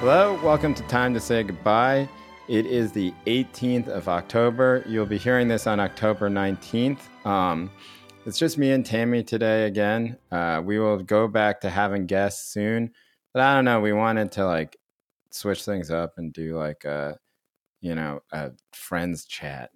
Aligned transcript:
Hello, 0.00 0.40
welcome 0.42 0.72
to 0.72 0.82
Time 0.84 1.12
to 1.12 1.20
Say 1.20 1.42
Goodbye. 1.42 2.08
It 2.48 2.64
is 2.64 2.90
the 2.90 3.12
18th 3.26 3.88
of 3.88 4.08
October. 4.08 4.82
You'll 4.88 5.04
be 5.04 5.18
hearing 5.18 5.46
this 5.46 5.66
on 5.66 5.78
October 5.78 6.30
19th. 6.30 7.00
Um, 7.26 7.70
it's 8.24 8.38
just 8.38 8.56
me 8.56 8.70
and 8.70 8.84
Tammy 8.84 9.22
today 9.22 9.66
again. 9.66 10.16
Uh, 10.32 10.62
we 10.64 10.78
will 10.78 11.02
go 11.02 11.28
back 11.28 11.60
to 11.60 11.68
having 11.68 12.06
guests 12.06 12.50
soon, 12.50 12.92
but 13.34 13.42
I 13.42 13.54
don't 13.54 13.66
know. 13.66 13.82
We 13.82 13.92
wanted 13.92 14.32
to 14.32 14.46
like 14.46 14.78
switch 15.32 15.66
things 15.66 15.90
up 15.90 16.14
and 16.16 16.32
do 16.32 16.56
like 16.56 16.86
a, 16.86 17.18
you 17.82 17.94
know, 17.94 18.20
a 18.32 18.52
friends 18.72 19.26
chat 19.26 19.68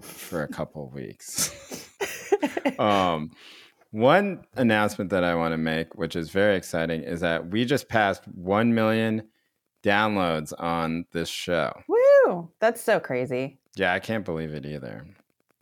for 0.00 0.44
a 0.44 0.48
couple 0.48 0.88
weeks. 0.90 1.50
um, 2.78 3.32
one 3.90 4.44
announcement 4.54 5.10
that 5.10 5.24
I 5.24 5.34
want 5.34 5.52
to 5.52 5.58
make, 5.58 5.96
which 5.96 6.14
is 6.14 6.30
very 6.30 6.54
exciting, 6.56 7.02
is 7.02 7.22
that 7.22 7.50
we 7.50 7.64
just 7.64 7.88
passed 7.88 8.22
1 8.28 8.72
million 8.72 9.24
downloads 9.84 10.52
on 10.58 11.04
this 11.12 11.28
show. 11.28 11.72
Woo! 11.88 12.50
That's 12.60 12.80
so 12.82 12.98
crazy. 12.98 13.58
Yeah, 13.76 13.92
I 13.92 14.00
can't 14.00 14.24
believe 14.24 14.54
it 14.54 14.64
either. 14.66 15.06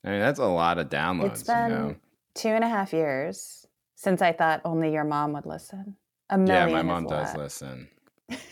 I 0.04 0.10
mean, 0.10 0.20
that's 0.20 0.38
a 0.38 0.46
lot 0.46 0.78
of 0.78 0.88
downloads. 0.88 1.32
It's 1.32 1.42
been 1.44 1.70
you 1.70 1.76
know? 1.76 1.96
two 2.34 2.48
and 2.48 2.64
a 2.64 2.68
half 2.68 2.92
years 2.92 3.66
since 3.96 4.22
I 4.22 4.32
thought 4.32 4.60
only 4.64 4.92
your 4.92 5.04
mom 5.04 5.32
would 5.32 5.46
listen. 5.46 5.96
A 6.30 6.38
million. 6.38 6.68
Yeah, 6.68 6.74
my 6.74 6.82
mom 6.82 7.06
does 7.06 7.34
lot. 7.34 7.42
listen, 7.42 7.88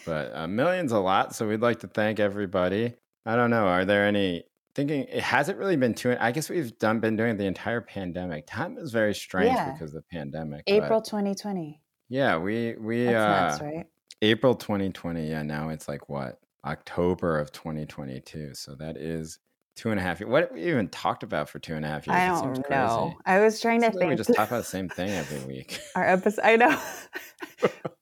but 0.04 0.32
a 0.34 0.46
million's 0.46 0.92
a 0.92 0.98
lot. 0.98 1.34
So 1.34 1.48
we'd 1.48 1.62
like 1.62 1.80
to 1.80 1.86
thank 1.88 2.20
everybody. 2.20 2.94
I 3.24 3.36
don't 3.36 3.50
know. 3.50 3.66
Are 3.66 3.84
there 3.84 4.06
any 4.06 4.44
thinking? 4.74 5.04
It 5.04 5.22
hasn't 5.22 5.56
really 5.58 5.76
been 5.76 5.94
two. 5.94 6.16
I 6.20 6.32
guess 6.32 6.50
we've 6.50 6.76
done 6.78 7.00
been 7.00 7.16
doing 7.16 7.36
the 7.36 7.46
entire 7.46 7.80
pandemic. 7.80 8.46
Time 8.46 8.76
is 8.76 8.92
very 8.92 9.14
strange 9.14 9.54
Yeah. 9.54 9.72
because 9.72 9.94
of 9.94 10.02
the 10.02 10.16
pandemic. 10.16 10.64
April 10.66 11.00
2020. 11.00 11.80
yeah, 12.08 12.36
we 12.38 12.74
we 12.78 13.04
That's 13.04 13.16
uh, 13.16 13.64
nuts, 13.64 13.74
right? 13.76 13.86
April 14.22 14.54
2020. 14.54 15.28
Yeah, 15.28 15.42
now 15.42 15.68
it's 15.70 15.88
like 15.88 16.08
what 16.08 16.38
October 16.64 17.38
of 17.38 17.52
2022. 17.52 18.54
So 18.54 18.74
that 18.76 18.96
is 18.96 19.38
two 19.76 19.90
and 19.90 19.98
a 19.98 20.02
half 20.02 20.20
years. 20.20 20.30
What 20.30 20.42
have 20.44 20.52
we 20.52 20.64
even 20.68 20.88
talked 20.88 21.22
about 21.22 21.48
for 21.48 21.58
two 21.58 21.74
and 21.74 21.84
a 21.84 21.88
half 21.88 22.06
years? 22.06 22.16
I 22.16 22.26
It 22.32 22.38
seems 22.38 22.58
don't 22.58 22.66
crazy. 22.66 22.80
know. 22.80 23.14
I 23.24 23.38
was 23.40 23.60
trying 23.60 23.80
to 23.82 23.90
think. 23.90 24.10
we 24.10 24.16
just 24.16 24.34
talk 24.34 24.48
about 24.48 24.58
the 24.58 24.64
same 24.64 24.88
thing 24.88 25.10
every 25.10 25.46
week. 25.54 25.80
our 25.94 26.04
episode. 26.06 26.42
I 26.44 26.56
know. 26.56 26.78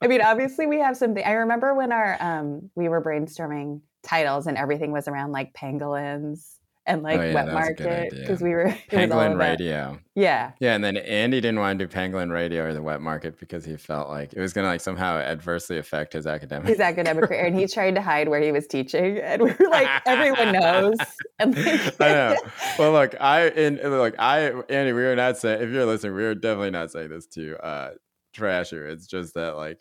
I 0.03 0.07
mean, 0.09 0.21
obviously, 0.23 0.67
we 0.67 0.79
have 0.81 0.97
something. 0.97 1.25
I 1.25 1.33
remember 1.33 1.75
when 1.75 1.93
our 1.93 2.17
um 2.21 2.71
we 2.75 2.89
were 2.89 3.03
brainstorming 3.03 3.81
titles 4.03 4.47
and 4.47 4.57
everything 4.57 4.93
was 4.93 5.09
around 5.09 5.33
like 5.33 5.53
pangolins 5.55 6.55
and 6.89 7.03
like 7.03 7.21
Oh, 7.21 7.23
yeah, 7.23 7.35
wet 7.35 7.47
that 7.47 7.55
was 7.55 7.69
a 7.69 7.75
good 7.75 7.87
market 7.87 8.11
because 8.11 8.43
we 8.43 8.51
were 8.51 8.67
it 8.91 8.93
was 8.93 9.11
all 9.11 9.21
Pangolin 9.21 9.39
Radio. 9.39 10.01
Yeah, 10.15 10.53
Yeah, 10.59 10.75
and 10.75 10.83
then 10.83 10.97
Andy 10.97 11.41
didn't 11.41 11.61
want 11.61 11.79
to 11.79 11.87
do 11.87 11.93
Pangolin 11.95 12.33
Radio 12.33 12.65
or 12.65 12.73
the 12.73 12.83
wet 12.83 13.01
market 13.01 13.39
because 13.39 13.65
he 13.65 13.77
felt 13.77 14.09
like 14.09 14.33
it 14.33 14.41
was 14.41 14.53
going 14.53 14.65
to 14.65 14.69
like 14.69 14.81
somehow 14.81 15.19
adversely 15.19 15.79
affect 15.79 16.15
his 16.15 16.27
academic. 16.27 16.69
his 16.69 16.81
academic 16.81 17.25
career, 17.29 17.45
and 17.45 17.57
he 17.57 17.67
tried 17.73 17.95
to 17.95 18.03
hide 18.03 18.29
where 18.29 18.41
he 18.41 18.51
was 18.51 18.67
teaching, 18.67 19.19
and 19.19 19.43
we 19.43 19.51
were 19.53 19.69
like, 19.71 19.89
everyone 20.07 20.53
knows. 20.53 20.97
And 21.41 21.55
like, 21.55 22.01
I 22.01 22.13
know. 22.13 22.37
Well, 22.81 22.91
look, 22.91 23.15
I 23.21 23.43
and 23.43 23.79
look, 23.81 24.17
I 24.19 24.51
Andy, 24.69 24.93
we 24.93 25.05
are 25.05 25.15
not 25.15 25.39
saying 25.39 25.63
if 25.63 25.71
you're 25.71 25.87
listening, 25.87 26.17
we 26.17 26.25
are 26.25 26.35
definitely 26.35 26.71
not 26.71 26.91
saying 26.91 27.11
this 27.11 27.29
to 27.35 27.57
uh 27.65 27.91
trash 28.35 28.73
you. 28.73 28.83
It's 28.85 29.07
just 29.07 29.35
that 29.35 29.57
like 29.57 29.79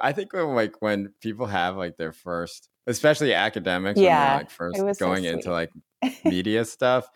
I 0.00 0.12
think 0.12 0.32
when 0.32 0.54
like 0.54 0.80
when 0.80 1.12
people 1.20 1.46
have 1.46 1.76
like 1.76 1.96
their 1.96 2.12
first, 2.12 2.68
especially 2.86 3.34
academics, 3.34 3.96
when 3.96 4.04
Yeah, 4.04 4.24
they're 4.24 4.36
like 4.38 4.50
first 4.50 4.84
was 4.84 4.98
so 4.98 5.06
going 5.06 5.24
into 5.24 5.50
like 5.50 5.70
media 6.24 6.64
stuff, 6.64 7.08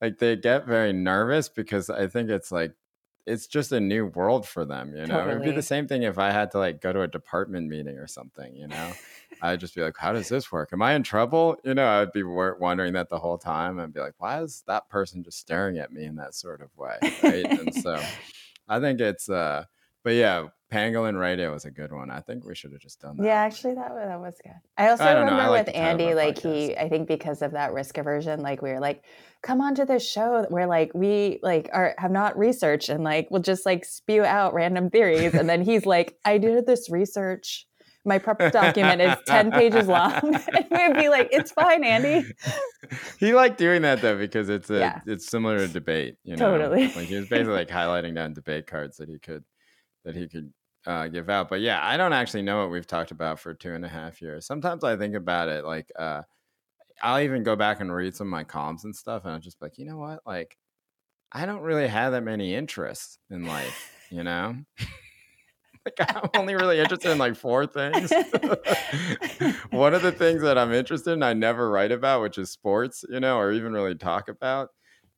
like 0.00 0.18
they 0.18 0.36
get 0.36 0.66
very 0.66 0.92
nervous 0.92 1.48
because 1.48 1.90
I 1.90 2.06
think 2.08 2.30
it's 2.30 2.52
like 2.52 2.74
it's 3.26 3.46
just 3.46 3.72
a 3.72 3.80
new 3.80 4.06
world 4.06 4.46
for 4.48 4.64
them, 4.64 4.94
you 4.96 5.06
know. 5.06 5.28
It 5.28 5.34
would 5.34 5.44
be 5.44 5.52
the 5.52 5.62
same 5.62 5.86
thing 5.88 6.02
if 6.02 6.18
I 6.18 6.30
had 6.32 6.50
to 6.52 6.58
like 6.58 6.80
go 6.80 6.92
to 6.92 7.02
a 7.02 7.08
department 7.08 7.68
meeting 7.68 7.98
or 7.98 8.06
something, 8.08 8.54
you 8.56 8.68
know. 8.68 8.98
I'd 9.40 9.60
just 9.60 9.74
be 9.74 9.82
like, 9.82 9.96
"How 9.98 10.12
does 10.12 10.28
this 10.28 10.52
work? 10.52 10.70
Am 10.72 10.82
I 10.82 10.94
in 10.94 11.02
trouble?" 11.02 11.56
You 11.64 11.74
know, 11.74 11.86
I'd 11.86 12.12
be 12.12 12.22
wondering 12.22 12.92
that 12.94 13.08
the 13.10 13.18
whole 13.18 13.38
time, 13.38 13.78
and 13.78 13.92
be 13.92 14.00
like, 14.00 14.14
"Why 14.18 14.42
is 14.42 14.62
that 14.68 14.88
person 14.88 15.22
just 15.24 15.38
staring 15.38 15.78
at 15.78 15.92
me 15.92 16.04
in 16.04 16.16
that 16.16 16.34
sort 16.34 16.62
of 16.62 16.76
way?" 16.76 16.98
Right? 17.20 17.50
and 17.56 17.74
so, 17.74 18.12
I 18.68 18.80
think 18.80 19.00
it's, 19.00 19.28
uh 19.28 19.64
but 20.04 20.14
yeah, 20.14 20.48
Pangolin 20.72 21.20
Radio 21.20 21.52
was 21.52 21.66
a 21.66 21.70
good 21.70 21.92
one. 21.92 22.10
I 22.10 22.20
think 22.20 22.46
we 22.46 22.54
should 22.54 22.72
have 22.72 22.80
just 22.80 22.98
done 23.00 23.18
that. 23.18 23.26
Yeah, 23.26 23.34
actually, 23.34 23.74
that 23.74 23.90
was, 23.90 24.02
that 24.06 24.20
was 24.20 24.34
good. 24.42 24.54
I 24.78 24.88
also 24.88 25.04
I 25.04 25.12
don't 25.12 25.24
I 25.28 25.30
remember 25.30 25.50
like 25.50 25.66
with 25.66 25.66
the 25.66 25.72
title 25.78 25.94
of 25.94 26.00
Andy, 26.00 26.14
like 26.14 26.38
he, 26.38 26.76
I 26.76 26.88
think 26.88 27.08
because 27.08 27.42
of 27.42 27.52
that 27.52 27.74
risk 27.74 27.98
aversion, 27.98 28.40
like 28.40 28.62
we 28.62 28.70
were 28.70 28.80
like, 28.80 29.04
come 29.42 29.60
on 29.60 29.74
to 29.74 29.84
this 29.84 30.08
show 30.08 30.46
where 30.48 30.66
like 30.66 30.90
we 30.94 31.40
like 31.42 31.68
are 31.74 31.94
have 31.98 32.10
not 32.10 32.38
researched 32.38 32.88
and 32.88 33.04
like 33.04 33.28
we'll 33.30 33.42
just 33.42 33.66
like 33.66 33.84
spew 33.84 34.24
out 34.24 34.54
random 34.54 34.88
theories, 34.88 35.34
and 35.34 35.46
then 35.46 35.60
he's 35.62 35.84
like, 35.84 36.16
I 36.24 36.38
did 36.38 36.66
this 36.66 36.88
research. 36.90 37.66
My 38.04 38.18
prep 38.18 38.50
document 38.50 39.00
is 39.02 39.14
ten 39.26 39.52
pages 39.52 39.86
long, 39.88 40.20
and 40.24 40.66
we'd 40.70 40.96
be 41.02 41.08
like, 41.10 41.28
it's 41.32 41.52
fine, 41.52 41.84
Andy. 41.84 42.26
he 43.20 43.34
liked 43.34 43.58
doing 43.58 43.82
that 43.82 44.00
though 44.00 44.16
because 44.16 44.48
it's 44.48 44.70
a 44.70 44.78
Yeah. 44.78 45.00
it's 45.06 45.28
similar 45.28 45.58
to 45.58 45.68
debate, 45.68 46.16
you 46.24 46.34
know. 46.34 46.56
Totally. 46.56 46.86
Like 46.88 47.08
he 47.08 47.16
was 47.16 47.28
basically 47.28 47.52
like 47.52 47.68
highlighting 47.68 48.14
down 48.14 48.32
debate 48.32 48.66
cards 48.66 48.96
that 48.96 49.08
he 49.10 49.18
could 49.18 49.44
that 50.04 50.16
he 50.16 50.28
could 50.28 50.52
uh, 50.86 51.08
give 51.08 51.28
out. 51.28 51.48
But 51.48 51.60
yeah, 51.60 51.80
I 51.82 51.96
don't 51.96 52.12
actually 52.12 52.42
know 52.42 52.60
what 52.60 52.70
we've 52.70 52.86
talked 52.86 53.10
about 53.10 53.38
for 53.38 53.54
two 53.54 53.74
and 53.74 53.84
a 53.84 53.88
half 53.88 54.20
years. 54.20 54.46
Sometimes 54.46 54.84
I 54.84 54.96
think 54.96 55.14
about 55.14 55.48
it 55.48 55.64
like 55.64 55.90
uh, 55.98 56.22
I'll 57.02 57.22
even 57.22 57.42
go 57.42 57.56
back 57.56 57.80
and 57.80 57.92
read 57.92 58.14
some 58.14 58.28
of 58.28 58.30
my 58.30 58.44
columns 58.44 58.84
and 58.84 58.94
stuff, 58.94 59.24
and 59.24 59.34
I'm 59.34 59.40
just 59.40 59.60
like, 59.60 59.78
you 59.78 59.84
know 59.84 59.98
what, 59.98 60.20
like 60.26 60.56
I 61.32 61.46
don't 61.46 61.62
really 61.62 61.88
have 61.88 62.12
that 62.12 62.22
many 62.22 62.54
interests 62.54 63.18
in 63.30 63.46
life, 63.46 63.92
you 64.10 64.22
know. 64.22 64.56
like 65.84 65.94
I'm 65.98 66.30
only 66.36 66.54
really 66.54 66.78
interested 66.78 67.10
in 67.10 67.18
like 67.18 67.36
four 67.36 67.66
things. 67.66 68.12
One 69.70 69.94
of 69.94 70.02
the 70.02 70.14
things 70.16 70.42
that 70.42 70.58
I'm 70.58 70.72
interested 70.72 71.12
in, 71.12 71.22
I 71.22 71.32
never 71.32 71.70
write 71.70 71.92
about, 71.92 72.22
which 72.22 72.38
is 72.38 72.50
sports, 72.50 73.04
you 73.08 73.20
know, 73.20 73.38
or 73.38 73.52
even 73.52 73.72
really 73.72 73.94
talk 73.94 74.28
about. 74.28 74.68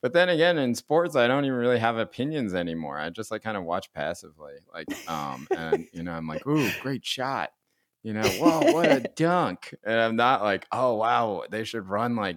But 0.05 0.13
then 0.13 0.29
again, 0.29 0.59
in 0.59 0.75
sports, 0.75 1.17
I 1.17 1.27
don't 1.27 1.47
even 1.47 1.57
really 1.57 1.79
have 1.79 1.97
opinions 1.97 2.53
anymore. 2.53 2.99
I 2.99 3.09
just 3.09 3.31
like 3.31 3.43
kind 3.43 3.57
of 3.57 3.65
watch 3.65 3.91
passively, 3.95 4.53
like, 4.71 4.87
um, 5.09 5.49
and 5.57 5.87
you 5.95 6.03
know, 6.03 6.13
I'm 6.13 6.27
like, 6.29 6.47
ooh, 6.47 6.71
great 6.83 7.07
shot, 7.07 7.53
you 8.03 8.13
know, 8.13 8.29
whoa, 8.39 8.71
what 8.75 8.93
a 8.93 9.01
dunk, 9.17 9.75
and 9.83 9.99
I'm 9.99 10.15
not 10.15 10.43
like, 10.43 10.67
oh 10.71 10.97
wow, 10.97 11.45
they 11.51 11.65
should 11.65 11.89
run 11.89 12.17
like 12.17 12.37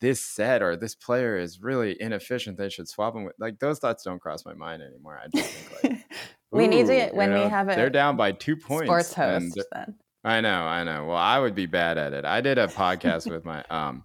this 0.00 0.20
set 0.20 0.60
or 0.60 0.74
this 0.74 0.96
player 0.96 1.38
is 1.38 1.62
really 1.62 1.96
inefficient. 2.02 2.58
They 2.58 2.68
should 2.68 2.88
swap 2.88 3.14
them 3.14 3.22
with 3.22 3.34
like 3.38 3.60
those 3.60 3.78
thoughts 3.78 4.02
don't 4.02 4.18
cross 4.18 4.44
my 4.44 4.54
mind 4.54 4.82
anymore. 4.82 5.16
I 5.22 5.28
just 5.32 5.52
think 5.52 5.84
like 5.84 6.04
we 6.50 6.66
need 6.66 6.88
to 6.88 6.96
you 6.96 7.10
when 7.12 7.32
we 7.32 7.38
know, 7.38 7.48
have 7.48 7.68
it. 7.68 7.76
they're 7.76 7.90
down 7.90 8.16
by 8.16 8.32
two 8.32 8.56
points. 8.56 8.86
sports 8.86 9.14
host. 9.14 9.62
Then 9.72 9.94
I 10.24 10.40
know, 10.40 10.64
I 10.64 10.82
know. 10.82 11.06
Well, 11.06 11.16
I 11.16 11.38
would 11.38 11.54
be 11.54 11.66
bad 11.66 11.96
at 11.96 12.12
it. 12.12 12.24
I 12.24 12.40
did 12.40 12.58
a 12.58 12.66
podcast 12.66 13.30
with 13.30 13.44
my 13.44 13.62
um 13.70 14.02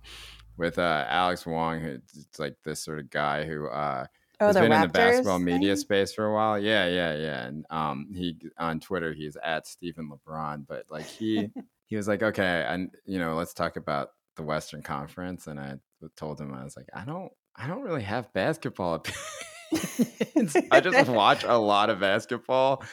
with 0.60 0.78
uh 0.78 1.06
Alex 1.08 1.46
Wong, 1.46 1.80
who's 1.80 2.02
like 2.38 2.56
this 2.64 2.84
sort 2.84 3.00
of 3.00 3.10
guy 3.10 3.46
who 3.46 3.68
uh 3.68 4.06
oh, 4.42 4.48
has 4.48 4.56
been 4.56 4.72
Raptors 4.72 4.76
in 4.76 4.82
the 4.82 4.88
basketball 4.90 5.40
media 5.40 5.70
thing? 5.70 5.78
space 5.78 6.14
for 6.14 6.26
a 6.26 6.34
while. 6.34 6.60
Yeah, 6.60 6.88
yeah, 6.88 7.16
yeah. 7.16 7.46
And 7.46 7.66
um 7.70 8.10
he 8.14 8.38
on 8.58 8.80
Twitter 8.80 9.14
he's 9.14 9.38
at 9.44 9.66
Stephen 9.66 10.12
LeBron, 10.12 10.68
but 10.68 10.86
like 10.90 11.06
he 11.06 11.50
he 11.88 11.96
was 11.96 12.08
like, 12.08 12.22
Okay, 12.22 12.66
and 12.68 12.92
you 13.06 13.18
know, 13.18 13.36
let's 13.36 13.54
talk 13.54 13.78
about 13.78 14.10
the 14.36 14.44
Western 14.44 14.84
Conference. 14.84 15.48
And 15.48 15.60
I 15.60 15.76
told 16.16 16.40
him 16.40 16.54
I 16.54 16.64
was 16.64 16.78
like, 16.78 16.90
I 16.94 17.06
don't 17.06 17.32
I 17.56 17.68
don't 17.68 17.82
really 17.82 18.04
have 18.04 18.32
basketball 18.34 18.96
opinions. 19.72 20.56
I 20.72 20.82
just 20.82 21.10
watch 21.10 21.44
a 21.44 21.58
lot 21.58 21.90
of 21.90 22.00
basketball 22.00 22.84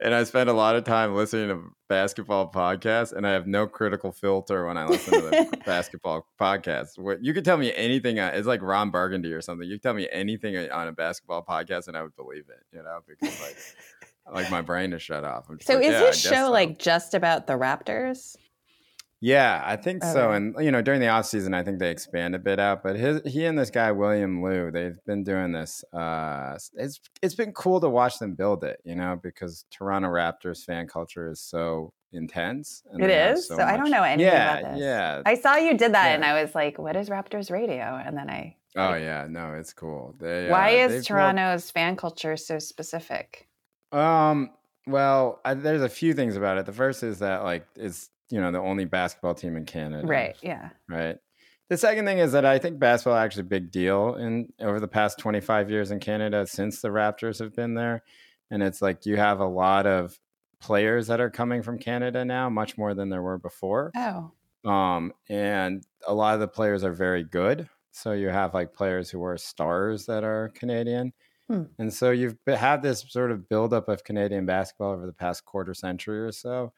and 0.00 0.14
I 0.14 0.24
spend 0.24 0.50
a 0.50 0.52
lot 0.52 0.76
of 0.76 0.84
time 0.84 1.14
listening 1.14 1.48
to 1.48 1.62
basketball 1.88 2.50
podcasts, 2.50 3.12
and 3.12 3.26
I 3.26 3.32
have 3.32 3.46
no 3.46 3.66
critical 3.66 4.12
filter 4.12 4.66
when 4.66 4.76
I 4.76 4.86
listen 4.86 5.14
to 5.14 5.20
the 5.20 5.58
basketball 5.66 6.26
podcasts. 6.40 6.98
What 6.98 7.24
you 7.24 7.32
could 7.32 7.44
tell 7.44 7.56
me 7.56 7.72
anything, 7.74 8.18
uh, 8.18 8.32
it's 8.34 8.46
like 8.46 8.62
Ron 8.62 8.90
Burgundy 8.90 9.32
or 9.32 9.40
something. 9.40 9.68
You 9.68 9.76
could 9.76 9.82
tell 9.82 9.94
me 9.94 10.08
anything 10.10 10.56
on 10.70 10.88
a 10.88 10.92
basketball 10.92 11.44
podcast, 11.44 11.88
and 11.88 11.96
I 11.96 12.02
would 12.02 12.16
believe 12.16 12.44
it. 12.48 12.76
You 12.76 12.82
know, 12.82 13.00
because 13.06 13.40
like, 13.40 13.56
like 14.34 14.50
my 14.50 14.60
brain 14.62 14.92
is 14.92 15.02
shut 15.02 15.24
off. 15.24 15.46
So 15.60 15.74
like, 15.74 15.84
is 15.84 15.92
yeah, 15.92 16.00
this 16.00 16.20
show 16.20 16.46
so. 16.46 16.50
like 16.50 16.78
just 16.78 17.14
about 17.14 17.46
the 17.46 17.54
Raptors? 17.54 18.36
Yeah, 19.24 19.62
I 19.64 19.76
think 19.76 20.04
so. 20.04 20.32
And 20.32 20.54
you 20.60 20.70
know, 20.70 20.82
during 20.82 21.00
the 21.00 21.08
off 21.08 21.24
season, 21.24 21.54
I 21.54 21.62
think 21.62 21.78
they 21.78 21.90
expand 21.90 22.34
a 22.34 22.38
bit 22.38 22.60
out. 22.60 22.82
But 22.82 22.96
his 22.96 23.22
he 23.24 23.46
and 23.46 23.58
this 23.58 23.70
guy 23.70 23.90
William 23.90 24.44
Lou, 24.44 24.70
they've 24.70 24.98
been 25.06 25.24
doing 25.24 25.50
this. 25.50 25.82
Uh, 25.94 26.58
it's 26.74 27.00
it's 27.22 27.34
been 27.34 27.52
cool 27.52 27.80
to 27.80 27.88
watch 27.88 28.18
them 28.18 28.34
build 28.34 28.64
it. 28.64 28.82
You 28.84 28.96
know, 28.96 29.18
because 29.22 29.64
Toronto 29.70 30.08
Raptors 30.08 30.62
fan 30.62 30.86
culture 30.88 31.30
is 31.30 31.40
so 31.40 31.94
intense. 32.12 32.82
and 32.92 33.02
It 33.02 33.08
is? 33.08 33.48
So 33.48 33.56
I 33.56 33.78
don't 33.78 33.90
know 33.90 34.02
anything 34.02 34.30
yeah, 34.30 34.58
about 34.58 34.72
this. 34.74 34.82
Yeah, 34.82 35.22
I 35.24 35.36
saw 35.36 35.56
you 35.56 35.74
did 35.74 35.94
that, 35.94 36.08
and 36.08 36.22
I 36.22 36.42
was 36.42 36.54
like, 36.54 36.76
"What 36.76 36.94
is 36.94 37.08
Raptors 37.08 37.50
Radio?" 37.50 37.98
And 38.04 38.18
then 38.18 38.28
I, 38.28 38.56
Oh 38.76 38.92
yeah, 38.92 39.26
no, 39.26 39.54
it's 39.54 39.72
cool. 39.72 40.14
They, 40.20 40.48
why 40.50 40.82
uh, 40.82 40.88
is 40.88 40.92
built- 40.92 41.06
Toronto's 41.06 41.70
fan 41.70 41.96
culture 41.96 42.36
so 42.36 42.58
specific? 42.58 43.48
Um. 43.90 44.50
Well, 44.86 45.40
I, 45.46 45.54
there's 45.54 45.80
a 45.80 45.88
few 45.88 46.12
things 46.12 46.36
about 46.36 46.58
it. 46.58 46.66
The 46.66 46.72
first 46.74 47.02
is 47.02 47.20
that 47.20 47.42
like 47.42 47.66
it's 47.74 48.10
you 48.30 48.40
know 48.40 48.52
the 48.52 48.60
only 48.60 48.84
basketball 48.84 49.34
team 49.34 49.56
in 49.56 49.64
Canada. 49.64 50.06
Right? 50.06 50.36
Yeah. 50.42 50.70
right? 50.88 51.16
The 51.70 51.78
second 51.78 52.04
thing 52.04 52.18
is 52.18 52.32
that 52.32 52.44
I 52.44 52.58
think 52.58 52.78
basketball 52.78 53.16
actually 53.16 53.42
a 53.42 53.44
big 53.44 53.70
deal 53.70 54.16
in 54.16 54.52
over 54.60 54.80
the 54.80 54.88
past 54.88 55.18
25 55.18 55.70
years 55.70 55.90
in 55.90 55.98
Canada 55.98 56.46
since 56.46 56.80
the 56.80 56.88
Raptors 56.88 57.38
have 57.38 57.54
been 57.54 57.74
there. 57.74 58.02
And 58.50 58.62
it's 58.62 58.82
like 58.82 59.06
you 59.06 59.16
have 59.16 59.40
a 59.40 59.46
lot 59.46 59.86
of 59.86 60.18
players 60.60 61.06
that 61.06 61.20
are 61.20 61.30
coming 61.30 61.62
from 61.62 61.78
Canada 61.78 62.24
now, 62.24 62.50
much 62.50 62.76
more 62.76 62.94
than 62.94 63.08
there 63.08 63.22
were 63.22 63.38
before. 63.38 63.92
Oh. 63.96 64.30
Um, 64.70 65.12
and 65.28 65.82
a 66.06 66.14
lot 66.14 66.34
of 66.34 66.40
the 66.40 66.48
players 66.48 66.84
are 66.84 66.92
very 66.92 67.22
good. 67.22 67.68
So 67.92 68.12
you 68.12 68.28
have 68.28 68.54
like 68.54 68.74
players 68.74 69.08
who 69.08 69.22
are 69.24 69.38
stars 69.38 70.06
that 70.06 70.24
are 70.24 70.50
Canadian. 70.54 71.12
Hmm. 71.48 71.64
And 71.78 71.92
so 71.92 72.10
you've 72.10 72.36
had 72.46 72.82
this 72.82 73.04
sort 73.08 73.30
of 73.30 73.48
buildup 73.48 73.88
of 73.88 74.04
Canadian 74.04 74.46
basketball 74.46 74.92
over 74.92 75.06
the 75.06 75.12
past 75.12 75.44
quarter 75.44 75.74
century 75.74 76.20
or 76.20 76.32
so. 76.32 76.72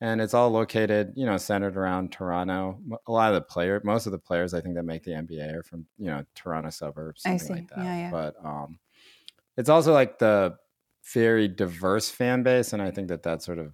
And 0.00 0.20
it's 0.20 0.34
all 0.34 0.50
located, 0.50 1.14
you 1.16 1.24
know, 1.24 1.38
centered 1.38 1.76
around 1.76 2.12
Toronto. 2.12 2.78
A 3.06 3.12
lot 3.12 3.28
of 3.28 3.34
the 3.34 3.40
player, 3.40 3.80
most 3.82 4.04
of 4.06 4.12
the 4.12 4.18
players 4.18 4.52
I 4.52 4.60
think 4.60 4.74
that 4.74 4.82
make 4.82 5.04
the 5.04 5.12
NBA 5.12 5.54
are 5.54 5.62
from, 5.62 5.86
you 5.96 6.06
know, 6.06 6.24
Toronto 6.34 6.68
suburbs, 6.68 7.22
I 7.24 7.30
something 7.30 7.46
see. 7.46 7.52
like 7.54 7.68
that. 7.70 7.78
Yeah, 7.78 7.98
yeah. 7.98 8.10
But 8.10 8.34
um, 8.44 8.78
it's 9.56 9.70
also 9.70 9.94
like 9.94 10.18
the 10.18 10.56
very 11.14 11.48
diverse 11.48 12.10
fan 12.10 12.42
base. 12.42 12.74
And 12.74 12.82
I 12.82 12.90
think 12.90 13.08
that 13.08 13.22
that's 13.22 13.46
sort 13.46 13.58
of, 13.58 13.72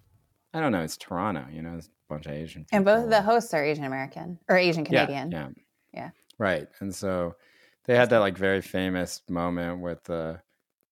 I 0.54 0.60
don't 0.60 0.70
know, 0.70 0.82
it's 0.82 0.96
Toronto, 0.96 1.46
you 1.50 1.62
know, 1.62 1.74
it's 1.76 1.88
a 1.88 1.90
bunch 2.08 2.26
of 2.26 2.32
Asian. 2.32 2.66
And 2.70 2.84
both 2.84 3.04
of 3.04 3.10
the 3.10 3.22
hosts 3.22 3.52
are 3.52 3.64
Asian 3.64 3.84
American 3.84 4.38
or 4.48 4.56
Asian 4.56 4.84
Canadian. 4.84 5.32
Yeah, 5.32 5.38
yeah. 5.38 5.48
Yeah. 5.92 6.10
Right. 6.38 6.68
And 6.80 6.94
so 6.94 7.34
they 7.84 7.96
had 7.96 8.10
that 8.10 8.18
like 8.18 8.36
very 8.36 8.62
famous 8.62 9.22
moment 9.28 9.80
with 9.80 10.04
the 10.04 10.40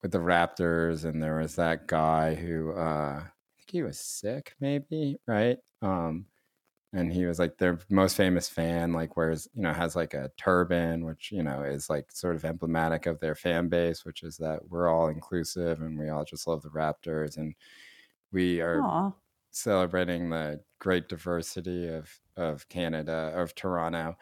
with 0.03 0.13
the 0.13 0.19
Raptors 0.19 1.05
and 1.05 1.23
there 1.23 1.37
was 1.37 1.57
that 1.57 1.87
guy 1.87 2.35
who 2.35 2.73
uh 2.73 3.23
he 3.71 3.83
was 3.83 3.99
sick 4.01 4.55
maybe, 4.61 5.19
right? 5.27 5.59
Um 5.83 6.27
and 6.93 7.13
he 7.13 7.27
was 7.27 7.39
like 7.39 7.59
their 7.59 7.79
most 7.91 8.17
famous 8.17 8.49
fan 8.49 8.93
like 8.93 9.17
wears, 9.17 9.49
you 9.55 9.63
know, 9.63 9.73
has 9.73 9.97
like 9.97 10.15
a 10.15 10.31
turban 10.39 11.05
which, 11.07 11.33
you 11.33 11.43
know, 11.43 11.63
is 11.63 11.91
like 11.91 12.11
sort 12.13 12.37
of 12.37 12.45
emblematic 12.45 13.07
of 13.07 13.21
their 13.21 13.35
fan 13.37 13.69
base, 13.69 14.05
which 14.05 14.23
is 14.25 14.39
that 14.39 14.69
we're 14.69 14.89
all 14.89 15.09
inclusive 15.09 15.81
and 15.83 15.99
we 15.99 16.09
all 16.11 16.25
just 16.25 16.47
love 16.49 16.63
the 16.63 16.71
Raptors 16.71 17.37
and 17.37 17.55
we 18.33 18.61
are 18.61 18.89
Aw. 18.89 19.13
celebrating 19.51 20.31
the 20.31 20.63
great 20.79 21.09
diversity 21.09 21.89
of 21.89 22.21
of 22.37 22.69
Canada 22.69 23.33
of 23.37 23.55
Toronto. 23.55 24.17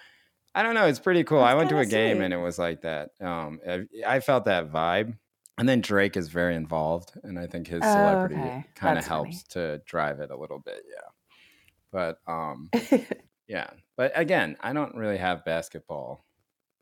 I 0.55 0.63
don't 0.63 0.75
know, 0.75 0.87
it's 0.87 0.99
pretty 1.01 1.25
cool. 1.25 1.41
That's 1.41 1.53
I 1.53 1.55
went 1.55 1.71
to 1.71 1.79
a 1.79 1.87
game 1.87 2.21
sweet. 2.21 2.23
and 2.23 2.35
it 2.35 2.39
was 2.39 2.59
like 2.59 2.83
that. 2.83 3.11
Um, 3.21 3.61
I, 3.69 3.87
I 4.07 4.21
felt 4.21 4.47
that 4.47 4.71
vibe, 4.73 5.19
and 5.59 5.69
then 5.69 5.81
Drake 5.81 6.17
is 6.17 6.29
very 6.29 6.55
involved, 6.55 7.13
and 7.23 7.39
I 7.39 7.47
think 7.47 7.67
his 7.67 7.81
Oh, 7.85 7.93
celebrity 7.93 8.37
okay. 8.37 8.65
kind 8.75 8.99
of 8.99 9.05
That's 9.05 9.09
funny. 9.09 9.31
helps 9.31 9.43
to 9.55 9.79
drive 9.87 10.21
it 10.21 10.31
a 10.31 10.37
little 10.37 10.59
bit. 10.59 10.83
Yeah, 10.89 11.09
but 11.93 12.19
um, 12.27 12.71
yeah, 13.49 13.71
but 13.97 14.13
again, 14.15 14.57
I 14.61 14.73
don't 14.73 14.95
really 14.95 15.17
have 15.19 15.45
basketball 15.45 16.25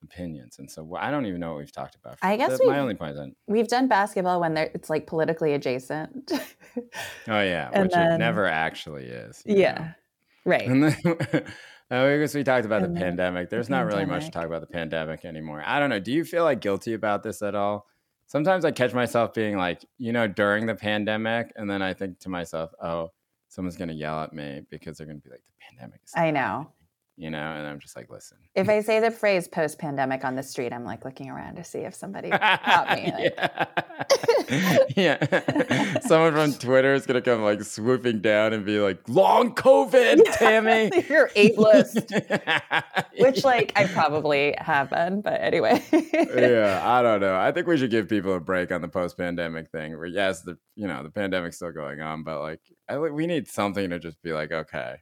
opinions, 0.05 0.59
and 0.59 0.71
so 0.71 0.95
I 0.99 1.11
don't 1.11 1.27
even 1.27 1.41
know 1.41 1.51
what 1.53 1.59
we've 1.59 1.73
talked 1.73 1.97
about. 1.97 2.19
I 2.23 2.37
guess 2.37 2.59
my 2.65 2.79
only 2.79 2.95
point 2.95 3.13
is, 3.13 3.19
that- 3.19 3.33
We've 3.47 3.69
done 3.69 3.89
basketball 3.89 4.41
when 4.41 4.55
there 4.55 4.71
it's 4.75 4.91
like 4.91 5.07
politically 5.07 5.55
adjacent. 5.55 6.31
oh 7.29 7.41
yeah, 7.41 7.71
And 7.73 7.85
which 7.85 7.97
it 7.97 8.19
never 8.19 8.47
actually 8.47 9.05
is. 9.07 9.43
you 9.47 9.55
know? 9.55 9.61
yeah. 9.61 9.93
Right. 10.45 10.69
And 10.69 10.85
then, 10.85 10.97
I 11.91 12.19
guess 12.19 12.35
we 12.35 12.45
talked 12.45 12.67
about 12.67 12.83
And 12.85 12.95
the 12.97 13.01
pandemic. 13.01 13.49
There's 13.51 13.67
the 13.67 13.73
not 13.77 13.87
really 13.87 14.05
much 14.05 14.27
to 14.27 14.31
talk 14.31 14.45
about 14.47 14.61
the 14.61 14.67
pandemic 14.69 15.25
anymore. 15.25 15.63
I 15.67 15.81
don't 15.81 15.91
know. 15.91 15.99
Do 15.99 16.13
you 16.13 16.25
feel 16.25 16.45
like 16.45 16.61
guilty 16.61 16.93
about 16.95 17.23
this 17.25 17.43
at 17.43 17.55
all? 17.57 17.87
Sometimes 18.27 18.65
I 18.65 18.73
catch 18.73 18.93
myself 18.93 19.33
being 19.33 19.57
like, 19.57 19.85
you 19.99 20.13
know, 20.13 20.27
during 20.27 20.67
the 20.67 20.75
pandemic, 20.75 21.53
and 21.57 21.71
then 21.71 21.81
I 21.81 21.95
think 21.95 22.19
to 22.21 22.29
myself, 22.29 22.73
oh, 22.83 23.13
someone's 23.49 23.77
gonna 23.77 23.93
yell 23.93 24.21
at 24.21 24.33
me 24.33 24.63
because 24.69 24.99
they're 24.99 25.07
gonna 25.07 25.21
be 25.21 25.31
like, 25.31 25.45
the 25.45 25.53
pandemic 25.71 26.01
is. 26.05 26.13
I 26.17 26.31
know. 26.31 26.69
Happening," 27.17 27.25
You 27.25 27.31
know, 27.31 27.39
and 27.39 27.67
I'm 27.67 27.79
just 27.79 27.97
like, 27.97 28.11
listen. 28.11 28.39
If 28.55 28.69
I 28.69 28.81
say 28.81 29.01
the 29.01 29.11
phrase 29.11 29.49
post 29.49 29.79
pandemic 29.79 30.25
on 30.25 30.37
the 30.37 30.43
street, 30.43 30.73
I'm 30.73 30.85
like 30.85 31.05
looking 31.05 31.31
around 31.31 31.57
to 31.57 31.65
see 31.65 31.79
if 31.81 31.95
somebody 31.95 32.31
caught 32.31 32.97
me. 32.97 33.13
Like, 33.13 34.97
yeah. 34.97 35.99
Someone 36.01 36.33
from 36.33 36.55
Twitter 36.55 36.95
is 36.95 37.07
gonna 37.07 37.23
come 37.23 37.43
like 37.43 37.63
swooping 37.63 38.21
down 38.21 38.53
and 38.53 38.65
be 38.65 38.79
like, 38.79 39.09
"Long 39.09 39.55
COVID, 39.55 40.23
Tammy." 40.35 40.91
Your 41.09 41.31
eight 41.35 41.59
list. 41.59 42.13
Which, 43.19 43.45
like, 43.45 43.73
I 43.77 43.87
probably 43.87 44.55
have 44.59 44.91
been, 44.91 45.21
but 45.23 45.41
anyway. 45.41 45.83
yeah, 46.13 46.81
I 46.85 47.03
don't 47.03 47.21
know. 47.21 47.37
I 47.37 47.53
think 47.53 47.67
we 47.67 47.77
should 47.77 47.91
give 47.91 48.09
people 48.09 48.35
a 48.35 48.41
break 48.41 48.71
on 48.73 48.83
the 48.83 48.89
post-pandemic 48.89 49.71
thing. 49.71 49.97
Where 49.97 50.07
yes, 50.07 50.43
the 50.43 50.59
you 50.75 50.87
know 50.87 51.03
the 51.03 51.11
pandemic's 51.11 51.57
still 51.57 51.73
going 51.73 52.01
on, 52.01 52.23
but 52.23 52.41
like 52.41 52.61
I, 52.89 52.99
we 52.99 53.27
need 53.27 53.49
something 53.49 53.91
to 53.91 53.99
just 53.99 54.23
be 54.23 54.33
like, 54.33 54.53
okay, 54.53 54.97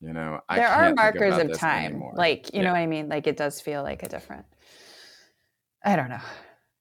you 0.00 0.12
know, 0.12 0.40
I 0.48 0.56
there 0.58 0.68
are 0.68 0.94
markers 0.94 1.36
of 1.38 1.52
time. 1.58 1.86
anymore. 1.86 2.12
Like, 2.16 2.52
you 2.54 2.60
Yeah. 2.60 2.66
know 2.68 2.72
what 2.72 2.78
I 2.80 2.86
mean? 2.86 3.08
Like, 3.08 3.26
it 3.26 3.36
does 3.36 3.60
feel 3.60 3.82
like 3.82 4.02
a 4.02 4.08
different. 4.08 4.46
I 5.84 5.96
don't 5.96 6.08
know. 6.08 6.20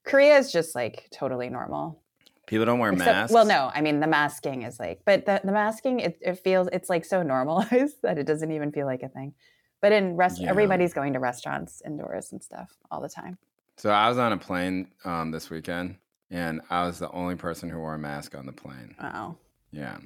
Korea 0.05 0.37
is 0.37 0.51
just 0.51 0.75
like 0.75 1.07
totally 1.11 1.49
normal. 1.49 2.01
people 2.47 2.65
don't 2.65 2.79
wear 2.79 2.91
Except- 2.93 3.11
masks. 3.11 3.33
Well, 3.33 3.45
no, 3.45 3.69
I 3.73 3.81
mean 3.81 3.99
the 3.99 4.07
masking 4.07 4.61
is 4.63 4.79
like, 4.79 5.01
but 5.05 5.25
the, 5.25 5.41
the 5.43 5.51
masking 5.51 5.99
it, 5.99 6.17
it 6.21 6.35
feels 6.39 6.69
it's 6.71 6.89
like 6.89 7.03
so 7.03 7.21
normalized 7.21 7.95
that 8.03 8.17
it 8.17 8.25
doesn't 8.25 8.51
even 8.51 8.71
feel 8.71 8.85
like 8.85 9.03
a 9.03 9.09
thing. 9.09 9.33
But 9.81 9.91
in 9.91 10.15
rest, 10.15 10.39
Yeah. 10.39 10.49
everybody's 10.49 10.93
going 10.93 11.11
to 11.13 11.19
restaurants 11.19 11.81
indoors 11.85 12.31
and 12.31 12.41
stuff 12.41 12.71
all 12.89 13.01
the 13.01 13.09
time. 13.09 13.37
So 13.75 13.89
I 13.91 14.07
was 14.09 14.17
on 14.17 14.31
a 14.31 14.37
plane 14.37 14.87
um, 15.05 15.29
this 15.31 15.49
weekend, 15.49 15.97
and 16.31 16.61
I 16.69 16.87
was 16.87 16.97
the 16.99 17.11
only 17.11 17.35
person 17.35 17.69
who 17.69 17.77
wore 17.79 17.93
a 17.93 17.99
mask 17.99 18.33
on 18.33 18.45
the 18.47 18.53
plane. 18.53 18.95
Wow. 18.99 19.37
Yeah, 19.71 19.97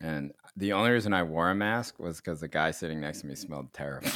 and 0.00 0.32
the 0.56 0.72
only 0.72 0.90
reason 0.90 1.12
I 1.14 1.22
wore 1.22 1.50
a 1.50 1.54
mask 1.54 1.98
was 1.98 2.18
because 2.18 2.40
the 2.40 2.48
guy 2.48 2.70
sitting 2.72 3.00
next 3.00 3.20
to 3.22 3.26
me 3.26 3.34
smelled 3.34 3.72
terrible. 3.72 4.08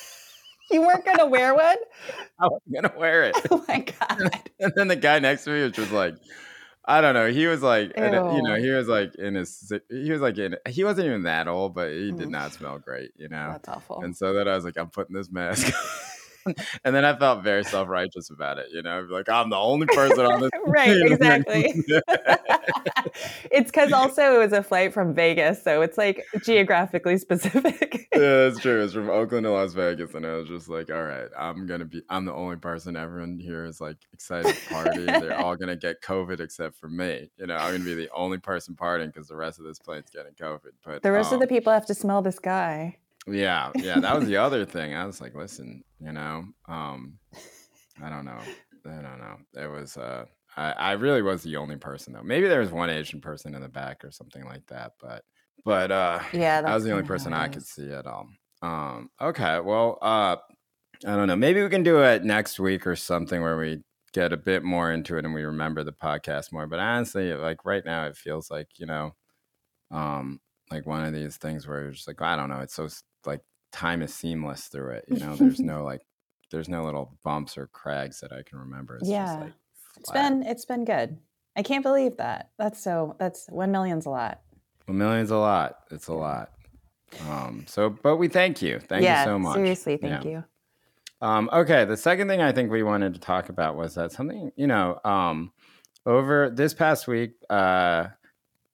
you 0.70 0.80
weren't 0.82 1.04
gonna 1.04 1.26
wear 1.26 1.54
one? 1.54 1.76
I 2.38 2.46
was 2.46 2.60
gonna 2.72 2.92
wear 2.96 3.24
it. 3.24 3.36
Oh 3.50 3.64
my 3.68 3.80
god! 3.80 4.30
and 4.60 4.72
then 4.76 4.88
the 4.88 4.96
guy 4.96 5.18
next 5.18 5.44
to 5.44 5.50
me 5.50 5.62
was 5.62 5.72
just 5.72 5.92
like 5.92 6.14
I 6.86 7.00
don't 7.00 7.14
know. 7.14 7.30
He 7.30 7.46
was 7.46 7.62
like, 7.62 7.92
a- 7.96 8.10
you 8.34 8.42
know, 8.42 8.56
he 8.56 8.68
was 8.68 8.88
like 8.88 9.14
in 9.14 9.36
his, 9.36 9.72
he 9.88 10.12
was 10.12 10.20
like 10.20 10.36
in, 10.36 10.54
he 10.68 10.84
wasn't 10.84 11.06
even 11.06 11.22
that 11.22 11.48
old, 11.48 11.74
but 11.74 11.90
he 11.90 12.12
did 12.12 12.28
Mm. 12.28 12.32
not 12.32 12.52
smell 12.52 12.78
great, 12.78 13.12
you 13.16 13.30
know. 13.30 13.52
That's 13.52 13.70
awful. 13.70 14.02
And 14.02 14.14
so 14.14 14.34
then 14.34 14.46
I 14.48 14.54
was 14.54 14.66
like, 14.66 14.76
I'm 14.76 14.90
putting 14.90 15.16
this 15.16 15.30
mask. 15.32 15.72
and 16.84 16.94
then 16.94 17.04
I 17.04 17.16
felt 17.16 17.42
very 17.42 17.64
self 17.64 17.88
righteous 17.88 18.30
about 18.30 18.58
it, 18.58 18.66
you 18.72 18.82
know, 18.82 19.06
like 19.10 19.28
I'm 19.28 19.50
the 19.50 19.56
only 19.56 19.86
person 19.86 20.26
on 20.26 20.40
this. 20.40 20.50
right, 20.66 20.96
exactly. 20.96 21.72
it's 23.50 23.70
because 23.70 23.92
also 23.92 24.34
it 24.34 24.38
was 24.38 24.52
a 24.52 24.62
flight 24.62 24.92
from 24.92 25.14
Vegas, 25.14 25.62
so 25.62 25.82
it's 25.82 25.98
like 25.98 26.24
geographically 26.44 27.18
specific. 27.18 28.08
yeah, 28.12 28.48
that's 28.48 28.60
true. 28.60 28.82
It's 28.82 28.92
from 28.92 29.10
Oakland 29.10 29.44
to 29.44 29.50
Las 29.50 29.74
Vegas, 29.74 30.14
and 30.14 30.26
I 30.26 30.34
was 30.34 30.48
just 30.48 30.68
like, 30.68 30.90
all 30.90 31.02
right, 31.02 31.28
I'm 31.38 31.66
gonna 31.66 31.86
be. 31.86 32.02
I'm 32.08 32.24
the 32.24 32.34
only 32.34 32.56
person. 32.56 32.96
Everyone 32.96 33.38
here 33.38 33.64
is 33.64 33.80
like 33.80 33.96
excited 34.12 34.54
to 34.54 34.74
party. 34.74 35.04
They're 35.06 35.38
all 35.38 35.56
gonna 35.56 35.76
get 35.76 36.02
COVID 36.02 36.40
except 36.40 36.76
for 36.76 36.88
me. 36.88 37.30
You 37.38 37.46
know, 37.46 37.56
I'm 37.56 37.72
gonna 37.72 37.84
be 37.84 37.94
the 37.94 38.10
only 38.14 38.38
person 38.38 38.74
partying 38.74 39.12
because 39.12 39.28
the 39.28 39.36
rest 39.36 39.58
of 39.58 39.64
this 39.64 39.78
plane's 39.78 40.10
getting 40.10 40.32
COVID. 40.32 40.72
But 40.84 41.02
the 41.02 41.12
rest 41.12 41.32
of 41.32 41.38
the 41.38 41.46
um, 41.46 41.48
people 41.48 41.72
have 41.72 41.86
to 41.86 41.94
smell 41.94 42.22
this 42.22 42.38
guy. 42.38 42.98
Yeah, 43.26 43.72
yeah, 43.80 44.00
that 44.00 44.14
was 44.14 44.26
the 44.26 44.36
other 44.38 44.64
thing. 44.64 44.94
I 44.94 45.06
was 45.06 45.20
like, 45.20 45.34
listen, 45.34 45.82
you 45.98 46.12
know, 46.12 46.44
um, 46.68 47.18
I 48.02 48.10
don't 48.10 48.24
know, 48.24 48.40
I 48.86 49.02
don't 49.02 49.18
know. 49.18 49.38
It 49.54 49.68
was, 49.68 49.96
uh, 49.96 50.26
I, 50.56 50.72
I 50.72 50.92
really 50.92 51.22
was 51.22 51.42
the 51.42 51.56
only 51.56 51.76
person 51.76 52.12
though. 52.12 52.22
Maybe 52.22 52.48
there 52.48 52.60
was 52.60 52.70
one 52.70 52.90
Asian 52.90 53.20
person 53.20 53.54
in 53.54 53.62
the 53.62 53.68
back 53.68 54.04
or 54.04 54.10
something 54.10 54.44
like 54.44 54.66
that, 54.66 54.92
but, 55.00 55.24
but, 55.64 55.90
uh, 55.90 56.20
Yeah, 56.32 56.62
I 56.66 56.74
was 56.74 56.84
the 56.84 56.92
only 56.92 57.04
person 57.04 57.32
I 57.32 57.48
could 57.48 57.64
see 57.66 57.90
at 57.90 58.06
all. 58.06 58.28
Um, 58.62 59.10
okay, 59.20 59.60
well, 59.60 59.98
uh, 60.02 60.36
I 61.06 61.16
don't 61.16 61.28
know. 61.28 61.36
Maybe 61.36 61.62
we 61.62 61.68
can 61.68 61.82
do 61.82 62.02
it 62.02 62.24
next 62.24 62.58
week 62.60 62.86
or 62.86 62.96
something 62.96 63.42
where 63.42 63.58
we 63.58 63.82
get 64.12 64.32
a 64.32 64.36
bit 64.36 64.62
more 64.62 64.92
into 64.92 65.16
it 65.18 65.24
and 65.24 65.34
we 65.34 65.42
remember 65.44 65.84
the 65.84 65.92
podcast 65.92 66.52
more. 66.52 66.66
But 66.66 66.78
honestly, 66.80 67.34
like 67.34 67.64
right 67.64 67.84
now, 67.84 68.06
it 68.06 68.16
feels 68.16 68.50
like 68.50 68.68
you 68.78 68.86
know, 68.86 69.12
um, 69.90 70.40
like 70.70 70.86
one 70.86 71.04
of 71.04 71.12
these 71.12 71.36
things 71.36 71.66
where 71.66 71.88
it's 71.88 71.98
just 71.98 72.08
like 72.08 72.22
I 72.22 72.36
don't 72.36 72.48
know. 72.50 72.60
It's 72.60 72.74
so 72.74 72.88
time 73.74 74.02
is 74.02 74.14
seamless 74.14 74.68
through 74.68 74.90
it. 74.92 75.04
You 75.08 75.18
know, 75.18 75.36
there's 75.36 75.60
no 75.72 75.84
like, 75.84 76.02
there's 76.50 76.68
no 76.68 76.84
little 76.84 77.18
bumps 77.24 77.58
or 77.58 77.66
crags 77.66 78.20
that 78.20 78.32
I 78.32 78.42
can 78.42 78.58
remember. 78.58 78.96
It's 78.96 79.08
Yeah. 79.08 79.26
just 79.26 79.40
like 79.40 79.52
It's 79.98 80.10
been 80.10 80.42
it's 80.44 80.64
been 80.64 80.84
good. 80.84 81.18
I 81.56 81.62
can't 81.62 81.82
believe 81.82 82.16
that. 82.16 82.50
That's 82.58 82.82
so 82.82 83.16
that's 83.18 83.46
one 83.48 83.70
million's 83.72 84.06
a 84.06 84.10
lot. 84.10 84.40
a 84.88 84.92
million's 84.92 85.30
a 85.30 85.36
lot. 85.38 85.78
It's 85.90 86.08
a 86.08 86.14
lot. 86.14 86.50
Um, 87.28 87.64
so, 87.68 87.90
but 87.90 88.16
we 88.16 88.26
thank 88.28 88.60
you. 88.60 88.80
Thank 88.80 89.04
yeah, 89.04 89.20
you 89.20 89.24
so 89.30 89.38
much. 89.38 89.54
seriously, 89.54 89.96
thank 89.98 90.24
Yeah. 90.24 90.30
you. 90.30 90.44
Um, 91.26 91.48
okay, 91.52 91.84
the 91.84 91.96
second 91.96 92.28
thing 92.28 92.42
I 92.42 92.52
think 92.52 92.70
we 92.70 92.82
wanted 92.82 93.14
to 93.14 93.20
talk 93.20 93.48
about 93.48 93.76
was 93.76 93.94
that 93.94 94.10
something, 94.12 94.50
you 94.56 94.66
know, 94.66 95.00
um, 95.04 95.52
over 96.04 96.50
this 96.50 96.74
past 96.74 97.06
week, 97.06 97.32
uh, 97.48 98.08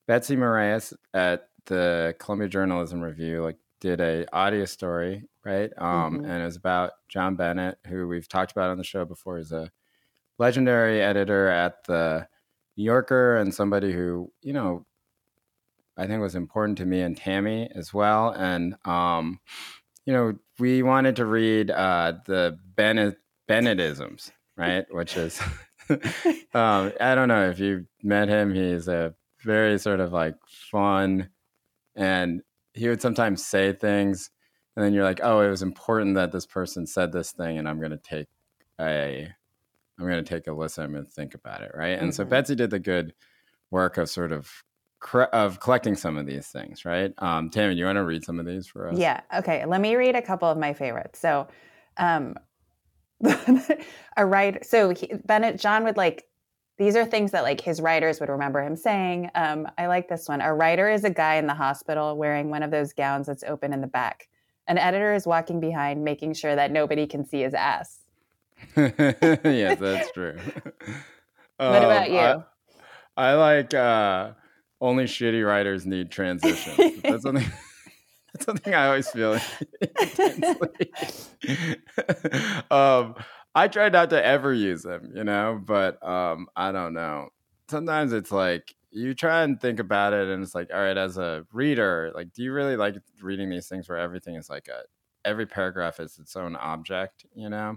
Betsy 0.07 0.37
Morais 0.37 0.81
at 1.15 1.49
the 1.67 2.17
Columbia 2.19 2.49
Journalism 2.49 3.01
Review 3.03 3.43
like 3.45 3.59
did 3.81 4.01
a 4.01 4.27
audio 4.35 4.65
story, 4.65 5.29
right? 5.45 5.71
Um, 5.79 6.21
Mhm. 6.21 6.25
and 6.31 6.43
it 6.43 6.45
was 6.45 6.57
about 6.57 6.93
John 7.09 7.37
Bennet, 7.37 7.79
who 7.87 8.07
we've 8.09 8.29
talked 8.29 8.53
about 8.53 8.71
on 8.71 8.79
the 8.79 8.85
show 8.85 9.05
before. 9.05 9.39
He's 9.39 9.53
a 9.53 9.71
legendary 10.39 11.01
editor 11.03 11.49
at 11.49 11.85
the 11.85 12.29
New 12.77 12.85
Yorker 12.85 13.37
and 13.37 13.55
somebody 13.55 13.93
who, 13.93 14.33
you 14.43 14.53
know, 14.53 14.87
I 15.97 16.07
think 16.07 16.21
was 16.23 16.35
important 16.35 16.79
to 16.79 16.87
me 16.87 17.01
and 17.03 17.17
Tammy 17.17 17.71
as 17.75 17.93
well. 17.93 18.31
And 18.31 18.77
um, 18.87 19.41
you 20.07 20.13
know, 20.15 20.39
we 20.59 20.83
wanted 20.83 21.17
to 21.17 21.27
read 21.27 21.71
uh, 21.71 22.15
the 22.27 22.59
Bennet 22.75 23.19
Bennettisms, 23.49 24.31
right? 24.57 24.87
Which 24.93 25.17
is, 25.17 25.41
um, 26.55 26.93
I 27.01 27.15
don't 27.15 27.29
know 27.29 27.51
if 27.51 27.59
you've 27.59 27.87
met 28.03 28.29
him. 28.29 28.55
He's 28.55 28.89
a 28.89 29.15
very 29.45 29.79
sort 29.79 30.01
of 30.01 30.13
like 30.13 30.37
fun, 30.71 31.29
and 31.95 32.43
he 32.75 32.89
would 32.89 33.03
sometimes 33.03 33.45
say 33.45 33.73
things, 33.73 34.31
and 34.77 34.85
then 34.85 34.93
you're 34.93 35.05
like, 35.05 35.21
oh, 35.23 35.41
it 35.41 35.51
was 35.51 35.63
important 35.63 36.15
that 36.15 36.33
this 36.33 36.47
person 36.47 36.87
said 36.87 37.13
this 37.13 37.33
thing, 37.33 37.59
and 37.59 37.69
I'm 37.69 37.81
gonna 37.81 37.97
take 37.97 38.29
a, 38.81 39.29
I'm 39.99 40.09
gonna 40.09 40.23
take 40.23 40.47
a 40.47 40.53
listen, 40.53 40.97
I'm 40.97 41.07
think 41.07 41.35
about 41.35 41.63
it, 41.63 41.73
right? 41.75 41.99
And 41.99 42.15
so 42.15 42.25
Mhm. 42.25 42.31
Betsy 42.31 42.55
did 42.55 42.71
the 42.71 42.79
good 42.79 43.15
work 43.71 43.99
of 43.99 44.09
sort 44.09 44.33
of 44.33 44.51
cr- 45.01 45.23
of 45.23 45.61
collecting 45.61 45.97
some 45.97 46.17
of 46.17 46.27
these 46.27 46.49
things, 46.49 46.85
right? 46.85 47.13
Um, 47.19 47.51
Tammy, 47.51 47.75
you 47.75 47.85
want 47.85 47.97
to 47.97 48.05
read 48.05 48.25
some 48.25 48.39
of 48.39 48.47
these 48.47 48.67
for 48.67 48.89
us? 48.89 48.99
Yeah. 48.99 49.21
Okay. 49.35 49.65
Let 49.67 49.81
me 49.81 49.97
read 49.97 50.17
a 50.17 50.23
couple 50.23 50.49
of 50.49 50.59
my 50.59 50.73
favorites. 50.73 51.19
So, 51.19 51.49
um, 51.97 52.37
a 54.17 54.25
writer. 54.25 54.61
So 54.63 54.91
he, 54.91 55.13
Bennet 55.25 55.59
John 55.59 55.85
would 55.85 55.97
like. 55.97 56.27
These 56.81 56.97
are 56.97 57.05
things 57.05 57.33
that 57.33 57.43
like 57.43 57.61
his 57.61 57.79
writers 57.79 58.21
would 58.21 58.31
remember 58.31 58.63
him 58.63 58.75
saying. 58.75 59.31
Um, 59.35 59.69
I 59.77 59.87
like 59.87 60.09
this 60.09 60.27
one. 60.31 60.41
A 60.41 60.55
writer 60.55 60.89
is 60.89 61.05
a 61.05 61.11
guy 61.11 61.35
in 61.35 61.47
the 61.47 61.53
hospital 61.53 62.17
wearing 62.17 62.49
one 62.49 62.63
of 62.63 62.71
those 62.71 62.95
gowns 62.95 63.27
that's 63.27 63.45
open 63.45 63.75
in 63.75 63.83
the 63.83 63.87
back. 63.87 64.29
An 64.67 64.79
editor 64.79 65.13
is 65.13 65.27
walking 65.27 65.61
behind, 65.61 66.03
making 66.03 66.33
sure 66.33 66.57
that 66.57 66.71
nobody 66.71 67.07
can 67.07 67.27
see 67.27 67.43
his 67.43 67.53
ass. 67.53 67.99
yes, 68.77 69.79
that's 69.81 70.11
true. 70.13 70.39
What 71.59 71.83
about 71.85 72.07
Um, 72.07 72.13
you? 72.15 72.19
I, 72.19 72.43
I 73.19 73.35
like 73.35 73.75
uh, 73.75 74.31
only 74.81 75.05
shitty 75.05 75.47
writers 75.47 75.85
need 75.85 76.11
transitions. 76.11 77.03
That's 77.03 77.25
something. 77.25 77.45
That's 78.33 78.47
something 78.47 78.73
I 78.73 78.87
always 78.87 79.11
feel 79.11 79.39
intensely. 79.81 80.93
um, 82.71 83.17
I 83.55 83.69
try 83.69 83.89
not 83.89 84.11
to 84.11 84.25
ever 84.25 84.53
use 84.55 84.83
them, 84.83 85.13
you 85.15 85.25
know, 85.25 85.61
but 85.65 86.03
um, 86.07 86.49
I 86.57 86.73
don't 86.73 86.95
know. 86.95 87.31
Sometimes 87.69 88.13
it's 88.13 88.31
like 88.33 88.75
you 88.91 89.15
try 89.15 89.43
and 89.43 89.61
think 89.61 89.79
about 89.81 90.13
it, 90.13 90.29
and 90.29 90.43
it's 90.43 90.55
like, 90.55 90.71
all 90.73 90.81
right, 90.81 90.97
as 90.97 91.19
a 91.19 91.47
reader, 91.53 92.13
like, 92.15 92.33
do 92.33 92.43
you 92.43 92.53
really 92.53 92.77
like 92.77 92.97
reading 93.23 93.51
these 93.51 93.69
things 93.69 93.89
where 93.89 93.99
everything 93.99 94.37
is 94.37 94.49
like 94.51 94.69
a 94.69 94.85
every 95.25 95.47
paragraph 95.47 96.01
is 96.01 96.19
its 96.19 96.37
own 96.37 96.57
object, 96.57 97.27
you 97.35 97.49
know? 97.49 97.77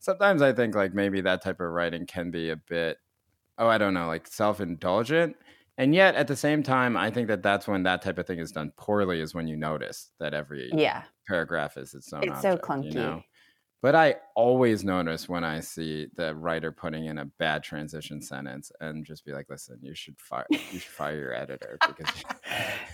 Sometimes 0.00 0.42
I 0.42 0.52
think 0.52 0.74
like 0.74 0.94
maybe 0.94 1.20
that 1.22 1.42
type 1.42 1.60
of 1.60 1.70
writing 1.70 2.06
can 2.06 2.30
be 2.30 2.50
a 2.50 2.56
bit, 2.56 2.98
oh, 3.58 3.68
I 3.68 3.78
don't 3.78 3.94
know, 3.94 4.06
like 4.08 4.26
self 4.26 4.60
indulgent. 4.60 5.36
And 5.78 5.94
yet 5.94 6.14
at 6.16 6.28
the 6.28 6.36
same 6.36 6.62
time, 6.62 6.96
I 6.96 7.10
think 7.10 7.28
that 7.28 7.42
that's 7.42 7.68
when 7.68 7.84
that 7.84 8.02
type 8.02 8.18
of 8.18 8.26
thing 8.26 8.38
is 8.40 8.52
done 8.52 8.72
poorly, 8.78 9.20
is 9.20 9.34
when 9.34 9.48
you 9.48 9.56
notice 9.56 10.12
that 10.20 10.34
every 10.34 10.78
Yeah. 10.78 11.06
paragraph 11.28 11.76
is 11.76 11.94
its 11.94 12.12
own 12.12 12.28
It's 12.28 12.40
so 12.40 12.56
clunky. 12.56 12.80
You 12.80 12.92
know? 12.94 13.22
But 13.82 13.94
I 13.94 14.16
always 14.34 14.84
notice 14.84 15.26
when 15.28 15.42
I 15.42 15.60
see 15.60 16.08
the 16.14 16.34
writer 16.34 16.70
putting 16.70 17.06
in 17.06 17.16
a 17.18 17.24
bad 17.24 17.62
transition 17.62 18.20
sentence 18.20 18.70
and 18.80 19.06
just 19.06 19.24
be 19.24 19.32
like, 19.32 19.48
listen, 19.48 19.78
you 19.80 19.94
should 19.94 20.18
fire 20.20 20.44
you 20.50 20.58
should 20.78 20.82
fire 20.82 21.16
your 21.18 21.34
editor 21.34 21.78
because 21.86 22.14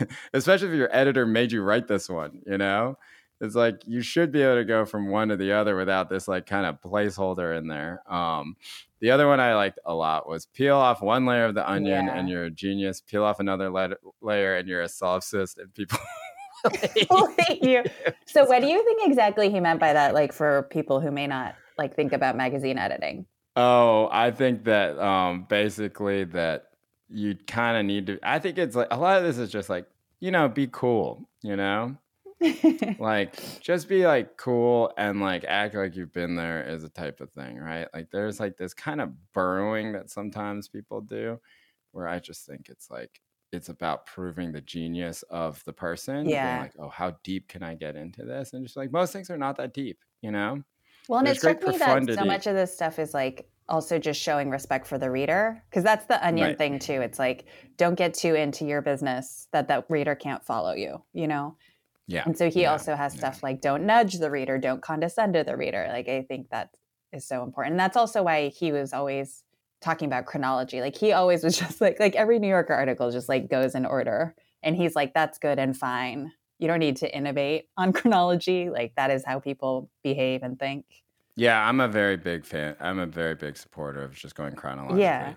especially 0.32 0.68
if 0.68 0.74
your 0.74 0.94
editor 0.94 1.26
made 1.26 1.50
you 1.52 1.62
write 1.62 1.88
this 1.88 2.08
one, 2.08 2.40
you 2.46 2.58
know? 2.58 2.98
It's 3.40 3.54
like 3.54 3.82
you 3.86 4.00
should 4.00 4.32
be 4.32 4.40
able 4.42 4.54
to 4.54 4.64
go 4.64 4.86
from 4.86 5.08
one 5.10 5.28
to 5.28 5.36
the 5.36 5.52
other 5.52 5.76
without 5.76 6.08
this 6.08 6.26
like 6.26 6.46
kind 6.46 6.64
of 6.64 6.80
placeholder 6.80 7.58
in 7.58 7.66
there. 7.66 8.00
Um 8.10 8.56
the 9.00 9.10
other 9.10 9.26
one 9.28 9.40
I 9.40 9.54
liked 9.54 9.78
a 9.84 9.92
lot 9.94 10.26
was 10.28 10.46
peel 10.46 10.76
off 10.76 11.02
one 11.02 11.26
layer 11.26 11.44
of 11.46 11.54
the 11.54 11.68
onion 11.68 12.06
Yeah. 12.06 12.14
and 12.16 12.28
you're 12.30 12.44
a 12.44 12.50
genius. 12.50 13.02
Peel 13.02 13.24
off 13.24 13.40
another 13.40 13.68
la- 13.68 13.88
layer 14.22 14.56
and 14.56 14.66
you're 14.68 14.82
a 14.82 14.86
solipsist 14.86 15.58
and 15.58 15.74
people 15.74 15.98
will 16.80 16.88
hate 16.88 17.10
Will 17.10 17.34
hate 17.38 17.62
you. 17.62 17.84
So, 18.26 18.44
what 18.46 18.60
do 18.60 18.66
you 18.66 18.84
think 18.84 19.06
exactly 19.06 19.50
he 19.50 19.60
meant 19.60 19.80
by 19.80 19.92
that? 19.92 20.14
Like 20.14 20.32
for 20.32 20.64
people 20.70 21.00
who 21.00 21.10
may 21.10 21.26
not 21.26 21.54
like 21.78 21.94
think 21.94 22.12
about 22.12 22.36
magazine 22.36 22.78
editing. 22.78 23.26
Oh, 23.54 24.08
I 24.12 24.30
think 24.30 24.64
that 24.64 24.98
um 24.98 25.46
basically 25.48 26.24
that 26.24 26.70
you 27.08 27.36
kind 27.46 27.78
of 27.78 27.84
need 27.84 28.06
to 28.06 28.18
I 28.22 28.38
think 28.38 28.58
it's 28.58 28.76
like 28.76 28.88
a 28.90 28.98
lot 28.98 29.18
of 29.18 29.24
this 29.24 29.38
is 29.38 29.50
just 29.50 29.68
like, 29.68 29.86
you 30.20 30.30
know, 30.30 30.48
be 30.48 30.66
cool, 30.66 31.28
you 31.42 31.56
know? 31.56 31.96
Like 32.98 33.60
just 33.60 33.88
be 33.88 34.06
like 34.06 34.36
cool 34.36 34.92
and 34.98 35.20
like 35.20 35.44
act 35.46 35.74
like 35.74 35.96
you've 35.96 36.12
been 36.12 36.36
there 36.36 36.66
is 36.66 36.84
a 36.84 36.88
type 36.88 37.20
of 37.20 37.30
thing, 37.30 37.56
right? 37.58 37.88
Like 37.94 38.10
there's 38.10 38.38
like 38.40 38.56
this 38.56 38.74
kind 38.74 39.00
of 39.00 39.12
burrowing 39.32 39.92
that 39.92 40.10
sometimes 40.10 40.68
people 40.68 41.00
do 41.00 41.40
where 41.92 42.06
I 42.06 42.18
just 42.18 42.46
think 42.46 42.68
it's 42.68 42.90
like 42.90 43.20
it's 43.52 43.68
about 43.68 44.06
proving 44.06 44.52
the 44.52 44.60
genius 44.60 45.22
of 45.30 45.64
the 45.64 45.72
person. 45.72 46.30
being 46.30 46.30
Yeah. 46.30 46.60
like, 46.62 46.74
oh, 46.78 46.88
how 46.88 47.16
deep 47.22 47.48
can 47.48 47.62
I 47.62 47.74
get 47.74 47.96
into 47.96 48.24
this? 48.24 48.52
And 48.52 48.64
just 48.64 48.76
like 48.76 48.92
most 48.92 49.12
things 49.12 49.30
are 49.30 49.38
not 49.38 49.56
that 49.56 49.72
deep, 49.74 49.98
you 50.20 50.30
know? 50.30 50.62
Well, 51.08 51.20
and 51.20 51.28
it 51.28 51.30
There's 51.30 51.38
struck 51.38 51.62
me 51.62 51.78
that 51.78 52.14
so 52.14 52.24
much 52.24 52.46
of 52.46 52.54
this 52.54 52.74
stuff 52.74 52.98
is 52.98 53.14
like 53.14 53.48
also 53.68 53.98
just 53.98 54.20
showing 54.20 54.50
respect 54.50 54.86
for 54.86 54.98
the 54.98 55.10
reader 55.10 55.62
because 55.70 55.84
that's 55.84 56.06
the 56.06 56.24
onion 56.24 56.48
Right. 56.48 56.58
thing 56.58 56.78
too. 56.78 57.00
It's 57.00 57.18
like 57.18 57.46
don't 57.76 57.94
get 57.96 58.14
too 58.14 58.34
into 58.34 58.64
your 58.64 58.82
business 58.82 59.48
that 59.52 59.68
that 59.68 59.86
reader 59.88 60.14
can't 60.14 60.44
follow 60.44 60.72
you, 60.74 61.02
you 61.12 61.26
know. 61.28 61.56
Yeah. 62.08 62.22
And 62.24 62.36
so 62.36 62.50
he 62.50 62.62
yeah, 62.62 62.72
also 62.72 62.94
has 62.94 63.14
yeah. 63.14 63.18
stuff 63.18 63.42
like 63.42 63.60
don't 63.60 63.86
nudge 63.86 64.14
the 64.18 64.30
reader, 64.30 64.58
don't 64.58 64.82
condescend 64.82 65.34
to 65.34 65.44
the 65.44 65.56
reader. 65.56 65.86
Like 65.88 66.08
I 66.08 66.22
think 66.22 66.50
that 66.50 66.70
is 67.12 67.26
so 67.26 67.42
important. 67.42 67.72
And 67.74 67.80
that's 67.80 67.96
also 67.96 68.22
why 68.22 68.48
he 68.48 68.72
was 68.72 68.92
always 68.92 69.42
talking 69.80 70.06
about 70.06 70.26
chronology. 70.26 70.80
Like 70.80 70.96
he 70.96 71.12
always 71.12 71.44
was 71.44 71.58
just 71.58 71.80
like 71.80 72.00
like 72.00 72.14
every 72.14 72.38
New 72.38 72.48
Yorker 72.48 72.74
article 72.74 73.10
just 73.10 73.28
like 73.28 73.48
goes 73.48 73.74
in 73.74 73.86
order. 73.86 74.34
And 74.62 74.76
he's 74.76 74.96
like, 74.96 75.14
that's 75.14 75.38
good 75.38 75.58
and 75.58 75.76
fine. 75.76 76.32
You 76.58 76.68
don't 76.68 76.80
need 76.80 76.96
to 76.98 77.16
innovate 77.16 77.68
on 77.76 77.92
chronology. 77.94 78.70
Like 78.70 78.94
that 78.96 79.10
is 79.10 79.24
how 79.24 79.40
people 79.40 79.90
behave 80.02 80.42
and 80.42 80.58
think. 80.58 80.84
Yeah, 81.36 81.68
I'm 81.68 81.80
a 81.80 81.88
very 81.88 82.16
big 82.16 82.46
fan. 82.46 82.76
I'm 82.80 82.98
a 82.98 83.06
very 83.06 83.34
big 83.34 83.58
supporter 83.58 84.02
of 84.02 84.14
just 84.14 84.34
going 84.34 84.54
chronologically. 84.54 85.02
Yeah. 85.02 85.34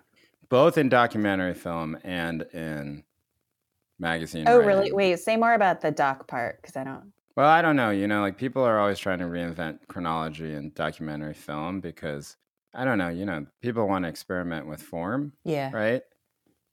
Both 0.47 0.77
in 0.77 0.87
documentary 0.89 1.53
film 1.53 1.97
and 2.03 2.43
in 2.53 3.03
magazine. 3.99 4.45
Oh, 4.47 4.57
really? 4.57 4.91
Wait, 4.91 5.19
say 5.19 5.35
more 5.35 5.53
about 5.53 5.81
the 5.81 5.91
doc 5.91 6.27
part 6.27 6.61
because 6.61 6.77
I 6.77 6.85
don't. 6.85 7.11
Well, 7.35 7.49
I 7.49 7.61
don't 7.61 7.75
know. 7.75 7.89
You 7.89 8.07
know, 8.07 8.21
like 8.21 8.37
people 8.37 8.63
are 8.63 8.79
always 8.79 8.97
trying 8.97 9.19
to 9.19 9.25
reinvent 9.25 9.79
chronology 9.87 10.53
in 10.53 10.71
documentary 10.73 11.33
film 11.33 11.81
because 11.81 12.37
I 12.73 12.85
don't 12.85 12.97
know. 12.97 13.09
You 13.09 13.25
know, 13.25 13.45
people 13.61 13.87
want 13.87 14.05
to 14.05 14.09
experiment 14.09 14.67
with 14.67 14.81
form, 14.81 15.33
Yeah. 15.43 15.71
right? 15.73 16.01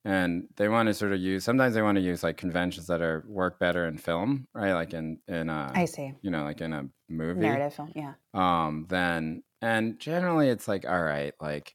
And 0.04 0.44
they 0.56 0.68
want 0.68 0.86
to 0.88 0.94
sort 0.94 1.12
of 1.12 1.18
use. 1.20 1.42
Sometimes 1.42 1.74
they 1.74 1.82
want 1.82 1.96
to 1.96 2.02
use 2.02 2.22
like 2.22 2.36
conventions 2.36 2.86
that 2.86 3.02
are 3.02 3.24
work 3.26 3.58
better 3.58 3.86
in 3.88 3.98
film, 3.98 4.46
right? 4.54 4.72
Like 4.74 4.94
in 4.94 5.18
in 5.26 5.48
a 5.48 5.72
I 5.74 5.84
see. 5.86 6.12
you 6.22 6.30
know, 6.30 6.44
like 6.44 6.60
in 6.60 6.72
a 6.72 6.84
movie. 7.08 7.40
Narrative 7.40 7.74
film. 7.74 7.92
Yeah. 7.94 8.12
um 8.34 8.86
then 8.88 9.42
and 9.62 9.98
generally 9.98 10.48
it's 10.48 10.68
like 10.68 10.84
all 10.86 11.02
right 11.02 11.32
like 11.40 11.74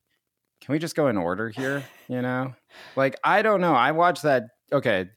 can 0.62 0.74
we 0.74 0.78
just 0.80 0.96
go 0.96 1.08
in 1.08 1.18
order 1.18 1.50
here 1.50 1.84
you 2.08 2.22
know 2.22 2.54
like 2.96 3.16
i 3.24 3.42
don't 3.42 3.60
know 3.60 3.74
i 3.74 3.92
watched 3.92 4.22
that 4.22 4.44
okay 4.72 5.10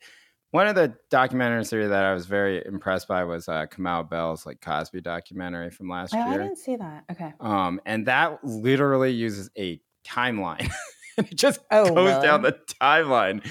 one 0.55 0.69
of 0.69 0.77
the 0.77 0.95
documentaries 1.11 1.71
that 1.89 2.05
i 2.05 2.15
was 2.15 2.27
very 2.27 2.65
impressed 2.65 3.09
by 3.09 3.25
was 3.25 3.49
uh 3.49 3.67
Kamau 3.67 4.09
bell's 4.09 4.47
like 4.47 4.61
cosby 4.61 5.01
documentary 5.01 5.71
from 5.71 5.89
last 5.89 6.15
Oh, 6.15 6.19
I 6.21 6.37
didn't 6.37 6.59
see 6.59 6.77
that. 6.77 7.05
Okay. 7.11 7.33
um 7.41 7.81
and 7.85 8.07
that 8.07 8.39
literally 8.45 9.11
uses 9.13 9.51
a 9.59 9.81
timeline 10.07 10.71
it 11.19 11.35
just 11.35 11.59
Oh, 11.73 11.93
goes 11.93 12.23
down 12.23 12.43
the 12.43 12.57
timeline 12.81 13.45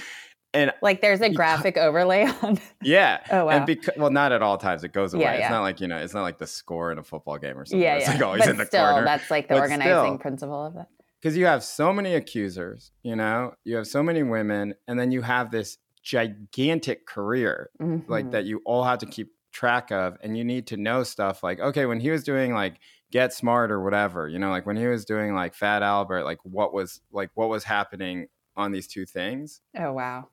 and 0.53 0.72
Like 0.81 1.01
there's 1.01 1.19
a 1.19 1.29
graphic 1.29 1.77
overlay 1.77 2.24
on. 2.41 2.60
yeah 2.81 3.19
Oh, 3.31 3.45
wow. 3.45 3.51
and 3.51 3.65
because 3.65 3.95
well 3.98 4.12
not 4.12 4.31
at 4.31 4.41
all 4.41 4.57
times 4.57 4.83
it 4.86 4.93
goes 4.93 5.13
away 5.13 5.24
Yeah, 5.24 5.31
it's 5.33 5.39
yeah. 5.41 5.50
not 5.50 5.62
like 5.62 5.81
you 5.81 5.88
know 5.89 5.98
it's 5.98 6.13
not 6.13 6.22
like 6.22 6.38
the 6.38 6.48
score 6.48 6.91
in 6.93 6.98
a 7.00 7.03
football 7.03 7.38
game 7.38 7.57
or 7.60 7.65
something 7.65 7.81
yeah, 7.81 7.95
it's 7.95 8.07
yeah. 8.07 8.13
like 8.13 8.22
always 8.24 8.41
but 8.43 8.50
in 8.51 8.57
the 8.57 8.65
still, 8.65 8.86
corner 8.91 9.03
that's 9.05 9.29
like 9.29 9.48
the 9.50 9.55
But 9.55 9.62
organizing 9.62 9.89
still. 9.89 10.17
principle 10.19 10.65
of 10.67 10.75
it. 10.77 10.86
because 11.22 11.36
you 11.36 11.48
have 11.48 11.63
so 11.63 11.91
many 11.91 12.13
accusers, 12.15 12.91
you 13.01 13.15
know, 13.15 13.55
you 13.65 13.75
have 13.77 13.88
so 13.88 14.03
many 14.03 14.24
women, 14.24 14.75
and 14.88 15.00
then 15.00 15.12
you 15.12 15.22
have 15.22 15.51
this 15.51 15.77
gigantic 16.03 17.05
career 17.07 17.69
like 18.07 18.25
Mhm. 18.25 18.31
that 18.31 18.45
you 18.45 18.62
all 18.65 18.83
have 18.83 19.00
to 19.00 19.05
keep 19.05 19.31
track 19.51 19.91
of, 19.91 20.17
and 20.22 20.38
you 20.38 20.43
need 20.43 20.67
to 20.67 20.77
know 20.77 21.03
stuff 21.03 21.43
like, 21.43 21.60
okay, 21.60 21.86
when 21.86 22.00
he 22.00 22.10
was 22.12 22.24
doing 22.24 22.53
like 22.53 22.79
Get 23.12 23.33
Smart 23.33 23.72
or 23.72 23.81
whatever, 23.81 24.27
you 24.27 24.39
know, 24.39 24.50
like 24.50 24.65
when 24.65 24.77
he 24.77 24.88
was 24.88 25.05
doing 25.05 25.33
like 25.36 25.53
Fat 25.53 25.83
Albert, 25.83 26.24
like 26.24 26.39
what 26.43 26.74
was 26.74 27.01
like 27.12 27.29
what 27.36 27.50
was 27.50 27.63
happening 27.63 28.27
on 28.55 28.72
these 28.72 28.88
two 28.88 29.05
things. 29.05 29.62
Oh 29.77 29.93
wow. 29.93 30.29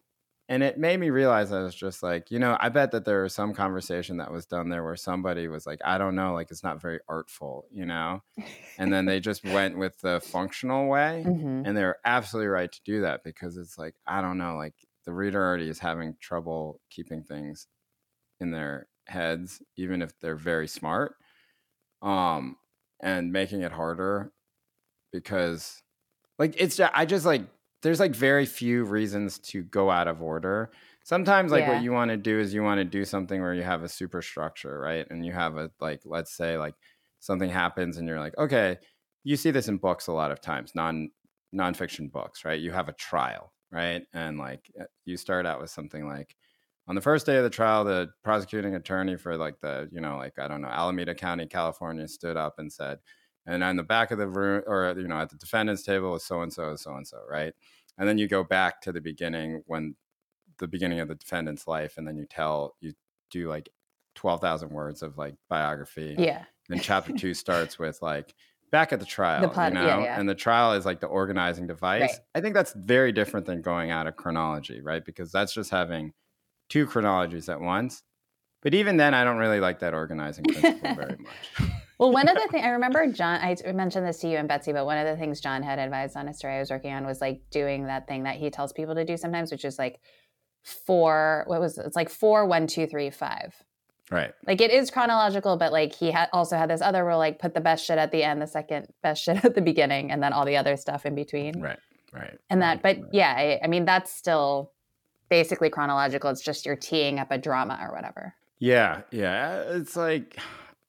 And 0.49 0.65
it 0.65 0.79
made 0.79 0.99
me 0.99 1.11
realize 1.11 1.53
I 1.53 1.61
was 1.63 1.75
just 1.77 2.03
like, 2.03 2.31
you 2.33 2.41
know, 2.41 2.57
I 2.59 2.71
bet 2.71 2.91
that 2.91 3.05
there 3.05 3.23
was 3.23 3.33
some 3.35 3.55
conversation 3.55 4.17
that 4.17 4.33
was 4.33 4.47
done 4.47 4.69
there 4.69 4.83
where 4.83 4.97
somebody 4.97 5.47
was 5.47 5.65
like, 5.65 5.81
I 5.85 5.97
don't 5.97 6.17
know, 6.17 6.33
like 6.35 6.51
it's 6.51 6.65
not 6.65 6.81
very 6.83 6.99
artful, 7.09 7.67
you 7.71 7.87
know? 7.87 8.23
And 8.79 8.93
then 8.93 9.05
they 9.05 9.21
just 9.21 9.45
went 9.45 9.79
with 9.79 9.99
the 10.01 10.21
functional 10.21 10.89
way 10.89 11.25
Mhm. 11.29 11.67
and 11.67 11.77
they're 11.77 11.99
absolutely 12.05 12.49
right 12.49 12.73
to 12.73 12.81
do 12.85 13.03
that 13.03 13.23
because 13.23 13.57
it's 13.59 13.77
like 13.79 13.95
i 14.07 14.23
don't 14.23 14.39
know 14.39 14.57
like 14.57 14.75
the 15.05 15.13
reader 15.13 15.43
already 15.43 15.69
is 15.69 15.79
having 15.79 16.17
trouble 16.21 16.81
keeping 16.91 17.23
things 17.25 17.69
in 18.41 18.51
their 18.51 18.89
heads 19.07 19.63
even 19.77 20.03
if 20.03 20.19
they're 20.21 20.37
very 20.37 20.69
smart 20.69 21.17
um 22.03 22.57
and 23.01 23.33
making 23.33 23.63
it 23.63 23.73
harder 23.73 24.33
because 25.13 25.83
like 26.39 26.55
it's 26.59 26.77
ju- 26.77 26.89
i 26.95 27.07
just 27.07 27.27
like 27.27 27.43
there's 27.83 28.01
like 28.01 28.15
very 28.15 28.47
few 28.47 28.85
reasons 28.85 29.39
to 29.39 29.63
go 29.63 29.91
out 29.91 30.09
of 30.09 30.23
order. 30.23 30.73
Sometimes 31.05 31.53
like 31.53 31.65
Yeah. 31.65 31.67
what 31.67 31.79
you 31.79 31.93
want 31.93 32.11
to 32.11 32.17
do 32.17 32.39
is 32.41 32.55
you 32.55 32.63
want 32.63 32.79
to 32.79 32.85
do 32.85 33.05
something 33.05 33.41
where 33.43 33.55
you 33.55 33.63
have 33.63 33.85
a 33.85 33.89
superstructure 33.89 34.81
right? 34.81 35.07
And 35.11 35.25
you 35.27 35.33
have 35.33 35.57
a 35.59 35.71
like 35.81 36.03
let's 36.05 36.33
say 36.33 36.59
like 36.59 36.75
something 37.21 37.51
happens 37.51 37.99
and 37.99 38.09
you're 38.09 38.21
like 38.21 38.37
okay 38.39 38.79
you 39.25 39.37
see 39.37 39.51
this 39.51 39.69
in 39.69 39.79
books 39.79 40.07
a 40.09 40.13
lot 40.13 40.31
of 40.33 40.41
times 40.41 40.75
non 40.75 41.11
nonfiction 41.55 42.11
books 42.13 42.45
right? 42.45 42.61
You 42.61 42.73
have 42.73 42.89
a 42.89 42.95
trial 42.95 43.53
right? 43.71 44.03
And 44.13 44.39
like 44.39 44.71
uh, 44.81 44.85
you 45.05 45.17
start 45.17 45.47
out 45.47 45.61
with 45.61 45.71
something 45.71 46.07
like 46.07 46.37
on 46.89 46.95
the 46.95 47.01
first 47.01 47.27
day 47.27 47.37
of 47.37 47.45
the 47.45 47.51
trial, 47.51 47.85
the 47.85 48.11
prosecuting 48.25 48.75
attorney 48.75 49.17
for 49.17 49.37
like 49.37 49.61
the, 49.61 49.89
you 49.93 50.01
know, 50.01 50.17
like 50.17 50.39
I 50.39 50.49
don't 50.49 50.63
know, 50.63 50.69
Alameda 50.69 51.15
County, 51.15 51.47
California 51.47 52.09
stood 52.09 52.37
up 52.37 52.59
and 52.59 52.73
said, 52.73 52.99
and 53.47 53.63
on 53.63 53.77
the 53.77 53.83
back 53.83 54.11
of 54.11 54.19
the 54.19 54.29
room 54.29 54.63
or 54.67 54.95
you 54.99 55.09
know 55.09 55.19
at 55.19 55.31
the 55.31 55.37
defendant's 55.37 55.83
table 55.83 56.13
was 56.13 56.25
so 56.25 56.43
and 56.43 56.53
so 56.53 56.73
is 56.73 56.83
so 56.83 56.95
and 56.95 57.07
so 57.07 57.19
right? 57.29 57.55
And 57.99 58.09
then 58.09 58.19
you 58.19 58.29
go 58.29 58.45
back 58.45 58.81
to 58.83 58.93
the 58.93 59.01
beginning 59.01 59.63
when 59.67 59.95
the 60.59 60.69
beginning 60.69 61.01
of 61.01 61.09
the 61.09 61.15
defendant's 61.15 61.67
life 61.67 61.97
and 61.97 62.07
then 62.07 62.17
you 62.17 62.27
tell 62.27 62.77
you 62.81 62.93
do 63.31 63.49
like 63.49 63.69
12,000 64.17 64.71
words 64.71 65.03
of 65.03 65.17
like 65.17 65.35
biography. 65.49 66.15
Yeah. 66.19 66.45
And 66.69 66.83
chapter 66.83 67.13
2 67.13 67.35
starts 67.35 67.79
with 67.79 68.01
like 68.03 68.35
back 68.71 68.93
at 68.93 69.01
the 69.01 69.07
trial 69.07 69.41
The 69.43 69.49
plot- 69.49 69.73
you 69.73 69.81
yeah, 69.81 69.97
know 69.97 70.03
yeah. 70.05 70.19
and 70.21 70.29
the 70.29 70.35
trial 70.35 70.73
is 70.75 70.85
like 70.87 71.01
the 71.01 71.07
organizing 71.07 71.67
device 71.67 72.01
Right. 72.03 72.11
i 72.35 72.41
think 72.41 72.55
that's 72.55 72.73
very 72.73 73.13
different 73.13 73.47
than 73.47 73.63
going 73.63 73.91
out 73.91 74.07
of 74.07 74.17
chronology 74.17 74.81
right 74.81 75.05
because 75.05 75.33
that's 75.33 75.53
just 75.53 75.71
having 75.71 76.13
two 76.69 76.87
chronologies 76.87 77.49
at 77.49 77.61
once 77.61 78.03
but 78.63 78.75
even 78.75 78.97
then 78.97 79.13
i 79.15 79.25
don't 79.25 79.39
really 79.39 79.61
like 79.61 79.81
that 79.81 79.93
organizing 79.95 80.45
principle 80.45 80.95
very 80.95 81.17
much 81.19 81.71
Well, 81.99 82.13
one 82.13 82.29
of 82.29 82.35
the 82.35 82.49
things 82.51 82.65
I 82.69 82.71
remember, 82.71 83.07
John, 83.13 83.41
I 83.43 83.55
mentioned 83.73 84.07
this 84.07 84.21
to 84.21 84.29
you 84.29 84.39
and 84.39 84.49
Betsy, 84.49 84.73
but 84.73 84.87
one 84.87 84.97
of 84.97 85.07
the 85.07 85.19
things 85.21 85.39
John 85.39 85.63
had 85.63 85.79
advised 85.79 86.17
on 86.17 86.29
a 86.29 86.33
story 86.33 86.55
I 86.55 86.59
was 86.61 86.71
working 86.71 86.95
on 86.95 87.05
was 87.05 87.21
like 87.21 87.43
doing 87.51 87.89
that 87.89 88.09
thing 88.09 88.23
that 88.23 88.37
he 88.37 88.49
tells 88.49 88.73
people 88.73 88.95
to 88.95 89.05
do 89.05 89.19
sometimes, 89.19 89.51
which 89.53 89.67
is 89.67 89.79
like 89.79 90.01
four, 90.65 91.45
what 91.47 91.61
was 91.61 91.77
it? 91.77 91.85
It's 91.85 91.97
like 91.97 92.09
four, 92.09 92.47
one, 92.47 92.67
two, 92.67 92.87
three, 92.87 93.11
five. 93.11 93.55
Right 94.11 94.33
Like 94.47 94.61
it 94.61 94.71
is 94.71 94.91
chronological, 94.91 95.57
but 95.57 95.73
like 95.73 95.95
he 95.95 96.11
had 96.11 96.29
also 96.33 96.57
had 96.57 96.71
this 96.71 96.81
other 96.81 97.05
rule, 97.05 97.19
like 97.19 97.39
put 97.39 97.55
the 97.55 97.61
best 97.61 97.85
shit 97.85 97.99
at 97.99 98.13
the 98.13 98.23
end, 98.23 98.43
the 98.43 98.47
second 98.47 98.89
best 99.03 99.23
shit 99.25 99.45
at 99.45 99.55
the 99.55 99.63
beginning, 99.63 100.11
and 100.11 100.23
then 100.23 100.33
all 100.33 100.45
the 100.45 100.57
other 100.57 100.77
stuff 100.77 101.07
in 101.07 101.15
between. 101.15 101.61
right 101.61 101.79
right 102.13 102.39
And 102.49 102.61
that, 102.63 102.83
right, 102.83 102.83
but 102.83 103.03
right. 103.05 103.11
yeah, 103.13 103.35
I, 103.37 103.61
I 103.65 103.67
mean, 103.69 103.85
that's 103.85 104.13
still 104.13 104.73
basically 105.29 105.71
chronological. 105.71 106.31
It's 106.31 106.43
just 106.43 106.67
you're 106.67 106.77
teeing 106.77 107.19
up 107.19 107.31
a 107.31 107.39
drama 107.39 107.79
or 107.81 107.95
whatever. 107.95 108.35
Yeah, 108.59 109.03
yeah. 109.11 109.65
Uh, 109.69 109.77
it's 109.79 109.97
like 109.97 110.37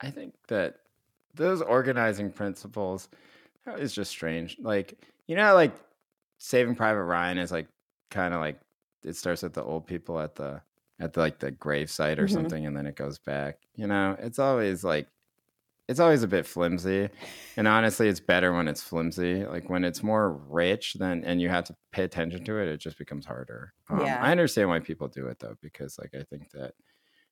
I 0.02 0.10
think 0.10 0.34
that 0.48 0.78
those 1.36 1.62
organizing 1.62 2.32
principles 2.32 3.08
is 3.78 3.94
just 3.94 4.12
strange. 4.12 4.58
Like 4.60 4.98
you 5.28 5.36
know, 5.36 5.54
like 5.54 5.74
Saving 6.40 6.76
Private 6.76 7.04
Ryan 7.04 7.38
is 7.38 7.52
like 7.52 7.68
kind 8.10 8.34
of 8.34 8.42
like 8.42 8.60
it 9.04 9.16
starts 9.16 9.44
with 9.44 9.54
the 9.54 9.64
old 9.64 9.88
people 9.88 10.20
at 10.20 10.36
the 10.36 10.62
at 11.02 11.14
the, 11.14 11.22
like 11.22 11.40
the 11.40 11.52
grave 11.52 11.92
site 11.92 12.20
or 12.20 12.28
Mhm. 12.28 12.30
something, 12.30 12.66
and 12.68 12.78
then 12.78 12.88
it 12.88 12.96
goes 12.98 13.20
back. 13.20 13.60
You 13.76 13.88
know, 13.88 14.18
it's 14.20 14.40
always 14.40 14.84
like 14.86 15.10
it's 15.88 16.00
always 16.00 16.24
a 16.24 16.28
bit 16.28 16.46
flimsy, 16.48 17.10
and 17.58 17.68
honestly, 17.68 18.08
it's 18.08 18.20
better 18.22 18.54
when 18.54 18.68
it's 18.68 18.82
flimsy. 18.84 19.46
Like 19.46 19.70
when 19.70 19.84
it's 19.86 20.04
more 20.04 20.32
rich, 20.34 20.96
then 20.96 21.24
and 21.26 21.42
you 21.42 21.50
have 21.50 21.66
to 21.66 21.76
pay 21.92 22.04
attention 22.04 22.46
to 22.46 22.58
it, 22.60 22.68
it 22.70 22.78
just 22.78 22.98
becomes 22.98 23.26
harder. 23.26 23.74
Um, 23.90 24.00
Yeah. 24.06 24.18
I 24.22 24.32
understand 24.32 24.70
why 24.70 24.80
people 24.80 25.08
do 25.10 25.28
it 25.28 25.40
though, 25.40 25.58
because 25.62 25.98
like 26.00 26.14
I 26.16 26.24
think 26.24 26.52
that 26.52 26.76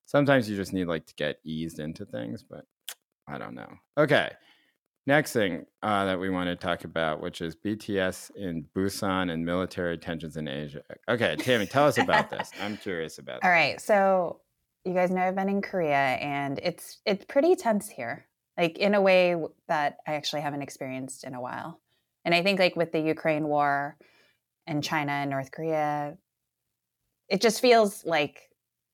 sometimes 0.05 0.49
you 0.49 0.55
just 0.57 0.73
need 0.73 0.85
like 0.87 1.05
to 1.07 1.15
get 1.15 1.39
eased 1.43 1.79
into 1.79 2.05
things, 2.05 2.43
but 2.43 2.65
I 3.27 3.37
don't 3.37 3.55
know. 3.55 3.71
Okay. 3.97 4.31
Next 5.09 5.33
thing 5.33 5.65
uh, 5.81 6.05
that 6.05 6.19
we 6.19 6.29
want 6.29 6.49
to 6.49 6.55
talk 6.55 6.83
about, 6.83 7.19
which 7.19 7.41
is 7.41 7.55
BTS 7.55 8.29
in 8.35 8.63
Busan 8.75 9.31
and 9.31 9.43
military 9.43 9.97
tensions 9.97 10.37
in 10.37 10.47
Asia. 10.47 10.83
Okay, 11.09 11.35
Tammy, 11.35 11.65
tell 11.65 11.87
us 11.87 11.97
about 11.97 12.29
this. 12.29 12.51
I'm 12.61 12.77
curious 12.77 13.17
about 13.17 13.39
All 13.43 13.49
this. 13.49 13.55
right. 13.55 13.81
So 13.81 14.41
you 14.85 14.93
guys 14.93 15.09
know 15.09 15.21
I've 15.21 15.33
been 15.33 15.49
in 15.49 15.63
Korea 15.63 15.95
and 15.95 16.59
it's 16.61 16.99
it's 17.07 17.25
pretty 17.25 17.55
tense 17.55 17.89
here. 17.89 18.27
Like 18.55 18.77
in 18.77 18.93
a 18.93 19.01
way 19.01 19.35
that 19.67 19.97
I 20.07 20.13
actually 20.13 20.41
haven't 20.41 20.61
experienced 20.61 21.23
in 21.23 21.33
a 21.33 21.41
while. 21.41 21.81
And 22.23 22.35
I 22.35 22.43
think 22.43 22.59
like 22.59 22.75
with 22.75 22.91
the 22.91 22.99
Ukraine 22.99 23.47
war 23.47 23.97
and 24.67 24.83
China 24.83 25.13
and 25.13 25.31
North 25.31 25.49
Korea, 25.49 26.19
it 27.29 27.41
just 27.41 27.61
feels 27.61 28.05
like 28.05 28.41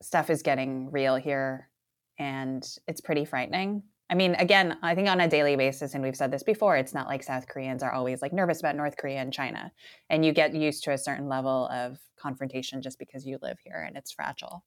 stuff 0.01 0.29
is 0.29 0.43
getting 0.43 0.91
real 0.91 1.17
here 1.17 1.67
and 2.17 2.65
it's 2.87 3.01
pretty 3.01 3.25
frightening. 3.25 3.83
I 4.09 4.15
mean, 4.15 4.35
again, 4.35 4.77
I 4.83 4.93
think 4.93 5.09
on 5.09 5.19
a 5.19 5.27
daily 5.27 5.55
basis, 5.55 5.95
and 5.95 6.03
we've 6.03 6.15
said 6.15 6.31
this 6.31 6.43
before, 6.43 6.77
it's 6.77 6.93
not 6.93 7.07
like 7.07 7.23
South 7.23 7.47
Koreans 7.47 7.81
are 7.81 7.91
always 7.91 8.21
like 8.21 8.33
nervous 8.33 8.59
about 8.59 8.75
North 8.75 8.97
Korea 8.97 9.19
and 9.19 9.33
China. 9.33 9.71
And 10.09 10.23
you 10.23 10.31
get 10.31 10.53
used 10.53 10.83
to 10.83 10.91
a 10.91 10.97
certain 10.97 11.27
level 11.27 11.67
of 11.71 11.97
confrontation 12.17 12.81
just 12.81 12.99
because 12.99 13.25
you 13.25 13.39
live 13.41 13.57
here 13.63 13.83
and 13.85 13.97
it's 13.97 14.11
fragile. 14.11 14.63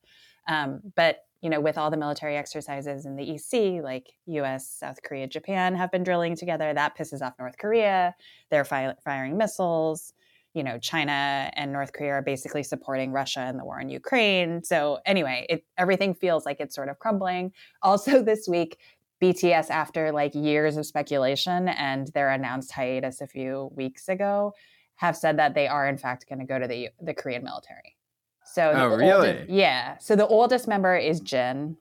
Um, 0.49 0.81
but 0.97 1.25
you 1.41 1.51
know, 1.51 1.61
with 1.61 1.79
all 1.79 1.91
the 1.91 1.97
military 1.97 2.37
exercises 2.37 3.07
in 3.07 3.15
the 3.15 3.35
EC, 3.35 3.83
like 3.83 4.09
U.S., 4.27 4.69
South 4.69 5.03
Korea, 5.05 5.29
Japan 5.29 5.77
have 5.77 5.93
been 5.93 6.03
drilling 6.03 6.35
together. 6.35 6.75
That 6.75 6.99
pisses 6.99 7.23
off 7.23 7.35
North 7.39 7.59
Korea. 7.59 8.15
They're 8.51 8.65
fi- 8.65 8.95
firing 9.05 9.37
missiles. 9.37 10.15
You 10.55 10.65
know, 10.65 10.79
China 10.79 11.53
and 11.55 11.73
North 11.73 11.93
Korea 11.93 12.15
are 12.15 12.23
basically 12.23 12.65
supporting 12.65 13.13
Russia 13.13 13.47
in 13.49 13.57
the 13.57 13.65
war 13.65 13.79
in 13.79 13.89
Ukraine. 13.89 14.65
So 14.65 14.99
anyway, 15.07 15.47
it, 15.49 15.65
everything 15.77 16.15
feels 16.15 16.45
like 16.45 16.59
it's 16.59 16.75
sort 16.75 16.89
of 16.89 16.99
crumbling. 16.99 17.53
Also, 17.83 18.21
this 18.25 18.49
week, 18.49 18.79
BTS, 19.23 19.71
after 19.71 20.13
like 20.13 20.35
years 20.35 20.77
of 20.77 20.87
speculation 20.87 21.69
and 21.69 22.09
their 22.15 22.31
announced 22.31 22.73
hiatus 22.73 23.21
a 23.21 23.27
few 23.27 23.71
weeks 23.75 24.09
ago, 24.09 24.53
have 24.97 25.17
said 25.17 25.39
that 25.39 25.55
they 25.55 25.67
are 25.69 25.89
in 25.89 25.97
fact 25.99 26.29
going 26.29 26.39
to 26.41 26.45
go 26.45 26.59
to 26.59 26.67
the 26.69 26.89
the 27.01 27.15
Korean 27.15 27.43
military. 27.45 27.97
So 28.45 28.71
Oh, 28.75 28.91
oldest- 28.93 29.01
really? 29.01 29.47
yeah. 29.49 29.99
So 29.99 30.17
the 30.17 30.27
oldest 30.27 30.67
member 30.69 30.97
is 30.97 31.21
Jin, 31.21 31.77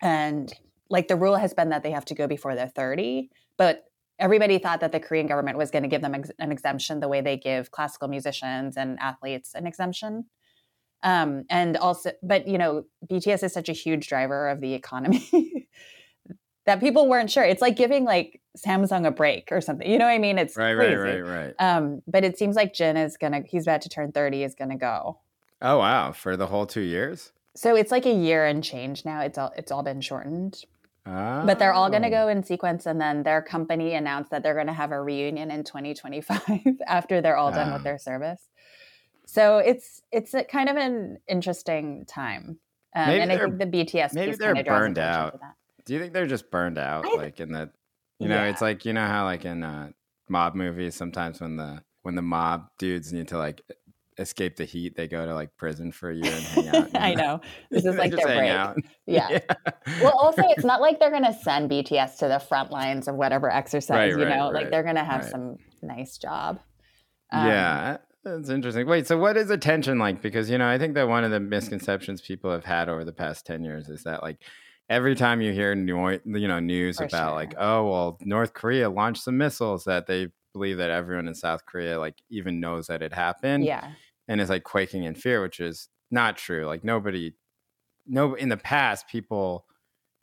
and 0.00 0.52
like 0.88 1.08
the 1.08 1.16
rule 1.16 1.36
has 1.36 1.54
been 1.54 1.68
that 1.70 1.82
they 1.82 1.90
have 1.90 2.04
to 2.06 2.14
go 2.14 2.26
before 2.26 2.54
they're 2.54 2.68
thirty. 2.68 3.30
But 3.56 3.84
everybody 4.18 4.58
thought 4.58 4.80
that 4.80 4.92
the 4.92 5.00
Korean 5.00 5.26
government 5.26 5.56
was 5.58 5.70
going 5.70 5.82
to 5.82 5.88
give 5.88 6.02
them 6.02 6.14
ex- 6.14 6.30
an 6.38 6.52
exemption 6.52 7.00
the 7.00 7.08
way 7.08 7.20
they 7.20 7.36
give 7.36 7.70
classical 7.70 8.08
musicians 8.08 8.76
and 8.76 8.98
athletes 9.00 9.54
an 9.54 9.66
exemption. 9.66 10.26
Um, 11.02 11.44
and 11.48 11.76
also, 11.78 12.12
but 12.22 12.46
you 12.46 12.58
know, 12.58 12.84
BTS 13.10 13.42
is 13.44 13.52
such 13.54 13.68
a 13.70 13.72
huge 13.72 14.08
driver 14.08 14.48
of 14.48 14.60
the 14.60 14.74
economy 14.74 15.26
that 16.66 16.80
people 16.80 17.08
weren't 17.08 17.30
sure. 17.30 17.44
It's 17.44 17.62
like 17.62 17.76
giving 17.76 18.04
like 18.04 18.40
Samsung 18.58 19.06
a 19.06 19.10
break 19.10 19.48
or 19.50 19.60
something. 19.60 19.88
You 19.90 19.98
know 19.98 20.04
what 20.06 20.10
I 20.12 20.18
mean? 20.18 20.38
It's 20.38 20.56
Right, 20.56 20.74
crazy. 20.76 20.94
right, 20.94 21.20
right, 21.20 21.44
right. 21.46 21.54
Um, 21.58 22.02
but 22.06 22.24
it 22.24 22.38
seems 22.38 22.56
like 22.56 22.74
Jin 22.74 22.96
is 22.96 23.16
gonna. 23.16 23.42
He's 23.46 23.62
about 23.64 23.82
to 23.82 23.88
turn 23.88 24.12
thirty. 24.12 24.42
Is 24.42 24.54
gonna 24.54 24.76
go. 24.76 25.18
Oh 25.62 25.78
wow, 25.78 26.12
for 26.12 26.36
the 26.36 26.46
whole 26.46 26.66
two 26.66 26.80
years. 26.82 27.32
So 27.56 27.74
it's 27.76 27.90
like 27.90 28.06
a 28.06 28.12
year 28.12 28.46
and 28.46 28.62
change 28.62 29.04
now. 29.04 29.20
It's 29.20 29.36
all 29.38 29.52
it's 29.56 29.70
all 29.72 29.82
been 29.82 30.00
shortened. 30.00 30.62
But 31.04 31.58
they're 31.58 31.72
all 31.72 31.90
going 31.90 32.02
to 32.02 32.08
Oh. 32.08 32.10
go 32.12 32.28
in 32.28 32.44
sequence, 32.44 32.86
and 32.86 33.00
then 33.00 33.24
their 33.24 33.42
company 33.42 33.94
announced 33.94 34.30
that 34.30 34.44
they're 34.44 34.54
going 34.54 34.68
to 34.68 34.72
have 34.72 34.92
a 34.92 35.02
reunion 35.02 35.50
in 35.50 35.64
2025 35.64 36.42
after 36.86 37.20
they're 37.20 37.36
all 37.36 37.50
done 37.50 37.72
with 37.72 37.80
Ah. 37.80 37.84
their 37.84 37.98
service. 37.98 38.40
So 39.26 39.58
it's 39.58 40.02
it's 40.12 40.34
a 40.34 40.44
kind 40.44 40.68
of 40.68 40.76
an 40.76 41.18
interesting 41.26 42.04
time, 42.06 42.60
um, 42.94 43.06
Maybe 43.08 43.20
and 43.22 43.32
I 43.32 43.36
they're- 43.36 43.48
think 43.48 43.58
the 43.58 43.66
BTS 43.66 44.14
maybe 44.14 44.36
they're 44.36 44.62
burned 44.62 44.98
out. 44.98 45.40
Do 45.90 45.94
you 45.94 46.00
think 46.00 46.12
they're 46.12 46.28
just 46.28 46.52
burned 46.52 46.78
out, 46.78 47.04
I 47.04 47.16
like 47.16 47.40
in 47.40 47.50
the, 47.50 47.68
You 48.20 48.28
know, 48.28 48.36
Yeah. 48.44 48.50
it's 48.50 48.62
like 48.62 48.84
you 48.84 48.92
know 48.92 49.04
how 49.08 49.24
like 49.24 49.44
in 49.44 49.64
uh, 49.64 49.90
mob 50.28 50.54
movies, 50.54 50.94
sometimes 50.94 51.40
when 51.40 51.56
the 51.56 51.82
when 52.02 52.14
the 52.14 52.22
mob 52.22 52.68
dudes 52.78 53.12
need 53.12 53.26
to 53.28 53.38
like 53.38 53.60
escape 54.16 54.54
the 54.54 54.64
heat, 54.66 54.94
they 54.94 55.08
go 55.08 55.26
to 55.26 55.34
like 55.34 55.56
prison 55.56 55.90
for 55.90 56.10
a 56.10 56.14
year 56.14 56.32
and 56.32 56.44
hang 56.44 56.68
out. 56.68 56.90
I 56.94 57.14
know 57.14 57.40
this 57.72 57.84
is 57.84 57.96
like 57.96 58.12
their 58.12 58.24
break. 58.24 58.50
out. 58.50 58.76
Yeah. 59.06 59.40
Well, 60.00 60.16
also, 60.16 60.42
it's 60.50 60.64
not 60.64 60.80
like 60.80 61.00
they're 61.00 61.10
going 61.10 61.24
to 61.24 61.34
send 61.34 61.68
BTS 61.68 62.18
to 62.18 62.28
the 62.28 62.38
front 62.38 62.70
lines 62.70 63.08
of 63.08 63.16
whatever 63.16 63.50
exercise. 63.50 63.96
Right, 63.96 64.10
you 64.10 64.28
know, 64.32 64.52
right, 64.52 64.62
like 64.62 64.70
they're 64.70 64.84
going 64.84 64.94
to 64.94 65.02
have 65.02 65.24
some 65.24 65.56
nice 65.82 66.18
job. 66.18 66.60
Um, 67.32 67.48
yeah, 67.48 67.96
that's 68.22 68.48
interesting. 68.48 68.86
Wait, 68.86 69.08
so 69.08 69.18
what 69.18 69.36
is 69.36 69.50
attention 69.50 69.98
like? 69.98 70.22
Because 70.22 70.48
you 70.48 70.56
know, 70.58 70.68
I 70.68 70.78
think 70.78 70.94
that 70.94 71.08
one 71.08 71.24
of 71.24 71.32
the 71.32 71.40
misconceptions 71.40 72.20
people 72.20 72.52
have 72.52 72.64
had 72.64 72.88
over 72.88 73.04
the 73.04 73.12
past 73.12 73.44
ten 73.44 73.64
years 73.64 73.88
is 73.88 74.04
that 74.04 74.22
like 74.22 74.38
every 74.90 75.14
time 75.14 75.40
you 75.40 75.52
hear 75.52 75.74
new, 75.74 76.10
you 76.10 76.48
know 76.48 76.60
news 76.60 76.98
For 76.98 77.04
about 77.04 77.28
sure. 77.28 77.34
like 77.36 77.54
oh 77.56 77.88
well 77.88 78.18
North 78.22 78.52
Korea 78.52 78.90
launched 78.90 79.22
some 79.22 79.38
missiles 79.38 79.84
that 79.84 80.06
they 80.06 80.28
believe 80.52 80.78
that 80.78 80.90
everyone 80.90 81.28
in 81.28 81.34
South 81.34 81.64
Korea 81.64 81.98
like 81.98 82.16
even 82.28 82.60
knows 82.60 82.88
that 82.88 83.02
it 83.02 83.12
happened 83.12 83.64
yeah. 83.64 83.92
and 84.28 84.40
is 84.40 84.50
like 84.50 84.64
quaking 84.64 85.04
in 85.04 85.14
fear, 85.14 85.40
which 85.40 85.60
is 85.60 85.88
not 86.10 86.36
true. 86.36 86.66
Like 86.66 86.84
nobody, 86.84 87.34
no, 88.06 88.34
in 88.34 88.48
the 88.48 88.56
past 88.56 89.08
people 89.08 89.64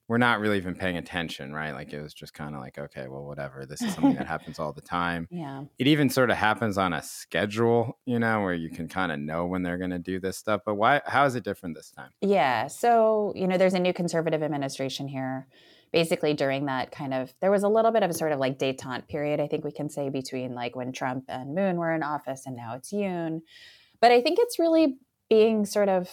were 0.08 0.18
not 0.18 0.40
really 0.40 0.58
even 0.58 0.74
paying 0.74 0.96
attention, 0.98 1.54
right? 1.54 1.72
Like 1.74 1.92
it 1.92 2.02
was 2.02 2.14
just 2.14 2.34
kind 2.34 2.56
of 2.56 2.62
like 2.62 2.78
okay, 2.78 3.08
well 3.08 3.26
whatever. 3.26 3.66
This 3.66 3.82
is 3.82 3.94
something 3.94 4.16
that 4.16 4.28
happens 4.36 4.58
all 4.60 4.72
the 4.74 4.82
time 4.82 5.28
Yeah. 5.32 5.64
it 5.78 5.88
even 5.88 6.10
sort 6.10 6.30
of 6.30 6.38
happens 6.38 6.78
on 6.78 6.94
a 6.94 7.02
schedule, 7.02 7.98
you 8.06 8.20
know, 8.20 8.42
where 8.42 8.54
you 8.54 8.70
can 8.70 8.88
kind 8.88 9.12
of 9.12 9.20
know 9.20 9.46
when 9.46 9.64
they're 9.64 9.78
going 9.78 9.92
to 9.92 10.00
do 10.00 10.20
this 10.20 10.38
stuff. 10.38 10.62
But 10.66 10.76
why? 10.76 11.02
How 11.06 11.26
is 11.26 11.36
it 11.36 11.44
different 11.44 11.76
this 11.76 11.92
time? 11.92 12.12
Yeah. 12.22 12.68
So, 12.68 13.34
you 13.36 13.48
know, 13.48 13.58
there's 13.58 13.74
a 13.74 13.80
new 13.80 13.94
conservative 13.94 14.42
administration 14.44 15.08
here. 15.08 15.48
Basically, 15.94 16.34
during 16.34 16.66
that 16.66 16.92
kind 16.92 17.14
of, 17.14 17.34
there 17.40 17.50
was 17.52 17.64
a 17.64 17.70
little 17.70 17.92
bit 17.92 18.04
of 18.04 18.10
a 18.10 18.14
sort 18.14 18.34
of 18.34 18.40
like 18.40 18.60
detente 18.60 19.08
period, 19.08 19.40
I 19.40 19.48
think 19.48 19.64
we 19.64 19.72
can 19.72 19.90
say, 19.90 20.10
between 20.10 20.54
like 20.54 20.76
when 20.76 20.92
Trump 20.92 21.26
and 21.30 21.56
Moon 21.56 21.78
were 21.78 21.94
in 21.94 22.04
office 22.04 22.44
and 22.46 22.56
now 22.58 22.76
it's 22.76 22.92
Yoon. 22.92 23.42
But 24.02 24.12
I 24.12 24.22
think 24.22 24.38
it's 24.40 24.60
really 24.60 24.98
being 25.30 25.66
sort 25.66 25.88
of 25.90 26.10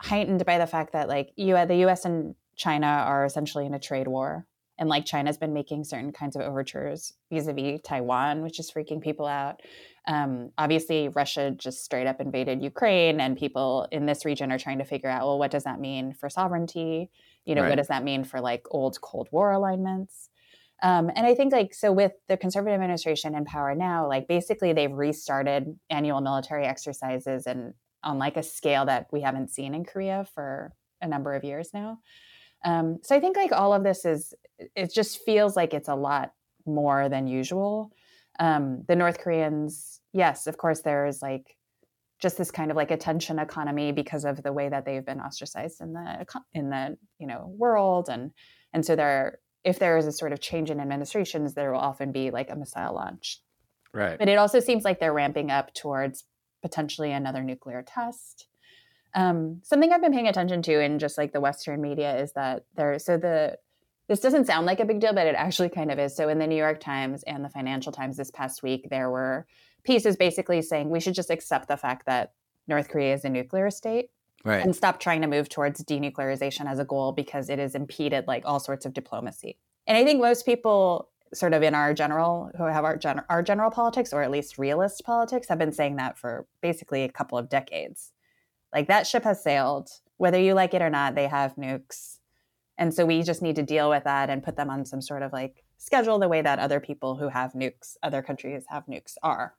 heightened 0.00 0.44
by 0.46 0.58
the 0.58 0.66
fact 0.66 0.92
that 0.92 1.08
like 1.08 1.30
you, 1.36 1.54
the 1.66 1.84
US 1.86 2.04
and 2.04 2.34
China 2.56 2.86
are 2.86 3.24
essentially 3.24 3.66
in 3.66 3.74
a 3.74 3.78
trade 3.78 4.08
war. 4.08 4.46
And 4.78 4.88
like 4.90 5.06
China's 5.06 5.38
been 5.38 5.54
making 5.54 5.84
certain 5.84 6.12
kinds 6.12 6.36
of 6.36 6.42
overtures 6.42 7.14
vis 7.32 7.46
a 7.46 7.52
vis 7.54 7.80
Taiwan, 7.82 8.42
which 8.42 8.58
is 8.60 8.70
freaking 8.70 9.00
people 9.00 9.26
out. 9.26 9.60
Um, 10.06 10.50
obviously, 10.58 11.08
Russia 11.08 11.50
just 11.50 11.82
straight 11.82 12.06
up 12.06 12.20
invaded 12.20 12.62
Ukraine, 12.62 13.20
and 13.20 13.36
people 13.36 13.88
in 13.90 14.06
this 14.06 14.24
region 14.24 14.52
are 14.52 14.58
trying 14.58 14.78
to 14.78 14.84
figure 14.84 15.08
out, 15.08 15.22
well, 15.22 15.38
what 15.38 15.50
does 15.50 15.64
that 15.64 15.80
mean 15.80 16.12
for 16.12 16.28
sovereignty? 16.28 17.10
You 17.44 17.54
know, 17.54 17.62
right. 17.62 17.70
what 17.70 17.76
does 17.76 17.88
that 17.88 18.04
mean 18.04 18.22
for 18.22 18.40
like 18.40 18.66
old 18.70 19.00
Cold 19.00 19.28
War 19.32 19.50
alignments? 19.50 20.28
Um, 20.82 21.10
and 21.16 21.26
I 21.26 21.34
think 21.34 21.52
like 21.52 21.72
so 21.72 21.90
with 21.90 22.12
the 22.28 22.36
conservative 22.36 22.74
administration 22.74 23.34
in 23.34 23.46
power 23.46 23.74
now, 23.74 24.06
like 24.06 24.28
basically 24.28 24.74
they've 24.74 24.92
restarted 24.92 25.78
annual 25.88 26.20
military 26.20 26.66
exercises 26.66 27.46
and 27.46 27.72
on 28.02 28.18
like 28.18 28.36
a 28.36 28.42
scale 28.42 28.84
that 28.84 29.06
we 29.10 29.22
haven't 29.22 29.50
seen 29.50 29.74
in 29.74 29.84
Korea 29.84 30.26
for 30.34 30.74
a 31.00 31.08
number 31.08 31.34
of 31.34 31.44
years 31.44 31.70
now. 31.72 31.98
Um, 32.64 32.98
so 33.02 33.14
I 33.14 33.20
think 33.20 33.36
like 33.36 33.52
all 33.52 33.72
of 33.72 33.84
this 33.84 34.04
is 34.04 34.34
it 34.74 34.92
just 34.92 35.24
feels 35.24 35.56
like 35.56 35.74
it's 35.74 35.88
a 35.88 35.94
lot 35.94 36.32
more 36.64 37.08
than 37.08 37.26
usual. 37.26 37.92
Um, 38.38 38.82
the 38.88 38.96
North 38.96 39.18
Koreans, 39.18 40.00
yes, 40.12 40.46
of 40.46 40.56
course, 40.56 40.80
there 40.80 41.06
is 41.06 41.22
like 41.22 41.56
just 42.18 42.38
this 42.38 42.50
kind 42.50 42.70
of 42.70 42.76
like 42.76 42.90
attention 42.90 43.38
economy 43.38 43.92
because 43.92 44.24
of 44.24 44.42
the 44.42 44.52
way 44.52 44.68
that 44.68 44.84
they've 44.84 45.04
been 45.04 45.20
ostracized 45.20 45.80
in 45.80 45.92
the 45.92 46.26
in 46.54 46.70
the 46.70 46.96
you 47.18 47.26
know 47.26 47.52
world. 47.56 48.08
And 48.08 48.32
and 48.72 48.84
so 48.84 48.96
there 48.96 49.38
if 49.64 49.78
there 49.78 49.98
is 49.98 50.06
a 50.06 50.12
sort 50.12 50.32
of 50.32 50.40
change 50.40 50.70
in 50.70 50.80
administrations 50.80 51.54
there 51.54 51.72
will 51.72 51.80
often 51.80 52.12
be 52.12 52.30
like 52.30 52.50
a 52.50 52.56
missile 52.56 52.94
launch. 52.94 53.40
Right. 53.92 54.18
But 54.18 54.28
it 54.28 54.38
also 54.38 54.60
seems 54.60 54.84
like 54.84 55.00
they're 55.00 55.12
ramping 55.12 55.50
up 55.50 55.72
towards 55.74 56.24
potentially 56.62 57.12
another 57.12 57.42
nuclear 57.42 57.82
test 57.82 58.48
um, 59.16 59.60
something 59.64 59.92
i've 59.92 60.00
been 60.00 60.12
paying 60.12 60.28
attention 60.28 60.62
to 60.62 60.80
in 60.80 60.98
just 60.98 61.18
like 61.18 61.32
the 61.32 61.40
western 61.40 61.80
media 61.80 62.16
is 62.18 62.32
that 62.32 62.64
there 62.76 62.98
so 62.98 63.16
the 63.16 63.58
this 64.08 64.20
doesn't 64.20 64.46
sound 64.46 64.66
like 64.66 64.78
a 64.78 64.84
big 64.84 65.00
deal 65.00 65.12
but 65.12 65.26
it 65.26 65.34
actually 65.34 65.68
kind 65.68 65.90
of 65.90 65.98
is 65.98 66.14
so 66.14 66.28
in 66.28 66.38
the 66.38 66.46
new 66.46 66.56
york 66.56 66.78
times 66.78 67.24
and 67.24 67.44
the 67.44 67.48
financial 67.48 67.90
times 67.90 68.16
this 68.16 68.30
past 68.30 68.62
week 68.62 68.86
there 68.90 69.10
were 69.10 69.46
pieces 69.82 70.16
basically 70.16 70.62
saying 70.62 70.88
we 70.90 71.00
should 71.00 71.14
just 71.14 71.30
accept 71.30 71.66
the 71.66 71.76
fact 71.76 72.06
that 72.06 72.32
north 72.68 72.88
korea 72.88 73.12
is 73.14 73.24
a 73.24 73.28
nuclear 73.28 73.70
state 73.70 74.10
right. 74.46 74.64
and 74.64 74.74
stop 74.74 75.00
trying 75.00 75.20
to 75.20 75.26
move 75.26 75.48
towards 75.48 75.82
denuclearization 75.84 76.66
as 76.66 76.78
a 76.78 76.84
goal 76.84 77.12
because 77.12 77.50
it 77.50 77.58
has 77.58 77.74
impeded 77.74 78.26
like 78.26 78.44
all 78.46 78.60
sorts 78.60 78.86
of 78.86 78.94
diplomacy. 78.94 79.58
And 79.86 79.98
I 79.98 80.04
think 80.04 80.20
most 80.20 80.46
people 80.46 81.10
sort 81.34 81.52
of 81.52 81.62
in 81.62 81.74
our 81.74 81.92
general 81.92 82.50
who 82.56 82.64
have 82.64 82.84
our, 82.84 82.96
gen- 82.96 83.24
our 83.28 83.42
general 83.42 83.70
politics 83.70 84.12
or 84.12 84.22
at 84.22 84.30
least 84.30 84.58
realist 84.58 85.04
politics 85.04 85.48
have 85.48 85.58
been 85.58 85.72
saying 85.72 85.96
that 85.96 86.16
for 86.16 86.46
basically 86.60 87.02
a 87.02 87.08
couple 87.08 87.36
of 87.36 87.48
decades. 87.48 88.12
Like 88.74 88.88
that 88.88 89.06
ship 89.06 89.24
has 89.24 89.42
sailed, 89.42 89.88
whether 90.16 90.38
you 90.40 90.54
like 90.54 90.74
it 90.74 90.82
or 90.82 90.90
not, 90.90 91.14
they 91.14 91.28
have 91.28 91.56
nukes. 91.56 92.18
And 92.78 92.92
so 92.92 93.06
we 93.06 93.22
just 93.22 93.42
need 93.42 93.56
to 93.56 93.62
deal 93.62 93.88
with 93.88 94.04
that 94.04 94.28
and 94.28 94.42
put 94.42 94.56
them 94.56 94.70
on 94.70 94.84
some 94.84 95.00
sort 95.00 95.22
of 95.22 95.32
like 95.32 95.64
schedule 95.78 96.18
the 96.18 96.28
way 96.28 96.42
that 96.42 96.58
other 96.58 96.80
people 96.80 97.16
who 97.16 97.28
have 97.28 97.52
nukes, 97.52 97.96
other 98.02 98.22
countries 98.22 98.64
have 98.68 98.86
nukes 98.86 99.14
are. 99.22 99.54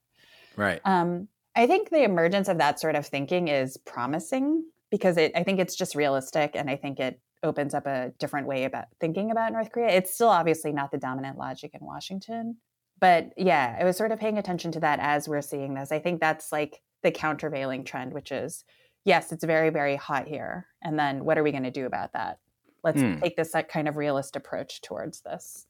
Right. 0.55 0.81
Um, 0.85 1.27
I 1.55 1.65
think 1.65 1.89
the 1.89 2.03
emergence 2.03 2.47
of 2.47 2.59
that 2.59 2.79
sort 2.79 2.95
of 2.95 3.05
thinking 3.05 3.47
is 3.47 3.77
promising 3.77 4.63
because 4.91 5.17
it, 5.17 5.31
I 5.35 5.43
think 5.43 5.59
it's 5.59 5.75
just 5.75 5.95
realistic 5.95 6.51
and 6.53 6.69
I 6.69 6.75
think 6.75 6.99
it 6.99 7.19
opens 7.43 7.73
up 7.73 7.87
a 7.87 8.11
different 8.19 8.47
way 8.47 8.63
about 8.63 8.85
thinking 8.99 9.31
about 9.31 9.53
North 9.53 9.71
Korea. 9.71 9.89
It's 9.89 10.13
still 10.13 10.29
obviously 10.29 10.71
not 10.71 10.91
the 10.91 10.97
dominant 10.97 11.37
logic 11.37 11.71
in 11.73 11.85
Washington. 11.85 12.57
But 12.99 13.31
yeah, 13.37 13.77
I 13.79 13.83
was 13.83 13.95
sort 13.97 14.11
of 14.11 14.19
paying 14.19 14.37
attention 14.37 14.71
to 14.73 14.79
that 14.79 14.99
as 14.99 15.27
we're 15.27 15.41
seeing 15.41 15.75
this. 15.75 15.91
I 15.91 15.99
think 15.99 16.19
that's 16.19 16.51
like 16.51 16.81
the 17.03 17.11
countervailing 17.11 17.83
trend, 17.83 18.13
which 18.13 18.31
is 18.31 18.63
yes, 19.07 19.31
it's 19.31 19.43
very, 19.43 19.69
very 19.69 19.95
hot 19.95 20.27
here. 20.27 20.67
And 20.83 20.99
then 20.99 21.25
what 21.25 21.37
are 21.37 21.43
we 21.43 21.51
going 21.51 21.63
to 21.63 21.71
do 21.71 21.85
about 21.85 22.13
that? 22.13 22.39
Let's 22.83 23.01
hmm. 23.01 23.19
take 23.19 23.37
this 23.37 23.55
kind 23.69 23.87
of 23.87 23.95
realist 23.95 24.35
approach 24.35 24.81
towards 24.81 25.21
this. 25.21 25.65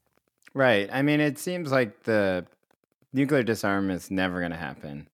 Right. 0.52 0.90
I 0.92 1.02
mean, 1.02 1.20
it 1.20 1.38
seems 1.38 1.70
like 1.70 2.02
the 2.02 2.44
nuclear 3.12 3.42
disarmament 3.42 4.02
is 4.02 4.10
never 4.10 4.40
going 4.40 4.50
to 4.50 4.58
happen. 4.58 5.08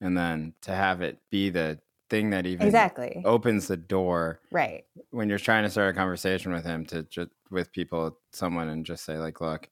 And 0.00 0.16
then 0.16 0.52
to 0.62 0.72
have 0.72 1.00
it 1.00 1.18
be 1.30 1.48
the 1.50 1.78
thing 2.10 2.30
that 2.30 2.44
even 2.44 2.66
exactly 2.66 3.22
opens 3.24 3.66
the 3.66 3.78
door 3.78 4.38
right 4.50 4.84
when 5.10 5.26
you're 5.26 5.38
trying 5.38 5.64
to 5.64 5.70
start 5.70 5.88
a 5.88 5.98
conversation 5.98 6.52
with 6.52 6.62
him 6.62 6.84
to 6.84 7.02
just 7.04 7.30
with 7.50 7.72
people 7.72 8.18
someone 8.30 8.68
and 8.68 8.84
just 8.84 9.06
say 9.06 9.16
like 9.16 9.40
look 9.40 9.70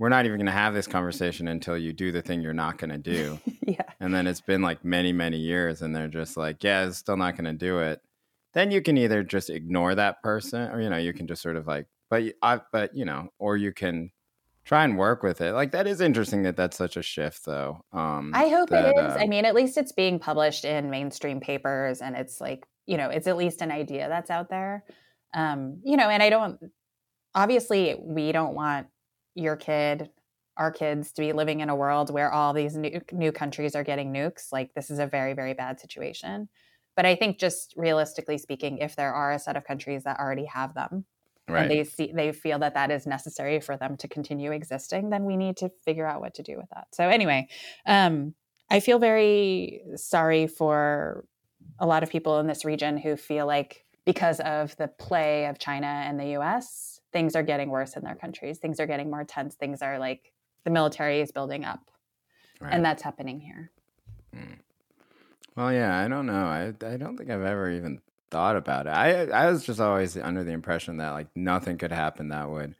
we're 0.00 0.08
not 0.08 0.26
even 0.26 0.38
going 0.38 0.46
to 0.46 0.52
have 0.52 0.74
this 0.74 0.88
conversation 0.88 1.46
until 1.46 1.78
you 1.78 1.92
do 1.92 2.10
the 2.10 2.22
thing 2.22 2.40
you're 2.40 2.52
not 2.52 2.78
going 2.78 2.90
to 2.90 2.98
do 2.98 3.38
yeah 3.66 3.82
and 4.00 4.12
then 4.12 4.26
it's 4.26 4.40
been 4.40 4.62
like 4.62 4.84
many 4.84 5.12
many 5.12 5.38
years 5.38 5.82
and 5.82 5.94
they're 5.94 6.08
just 6.08 6.36
like 6.36 6.64
yeah 6.64 6.86
it's 6.86 6.98
still 6.98 7.16
not 7.16 7.36
going 7.36 7.44
to 7.44 7.52
do 7.52 7.78
it 7.78 8.00
then 8.54 8.72
you 8.72 8.82
can 8.82 8.96
either 8.96 9.22
just 9.22 9.48
ignore 9.48 9.94
that 9.94 10.20
person 10.22 10.68
or 10.72 10.80
you 10.80 10.90
know 10.90 10.96
you 10.96 11.12
can 11.12 11.28
just 11.28 11.42
sort 11.42 11.56
of 11.56 11.68
like 11.68 11.86
but 12.08 12.24
I, 12.42 12.60
but 12.72 12.96
you 12.96 13.04
know 13.04 13.28
or 13.38 13.56
you 13.56 13.72
can 13.72 14.10
try 14.64 14.84
and 14.84 14.96
work 14.96 15.22
with 15.22 15.40
it. 15.40 15.52
Like 15.52 15.72
that 15.72 15.86
is 15.86 16.00
interesting 16.00 16.42
that 16.44 16.56
that's 16.56 16.76
such 16.76 16.96
a 16.96 17.02
shift, 17.02 17.44
though. 17.44 17.84
Um, 17.92 18.30
I 18.34 18.48
hope 18.48 18.68
that, 18.70 18.86
it 18.86 18.98
is. 18.98 19.16
Uh, 19.16 19.18
I 19.18 19.26
mean, 19.26 19.44
at 19.44 19.54
least 19.54 19.76
it's 19.76 19.92
being 19.92 20.18
published 20.18 20.64
in 20.64 20.90
mainstream 20.90 21.40
papers, 21.40 22.00
and 22.00 22.16
it's 22.16 22.40
like 22.40 22.64
you 22.86 22.96
know, 22.96 23.08
it's 23.08 23.26
at 23.26 23.36
least 23.36 23.62
an 23.62 23.70
idea 23.70 24.08
that's 24.08 24.30
out 24.30 24.48
there. 24.48 24.84
Um, 25.34 25.80
you 25.84 25.96
know, 25.96 26.08
and 26.08 26.22
I 26.22 26.30
don't. 26.30 26.58
Obviously, 27.34 27.96
we 28.00 28.32
don't 28.32 28.54
want 28.54 28.86
your 29.40 29.56
kid, 29.56 30.10
our 30.56 30.70
kids, 30.70 31.12
to 31.12 31.22
be 31.22 31.32
living 31.32 31.60
in 31.60 31.68
a 31.68 31.76
world 31.76 32.12
where 32.12 32.30
all 32.30 32.52
these 32.52 32.76
new, 32.76 33.00
new 33.12 33.32
countries 33.32 33.74
are 33.74 33.84
getting 33.84 34.12
nukes. 34.12 34.52
Like 34.52 34.74
this 34.74 34.90
is 34.90 34.98
a 34.98 35.06
very, 35.06 35.32
very 35.32 35.54
bad 35.54 35.80
situation. 35.80 36.48
But 36.96 37.06
I 37.06 37.14
think, 37.14 37.38
just 37.38 37.74
realistically 37.76 38.36
speaking, 38.36 38.78
if 38.78 38.96
there 38.96 39.14
are 39.14 39.32
a 39.32 39.38
set 39.38 39.56
of 39.56 39.64
countries 39.64 40.04
that 40.04 40.18
already 40.18 40.44
have 40.46 40.74
them, 40.74 41.04
right. 41.48 41.62
and 41.62 41.70
they 41.70 41.84
see 41.84 42.12
they 42.14 42.32
feel 42.32 42.58
that 42.58 42.74
that 42.74 42.90
is 42.90 43.06
necessary 43.06 43.60
for 43.60 43.76
them 43.76 43.96
to 43.98 44.08
continue 44.08 44.52
existing, 44.52 45.10
then 45.10 45.24
we 45.24 45.36
need 45.36 45.56
to 45.58 45.70
figure 45.84 46.06
out 46.06 46.20
what 46.20 46.34
to 46.34 46.42
do 46.42 46.56
with 46.56 46.68
that. 46.74 46.88
So 46.92 47.08
anyway, 47.08 47.48
um, 47.86 48.34
I 48.70 48.80
feel 48.80 48.98
very 48.98 49.82
sorry 49.96 50.46
for 50.46 51.24
a 51.78 51.86
lot 51.86 52.02
of 52.02 52.10
people 52.10 52.38
in 52.40 52.46
this 52.46 52.64
region 52.64 52.96
who 52.96 53.16
feel 53.16 53.46
like 53.46 53.84
because 54.04 54.40
of 54.40 54.76
the 54.76 54.88
play 54.88 55.46
of 55.46 55.58
China 55.58 55.86
and 55.86 56.18
the 56.18 56.38
US, 56.38 56.89
things 57.12 57.34
are 57.36 57.42
getting 57.42 57.70
worse 57.70 57.96
in 57.96 58.04
their 58.04 58.14
countries. 58.14 58.58
Things 58.58 58.80
are 58.80 58.86
getting 58.86 59.10
more 59.10 59.24
tense. 59.24 59.54
Things 59.54 59.82
are 59.82 59.98
like 59.98 60.32
the 60.64 60.70
military 60.70 61.20
is 61.20 61.32
building 61.32 61.64
up. 61.64 61.90
Right. 62.60 62.72
And 62.72 62.84
that's 62.84 63.02
happening 63.02 63.40
here. 63.40 63.70
Mm. 64.34 64.58
Well, 65.56 65.72
yeah, 65.72 65.98
I 65.98 66.08
don't 66.08 66.26
know. 66.26 66.46
I 66.46 66.72
I 66.84 66.96
don't 66.96 67.16
think 67.16 67.30
I've 67.30 67.42
ever 67.42 67.70
even 67.70 68.00
thought 68.30 68.56
about 68.56 68.86
it. 68.86 68.90
I 68.90 69.24
I 69.24 69.50
was 69.50 69.64
just 69.64 69.80
always 69.80 70.16
under 70.16 70.44
the 70.44 70.52
impression 70.52 70.98
that 70.98 71.10
like 71.10 71.28
nothing 71.34 71.78
could 71.78 71.92
happen 71.92 72.28
that 72.28 72.48
would 72.48 72.74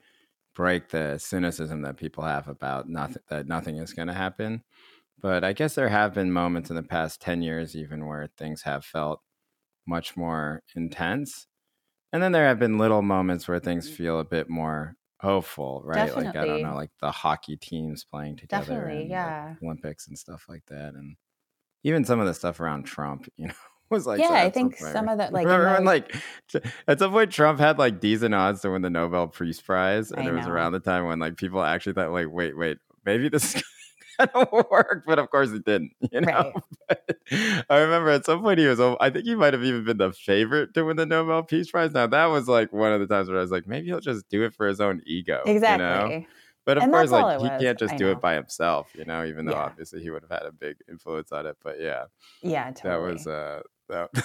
break 0.53 0.89
the 0.89 1.17
cynicism 1.17 1.81
that 1.81 1.97
people 1.97 2.23
have 2.23 2.47
about 2.47 2.89
nothing 2.89 3.21
that 3.29 3.47
nothing 3.47 3.77
is 3.77 3.93
going 3.93 4.07
to 4.07 4.13
happen. 4.13 4.63
But 5.21 5.43
I 5.43 5.53
guess 5.53 5.75
there 5.75 5.89
have 5.89 6.13
been 6.13 6.31
moments 6.31 6.69
in 6.69 6.75
the 6.75 6.83
past 6.83 7.21
10 7.21 7.41
years 7.41 7.75
even 7.75 8.07
where 8.07 8.29
things 8.37 8.63
have 8.63 8.83
felt 8.83 9.21
much 9.85 10.17
more 10.17 10.63
intense. 10.75 11.47
And 12.13 12.21
then 12.21 12.31
there 12.31 12.47
have 12.47 12.59
been 12.59 12.77
little 12.77 13.01
moments 13.01 13.47
where 13.47 13.59
things 13.59 13.87
mm-hmm. 13.87 13.95
feel 13.95 14.19
a 14.19 14.25
bit 14.25 14.49
more 14.49 14.95
hopeful, 15.21 15.81
right? 15.85 16.07
Definitely. 16.07 16.25
Like 16.25 16.35
I 16.35 16.45
don't 16.45 16.61
know, 16.63 16.75
like 16.75 16.91
the 16.99 17.11
hockey 17.11 17.55
teams 17.55 18.03
playing 18.03 18.37
together, 18.37 18.65
Definitely, 18.65 19.01
and, 19.01 19.09
yeah. 19.09 19.47
Like, 19.49 19.63
Olympics 19.63 20.07
and 20.07 20.17
stuff 20.17 20.45
like 20.49 20.63
that, 20.67 20.93
and 20.93 21.15
even 21.83 22.03
some 22.05 22.19
of 22.19 22.27
the 22.27 22.33
stuff 22.33 22.59
around 22.59 22.83
Trump, 22.83 23.27
you 23.37 23.47
know, 23.47 23.53
was 23.89 24.07
like, 24.07 24.19
yeah, 24.19 24.31
I 24.31 24.49
think 24.49 24.77
some 24.77 25.07
of 25.07 25.19
that, 25.19 25.31
like, 25.33 25.45
remember 25.45 25.73
when, 25.73 25.85
like, 25.85 26.15
at 26.87 26.99
some 26.99 27.11
point 27.11 27.31
Trump 27.31 27.59
had 27.59 27.77
like 27.77 27.99
decent 27.99 28.33
odds 28.33 28.61
to 28.61 28.71
win 28.71 28.81
the 28.81 28.89
Nobel 28.89 29.27
Peace 29.27 29.61
Prize, 29.61 30.11
and 30.11 30.27
I 30.27 30.29
it 30.29 30.33
was 30.33 30.47
know. 30.47 30.53
around 30.53 30.73
the 30.73 30.79
time 30.79 31.05
when 31.05 31.19
like 31.19 31.37
people 31.37 31.61
actually 31.63 31.93
thought, 31.93 32.11
like, 32.11 32.27
wait, 32.29 32.57
wait, 32.57 32.77
maybe 33.05 33.29
this 33.29 33.55
is 33.55 33.63
gonna 34.33 34.65
work, 34.69 35.03
but 35.05 35.19
of 35.19 35.29
course 35.29 35.51
it 35.51 35.65
didn't. 35.65 35.91
You 36.11 36.21
know, 36.21 36.51
right. 36.89 37.63
I 37.69 37.77
remember 37.77 38.09
at 38.09 38.25
some 38.25 38.41
point 38.41 38.59
he 38.59 38.67
was, 38.67 38.79
I 38.79 39.09
think 39.09 39.25
he 39.25 39.35
might 39.35 39.53
have 39.53 39.63
even 39.63 39.85
been 39.85 39.97
the 39.97 40.11
favorite 40.11 40.73
to 40.73 40.83
win 40.83 40.97
the 40.97 41.05
Nobel 41.05 41.43
Peace 41.43 41.71
Prize. 41.71 41.93
Now 41.93 42.07
that 42.07 42.25
was 42.25 42.49
like 42.49 42.73
one 42.73 42.91
of 42.91 42.99
the 42.99 43.07
times 43.07 43.29
where 43.29 43.37
I 43.37 43.41
was 43.41 43.51
like, 43.51 43.65
maybe 43.65 43.87
he'll 43.87 44.01
just 44.01 44.27
do 44.27 44.43
it 44.43 44.53
for 44.53 44.67
his 44.67 44.81
own 44.81 45.01
ego, 45.05 45.41
exactly. 45.45 45.85
You 45.85 46.19
know? 46.19 46.25
But 46.65 46.77
of 46.77 46.83
and 46.83 46.91
course, 46.91 47.11
like 47.11 47.39
he 47.41 47.65
can't 47.65 47.79
just 47.79 47.93
I 47.93 47.97
do 47.97 48.05
know. 48.05 48.11
it 48.11 48.21
by 48.21 48.35
himself, 48.35 48.89
you 48.93 49.05
know. 49.05 49.23
Even 49.25 49.45
though 49.45 49.53
yeah. 49.53 49.63
obviously 49.63 50.01
he 50.01 50.09
would 50.09 50.23
have 50.23 50.31
had 50.31 50.47
a 50.47 50.51
big 50.51 50.77
influence 50.89 51.31
on 51.31 51.45
it, 51.45 51.57
but 51.63 51.79
yeah, 51.79 52.05
yeah, 52.43 52.71
totally. 52.71 53.07
that 53.07 53.13
was 53.13 53.27
uh, 53.27 53.61
that. 53.89 54.09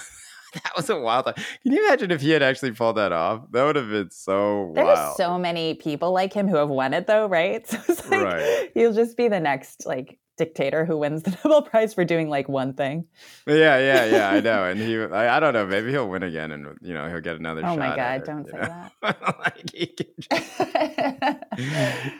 that 0.53 0.73
was 0.75 0.89
a 0.89 0.99
wild. 0.99 1.25
Can 1.25 1.73
you 1.73 1.85
imagine 1.85 2.11
if 2.11 2.21
he 2.21 2.31
had 2.31 2.41
actually 2.41 2.71
pulled 2.71 2.97
that 2.97 3.11
off? 3.11 3.43
That 3.51 3.63
would 3.65 3.75
have 3.75 3.89
been 3.89 4.11
so. 4.11 4.71
There's 4.75 4.85
wild. 4.85 5.17
so 5.17 5.37
many 5.37 5.73
people 5.75 6.11
like 6.13 6.33
him 6.33 6.47
who 6.47 6.55
have 6.55 6.69
won 6.69 6.93
it, 6.93 7.07
though, 7.07 7.27
right? 7.27 7.65
So 7.77 7.77
it's 7.89 8.09
like 8.09 8.23
right. 8.23 8.71
he'll 8.73 8.93
just 8.93 9.17
be 9.17 9.27
the 9.27 9.39
next 9.39 9.85
like 9.85 10.19
dictator 10.37 10.85
who 10.85 10.97
wins 10.97 11.23
the 11.23 11.31
Nobel 11.43 11.63
Prize 11.63 11.93
for 11.93 12.05
doing 12.05 12.29
like 12.29 12.47
one 12.47 12.73
thing. 12.73 13.05
Yeah, 13.45 13.77
yeah, 13.77 14.05
yeah. 14.05 14.29
I 14.29 14.39
know, 14.39 14.63
and 14.63 14.79
he, 14.79 14.97
I, 14.97 15.37
I 15.37 15.39
don't 15.39 15.53
know. 15.53 15.65
Maybe 15.65 15.91
he'll 15.91 16.07
win 16.07 16.23
again, 16.23 16.51
and 16.51 16.77
you 16.81 16.93
know 16.93 17.09
he'll 17.09 17.21
get 17.21 17.35
another. 17.35 17.61
Oh 17.65 17.75
my 17.75 17.95
god! 17.95 18.23
don't 18.23 18.45
say 18.45 18.57
know? 18.57 18.89
that. 19.01 19.17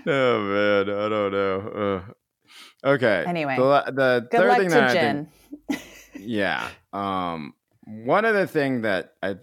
oh 0.05 0.39
man, 0.41 0.89
I 0.89 1.09
don't 1.09 1.31
know. 1.31 2.03
Uh, 2.83 2.89
okay. 2.89 3.23
Anyway, 3.25 3.55
the, 3.55 3.83
the 3.91 4.27
third 4.31 4.57
thing 4.57 4.69
that 4.69 4.93
Jen. 4.93 5.29
I 5.69 5.75
think, 5.75 5.83
yeah. 6.19 6.67
Um, 6.93 7.53
one 7.88 8.26
other 8.26 8.45
thing 8.45 8.82
that 8.82 9.13
I 9.23 9.36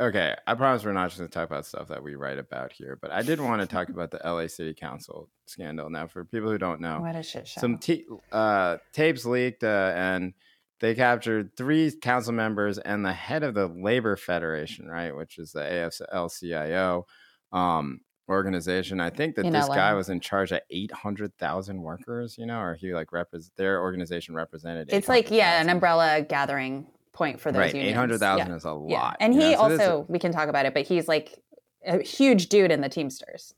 okay, 0.00 0.34
I 0.46 0.54
promise 0.54 0.84
we're 0.84 0.92
not 0.92 1.08
just 1.10 1.18
going 1.18 1.28
to 1.28 1.32
talk 1.34 1.48
about 1.48 1.64
stuff 1.64 1.88
that 1.88 2.02
we 2.02 2.16
write 2.16 2.38
about 2.38 2.72
here, 2.72 2.98
but 3.00 3.12
I 3.12 3.22
did 3.22 3.40
want 3.40 3.60
to 3.60 3.66
talk 3.74 3.88
about 3.88 4.10
the 4.10 4.20
LA 4.24 4.48
City 4.48 4.74
Council 4.74 5.28
scandal. 5.46 5.88
Now, 5.90 6.08
for 6.08 6.24
people 6.24 6.50
who 6.50 6.58
don't 6.58 6.80
know, 6.80 6.98
What 7.00 7.14
a 7.14 7.22
shit 7.22 7.46
show. 7.46 7.60
some 7.60 7.78
t- 7.78 8.04
uh, 8.32 8.78
tapes 8.92 9.24
leaked 9.24 9.62
uh, 9.62 9.92
and 9.94 10.34
they 10.80 10.96
captured 10.96 11.56
three 11.56 11.92
council 11.92 12.32
members 12.32 12.78
and 12.78 13.04
the 13.04 13.12
head 13.12 13.44
of 13.44 13.54
the 13.54 13.68
labor 13.68 14.16
federation 14.16 14.88
right 14.88 15.14
which 15.14 15.38
is 15.38 15.52
the 15.52 15.60
afl-cio 15.60 17.06
um, 17.52 18.00
organization 18.28 19.00
i 19.00 19.08
think 19.10 19.36
that 19.36 19.46
In 19.46 19.52
this 19.52 19.68
guy 19.68 19.94
was 19.94 20.08
in 20.08 20.18
charge 20.18 20.50
of 20.52 20.60
800000 20.70 21.80
workers 21.80 22.36
you 22.36 22.46
know 22.46 22.58
or 22.60 22.74
he 22.74 22.92
like 22.94 23.08
repres 23.10 23.50
their 23.56 23.80
organization 23.80 24.34
represented 24.34 24.88
it's 24.92 25.08
like 25.08 25.30
yeah, 25.30 25.60
an 25.60 25.68
umbrella 25.68 26.22
gathering 26.22 26.86
point 27.12 27.40
for 27.40 27.52
those 27.52 27.58
right 27.60 27.74
unions. 27.74 27.92
800000 27.92 28.46
Yeah. 28.48 28.54
is 28.56 28.64
a 28.64 28.72
lot 28.72 28.90
Yeah. 28.90 29.12
And 29.20 29.32
he 29.34 29.40
know? 29.40 29.52
So 29.52 29.58
also 29.58 30.06
we 30.08 30.18
can 30.18 30.32
talk 30.32 30.48
about 30.48 30.66
it, 30.66 30.74
but 30.74 30.86
he's 30.86 31.08
like 31.08 31.38
a 31.84 32.00
huge 32.02 32.48
dude 32.48 32.70
in 32.70 32.80
the 32.80 32.88
Teamsters. 32.88 33.54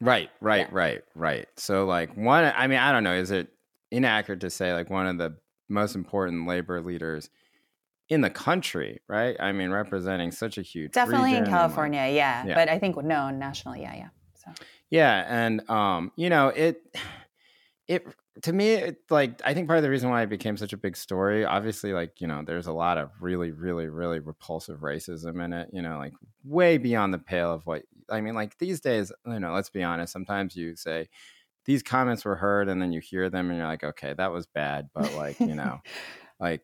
Right, 0.00 0.30
right, 0.40 0.60
Yeah. 0.68 0.68
right, 0.72 1.02
right. 1.14 1.48
So 1.56 1.84
like 1.86 2.16
one 2.16 2.52
I 2.56 2.66
mean, 2.66 2.78
I 2.78 2.92
don't 2.92 3.04
know, 3.04 3.14
is 3.14 3.30
it 3.30 3.48
inaccurate 3.90 4.40
to 4.40 4.50
say 4.50 4.72
like 4.72 4.90
one 4.90 5.06
of 5.06 5.18
the 5.18 5.36
most 5.68 5.94
important 5.94 6.46
labor 6.46 6.80
leaders 6.80 7.30
in 8.08 8.20
the 8.20 8.30
country, 8.30 9.00
right? 9.08 9.36
I 9.40 9.52
mean, 9.52 9.70
representing 9.70 10.30
such 10.30 10.58
a 10.58 10.62
huge 10.62 10.92
Definitely 10.92 11.30
in 11.30 11.36
and, 11.38 11.46
like- 11.46 11.54
California, 11.54 12.06
yeah. 12.10 12.44
Yeah. 12.46 12.54
But 12.54 12.68
I 12.68 12.78
think 12.78 13.02
known 13.02 13.38
nationally, 13.38 13.80
yeah, 13.82 13.94
yeah. 13.94 14.08
So 14.34 14.50
yeah, 14.90 15.24
and 15.28 15.68
um, 15.70 16.12
you 16.16 16.28
know, 16.30 16.48
it 16.48 16.82
it 17.88 18.06
to 18.42 18.52
me 18.52 18.72
it, 18.72 18.98
like 19.10 19.40
I 19.44 19.54
think 19.54 19.68
part 19.68 19.78
of 19.78 19.82
the 19.82 19.90
reason 19.90 20.10
why 20.10 20.22
it 20.22 20.28
became 20.28 20.56
such 20.56 20.72
a 20.72 20.76
big 20.76 20.96
story, 20.96 21.44
obviously 21.44 21.92
like, 21.92 22.20
you 22.20 22.26
know, 22.26 22.42
there's 22.44 22.66
a 22.66 22.72
lot 22.72 22.98
of 22.98 23.10
really 23.20 23.50
really 23.52 23.86
really 23.86 24.18
repulsive 24.18 24.80
racism 24.80 25.44
in 25.44 25.52
it, 25.52 25.70
you 25.72 25.82
know, 25.82 25.98
like 25.98 26.12
way 26.44 26.78
beyond 26.78 27.14
the 27.14 27.18
pale 27.18 27.52
of 27.52 27.64
what 27.66 27.82
I 28.10 28.20
mean, 28.20 28.34
like 28.34 28.58
these 28.58 28.80
days, 28.80 29.12
you 29.26 29.40
know, 29.40 29.52
let's 29.52 29.70
be 29.70 29.82
honest, 29.82 30.12
sometimes 30.12 30.56
you 30.56 30.76
say 30.76 31.08
these 31.64 31.82
comments 31.82 32.24
were 32.24 32.36
heard 32.36 32.68
and 32.68 32.82
then 32.82 32.92
you 32.92 33.00
hear 33.00 33.30
them 33.30 33.48
and 33.48 33.58
you're 33.58 33.66
like, 33.66 33.84
okay, 33.84 34.14
that 34.14 34.32
was 34.32 34.46
bad, 34.46 34.90
but 34.94 35.14
like, 35.14 35.38
you 35.40 35.54
know, 35.54 35.80
like 36.40 36.62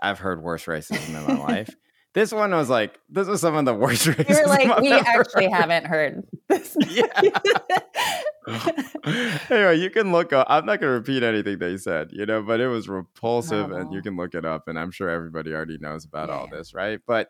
I've 0.00 0.18
heard 0.18 0.42
worse 0.42 0.66
racism 0.66 1.08
in 1.08 1.36
my 1.36 1.42
life. 1.42 1.74
This 2.16 2.32
one 2.32 2.50
was 2.52 2.70
like, 2.70 2.98
this 3.10 3.28
was 3.28 3.42
some 3.42 3.56
of 3.56 3.66
the 3.66 3.74
worst 3.74 4.06
racism. 4.06 4.28
you're 4.30 4.46
like, 4.46 4.70
I've 4.70 4.80
we 4.80 4.90
actually 4.90 5.50
heard." 5.50 5.52
haven't 5.52 5.84
heard 5.84 6.26
this. 6.48 6.74
Yeah. 6.88 7.04
anyway, 9.50 9.76
you 9.76 9.90
can 9.90 10.12
look 10.12 10.32
up. 10.32 10.46
I'm 10.48 10.64
not 10.64 10.80
going 10.80 10.88
to 10.88 10.98
repeat 10.98 11.22
anything 11.22 11.58
they 11.58 11.76
said, 11.76 12.12
you 12.12 12.24
know, 12.24 12.40
but 12.40 12.58
it 12.58 12.68
was 12.68 12.88
repulsive, 12.88 13.70
and 13.70 13.92
you 13.92 13.98
oh. 13.98 14.02
can 14.02 14.16
look 14.16 14.34
it 14.34 14.46
up. 14.46 14.66
And 14.66 14.78
I'm 14.78 14.90
sure 14.92 15.10
everybody 15.10 15.52
already 15.52 15.76
knows 15.76 16.06
about 16.06 16.30
all 16.30 16.48
this, 16.50 16.72
right? 16.72 17.00
But 17.06 17.28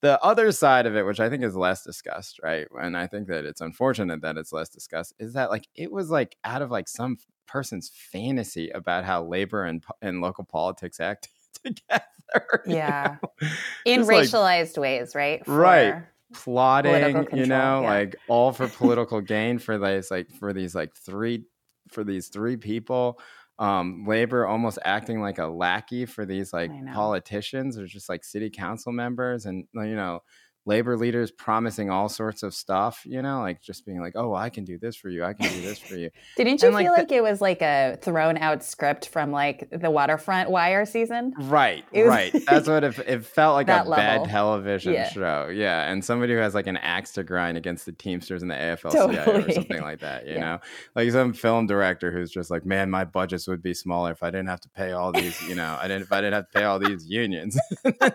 the 0.00 0.20
other 0.20 0.50
side 0.50 0.86
of 0.86 0.96
it, 0.96 1.06
which 1.06 1.20
I 1.20 1.30
think 1.30 1.44
is 1.44 1.54
less 1.54 1.84
discussed, 1.84 2.40
right? 2.42 2.66
And 2.80 2.96
I 2.96 3.06
think 3.06 3.28
that 3.28 3.44
it's 3.44 3.60
unfortunate 3.60 4.20
that 4.22 4.36
it's 4.36 4.52
less 4.52 4.68
discussed, 4.68 5.14
is 5.20 5.34
that 5.34 5.50
like 5.50 5.68
it 5.76 5.92
was 5.92 6.10
like 6.10 6.34
out 6.42 6.60
of 6.60 6.72
like 6.72 6.88
some 6.88 7.18
person's 7.46 7.88
fantasy 7.94 8.70
about 8.70 9.04
how 9.04 9.22
labor 9.22 9.62
and 9.62 9.84
and 10.02 10.20
local 10.20 10.42
politics 10.42 10.98
act 10.98 11.28
together. 11.64 12.62
you 12.66 12.74
Yeah. 12.76 13.16
know? 13.22 13.48
in 13.84 14.00
Just, 14.00 14.10
like, 14.10 14.24
racialized 14.28 14.78
ways, 14.78 15.14
right? 15.14 15.46
Right. 15.46 16.02
Plotting, 16.32 16.92
Political 16.92 17.38
you 17.38 17.46
know, 17.46 17.82
yeah. 17.82 17.88
like 17.90 18.16
all 18.28 18.52
for 18.52 18.66
political 18.80 19.20
gain 19.20 19.58
for 19.58 19.78
these 19.78 20.10
like 20.10 20.30
for 20.32 20.52
these 20.52 20.74
like 20.74 20.94
three 20.96 21.44
for 21.90 22.02
these 22.02 22.28
three 22.28 22.56
people. 22.56 23.20
Um, 23.56 24.04
labor 24.04 24.44
almost 24.46 24.80
acting 24.84 25.20
like 25.20 25.38
a 25.38 25.46
lackey 25.46 26.06
for 26.06 26.26
these 26.26 26.52
like 26.52 26.72
politicians 26.92 27.78
or 27.78 27.86
just 27.86 28.08
like 28.08 28.24
city 28.24 28.50
council 28.50 28.90
members 28.90 29.46
and 29.46 29.66
you 29.74 29.94
know 29.94 30.24
labor 30.66 30.96
leaders 30.96 31.30
promising 31.30 31.90
all 31.90 32.08
sorts 32.08 32.42
of 32.42 32.54
stuff, 32.54 33.02
you 33.04 33.20
know, 33.20 33.40
like 33.40 33.60
just 33.60 33.84
being 33.84 34.00
like, 34.00 34.14
Oh, 34.16 34.34
I 34.34 34.48
can 34.48 34.64
do 34.64 34.78
this 34.78 34.96
for 34.96 35.08
you, 35.10 35.22
I 35.24 35.32
can 35.34 35.52
do 35.52 35.60
this 35.60 35.78
for 35.78 35.94
you. 35.96 36.10
Didn't 36.36 36.62
you 36.62 36.68
And, 36.68 36.76
feel 36.78 36.92
the- 36.92 36.98
like 36.98 37.12
it 37.12 37.22
was 37.22 37.40
like 37.40 37.60
a 37.62 37.98
thrown 38.00 38.38
out 38.38 38.62
script 38.64 39.08
from 39.08 39.30
like 39.30 39.68
the 39.70 39.90
Waterfront 39.90 40.50
Wire 40.50 40.86
season? 40.86 41.34
Right, 41.38 41.84
was- 41.92 42.06
right. 42.06 42.32
That's 42.46 42.66
what 42.68 42.82
it, 42.84 42.98
it 43.06 43.24
felt 43.26 43.54
like 43.56 43.66
a 43.66 43.84
That 43.84 43.90
bad 43.90 44.24
television 44.28 44.94
Yeah. 44.94 45.08
show. 45.10 45.48
Yeah, 45.52 45.90
and 45.90 46.04
somebody 46.04 46.32
who 46.32 46.38
has 46.38 46.54
like 46.54 46.66
an 46.66 46.78
axe 46.78 47.12
to 47.12 47.24
grind 47.24 47.58
against 47.58 47.84
the 47.86 47.92
Teamsters 47.92 48.40
and 48.42 48.50
the 48.50 48.54
AFL-CIO 48.54 49.44
or 49.46 49.50
something 49.52 49.82
like 49.82 50.00
that. 50.00 50.26
You 50.26 50.34
Yeah. 50.34 50.40
know, 50.40 50.58
like 50.94 51.10
some 51.10 51.32
film 51.34 51.66
director 51.66 52.10
who's 52.10 52.30
just 52.30 52.50
like, 52.50 52.64
man, 52.64 52.90
my 52.90 53.04
budgets 53.04 53.46
would 53.48 53.62
be 53.62 53.74
smaller 53.74 54.12
if 54.12 54.22
I 54.22 54.30
didn't 54.30 54.48
have 54.48 54.60
to 54.60 54.70
pay 54.70 54.92
all 54.92 55.12
these. 55.12 55.40
You 55.48 55.54
know, 55.54 55.76
I 55.80 55.88
didn't 55.88 56.02
if 56.04 56.12
I 56.12 56.20
didn't 56.22 56.34
have 56.34 56.50
to 56.50 56.58
pay 56.58 56.64
all 56.64 56.78
these 56.78 57.06
unions. 57.06 57.58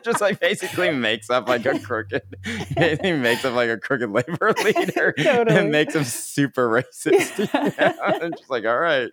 just 0.04 0.22
like 0.22 0.40
basically 0.40 0.90
makes 0.92 1.30
up 1.30 1.48
like 1.48 1.66
a 1.66 1.78
crooked. 1.80 2.24
he 3.04 3.12
makes 3.12 3.44
him 3.44 3.54
like 3.56 3.70
a 3.70 3.78
crooked 3.78 4.10
labor 4.10 4.54
leader 4.64 5.14
Totally. 5.18 5.58
and 5.58 5.72
makes 5.72 5.94
him 5.96 6.04
super 6.04 6.70
racist. 6.70 7.38
You 7.38 7.48
know? 7.78 8.20
and 8.22 8.36
just 8.38 8.50
like, 8.50 8.66
all 8.66 8.78
right, 8.80 9.10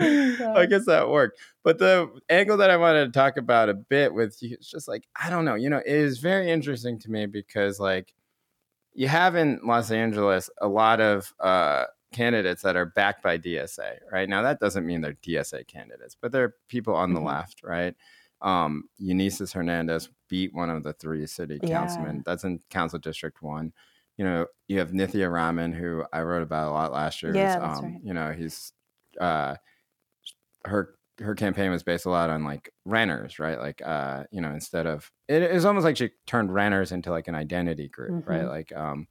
you 0.00 0.36
know, 0.38 0.54
I 0.54 0.66
guess 0.66 0.86
that 0.86 1.08
worked. 1.08 1.38
But 1.64 1.78
the 1.78 2.08
angle 2.28 2.56
that 2.58 2.70
I 2.70 2.76
wanted 2.76 3.06
to 3.06 3.12
talk 3.12 3.36
about 3.36 3.68
a 3.68 3.74
bit 3.74 4.14
with 4.14 4.42
you 4.42 4.56
is 4.60 4.68
just 4.68 4.88
like, 4.88 5.04
I 5.20 5.30
don't 5.30 5.44
know, 5.44 5.54
you 5.54 5.70
know, 5.70 5.78
it 5.78 5.86
is 5.86 6.18
very 6.18 6.50
interesting 6.50 6.98
to 7.00 7.10
me 7.10 7.26
because 7.26 7.80
like 7.80 8.14
you 8.94 9.08
have 9.08 9.36
in 9.36 9.60
Los 9.64 9.90
Angeles 9.90 10.50
a 10.60 10.68
lot 10.68 11.00
of 11.00 11.32
uh 11.40 11.84
candidates 12.12 12.60
that 12.62 12.76
are 12.76 12.84
backed 12.84 13.22
by 13.22 13.38
DSA, 13.38 13.94
right? 14.12 14.28
Now 14.28 14.42
that 14.42 14.60
doesn't 14.60 14.84
mean 14.86 15.00
they're 15.00 15.14
DSA 15.14 15.66
candidates, 15.66 16.14
but 16.20 16.30
they're 16.30 16.54
people 16.68 16.94
on 16.94 17.14
the 17.14 17.20
Mhm. 17.20 17.26
left, 17.26 17.62
right? 17.62 17.94
Um 18.42 18.84
Eunisses 18.98 19.52
Hernandez 19.52 20.10
beat 20.28 20.54
one 20.54 20.70
of 20.70 20.82
the 20.82 20.92
three 20.94 21.26
city 21.26 21.60
Yeah. 21.62 21.68
councilmen. 21.70 22.22
That's 22.26 22.44
in 22.44 22.60
Council 22.70 22.98
District 22.98 23.42
One. 23.42 23.72
You 24.18 24.24
know, 24.24 24.46
you 24.68 24.78
have 24.78 24.90
Nithya 24.92 25.32
Raman, 25.32 25.72
who 25.72 26.04
I 26.12 26.22
wrote 26.22 26.42
about 26.42 26.70
a 26.70 26.72
lot 26.74 26.92
last 26.92 27.22
year. 27.22 27.34
Yeah, 27.36 27.58
that's 27.60 27.80
um, 27.80 27.84
right. 27.84 28.00
You 28.04 28.14
know, 28.14 28.32
he's 28.32 28.72
uh 29.20 29.56
her 30.64 30.94
her 31.18 31.34
campaign 31.34 31.70
was 31.70 31.82
based 31.82 32.06
a 32.06 32.10
lot 32.10 32.30
on 32.30 32.44
like 32.44 32.72
renters, 32.84 33.38
right? 33.38 33.58
Like 33.58 33.82
uh, 33.84 34.24
you 34.32 34.40
know, 34.40 34.50
instead 34.52 34.86
of 34.86 35.10
it, 35.28 35.42
it 35.42 35.52
was 35.52 35.64
almost 35.64 35.84
like 35.84 35.96
she 35.96 36.10
turned 36.26 36.52
renters 36.52 36.90
into 36.92 37.10
like 37.10 37.28
an 37.28 37.34
identity 37.34 37.88
group, 37.88 38.16
right? 38.26 38.44
Mhm. 38.44 38.48
Like 38.48 38.72
um 38.74 39.06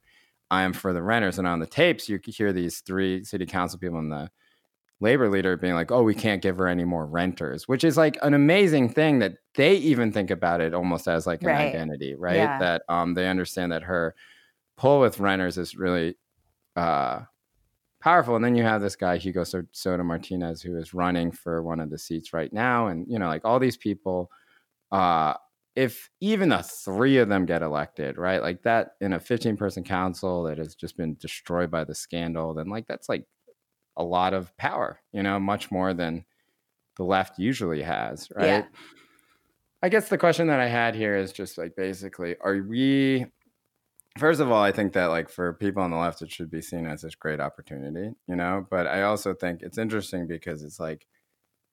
I 0.50 0.62
am 0.62 0.74
for 0.74 0.92
the 0.94 1.02
renters. 1.02 1.38
And 1.38 1.48
on 1.48 1.60
the 1.60 1.66
tapes, 1.66 2.08
you 2.08 2.18
could 2.20 2.34
hear 2.34 2.52
these 2.52 2.80
three 2.80 3.24
city 3.24 3.46
council 3.46 3.78
people 3.78 3.98
in 3.98 4.10
the 4.10 4.30
labor 5.02 5.28
leader 5.28 5.56
being 5.56 5.74
like, 5.74 5.90
oh, 5.92 6.02
we 6.02 6.14
can't 6.14 6.40
give 6.42 6.56
her 6.58 6.68
any 6.68 6.84
more 6.84 7.06
renters, 7.06 7.68
which 7.68 7.84
is 7.84 7.96
like 7.96 8.16
an 8.22 8.34
amazing 8.34 8.88
thing 8.88 9.18
that 9.18 9.34
they 9.54 9.74
even 9.76 10.12
think 10.12 10.30
about 10.30 10.60
it 10.60 10.72
almost 10.74 11.08
as 11.08 11.26
like 11.26 11.42
an 11.42 11.48
Right. 11.48 11.74
identity, 11.74 12.14
right? 12.14 12.36
Yeah. 12.36 12.58
That 12.58 12.82
um 12.88 13.14
they 13.14 13.28
understand 13.28 13.72
that 13.72 13.82
her 13.82 14.14
pull 14.76 15.00
with 15.00 15.20
renters 15.20 15.58
is 15.58 15.76
really 15.76 16.16
uh 16.76 17.20
powerful. 18.00 18.34
And 18.36 18.44
then 18.44 18.56
you 18.56 18.62
have 18.64 18.80
this 18.82 18.96
guy, 18.96 19.16
Hugo 19.18 19.44
So- 19.44 19.62
Soto 19.72 20.02
Martinez, 20.02 20.62
who 20.62 20.76
is 20.76 20.94
running 20.94 21.30
for 21.30 21.62
one 21.62 21.80
of 21.80 21.90
the 21.90 21.98
seats 21.98 22.32
right 22.32 22.52
now. 22.52 22.88
And, 22.88 23.06
you 23.08 23.18
know, 23.18 23.28
like 23.28 23.44
all 23.44 23.60
these 23.60 23.76
people, 23.76 24.30
uh, 24.90 25.34
if 25.76 26.10
even 26.20 26.48
the 26.50 26.62
three 26.62 27.18
of 27.18 27.28
them 27.28 27.46
get 27.46 27.62
elected, 27.62 28.18
right? 28.18 28.42
Like 28.42 28.62
that 28.64 28.92
in 29.00 29.12
a 29.12 29.20
15 29.20 29.56
person 29.56 29.84
council 29.84 30.42
that 30.44 30.58
has 30.58 30.74
just 30.74 30.96
been 30.96 31.14
destroyed 31.20 31.70
by 31.70 31.84
the 31.84 31.94
scandal, 31.94 32.54
then 32.54 32.68
like 32.68 32.86
that's 32.88 33.08
like 33.08 33.24
a 33.96 34.04
lot 34.04 34.34
of 34.34 34.56
power, 34.56 35.00
you 35.12 35.22
know, 35.22 35.38
much 35.38 35.70
more 35.70 35.94
than 35.94 36.24
the 36.96 37.04
left 37.04 37.38
usually 37.38 37.82
has, 37.82 38.28
right? 38.34 38.46
Yeah. 38.46 38.64
I 39.82 39.88
guess 39.88 40.08
the 40.08 40.18
question 40.18 40.46
that 40.46 40.60
I 40.60 40.68
had 40.68 40.94
here 40.94 41.16
is 41.16 41.32
just 41.32 41.58
like 41.58 41.74
basically, 41.76 42.36
are 42.40 42.56
we 42.56 43.26
first 44.18 44.40
of 44.40 44.50
all, 44.50 44.62
I 44.62 44.72
think 44.72 44.92
that 44.92 45.06
like 45.06 45.28
for 45.28 45.52
people 45.54 45.82
on 45.82 45.90
the 45.90 45.96
left, 45.96 46.22
it 46.22 46.30
should 46.30 46.50
be 46.50 46.62
seen 46.62 46.86
as 46.86 47.02
this 47.02 47.14
great 47.14 47.40
opportunity, 47.40 48.10
you 48.28 48.36
know. 48.36 48.66
But 48.70 48.86
I 48.86 49.02
also 49.02 49.34
think 49.34 49.62
it's 49.62 49.78
interesting 49.78 50.26
because 50.26 50.62
it's 50.62 50.78
like, 50.78 51.06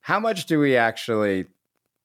how 0.01 0.19
much 0.19 0.45
do 0.45 0.59
we 0.59 0.75
actually 0.77 1.47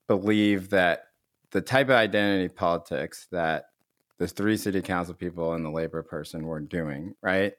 believe 0.06 0.70
that 0.70 1.04
the 1.52 1.60
type 1.60 1.86
of 1.86 1.94
identity 1.94 2.48
politics 2.48 3.28
that 3.30 3.66
the 4.18 4.26
three 4.28 4.56
city 4.56 4.82
council 4.82 5.14
people 5.14 5.54
and 5.54 5.64
the 5.64 5.70
labor 5.70 6.02
person 6.02 6.46
were 6.46 6.60
doing, 6.60 7.14
right? 7.22 7.54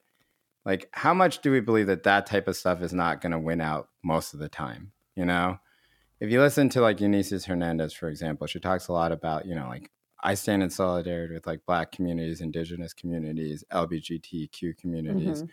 Like, 0.66 0.90
how 0.92 1.14
much 1.14 1.42
do 1.42 1.52
we 1.52 1.60
believe 1.60 1.88
that 1.88 2.04
that 2.04 2.26
type 2.26 2.48
of 2.48 2.58
stuff 2.58 2.82
is 2.82 2.94
not 2.94 3.22
going 3.22 3.32
to 3.32 3.40
win 3.40 3.62
out 3.62 3.90
most 4.04 4.34
of 4.34 4.40
the 4.40 4.50
time? 4.50 4.92
You 5.16 5.26
know, 5.26 5.60
if 6.20 6.32
you 6.32 6.42
listen 6.42 6.70
to 6.70 6.82
like 6.82 7.00
Eunisses 7.00 7.46
Hernandez, 7.46 7.94
for 7.94 8.10
example, 8.10 8.48
she 8.48 8.60
talks 8.60 8.88
a 8.88 8.94
lot 8.94 9.12
about, 9.12 9.46
you 9.46 9.56
know, 9.56 9.68
like 9.68 9.92
I 10.24 10.34
stand 10.34 10.64
in 10.64 10.70
solidarity 10.70 11.36
with 11.36 11.46
like 11.46 11.66
Black 11.68 11.92
communities, 11.92 12.42
Indigenous 12.42 12.94
communities, 12.94 13.64
LGBTQ 13.72 14.78
communities. 14.78 15.44
Mhm. 15.44 15.50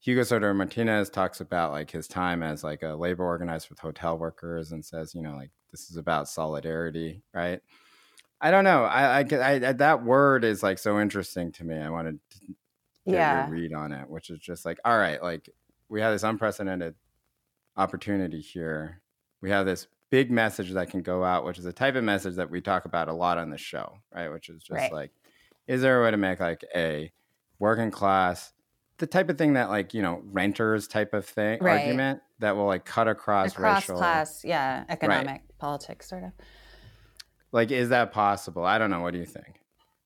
Hugo 0.00 0.22
Soto 0.22 0.52
Martinez 0.54 1.10
talks 1.10 1.40
about 1.40 1.72
like 1.72 1.90
his 1.90 2.08
time 2.08 2.42
as 2.42 2.64
like 2.64 2.82
a 2.82 2.94
labor 2.94 3.24
organizer 3.24 3.68
with 3.70 3.78
hotel 3.80 4.18
workers 4.18 4.72
and 4.72 4.84
says, 4.84 5.14
you 5.14 5.22
know, 5.22 5.34
like 5.34 5.50
this 5.70 5.90
is 5.90 5.96
about 5.96 6.28
solidarity, 6.28 7.22
right? 7.34 7.60
I 8.40 8.50
don't 8.50 8.64
know. 8.64 8.84
I, 8.84 9.20
I, 9.20 9.26
I, 9.32 9.52
I 9.52 9.72
that 9.72 10.04
word 10.04 10.44
is 10.44 10.62
like 10.62 10.78
so 10.78 11.00
interesting 11.00 11.52
to 11.52 11.64
me. 11.64 11.76
I 11.76 11.90
wanted 11.90 12.18
to 12.30 12.54
Yeah. 13.04 13.48
read 13.48 13.72
on 13.72 13.92
it, 13.92 14.08
which 14.08 14.30
is 14.30 14.38
just 14.38 14.64
like, 14.64 14.78
all 14.84 14.98
right, 14.98 15.22
like 15.22 15.48
we 15.88 16.00
have 16.00 16.12
this 16.12 16.22
unprecedented 16.22 16.94
opportunity 17.76 18.40
here. 18.40 19.00
We 19.40 19.50
have 19.50 19.66
this 19.66 19.86
big 20.10 20.30
message 20.30 20.70
that 20.72 20.90
can 20.90 21.02
go 21.02 21.24
out, 21.24 21.44
which 21.44 21.58
is 21.58 21.64
a 21.66 21.72
type 21.72 21.94
of 21.94 22.04
message 22.04 22.34
that 22.36 22.50
we 22.50 22.60
talk 22.60 22.84
about 22.84 23.08
a 23.08 23.12
lot 23.12 23.38
on 23.38 23.50
the 23.50 23.58
show, 23.58 23.98
right? 24.14 24.28
Which 24.28 24.48
is 24.48 24.62
just 24.62 24.70
Right. 24.70 24.92
like, 24.92 25.10
is 25.66 25.82
there 25.82 26.00
a 26.00 26.04
way 26.04 26.10
to 26.10 26.16
make 26.16 26.40
like 26.40 26.64
a 26.74 27.12
working 27.58 27.90
class 27.90 28.52
the 28.98 29.06
type 29.06 29.30
of 29.30 29.38
thing 29.38 29.54
that 29.54 29.70
like 29.70 29.94
you 29.94 30.02
know 30.02 30.20
renters 30.26 30.86
type 30.86 31.14
of 31.14 31.24
thing 31.24 31.58
Right. 31.62 31.80
argument 31.80 32.20
that 32.38 32.54
will 32.54 32.66
like 32.66 32.84
cut 32.84 33.08
across, 33.08 33.52
Across 33.52 33.82
racial. 33.82 33.96
class, 33.96 34.44
yeah, 34.44 34.84
economic 34.90 35.42
politics, 35.58 36.06
sort 36.08 36.24
of. 36.24 36.32
Like, 37.52 37.70
is 37.70 37.88
that 37.88 38.12
possible? 38.12 38.64
I 38.64 38.78
don't 38.78 38.90
know. 38.90 39.00
What 39.00 39.12
do 39.12 39.18
you 39.18 39.24
think? 39.26 39.60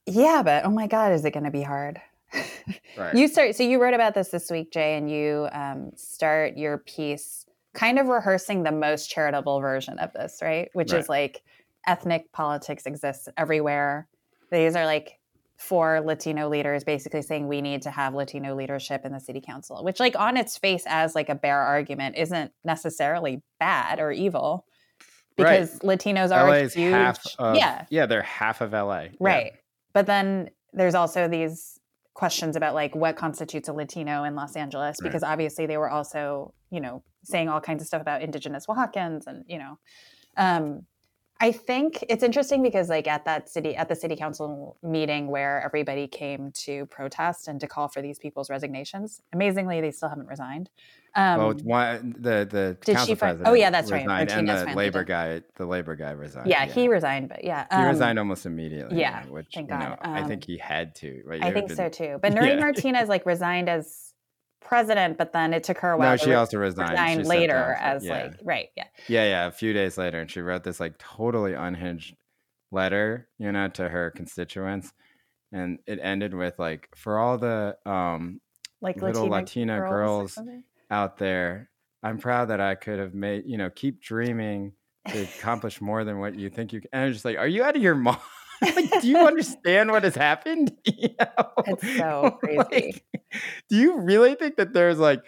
Yeah, 0.06 0.42
but 0.44 0.64
oh 0.64 0.70
my 0.70 0.86
God, 0.86 1.12
is 1.12 1.24
it 1.24 1.32
going 1.32 1.44
to 1.44 1.50
be 1.50 1.62
hard? 1.62 2.00
Right. 2.96 3.14
You 3.14 3.26
start. 3.28 3.56
So 3.56 3.62
you 3.64 3.82
wrote 3.82 3.94
about 3.94 4.14
this 4.14 4.28
this 4.28 4.50
week, 4.50 4.70
Jay, 4.72 4.96
and 4.96 5.10
you 5.10 5.48
um, 5.52 5.90
start 5.96 6.56
your 6.56 6.78
piece 6.78 7.44
kind 7.74 7.98
of 7.98 8.06
rehearsing 8.06 8.62
the 8.62 8.70
most 8.72 9.10
charitable 9.10 9.60
version 9.60 9.98
of 9.98 10.12
this, 10.12 10.38
right? 10.40 10.68
Which 10.74 10.92
Right. 10.92 11.00
is 11.00 11.08
like 11.08 11.42
ethnic 11.86 12.30
politics 12.32 12.86
exists 12.86 13.28
everywhere. 13.36 14.06
These 14.52 14.76
are 14.76 14.86
like 14.86 15.18
four 15.56 16.00
Latino 16.00 16.48
leaders 16.48 16.84
basically 16.84 17.22
saying 17.22 17.48
we 17.48 17.60
need 17.60 17.82
to 17.82 17.90
have 17.90 18.14
Latino 18.14 18.54
leadership 18.54 19.04
in 19.04 19.12
the 19.12 19.18
city 19.20 19.40
council, 19.40 19.82
which, 19.82 19.98
like, 19.98 20.14
on 20.16 20.36
its 20.36 20.56
face 20.56 20.84
as 20.86 21.14
like 21.14 21.28
a 21.28 21.34
bare 21.34 21.60
argument, 21.60 22.16
isn't 22.16 22.52
necessarily 22.64 23.42
bad 23.58 23.98
or 23.98 24.12
evil. 24.12 24.66
Right. 25.36 25.60
Because 25.60 25.78
Latinos 25.80 26.34
are 26.34 26.46
LA 26.48 26.54
a 26.54 26.68
huge, 26.68 26.92
half 26.92 27.26
of 27.40 27.56
yeah, 27.56 27.86
yeah, 27.90 28.06
they're 28.06 28.22
half 28.22 28.60
of 28.60 28.72
LA. 28.72 29.00
Yeah. 29.00 29.10
Right. 29.18 29.52
But 29.92 30.06
then 30.06 30.50
there's 30.72 30.94
also 30.94 31.26
these 31.26 31.73
questions 32.14 32.56
about 32.56 32.74
like 32.74 32.94
what 32.94 33.16
constitutes 33.16 33.68
a 33.68 33.72
Latino 33.72 34.24
in 34.24 34.34
Los 34.34 34.56
Angeles 34.56 34.96
Right. 35.00 35.08
because 35.08 35.22
obviously 35.22 35.66
they 35.66 35.76
were 35.76 35.90
also, 35.90 36.54
you 36.70 36.80
know, 36.80 37.02
saying 37.24 37.48
all 37.48 37.60
kinds 37.60 37.82
of 37.82 37.86
stuff 37.88 38.00
about 38.00 38.22
indigenous 38.22 38.66
Oaxacans 38.66 39.26
and, 39.26 39.44
you 39.48 39.58
know, 39.58 39.78
um 40.36 40.86
I 41.40 41.50
think 41.50 42.04
it's 42.08 42.22
interesting 42.22 42.62
because 42.62 42.88
like 42.88 43.08
at 43.08 43.24
that 43.24 43.48
city 43.48 43.74
at 43.76 43.88
the 43.88 43.96
city 43.96 44.14
council 44.16 44.76
meeting 44.82 45.26
where 45.26 45.60
everybody 45.62 46.06
came 46.06 46.52
to 46.52 46.86
protest 46.86 47.48
and 47.48 47.60
to 47.60 47.66
call 47.66 47.88
for 47.88 48.00
these 48.00 48.18
people's 48.20 48.48
resignations, 48.48 49.20
amazingly 49.32 49.80
they 49.80 49.90
still 49.90 50.08
haven't 50.08 50.28
resigned. 50.28 50.70
Um 51.16 51.38
well, 51.38 51.54
one, 51.62 52.14
the 52.18 52.46
the 52.50 52.76
Did 52.84 52.98
she 53.00 53.14
council 53.14 53.16
fin- 53.16 53.42
oh, 53.44 53.52
yeah, 53.54 53.70
that's 53.70 53.90
right. 53.92 54.06
and 54.08 54.48
the 54.48 54.72
labor 54.74 55.04
guy, 55.04 55.42
the 55.56 55.66
labor 55.66 55.94
guy 55.94 56.10
resigned. 56.10 56.48
yeah, 56.48 56.66
he 56.66 56.88
resigned, 56.88 57.28
but 57.28 57.44
yeah. 57.44 57.66
he 57.70 57.76
um, 57.76 57.86
resigned 57.86 58.18
almost 58.18 58.46
immediately. 58.46 58.98
yeah, 59.00 59.24
which 59.26 59.46
thank 59.54 59.70
you 59.70 59.78
know, 59.78 59.96
God. 59.96 59.98
I 60.02 60.22
Um, 60.22 60.28
think 60.28 60.44
he 60.44 60.58
had 60.58 60.94
to. 60.96 61.22
Right? 61.24 61.42
I 61.42 61.52
think 61.52 61.68
had 61.70 61.76
so 61.76 61.88
too. 61.88 62.18
But 62.20 62.32
Noreen 62.34 62.58
Yeah. 62.58 62.64
Martinez 62.64 63.08
like 63.08 63.24
resigned 63.26 63.68
as 63.68 64.12
president, 64.60 65.18
but 65.18 65.32
then 65.32 65.52
it 65.54 65.62
took 65.62 65.78
her 65.78 65.90
a 65.92 65.96
while 65.98 66.12
No, 66.12 66.16
she 66.16 66.32
also 66.34 66.58
resigned. 66.58 66.98
She 66.98 67.18
resign 67.18 67.24
later 67.28 67.76
as 67.80 68.04
yeah. 68.04 68.12
like 68.12 68.32
right, 68.42 68.68
yeah. 68.76 68.84
Yeah, 69.08 69.24
yeah. 69.28 69.46
A 69.46 69.52
few 69.52 69.72
days 69.72 69.96
later, 69.98 70.20
and 70.20 70.30
she 70.30 70.40
wrote 70.40 70.64
this 70.64 70.80
like 70.80 70.98
totally 70.98 71.52
unhinged 71.54 72.16
letter, 72.72 73.28
you 73.38 73.52
know, 73.52 73.68
to 73.68 73.88
her 73.88 74.10
constituents, 74.10 74.92
and 75.52 75.78
it 75.86 76.00
ended 76.02 76.34
with 76.34 76.58
like, 76.58 76.88
for 76.96 77.18
all 77.20 77.38
the 77.38 77.76
um 77.86 78.40
Like 78.80 79.00
Little 79.00 79.28
Latina, 79.28 79.74
Latina 79.74 79.78
girls, 79.78 80.34
girls. 80.34 80.48
Out 80.90 81.18
there, 81.18 81.70
I'm 82.02 82.18
proud 82.18 82.46
that 82.46 82.60
I 82.60 82.74
could 82.74 82.98
have 82.98 83.14
made, 83.14 83.44
you 83.46 83.56
know, 83.56 83.70
keep 83.70 84.02
dreaming 84.02 84.72
to 85.08 85.22
accomplish 85.22 85.80
more 85.80 86.04
than 86.04 86.18
what 86.18 86.34
you 86.34 86.50
think 86.50 86.72
you 86.72 86.80
can. 86.80 86.88
And 86.92 87.02
I 87.02 87.06
was 87.06 87.16
just 87.16 87.24
like, 87.24 87.38
are 87.38 87.46
you 87.46 87.62
out 87.62 87.76
of 87.76 87.82
your 87.82 87.94
mind? 87.94 88.18
like, 88.62 89.00
do 89.00 89.08
you 89.08 89.18
understand 89.18 89.90
what 89.90 90.04
has 90.04 90.14
happened? 90.14 90.72
You 90.86 91.08
know? 91.18 91.50
It's 91.66 91.96
so 91.96 92.38
crazy. 92.40 92.58
Like, 92.58 93.04
do 93.68 93.76
you 93.76 94.00
really 94.00 94.34
think 94.34 94.56
that 94.56 94.72
there's 94.72 94.98
like 94.98 95.20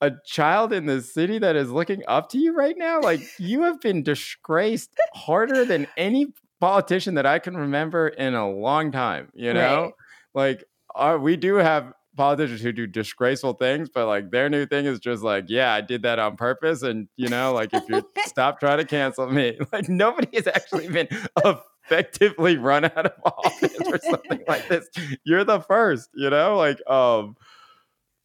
a 0.00 0.12
child 0.26 0.72
in 0.72 0.86
this 0.86 1.12
city 1.12 1.38
that 1.38 1.54
is 1.54 1.70
looking 1.70 2.02
up 2.08 2.30
to 2.30 2.38
you 2.38 2.54
right 2.54 2.76
now? 2.76 3.00
Like, 3.00 3.20
you 3.38 3.62
have 3.62 3.80
been 3.80 4.02
disgraced 4.02 4.90
harder 5.14 5.64
than 5.64 5.86
any 5.96 6.28
politician 6.60 7.14
that 7.14 7.26
I 7.26 7.38
can 7.38 7.56
remember 7.56 8.08
in 8.08 8.34
a 8.34 8.50
long 8.50 8.90
time, 8.90 9.30
you 9.34 9.52
know? 9.52 9.82
Right. 9.82 9.92
Like, 10.34 10.64
uh, 10.94 11.18
we 11.20 11.36
do 11.36 11.56
have 11.56 11.92
politicians 12.16 12.60
who 12.60 12.72
do 12.72 12.86
disgraceful 12.86 13.54
things, 13.54 13.88
but 13.88 14.06
like 14.06 14.30
their 14.30 14.48
new 14.48 14.66
thing 14.66 14.86
is 14.86 15.00
just 15.00 15.22
like, 15.22 15.44
yeah, 15.48 15.72
I 15.72 15.80
did 15.80 16.02
that 16.02 16.18
on 16.18 16.36
purpose. 16.36 16.82
And, 16.82 17.08
you 17.16 17.28
know, 17.28 17.52
like 17.52 17.70
if 17.72 17.84
you 17.88 18.06
stop 18.26 18.60
trying 18.60 18.78
to 18.78 18.84
cancel 18.84 19.26
me, 19.30 19.58
like 19.72 19.88
nobody 19.88 20.28
has 20.34 20.46
actually 20.46 20.88
been 20.88 21.08
effectively 21.44 22.58
run 22.58 22.84
out 22.84 23.06
of 23.06 23.12
office 23.24 23.76
or 23.86 23.98
something 23.98 24.42
like 24.46 24.68
this. 24.68 24.88
You're 25.24 25.44
the 25.44 25.60
first, 25.60 26.10
you 26.14 26.30
know, 26.30 26.56
like, 26.56 26.78
um, 26.88 27.36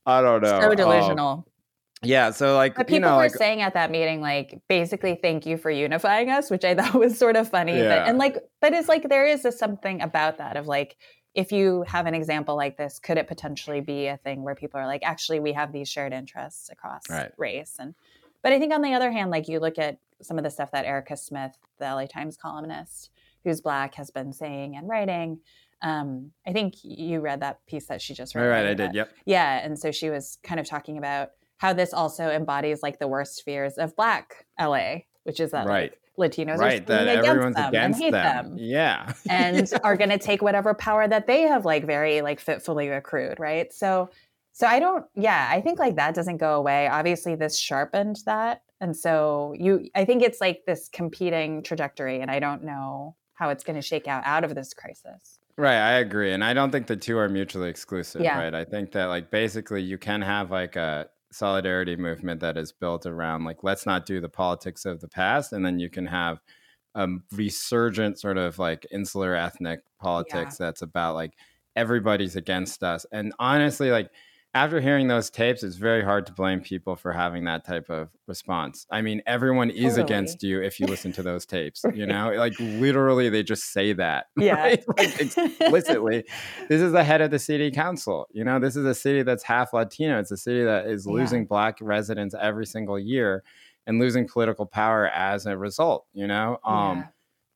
I 0.06 0.22
don't 0.22 0.42
know. 0.42 0.60
So 0.62 0.70
um, 0.70 0.76
delusional. 0.76 1.48
yeah. 2.02 2.32
So 2.32 2.56
like, 2.56 2.76
but 2.76 2.88
people 2.88 2.96
you 2.96 3.00
know, 3.02 3.18
were 3.18 3.24
like, 3.24 3.36
saying 3.36 3.62
at 3.62 3.74
that 3.74 3.92
meeting, 3.92 4.22
like, 4.22 4.60
basically, 4.70 5.18
thank 5.22 5.46
you 5.46 5.58
for 5.58 5.72
unifying 5.72 6.30
us, 6.30 6.50
which 6.50 6.64
I 6.64 6.76
thought 6.76 6.94
was 6.94 7.18
sort 7.18 7.36
of 7.36 7.50
funny. 7.50 7.74
But, 7.74 8.08
and 8.08 8.18
like, 8.18 8.38
but 8.62 8.74
it's 8.74 8.88
like 8.88 9.10
there 9.10 9.26
is 9.26 9.46
a, 9.46 9.52
something 9.52 10.02
about 10.02 10.38
that 10.38 10.58
of 10.58 10.68
like, 10.68 10.98
if 11.34 11.52
you 11.52 11.84
have 11.88 12.06
an 12.08 12.14
example 12.16 12.56
like 12.56 12.78
this, 12.78 13.00
could 13.00 13.18
it 13.18 13.28
potentially 13.28 13.82
be 13.82 14.08
a 14.08 14.18
thing 14.18 14.44
where 14.44 14.56
people 14.56 14.80
are 14.80 14.88
like, 14.88 15.02
actually, 15.04 15.40
we 15.40 15.54
have 15.54 15.72
these 15.72 15.88
shared 15.88 16.14
interests 16.14 16.70
across 16.70 17.04
Right. 17.10 17.32
race? 17.38 17.76
And, 17.80 17.94
but 18.42 18.54
I 18.54 18.60
think 18.60 18.74
on 18.74 18.82
the 18.82 18.94
other 18.94 19.12
hand, 19.12 19.30
like 19.30 19.48
you 19.48 19.60
look 19.60 19.78
at 19.78 20.00
some 20.22 20.38
of 20.38 20.44
the 20.44 20.50
stuff 20.50 20.72
that 20.72 20.86
Erika 20.86 21.16
Smith, 21.16 21.58
the 21.78 21.86
LA 21.86 22.06
Times 22.08 22.38
columnist, 22.38 23.12
who's 23.44 23.62
black, 23.62 23.96
has 23.96 24.10
been 24.10 24.34
saying 24.34 24.76
and 24.76 24.90
writing. 24.90 25.40
Um, 25.84 26.32
I 26.46 26.54
think 26.54 26.74
you 26.82 27.20
read 27.20 27.42
that 27.42 27.64
piece 27.68 27.86
that 27.88 28.02
she 28.02 28.16
just 28.16 28.34
right, 28.34 28.42
read. 28.44 28.50
right, 28.50 28.66
I 28.70 28.74
did. 28.74 28.96
Yep. 28.96 29.10
Yeah, 29.26 29.60
and 29.64 29.78
so 29.78 29.92
she 29.92 30.10
was 30.10 30.40
kind 30.42 30.60
of 30.60 30.68
talking 30.68 30.98
about 30.98 31.30
how 31.58 31.74
this 31.74 31.94
also 31.94 32.30
embodies 32.30 32.82
like 32.82 32.98
the 32.98 33.08
worst 33.08 33.44
fears 33.44 33.78
of 33.78 33.96
Black 33.96 34.46
LA, 34.60 35.02
which 35.24 35.40
is 35.40 35.52
that 35.52 35.68
Right. 35.68 35.92
like, 35.92 36.00
Latinos 36.18 36.58
right. 36.58 36.82
are 36.82 36.86
That 36.86 37.08
against 37.08 37.28
everyone's 37.30 37.56
them 37.56 37.70
against 37.70 37.96
and 38.02 38.04
hate 38.04 38.12
them. 38.12 38.50
them, 38.50 38.58
Yeah. 38.60 39.14
and 39.30 39.72
are 39.84 39.96
going 39.96 40.10
to 40.10 40.18
take 40.18 40.42
whatever 40.42 40.74
power 40.74 41.08
that 41.08 41.28
they 41.28 41.42
have 41.44 41.64
like 41.66 41.86
very 41.86 42.22
like 42.22 42.40
fitfully 42.40 42.90
accrued, 42.90 43.40
right? 43.40 43.72
So, 43.72 44.10
so 44.54 44.66
I 44.66 44.80
don't. 44.80 45.06
Yeah, 45.16 45.48
I 45.52 45.62
think 45.62 45.78
like 45.78 45.96
that 45.98 46.16
doesn't 46.16 46.38
go 46.38 46.56
away. 46.56 46.88
Obviously, 46.88 47.36
this 47.36 47.60
sharpened 47.60 48.18
that, 48.26 48.64
and 48.82 48.98
so 48.98 49.54
you. 49.56 49.88
I 49.94 50.04
think 50.06 50.24
it's 50.24 50.42
like 50.42 50.64
this 50.66 50.90
competing 50.92 51.62
trajectory, 51.62 52.22
and 52.22 52.32
I 52.32 52.40
don't 52.40 52.64
know 52.64 53.16
how 53.36 53.50
it's 53.50 53.64
going 53.64 53.76
to 53.76 53.84
shake 53.84 54.08
out 54.08 54.24
out 54.26 54.44
of 54.44 54.56
this 54.56 54.74
crisis. 54.74 55.38
Right, 55.60 55.78
I 55.78 55.94
agree. 56.00 56.34
And 56.34 56.44
I 56.44 56.54
don't 56.56 56.72
think 56.72 56.88
the 56.88 56.96
two 56.96 57.18
are 57.20 57.30
mutually 57.30 57.70
exclusive, 57.70 58.22
Yeah. 58.22 58.38
right? 58.40 58.54
I 58.54 58.64
think 58.64 58.92
that 58.94 59.06
like 59.06 59.30
basically 59.30 59.84
you 59.84 60.00
can 60.00 60.22
have 60.24 60.50
like 60.50 60.76
a 60.76 61.08
solidarity 61.32 61.96
movement 61.96 62.40
that 62.40 62.58
is 62.58 62.72
built 62.72 63.06
around 63.06 63.44
like 63.44 63.64
let's 63.64 63.86
not 63.86 64.06
do 64.06 64.22
the 64.22 64.30
politics 64.30 64.86
of 64.86 65.02
the 65.02 65.08
past 65.08 65.52
and 65.52 65.66
then 65.66 65.80
you 65.80 65.90
can 65.90 66.06
have 66.06 66.40
a 66.96 67.08
resurgent 67.34 68.20
sort 68.20 68.38
of 68.38 68.58
like 68.58 68.86
insular 68.92 69.36
ethnic 69.36 69.82
politics 70.00 70.58
that's 70.58 70.82
about 70.82 71.14
like 71.16 71.34
everybody's 71.76 72.36
against 72.36 72.84
us. 72.84 73.06
And 73.12 73.34
honestly 73.40 73.92
like 73.92 74.10
after 74.64 74.82
hearing 74.82 75.08
those 75.08 75.30
tapes, 75.30 75.62
it's 75.64 75.76
very 75.76 76.04
hard 76.04 76.26
to 76.26 76.34
blame 76.34 76.62
people 76.62 76.96
for 76.96 77.12
having 77.14 77.44
that 77.46 77.64
type 77.66 77.90
of 77.90 78.10
response. 78.28 78.86
I 78.90 79.02
mean, 79.02 79.22
everyone 79.28 79.70
is 79.70 79.96
Totally. 79.96 80.02
against 80.04 80.44
you 80.44 80.62
if 80.62 80.80
you 80.80 80.88
listen 80.88 81.12
to 81.14 81.24
those 81.24 81.46
tapes, 81.46 81.86
you 81.94 82.06
know? 82.14 82.32
Like 82.36 82.54
literally 82.60 83.30
they 83.30 83.44
just 83.44 83.66
say 83.72 83.94
that. 83.94 84.26
Yeah. 84.38 84.56
right? 84.56 84.84
Like 84.98 85.20
explicitly. 85.22 86.24
this 86.70 86.82
is 86.82 86.92
the 86.92 87.04
head 87.04 87.22
of 87.22 87.32
the 87.32 87.40
city 87.40 87.72
council. 87.72 88.28
You 88.32 88.44
know, 88.44 88.60
this 88.60 88.76
is 88.76 88.86
a 88.86 88.96
city 88.96 89.24
that's 89.24 89.44
half 89.44 89.74
Latino. 89.74 90.20
It's 90.20 90.32
a 90.32 90.38
city 90.38 90.64
that 90.64 90.88
is 90.88 91.06
Yeah. 91.06 91.14
losing 91.14 91.46
black 91.46 91.78
residents 91.82 92.34
every 92.40 92.66
single 92.66 92.98
year 93.00 93.44
and 93.86 94.00
losing 94.00 94.28
political 94.28 94.66
power 94.66 95.08
as 95.08 95.46
a 95.46 95.58
result, 95.58 96.06
you 96.14 96.28
know? 96.28 96.58
Um 96.64 96.98
Yeah. 96.98 97.04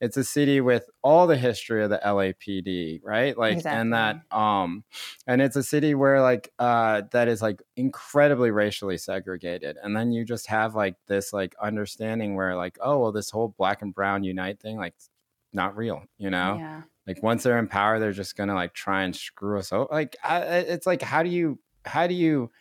It's 0.01 0.17
a 0.17 0.23
city 0.23 0.59
with 0.59 0.89
all 1.03 1.27
the 1.27 1.37
history 1.37 1.83
of 1.83 1.89
the 1.91 1.99
LAPD, 2.03 2.99
right? 3.03 3.37
Like 3.37 3.57
and 3.77 3.93
that 3.93 4.15
um 4.37 4.83
and 5.27 5.41
it's 5.41 5.55
a 5.55 5.63
city 5.63 5.95
where 5.95 6.21
like 6.21 6.51
uh 6.59 7.03
that 7.11 7.27
is 7.29 7.41
like 7.41 7.61
incredibly 7.77 8.51
racially 8.51 8.97
segregated. 8.97 9.77
And 9.81 9.95
then 9.95 10.11
you 10.11 10.25
just 10.25 10.47
have 10.47 10.75
like 10.75 10.95
this 11.07 11.31
like 11.31 11.55
understanding 11.61 12.35
where 12.35 12.55
like, 12.57 12.77
oh 12.81 12.99
well 12.99 13.11
this 13.13 13.29
whole 13.29 13.49
black 13.57 13.81
and 13.83 13.93
brown 13.95 14.23
unite 14.25 14.59
thing, 14.59 14.75
like 14.77 14.95
not 15.53 15.77
real, 15.77 16.03
you 16.17 16.29
know? 16.29 16.55
Yeah. 16.59 16.81
like 17.07 17.21
once 17.23 17.43
they're 17.43 17.59
in 17.59 17.67
power 17.67 17.99
they're 17.99 18.11
just 18.11 18.35
gonna 18.35 18.55
like 18.55 18.73
try 18.73 19.03
and 19.03 19.15
screw 19.15 19.59
us 19.59 19.71
over 19.71 19.87
like 19.91 20.15
I- 20.23 20.41
it's 20.73 20.85
like 20.87 21.01
how 21.01 21.23
do 21.23 21.29
you 21.29 21.59
how 21.85 22.07
do 22.07 22.13
you 22.13 22.51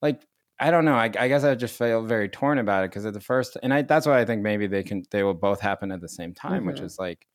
like 0.00 0.20
i 0.62 0.70
don't 0.70 0.84
know 0.84 0.94
i, 0.94 1.04
I 1.06 1.28
guess 1.28 1.44
i 1.44 1.54
just 1.54 1.76
feel 1.78 2.02
very 2.04 2.28
torn 2.28 2.58
about 2.58 2.84
it 2.84 2.90
because 2.90 3.06
at 3.06 3.14
the 3.14 3.20
first 3.20 3.56
and 3.62 3.74
i 3.74 3.82
that's 3.82 4.06
why 4.06 4.20
i 4.20 4.24
think 4.24 4.42
maybe 4.42 4.66
they 4.66 4.82
can 4.82 5.04
they 5.10 5.22
will 5.22 5.34
both 5.34 5.60
happen 5.60 5.92
at 5.92 6.00
the 6.00 6.08
same 6.08 6.34
time 6.34 6.66
which 6.66 6.80
Mhm. 6.80 6.84
is 6.86 6.98
like 6.98 7.26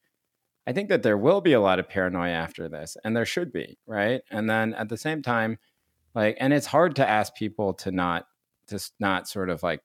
i 0.67 0.73
think 0.73 0.89
that 0.89 1.03
there 1.03 1.17
will 1.17 1.41
be 1.41 1.53
a 1.53 1.61
lot 1.61 1.79
of 1.79 1.89
paranoia 1.89 2.31
after 2.31 2.69
this 2.69 2.97
and 3.03 3.15
there 3.15 3.25
should 3.25 3.53
be 3.53 3.77
right 3.87 4.21
and 4.31 4.49
then 4.49 4.73
at 4.75 4.89
the 4.89 4.97
same 4.97 5.21
time 5.21 5.59
like 6.15 6.37
and 6.39 6.53
it's 6.53 6.67
hard 6.67 6.95
to 6.97 7.07
ask 7.09 7.35
people 7.35 7.73
to 7.75 7.91
not 7.91 8.27
just 8.69 8.95
not 8.99 9.27
sort 9.27 9.49
of 9.49 9.63
like 9.63 9.81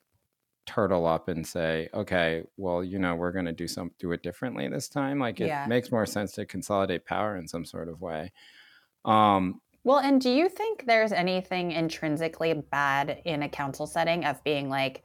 turtle 0.67 1.07
up 1.07 1.29
and 1.29 1.47
say 1.47 1.89
okay 1.95 2.45
well 2.57 2.85
you 2.85 2.99
know 2.99 3.17
we're 3.17 3.33
going 3.33 3.47
to 3.47 3.53
do 3.53 3.69
some 3.69 3.91
do 3.99 4.13
it 4.13 4.23
differently 4.23 4.69
this 4.69 4.89
time 4.89 5.19
like 5.19 5.41
it 5.41 5.49
Yeah. 5.49 5.67
makes 5.67 5.91
more 5.93 6.07
sense 6.07 6.33
to 6.33 6.47
consolidate 6.47 7.05
power 7.07 7.37
in 7.37 7.49
some 7.49 7.65
sort 7.65 7.89
of 7.89 8.01
way 8.01 8.33
um 9.05 9.61
Well, 9.85 9.99
and 9.99 10.21
do 10.21 10.31
you 10.31 10.49
think 10.49 10.87
there's 10.87 11.13
anything 11.13 11.73
intrinsically 11.73 12.55
bad 12.55 13.21
in 13.25 13.43
a 13.43 13.49
council 13.49 13.87
setting 13.87 14.25
of 14.25 14.43
being 14.45 14.69
like, 14.69 15.03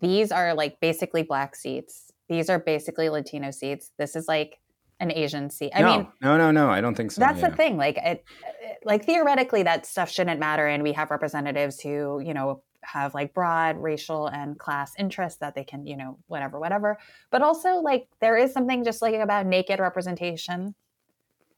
these 0.00 0.30
are 0.30 0.54
like 0.54 0.80
basically 0.80 1.22
black 1.22 1.56
seats, 1.56 2.12
these 2.28 2.48
are 2.48 2.58
basically 2.58 3.08
Latino 3.08 3.50
seats, 3.50 3.90
this 3.98 4.14
is 4.14 4.28
like 4.28 4.60
an 5.00 5.10
Asian 5.10 5.50
seat. 5.50 5.72
I 5.74 5.82
no, 5.82 5.96
mean, 5.96 6.08
no, 6.22 6.36
no, 6.36 6.50
no. 6.50 6.70
I 6.70 6.80
don't 6.80 6.94
think 6.94 7.10
so. 7.10 7.20
that's 7.20 7.40
yeah. 7.40 7.50
the 7.50 7.56
thing. 7.56 7.76
Like, 7.76 7.98
it, 7.98 8.24
uh, 8.44 8.74
like 8.84 9.04
theoretically, 9.04 9.64
that 9.64 9.86
stuff 9.86 10.10
shouldn't 10.10 10.38
matter, 10.38 10.66
and 10.66 10.82
we 10.82 10.92
have 10.92 11.10
representatives 11.10 11.80
who, 11.80 12.20
you 12.20 12.34
know, 12.34 12.62
have 12.82 13.14
like 13.14 13.34
broad 13.34 13.76
racial 13.78 14.28
and 14.28 14.58
class 14.58 14.92
interests 14.98 15.38
that 15.40 15.54
they 15.54 15.64
can, 15.64 15.86
you 15.86 15.96
know, 15.96 16.18
whatever, 16.26 16.60
whatever. 16.60 16.98
But 17.30 17.42
also, 17.42 17.76
like, 17.76 18.08
there 18.20 18.36
is 18.36 18.52
something 18.52 18.84
just 18.84 19.02
like 19.02 19.14
about 19.14 19.46
naked 19.46 19.80
representation 19.80 20.74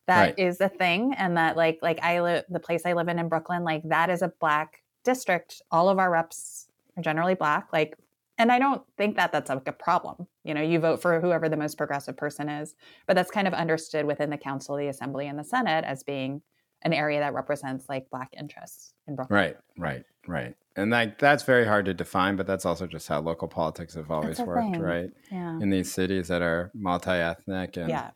that 0.07 0.38
is 0.38 0.59
Right. 0.61 0.72
a 0.72 0.76
thing, 0.76 1.14
and 1.14 1.36
that 1.36 1.57
like, 1.57 1.78
like 1.82 2.02
I 2.02 2.20
live 2.20 2.44
the 2.48 2.61
place 2.61 2.82
I 2.86 2.92
live 2.94 3.09
in 3.09 3.18
in 3.18 3.28
Brooklyn, 3.28 3.64
like 3.64 3.82
that 3.84 4.11
is 4.11 4.22
a 4.22 4.32
black 4.40 4.82
district. 5.04 5.62
All 5.70 5.88
of 5.88 5.98
our 5.98 6.11
reps 6.11 6.68
are 6.96 7.02
generally 7.02 7.34
black. 7.34 7.68
Like, 7.72 7.96
and 8.38 8.52
I 8.52 8.59
don't 8.59 8.82
think 8.98 9.16
that 9.16 9.32
that's 9.32 9.48
like 9.50 9.66
a 9.68 9.72
problem. 9.72 10.26
You 10.44 10.54
know, 10.54 10.61
you 10.62 10.78
vote 10.78 11.00
for 11.02 11.20
whoever 11.20 11.48
the 11.48 11.57
most 11.57 11.76
progressive 11.78 12.16
person 12.16 12.48
is, 12.48 12.74
but 13.07 13.14
that's 13.16 13.30
kind 13.30 13.48
of 13.48 13.54
understood 13.54 14.04
within 14.07 14.30
the 14.30 14.36
council, 14.36 14.76
the 14.76 14.88
assembly, 14.88 15.26
and 15.26 15.38
the 15.38 15.44
senate 15.44 15.84
as 15.84 16.02
being 16.02 16.42
an 16.82 16.92
area 16.92 17.18
that 17.20 17.32
represents 17.34 17.88
like 17.88 18.11
black 18.11 18.28
interests 18.38 18.92
in 19.09 19.16
Brooklyn. 19.16 19.36
Right, 19.38 19.57
right, 19.78 20.04
right. 20.28 20.54
And 20.76 20.90
like 20.90 21.18
that's 21.18 21.42
very 21.42 21.64
hard 21.66 21.86
to 21.86 21.94
define, 21.94 22.36
but 22.36 22.46
that's 22.46 22.66
also 22.66 22.86
just 22.86 23.09
how 23.09 23.20
local 23.20 23.48
politics 23.48 23.94
have 23.94 24.11
always 24.11 24.38
worked, 24.38 24.61
thing. 24.74 24.80
right? 24.82 25.11
Yeah. 25.32 25.59
In 25.59 25.70
these 25.70 25.90
cities 25.90 26.28
that 26.28 26.42
are 26.42 26.70
multi-ethnic 26.74 27.76
and 27.78 27.88
Yeah. 27.88 28.11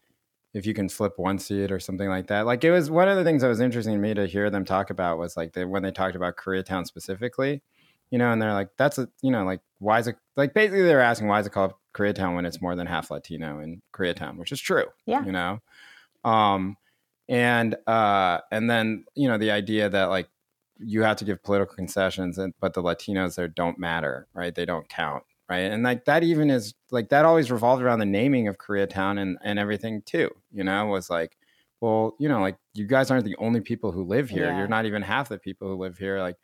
If 0.53 0.67
you 0.67 0.75
can 0.75 0.89
flip 0.89 1.13
one 1.17 1.39
seat 1.39 1.71
or 1.71 1.79
something 1.79 2.09
like 2.09 2.27
that. 2.27 2.47
Like 2.47 2.65
it 2.65 2.73
was 2.73 2.91
one 2.91 3.09
of 3.09 3.17
the 3.17 3.25
things 3.25 3.43
that 3.43 3.49
was 3.49 3.61
interesting 3.61 3.95
to 3.95 4.01
me 4.01 4.15
to 4.15 4.27
hear 4.27 4.51
them 4.51 4.65
talk 4.65 4.91
about 4.91 5.19
was 5.19 5.37
like 5.37 5.53
the, 5.53 5.67
when 5.67 5.83
they 5.83 5.93
talked 5.93 6.17
about 6.17 6.37
Koreatown 6.37 6.87
specifically, 6.87 7.63
you 8.11 8.19
know, 8.19 8.33
and 8.33 8.43
they're 8.43 8.53
like, 8.53 8.71
that's 8.77 8.99
a, 8.99 9.09
you 9.23 9.31
know, 9.31 9.45
like 9.45 9.61
why 9.79 10.01
is 10.01 10.09
it 10.09 10.17
like 10.37 10.53
basically 10.53 10.83
they're 10.83 11.01
asking 11.01 11.29
why 11.29 11.41
is 11.41 11.47
it 11.47 11.53
called 11.53 11.75
Koreatown 11.95 12.35
when 12.35 12.47
it's 12.47 12.61
more 12.61 12.75
than 12.75 12.87
half 12.87 13.11
Latino 13.11 13.61
in 13.61 13.81
Koreatown, 13.95 14.37
which 14.39 14.53
is 14.53 14.61
true. 14.61 14.87
Yeah. 15.07 15.25
You 15.25 15.33
know? 15.33 15.61
Um 16.25 16.77
and 17.29 17.77
uh 17.87 18.41
and 18.51 18.69
then, 18.69 19.05
you 19.15 19.29
know, 19.29 19.39
the 19.39 19.53
idea 19.53 19.89
that 19.89 20.07
like 20.07 20.29
you 20.79 21.03
have 21.03 21.19
to 21.19 21.25
give 21.25 21.43
political 21.45 21.77
concessions 21.77 22.39
and 22.39 22.55
but 22.61 22.75
the 22.75 22.83
Latinos 22.83 23.37
there 23.37 23.49
don't 23.49 23.79
matter, 23.79 24.27
right? 24.35 24.55
They 24.55 24.65
don't 24.65 24.89
count. 24.89 25.23
Right. 25.51 25.71
And 25.71 25.83
like 25.83 26.05
that 26.05 26.23
even 26.23 26.49
is 26.49 26.75
like 26.93 27.09
that 27.09 27.25
always 27.25 27.51
revolved 27.51 27.83
around 27.83 27.99
the 27.99 28.07
naming 28.07 28.47
of 28.47 28.57
Koreatown 28.57 29.19
and, 29.19 29.37
and 29.43 29.59
everything 29.59 30.01
too, 30.03 30.31
you 30.53 30.63
know, 30.63 30.87
was 30.87 31.11
like, 31.11 31.37
well, 31.81 32.15
you 32.21 32.29
know, 32.29 32.41
like 32.41 32.57
you 32.75 32.87
guys 32.87 33.11
aren't 33.11 33.25
the 33.25 33.37
only 33.39 33.61
people 33.61 33.91
who 33.91 34.05
live 34.05 34.31
here. 34.31 34.47
Yeah. 34.47 34.59
You're 34.59 34.69
not 34.69 34.87
even 34.87 35.03
half 35.03 35.29
the 35.29 35.39
people 35.39 35.67
who 35.69 35.75
live 35.75 35.99
here. 35.99 36.21
Like, 36.21 36.37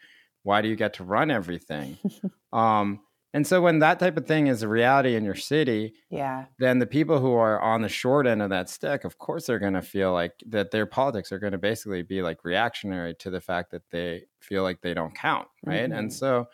why 0.42 0.61
do 0.61 0.68
you 0.68 0.74
get 0.76 0.94
to 0.94 1.04
run 1.04 1.30
everything? 1.30 1.96
um, 2.52 3.00
and 3.34 3.46
so 3.46 3.61
when 3.61 3.80
that 3.80 3.98
type 4.00 4.16
of 4.16 4.26
thing 4.26 4.46
is 4.46 4.62
a 4.62 4.68
reality 4.68 5.14
in 5.14 5.22
your 5.24 5.34
city, 5.34 5.92
Yeah. 6.09 6.46
then 6.59 6.78
the 6.78 6.86
people 6.86 7.18
who 7.20 7.34
are 7.34 7.61
on 7.61 7.82
the 7.82 7.88
short 7.88 8.26
end 8.26 8.40
of 8.40 8.48
that 8.50 8.70
stick, 8.70 9.04
of 9.04 9.18
course, 9.18 9.46
they're 9.46 9.59
going 9.59 9.74
to 9.74 9.82
feel 9.82 10.12
like 10.14 10.32
that 10.46 10.70
their 10.70 10.86
politics 10.86 11.30
are 11.32 11.38
going 11.38 11.52
to 11.52 11.59
basically 11.59 12.02
be 12.02 12.22
like 12.22 12.44
reactionary 12.44 13.14
to 13.16 13.28
the 13.30 13.40
fact 13.42 13.72
that 13.72 13.82
they 13.90 14.22
feel 14.40 14.62
like 14.62 14.80
they 14.80 14.94
don't 14.94 15.14
count, 15.14 15.48
right? 15.64 15.90
And 15.92 16.09
Mhm. 16.09 16.12
so, 16.12 16.48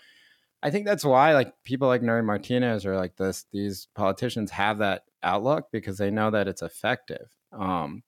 I 0.62 0.70
think 0.70 0.86
that's 0.86 1.04
why 1.04 1.34
like 1.34 1.52
people 1.64 1.88
like 1.88 2.02
Nury 2.02 2.24
Martinez 2.24 2.86
or 2.86 2.96
like 2.96 3.16
this 3.16 3.46
these 3.52 3.88
politicians 3.94 4.50
have 4.52 4.78
that 4.78 5.02
outlook 5.22 5.66
because 5.72 5.98
they 5.98 6.10
know 6.10 6.30
that 6.30 6.48
it's 6.48 6.62
effective. 6.62 7.28
Um, 7.52 8.02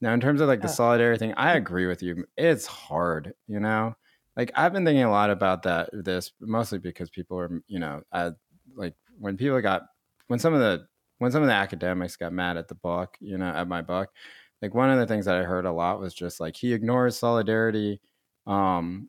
now, 0.00 0.12
in 0.12 0.20
terms 0.20 0.40
of 0.40 0.48
like 0.48 0.60
the 0.60 0.68
solidarity 0.68 1.18
thing, 1.18 1.34
I 1.36 1.54
agree 1.54 1.86
with 1.86 2.02
you. 2.02 2.24
It's 2.36 2.66
hard, 2.66 3.34
you 3.46 3.60
know. 3.60 3.96
Like 4.36 4.50
I've 4.54 4.72
been 4.72 4.84
thinking 4.84 5.04
a 5.04 5.10
lot 5.10 5.30
about 5.30 5.62
that. 5.62 5.90
This 5.92 6.32
mostly 6.40 6.78
because 6.78 7.10
people 7.10 7.38
are, 7.38 7.62
you 7.68 7.78
know, 7.78 8.02
uh, 8.12 8.32
like 8.74 8.94
when 9.18 9.36
people 9.36 9.60
got 9.60 9.82
when 10.26 10.38
some 10.38 10.54
of 10.54 10.60
the 10.60 10.86
when 11.18 11.30
some 11.30 11.42
of 11.42 11.48
the 11.48 11.54
academics 11.54 12.16
got 12.16 12.32
mad 12.32 12.56
at 12.56 12.68
the 12.68 12.74
book, 12.74 13.16
you 13.20 13.38
know, 13.38 13.46
at 13.46 13.68
my 13.68 13.82
book. 13.82 14.10
Like 14.60 14.74
one 14.74 14.90
of 14.90 14.98
the 14.98 15.06
things 15.06 15.26
that 15.26 15.36
I 15.36 15.42
heard 15.42 15.66
a 15.66 15.72
lot 15.72 16.00
was 16.00 16.14
just 16.14 16.40
like 16.40 16.56
he 16.56 16.72
ignores 16.72 17.16
solidarity 17.18 18.00
um, 18.46 19.08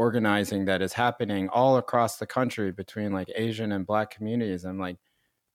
organizing 0.00 0.64
that 0.64 0.80
is 0.80 0.94
happening 0.94 1.50
all 1.50 1.76
across 1.76 2.16
the 2.16 2.26
country 2.26 2.72
between 2.72 3.12
like 3.12 3.28
Asian 3.36 3.70
and 3.70 3.86
Black 3.86 4.10
communities. 4.10 4.64
I'm 4.64 4.78
like, 4.78 4.96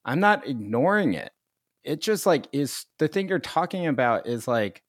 I'm 0.06 0.20
not 0.20 0.48
ignoring 0.48 1.16
it. 1.16 1.32
It 1.84 2.00
just 2.00 2.28
like 2.28 2.48
is 2.52 2.86
the 3.00 3.08
thing 3.08 3.28
you're 3.28 3.39
talking 3.39 3.88
about 3.88 4.28
is 4.28 4.48
like 4.48 4.84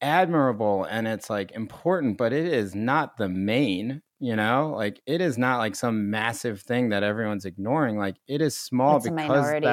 admirable 0.00 0.82
and 0.84 1.06
it's 1.06 1.30
like 1.30 1.52
important, 1.52 2.18
but 2.18 2.32
it 2.32 2.46
is 2.46 2.74
not 2.74 3.16
the 3.16 3.28
main, 3.28 4.02
you 4.18 4.34
know? 4.34 4.72
Like 4.76 5.00
it 5.06 5.20
is 5.20 5.38
not 5.38 5.58
like 5.58 5.76
some 5.76 6.10
massive 6.10 6.62
thing 6.62 6.88
that 6.88 7.04
everyone's 7.04 7.44
ignoring. 7.44 7.96
Like 7.96 8.16
it 8.26 8.40
is 8.42 8.56
small 8.56 8.96
it's 8.96 9.08
because 9.08 9.28
minority 9.28 9.66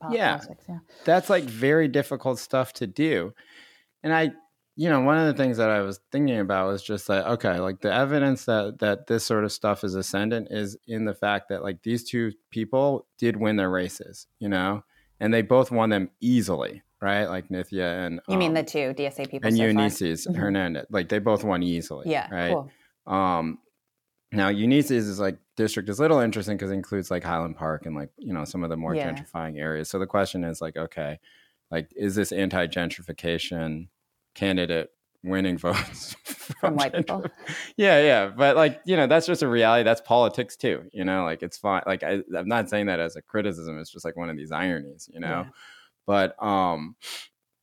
that 0.00 0.12
Yeah. 0.14 0.36
politics. 0.36 0.64
Yeah. 0.68 0.78
that's 1.04 1.28
like 1.28 1.44
very 1.44 1.88
difficult 1.88 2.38
stuff 2.38 2.72
to 2.74 2.86
do. 2.86 3.32
And 4.04 4.14
I, 4.14 4.30
you 4.78 4.90
know, 4.90 5.00
one 5.00 5.16
of 5.16 5.26
the 5.26 5.42
things 5.42 5.56
that 5.56 5.70
I 5.70 5.80
was 5.80 6.00
thinking 6.12 6.38
about 6.38 6.68
was 6.68 6.82
just 6.82 7.08
like, 7.08 7.24
okay, 7.24 7.58
like 7.58 7.80
the 7.80 7.92
evidence 7.92 8.44
that 8.44 8.78
that 8.80 9.06
this 9.06 9.24
sort 9.24 9.44
of 9.44 9.52
stuff 9.52 9.82
is 9.84 9.94
ascendant 9.94 10.48
is 10.50 10.76
in 10.86 11.06
the 11.06 11.14
fact 11.14 11.48
that 11.48 11.62
like 11.62 11.82
these 11.82 12.04
two 12.04 12.32
people 12.50 13.06
did 13.18 13.36
win 13.36 13.56
their 13.56 13.70
races, 13.70 14.26
you 14.38 14.48
know, 14.50 14.84
and 15.18 15.32
they 15.32 15.40
both 15.42 15.70
won 15.70 15.88
them 15.88 16.10
easily, 16.20 16.82
right? 17.00 17.24
Like 17.24 17.48
Nithya 17.48 18.06
and 18.06 18.20
You 18.28 18.36
mean 18.36 18.48
um, 18.50 18.54
the 18.54 18.62
two 18.64 18.92
DSA 18.94 19.30
people 19.30 19.46
and 19.48 19.56
so? 19.56 19.62
Eunisses 19.64 20.26
Mhm. 20.26 20.36
Hernandez, 20.36 20.86
like 20.90 21.08
they 21.08 21.20
both 21.20 21.42
won 21.42 21.62
easily, 21.62 22.10
Yeah. 22.10 22.28
right? 22.30 22.52
Cool. 22.52 22.70
Um, 23.06 23.58
now 24.32 24.48
Eunisses 24.48 25.08
is 25.08 25.18
like 25.18 25.38
district 25.56 25.88
is 25.88 25.98
a 25.98 26.02
little 26.02 26.18
interesting 26.20 26.58
because 26.58 26.70
it 26.70 26.74
includes 26.74 27.10
like 27.10 27.24
Highland 27.24 27.56
Park 27.56 27.86
and 27.86 27.94
like 27.96 28.10
you 28.18 28.34
know 28.34 28.44
some 28.44 28.62
of 28.62 28.68
the 28.68 28.76
more 28.76 28.94
Yeah. 28.94 29.10
gentrifying 29.10 29.58
areas. 29.58 29.88
So 29.88 29.98
the 29.98 30.06
question 30.06 30.44
is 30.44 30.60
like, 30.60 30.76
okay, 30.76 31.18
like 31.70 31.88
is 31.96 32.14
this 32.14 32.30
anti 32.30 32.66
gentrification 32.66 33.88
candidate 34.36 34.90
winning 35.24 35.58
votes 35.66 36.14
From 36.60 36.76
white 36.76 36.94
people. 36.94 37.24
Yeah, 37.76 38.00
yeah, 38.00 38.26
but 38.28 38.54
like 38.54 38.80
you 38.86 38.96
know 38.96 39.08
that's 39.08 39.26
just 39.26 39.42
a 39.42 39.48
reality. 39.48 39.82
That's 39.82 40.00
politics 40.02 40.56
too. 40.56 40.84
You 40.92 41.04
know, 41.04 41.24
like 41.24 41.42
it's 41.42 41.58
fine. 41.58 41.82
Like 41.86 42.04
I, 42.04 42.20
I'm 42.36 42.46
not 42.46 42.70
saying 42.70 42.86
that 42.86 43.00
as 43.00 43.16
a 43.16 43.22
criticism. 43.22 43.78
It's 43.80 43.90
just 43.90 44.04
like 44.04 44.16
one 44.16 44.30
of 44.30 44.36
these 44.36 44.52
ironies. 44.52 45.08
You 45.12 45.18
know, 45.20 45.28
Yeah. 45.28 45.48
but 46.06 46.40
um 46.42 46.94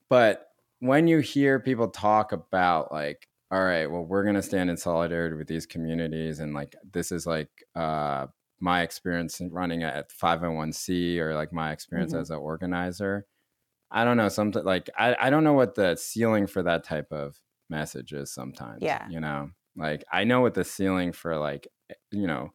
but 0.09 0.47
when 0.79 1.07
you 1.07 1.19
hear 1.19 1.59
people 1.61 1.87
talk 1.87 2.33
about 2.33 2.91
like 2.91 3.29
all 3.51 3.63
right 3.63 3.85
well 3.89 4.03
we're 4.03 4.23
going 4.23 4.35
to 4.35 4.41
stand 4.41 4.69
in 4.69 4.75
solidarity 4.75 5.35
with 5.35 5.47
these 5.47 5.65
communities 5.65 6.39
and 6.39 6.53
like 6.53 6.75
this 6.91 7.11
is 7.11 7.25
like 7.25 7.49
uh 7.75 8.25
my 8.59 8.81
experience 8.81 9.39
in 9.39 9.49
running 9.51 9.83
at 9.83 10.09
501c 10.11 11.19
or 11.19 11.35
like 11.35 11.53
my 11.53 11.71
experience 11.71 12.13
Mhm. 12.13 12.19
as 12.21 12.29
an 12.31 12.37
organizer 12.37 13.25
i 13.93 14.03
don't 14.03 14.17
know 14.17 14.27
something 14.29 14.63
like 14.65 14.89
I, 14.97 15.15
I 15.19 15.29
don't 15.29 15.43
know 15.45 15.53
what 15.53 15.75
the 15.75 15.95
ceiling 15.95 16.47
for 16.47 16.63
that 16.63 16.83
type 16.83 17.11
of 17.11 17.39
message 17.69 18.11
is 18.11 18.33
sometimes 18.33 18.79
Yeah. 18.81 19.07
you 19.09 19.19
know 19.21 19.51
like 19.77 20.03
i 20.11 20.23
know 20.25 20.41
what 20.41 20.53
the 20.55 20.63
ceiling 20.65 21.13
for 21.13 21.37
like 21.37 21.67
eh, 21.89 21.93
you 22.11 22.27
know 22.27 22.51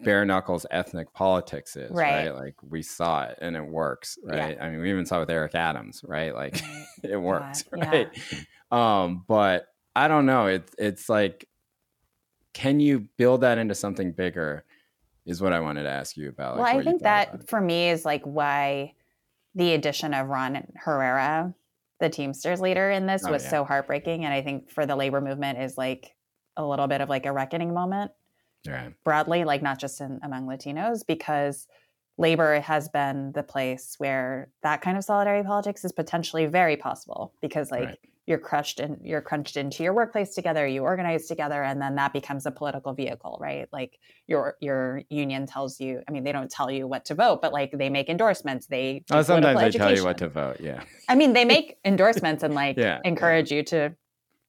bare 0.00 0.24
knuckles 0.24 0.66
ethnic 0.70 1.12
politics 1.12 1.76
is 1.76 1.90
Right. 1.92 2.26
right, 2.28 2.34
like 2.34 2.54
we 2.62 2.82
saw 2.82 3.24
it 3.24 3.38
and 3.40 3.56
it 3.56 3.64
works 3.66 4.18
Yeah. 4.24 4.36
right 4.36 4.58
i 4.60 4.70
mean 4.70 4.80
we 4.80 4.90
even 4.90 5.06
saw 5.06 5.16
it 5.16 5.20
with 5.20 5.30
eric 5.30 5.54
adams 5.54 6.02
right 6.06 6.34
like 6.34 6.60
it 7.02 7.16
works 7.16 7.64
yeah. 7.76 7.90
right 7.90 8.08
um 8.70 9.24
but 9.28 9.66
i 9.96 10.08
don't 10.08 10.26
know 10.26 10.46
it's 10.46 10.74
it's 10.78 11.08
like 11.08 11.48
can 12.54 12.80
you 12.80 13.08
build 13.16 13.40
that 13.42 13.58
into 13.58 13.74
something 13.74 14.12
bigger 14.12 14.64
is 15.24 15.40
what 15.40 15.52
i 15.52 15.60
wanted 15.60 15.84
to 15.84 15.90
ask 15.90 16.16
you 16.16 16.28
about 16.28 16.56
like, 16.56 16.64
well, 16.74 16.80
I 16.80 16.84
think 16.84 17.02
thought 17.02 17.28
about 17.28 17.40
that 17.40 17.48
for 17.48 17.60
me 17.60 17.88
is 17.90 18.04
like 18.04 18.22
why 18.24 18.94
the 19.54 19.72
addition 19.74 20.14
of 20.14 20.28
Ron 20.28 20.66
Herrera, 20.76 21.54
the 22.00 22.08
Teamsters 22.08 22.60
leader 22.60 22.90
in 22.90 23.06
this, 23.06 23.24
Oh, 23.26 23.30
was 23.32 23.44
yeah. 23.44 23.50
so 23.50 23.64
heartbreaking. 23.64 24.24
And 24.24 24.32
I 24.32 24.42
think 24.42 24.70
for 24.70 24.86
the 24.86 24.96
labor 24.96 25.20
movement 25.20 25.58
is 25.60 25.76
like 25.76 26.14
a 26.56 26.64
little 26.66 26.86
bit 26.86 27.00
of 27.00 27.08
like 27.08 27.26
a 27.26 27.32
reckoning 27.32 27.72
moment 27.74 28.12
right 28.66 28.92
broadly, 29.04 29.44
like 29.44 29.62
not 29.62 29.78
just 29.78 30.00
in, 30.00 30.20
among 30.22 30.46
Latinos, 30.46 31.06
because 31.06 31.66
labor 32.18 32.60
has 32.60 32.88
been 32.88 33.32
the 33.32 33.42
place 33.42 33.94
where 33.98 34.50
that 34.62 34.80
kind 34.82 34.96
of 34.98 35.04
solidarity 35.04 35.46
politics 35.46 35.84
is 35.84 35.92
potentially 35.92 36.46
very 36.46 36.76
possible 36.76 37.32
because 37.40 37.70
like 37.70 37.84
Right. 37.84 37.98
You're 38.26 38.38
crushed 38.38 38.78
and 38.78 38.98
you're 39.02 39.20
crunched 39.20 39.56
into 39.56 39.82
your 39.82 39.92
workplace 39.92 40.34
together, 40.34 40.66
you 40.66 40.82
organize 40.82 41.26
together, 41.26 41.62
and 41.62 41.82
then 41.82 41.96
that 41.96 42.12
becomes 42.12 42.46
a 42.46 42.50
political 42.50 42.92
vehicle, 42.92 43.38
right? 43.40 43.68
Like 43.72 43.98
your 44.26 44.56
your 44.60 45.02
union 45.10 45.46
tells 45.46 45.80
you, 45.80 46.02
I 46.08 46.12
mean, 46.12 46.24
they 46.24 46.32
don't 46.32 46.50
tell 46.50 46.70
you 46.70 46.86
what 46.86 47.04
to 47.06 47.14
vote, 47.14 47.42
but 47.42 47.52
like 47.52 47.72
they 47.72 47.90
make 47.90 48.08
endorsements, 48.08 48.66
they 48.66 49.04
oh, 49.10 49.22
sometimes 49.22 49.60
they 49.60 49.70
tell 49.70 49.94
you 49.94 50.04
what 50.04 50.18
to 50.18 50.28
vote 50.28 50.58
yeah 50.60 50.82
I 51.08 51.14
mean, 51.14 51.32
they 51.32 51.44
make 51.56 51.78
endorsements 51.84 52.42
and 52.42 52.54
like 52.54 52.76
Yeah, 52.76 52.84
yeah. 52.84 53.00
encourage 53.04 53.50
you 53.50 53.62
to 53.64 53.94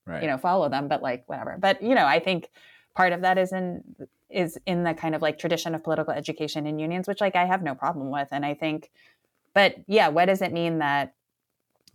right 0.06 0.22
you 0.22 0.28
know 0.28 0.38
follow 0.38 0.70
them 0.70 0.88
but 0.88 1.02
like 1.02 1.24
whatever 1.28 1.58
but 1.60 1.82
you 1.82 1.96
know 1.96 2.06
i 2.06 2.20
think 2.20 2.50
part 2.96 3.14
of 3.14 3.22
that 3.22 3.38
is 3.38 3.52
in 3.52 3.84
is 4.30 4.58
in 4.66 4.84
the 4.84 4.94
kind 4.94 5.16
of 5.16 5.22
like 5.22 5.38
tradition 5.38 5.76
of 5.76 5.84
political 5.84 6.14
education 6.14 6.66
in 6.66 6.80
unions 6.80 7.08
which 7.08 7.22
like 7.22 7.36
i 7.36 7.46
have 7.46 7.64
no 7.64 7.76
problem 7.76 8.10
with 8.10 8.28
and 8.32 8.46
i 8.46 8.54
think 8.54 8.92
but 9.54 9.76
yeah 9.88 10.10
what 10.10 10.26
does 10.26 10.42
it 10.42 10.52
mean 10.52 10.80
that 10.80 11.14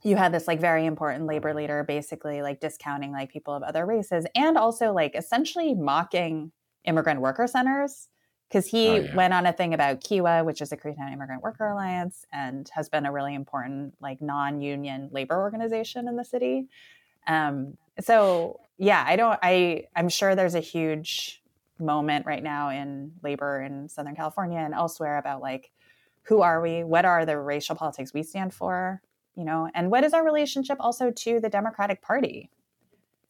you 0.02 0.16
had 0.16 0.32
this 0.32 0.46
like 0.46 0.60
very 0.60 0.86
important 0.86 1.26
labor 1.26 1.52
leader 1.54 1.84
basically 1.84 2.40
like 2.42 2.60
discounting 2.60 3.12
like 3.12 3.30
people 3.32 3.54
of 3.54 3.62
other 3.62 3.84
races 3.84 4.26
and 4.34 4.56
also 4.56 4.92
like 4.92 5.14
essentially 5.16 5.74
mocking 5.74 6.52
immigrant 6.84 7.20
worker 7.20 7.46
centers 7.46 8.08
because 8.48 8.66
he 8.66 8.88
Oh, 8.88 8.94
yeah. 9.00 9.14
went 9.14 9.34
on 9.34 9.44
a 9.44 9.52
thing 9.52 9.74
about 9.74 10.00
KIWA, 10.00 10.44
which 10.44 10.62
is 10.62 10.72
a 10.72 10.76
Koreatown 10.76 11.12
Immigrant 11.12 11.42
Worker 11.42 11.66
Alliance, 11.68 12.24
and 12.32 12.66
has 12.74 12.88
been 12.88 13.04
a 13.04 13.12
really 13.12 13.34
important 13.34 13.94
like 14.00 14.22
non-union 14.22 15.10
labor 15.12 15.38
organization 15.38 16.08
in 16.08 16.16
the 16.16 16.24
city. 16.24 16.68
Um, 17.26 17.76
so 18.00 18.60
yeah, 18.78 19.04
I 19.06 19.16
don't. 19.16 19.38
I 19.42 19.84
I'm 19.94 20.08
sure 20.08 20.34
there's 20.34 20.54
a 20.54 20.60
huge 20.60 21.42
moment 21.78 22.24
right 22.26 22.42
now 22.42 22.70
in 22.70 23.12
labor 23.22 23.60
in 23.62 23.88
Southern 23.88 24.16
California 24.16 24.58
and 24.58 24.72
elsewhere 24.74 25.18
about 25.18 25.42
like 25.42 25.70
who 26.22 26.40
are 26.42 26.60
we? 26.60 26.84
What 26.84 27.04
are 27.04 27.24
the 27.26 27.38
racial 27.38 27.74
politics 27.76 28.14
we 28.14 28.22
stand 28.22 28.54
for? 28.54 29.02
You 29.38 29.44
know, 29.44 29.70
and 29.72 29.88
what 29.88 30.02
is 30.02 30.14
our 30.14 30.24
relationship 30.24 30.78
also 30.80 31.12
to 31.12 31.38
the 31.38 31.48
Democratic 31.48 32.02
Party? 32.02 32.50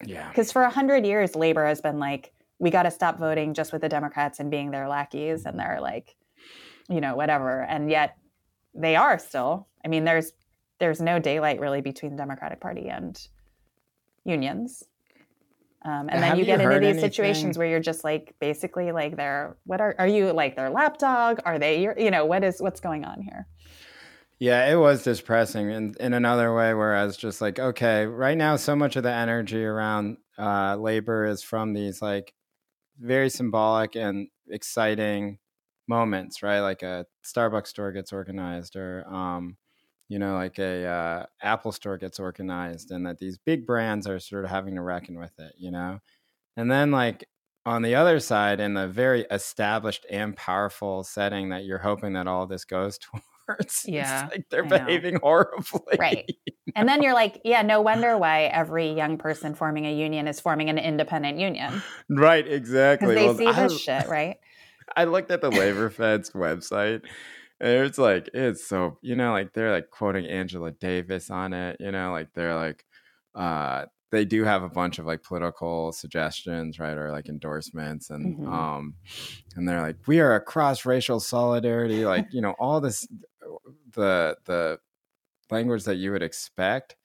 Yeah. 0.03 0.27
Because 0.29 0.51
for 0.51 0.63
a 0.63 0.69
hundred 0.71 1.05
years, 1.05 1.35
labor 1.35 1.63
has 1.67 1.81
been 1.81 1.99
like, 1.99 2.33
we 2.57 2.71
got 2.71 2.83
to 2.83 2.91
stop 2.91 3.19
voting 3.19 3.53
just 3.53 3.71
with 3.71 3.83
the 3.83 3.89
Democrats 3.89 4.39
and 4.39 4.49
being 4.49 4.71
their 4.71 4.89
lackeys 4.89 5.45
and 5.45 5.59
they're 5.59 5.79
like, 5.79 6.15
you 6.89 6.99
know, 6.99 7.15
whatever. 7.15 7.61
And 7.61 7.91
yet 7.91 8.17
they 8.73 8.95
are 8.95 9.19
still. 9.19 9.67
I 9.85 9.87
mean, 9.87 10.03
there's 10.03 10.33
there's 10.79 10.99
no 10.99 11.19
daylight 11.19 11.59
really 11.59 11.81
between 11.81 12.13
the 12.13 12.17
Democratic 12.17 12.59
Party 12.59 12.89
and 12.89 13.15
unions. 14.25 14.83
Um, 15.85 16.09
and 16.09 16.23
then 16.23 16.37
you 16.37 16.39
you 16.39 16.45
get 16.45 16.59
into 16.59 16.79
these 16.79 16.87
anything- 16.87 17.01
situations 17.01 17.57
where 17.59 17.67
you're 17.67 17.79
just 17.79 18.03
like, 18.03 18.33
basically, 18.39 18.91
like, 18.91 19.15
they're 19.15 19.57
what 19.65 19.79
are 19.79 19.93
are 19.99 20.07
you 20.07 20.33
like 20.33 20.55
their 20.55 20.71
lapdog? 20.71 21.39
Are 21.45 21.59
they 21.59 21.83
your, 21.83 21.97
you 21.99 22.09
know, 22.09 22.25
what 22.25 22.43
is 22.43 22.59
what's 22.59 22.79
going 22.79 23.05
on 23.05 23.21
here? 23.21 23.45
Yeah, 24.39 24.71
it 24.71 24.75
was 24.77 25.03
depressing 25.03 25.69
in, 25.69 25.95
in 25.99 26.13
another 26.13 26.53
way, 26.55 26.73
whereas 26.73 27.17
just 27.17 27.41
like, 27.41 27.59
okay, 27.59 28.05
right 28.05 28.37
now, 28.37 28.55
so 28.55 28.75
much 28.75 28.95
of 28.95 29.03
the 29.03 29.11
energy 29.11 29.63
around 29.65 30.17
uh, 30.37 30.75
labor 30.77 31.25
is 31.25 31.43
from 31.43 31.73
these 31.73 32.01
like 32.01 32.33
very 32.99 33.29
symbolic 33.29 33.95
and 33.95 34.29
exciting 34.49 35.39
moments, 35.87 36.43
right? 36.43 36.61
Like 36.61 36.83
a 36.83 37.05
Starbucks 37.25 37.67
store 37.67 37.91
gets 37.93 38.13
organized 38.13 38.75
or, 38.77 39.05
um, 39.13 39.57
you 40.09 40.19
know, 40.19 40.35
like 40.35 40.59
a 40.59 40.85
uh, 40.85 41.25
Apple 41.41 41.71
store 41.73 41.97
gets 41.97 42.19
organized 42.19 42.91
and 42.91 43.05
that 43.07 43.19
these 43.19 43.37
big 43.39 43.65
brands 43.67 44.07
are 44.07 44.19
sort 44.19 44.45
of 44.45 44.51
having 44.51 44.75
to 44.75 44.81
reckon 44.83 45.19
with 45.19 45.33
it, 45.39 45.53
you 45.57 45.71
know? 45.71 45.99
And 46.57 46.71
then 46.71 46.91
like 46.91 47.25
on 47.65 47.81
the 47.83 47.95
other 47.95 48.19
side, 48.19 48.59
in 48.59 48.73
the 48.75 48.87
very 48.87 49.21
established 49.31 50.05
and 50.09 50.35
powerful 50.35 51.03
setting 51.03 51.49
that 51.49 51.65
you're 51.65 51.77
hoping 51.79 52.13
that 52.13 52.27
all 52.27 52.47
this 52.47 52.65
goes 52.65 52.99
it's 53.59 53.85
Yeah, 53.85 54.27
like 54.31 54.45
they're 54.49 54.63
behaving 54.63 55.19
horribly. 55.21 55.97
Right. 55.97 56.29
And 56.75 56.87
then 56.87 57.01
you're 57.01 57.13
like, 57.13 57.41
yeah, 57.43 57.61
no 57.61 57.81
wonder 57.81 58.17
why 58.17 58.43
every 58.43 58.93
young 58.93 59.17
person 59.17 59.55
forming 59.55 59.85
a 59.85 59.93
union 59.93 60.27
is 60.27 60.39
forming 60.39 60.69
an 60.69 60.77
independent 60.77 61.39
union 61.39 61.81
right, 62.09 62.47
exactly. 62.47 63.15
they 63.15 63.27
Well, 63.27 63.37
see 63.37 63.47
I, 63.47 63.63
this 63.63 63.79
shit, 63.79 64.07
right? 64.07 64.37
I 64.95 65.05
looked 65.05 65.31
at 65.31 65.41
the 65.41 65.49
Labor 65.51 65.89
Fed's 65.89 66.31
website. 66.31 67.01
And 67.61 67.85
it's 67.85 67.97
like 67.97 68.29
it's 68.33 68.65
so 68.65 68.99
you 69.01 69.17
know 69.17 69.33
like 69.33 69.51
they're 69.53 69.73
like 69.73 69.89
quoting 69.89 70.25
Angela 70.25 70.71
Davis 70.71 71.29
on 71.29 71.51
it. 71.53 71.75
You 71.81 71.91
know 71.91 72.11
like 72.13 72.29
they're 72.33 72.55
like 72.55 72.85
uh 73.35 73.85
they 74.11 74.25
do 74.25 74.43
have 74.43 74.63
a 74.63 74.69
bunch 74.69 74.97
of 74.97 75.05
like 75.05 75.23
political 75.23 75.91
suggestions, 75.91 76.79
right, 76.79 76.97
or 76.97 77.11
like 77.11 77.29
endorsements, 77.29 78.09
and 78.09 78.37
Mhm. 78.37 78.47
um, 78.47 78.95
and 79.55 79.67
they're 79.67 79.81
like, 79.81 79.97
we 80.07 80.19
are 80.19 80.35
a 80.35 80.41
cross 80.41 80.85
racial 80.85 81.19
solidarity, 81.19 82.05
like 82.05 82.27
you 82.31 82.41
know 82.41 82.55
all 82.59 82.81
this, 82.81 83.07
the 83.93 84.37
the 84.45 84.79
language 85.49 85.83
that 85.85 85.95
you 85.95 86.11
would 86.11 86.23
expect, 86.23 86.95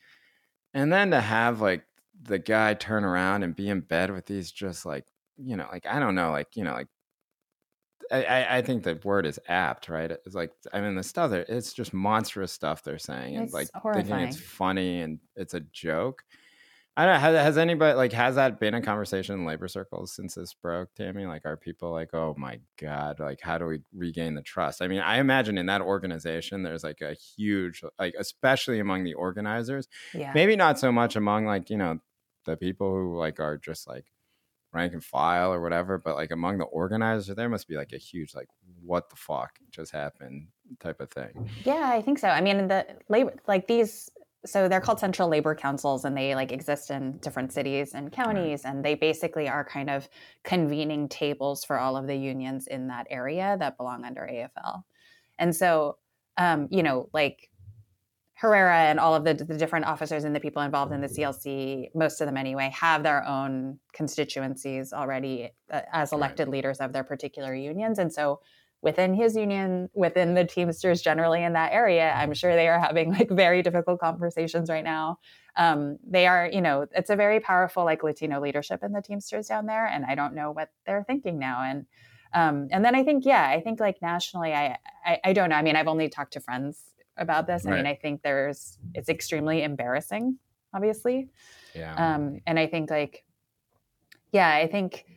and 0.73 0.93
then 0.93 1.11
to 1.11 1.21
have 1.21 1.61
like 1.61 1.85
the 2.23 2.39
guy 2.39 2.75
turn 2.75 3.05
around 3.05 3.43
and 3.43 3.57
be 3.57 3.69
in 3.69 3.81
bed 3.81 4.11
with 4.11 4.27
these 4.27 4.51
just 4.51 4.87
like 4.87 5.05
you 5.37 5.57
know 5.57 5.67
like 5.71 5.87
I 5.87 5.99
don't 5.99 6.15
know 6.15 6.31
like 6.31 6.57
you 6.57 6.65
know 6.65 6.73
like 6.73 6.89
I, 8.11 8.59
I, 8.59 8.63
think 8.63 8.83
the 8.83 9.01
word 9.03 9.25
is 9.25 9.41
apt, 9.49 9.89
right? 9.89 10.11
It's 10.11 10.35
like 10.35 10.53
I 10.73 10.81
mean 10.81 10.95
the 10.95 11.03
stuff 11.03 11.31
there, 11.31 11.47
it's 11.49 11.73
just 11.73 11.95
monstrous 11.95 12.53
stuff 12.53 12.83
they're 12.83 12.99
saying, 12.99 13.37
and 13.37 13.45
It's 13.45 13.55
like 13.55 13.69
thinking 13.69 13.83
horrifying. 13.83 14.29
it's 14.29 14.39
funny 14.39 15.01
and 15.01 15.19
it's 15.37 15.55
a 15.55 15.61
joke. 15.61 16.23
I 16.97 17.07
don't 17.07 17.15
know. 17.15 17.21
Has, 17.21 17.35
has 17.35 17.59
anybody 17.59 17.97
like 17.97 18.13
has 18.13 18.37
that 18.37 18.61
been 18.61 18.75
a 18.75 18.81
conversation 18.81 19.35
in 19.35 19.45
labor 19.45 19.67
circles 19.67 20.13
since 20.13 20.37
this 20.37 20.55
broke, 20.55 20.95
Tammy? 20.95 21.27
Like, 21.27 21.45
are 21.45 21.57
people 21.57 21.91
like, 21.91 22.15
oh 22.15 22.35
my 22.39 22.61
god, 22.81 23.19
like 23.19 23.41
how 23.41 23.59
do 23.59 23.67
we 23.67 23.81
regain 23.93 24.35
the 24.35 24.43
trust? 24.43 24.81
I 24.81 24.87
mean, 24.87 25.01
I 25.01 25.19
imagine 25.19 25.59
in 25.59 25.67
that 25.67 25.81
organization, 25.81 26.63
there's 26.63 26.85
like 26.85 27.01
a 27.01 27.15
huge, 27.15 27.83
like 27.99 28.15
especially 28.19 28.79
among 28.79 29.03
the 29.05 29.15
organizers, 29.15 29.89
Yeah. 30.13 30.33
maybe 30.35 30.55
not 30.55 30.79
so 30.79 30.93
much 30.93 31.17
among 31.17 31.47
like 31.47 31.69
you 31.71 31.77
know 31.79 31.99
the 32.45 32.57
people 32.57 32.93
who 32.95 33.19
like 33.19 33.41
are 33.41 33.57
just 33.57 33.89
like 33.89 34.05
rank 34.73 34.93
and 34.93 35.05
file 35.05 35.53
or 35.55 35.61
whatever 35.63 35.99
but 35.99 36.17
like 36.17 36.33
among 36.33 36.59
the 36.59 36.65
organizers 36.65 37.33
there 37.37 37.49
must 37.49 37.69
be 37.69 37.77
like 37.77 37.93
a 37.93 37.97
huge 37.97 38.35
like 38.35 38.49
what 38.83 39.09
the 39.09 39.15
fuck 39.15 39.61
just 39.71 39.93
happened 39.93 40.49
type 40.81 41.01
of 41.01 41.09
thing 41.11 41.49
Yeah, 41.65 41.91
I 41.93 42.03
think 42.03 42.19
so. 42.19 42.27
I 42.29 42.41
mean, 42.41 42.67
the 42.69 42.85
labor, 43.09 43.35
like 43.47 43.69
these, 43.69 44.11
so 44.47 44.69
they're 44.69 44.81
called 44.81 45.01
central 45.01 45.29
labor 45.29 45.55
councils 45.55 46.05
and 46.05 46.17
they 46.17 46.35
like 46.35 46.53
exist 46.53 46.91
in 46.91 47.19
different 47.19 47.53
cities 47.53 47.95
and 47.95 48.13
counties. 48.13 48.65
And 48.65 48.85
they 48.85 48.95
basically 48.95 49.49
are 49.49 49.65
kind 49.65 49.91
of 49.91 50.09
convening 50.43 51.09
tables 51.09 51.65
for 51.65 51.79
all 51.79 51.97
of 51.97 52.07
the 52.07 52.17
unions 52.17 52.67
in 52.67 52.89
that 52.89 53.07
area 53.11 53.57
that 53.59 53.77
belong 53.77 54.05
under 54.05 54.23
AFL. 54.23 54.83
And 55.39 55.55
so, 55.55 55.99
um, 56.37 56.69
you 56.71 56.83
know, 56.83 57.09
like 57.13 57.49
Herrera 58.35 58.77
and 58.77 59.01
all 59.01 59.15
of 59.15 59.25
the, 59.25 59.35
the 59.35 59.57
different 59.57 59.87
officers 59.87 60.25
and 60.25 60.35
the 60.35 60.41
people 60.41 60.63
involved 60.63 60.93
in 60.93 61.01
the 61.01 61.07
CLC, 61.07 61.87
most 61.95 62.21
of 62.21 62.27
them 62.27 62.37
anyway, 62.37 62.71
have 62.79 63.03
their 63.03 63.25
own 63.27 63.79
constituencies 63.93 64.93
already 64.93 65.53
uh, 65.71 65.81
as 65.93 66.13
elected 66.13 66.49
leaders 66.49 66.79
of 66.79 66.93
their 66.93 67.05
particular 67.05 67.55
unions. 67.55 67.99
And 67.99 68.13
so, 68.13 68.41
within 68.85 69.15
his 69.15 69.35
union, 69.35 69.89
within 69.95 70.35
the 70.35 70.45
Teamsters 70.45 71.01
generally 71.01 71.43
in 71.43 71.55
that 71.55 71.73
area, 71.73 72.13
I'm 72.13 72.35
sure 72.35 72.55
they 72.55 72.69
are 72.69 72.79
having 72.79 73.11
like 73.13 73.31
very 73.31 73.63
difficult 73.63 73.99
conversations 73.99 74.69
right 74.69 74.85
now. 74.85 75.19
Um, 75.57 75.99
they 76.07 76.27
are, 76.27 76.51
you 76.53 76.61
know, 76.61 76.87
it's 76.95 77.09
a 77.09 77.17
very 77.17 77.41
powerful 77.41 77.85
like 77.85 78.03
Latino 78.03 78.43
leadership 78.43 78.85
in 78.85 78.93
the 78.93 79.01
Teamsters 79.01 79.49
down 79.49 79.65
there, 79.65 79.87
and 79.87 80.05
I 80.05 80.15
don't 80.15 80.35
know 80.35 80.51
what 80.51 80.69
they're 80.85 81.03
thinking 81.03 81.39
now. 81.39 81.63
And 81.63 81.87
um, 82.35 82.69
and 82.73 82.85
then 82.85 82.95
I 82.95 83.05
think, 83.05 83.25
yeah, 83.25 83.49
I 83.49 83.63
think 83.63 83.81
like 83.81 84.03
nationally, 84.03 84.53
I, 84.53 84.77
I 85.05 85.19
I 85.25 85.33
don't 85.33 85.49
know. 85.49 85.57
I 85.57 85.63
mean, 85.63 85.77
I've 85.77 85.89
only 85.89 86.11
talked 86.11 86.35
to 86.35 86.41
friends 86.41 86.83
about 87.17 87.47
this. 87.47 87.67
I 87.67 87.71
mean, 87.71 87.87
I 87.87 87.95
think 87.95 88.23
there's 88.23 88.77
it's 88.93 89.09
extremely 89.09 89.63
embarrassing, 89.63 90.39
obviously. 90.75 91.31
yeah 91.75 91.95
Um, 91.97 92.41
and 92.47 92.59
I 92.59 92.67
think 92.67 92.91
like, 92.91 93.25
yeah, 94.31 94.51
I 94.51 94.67
think 94.67 95.14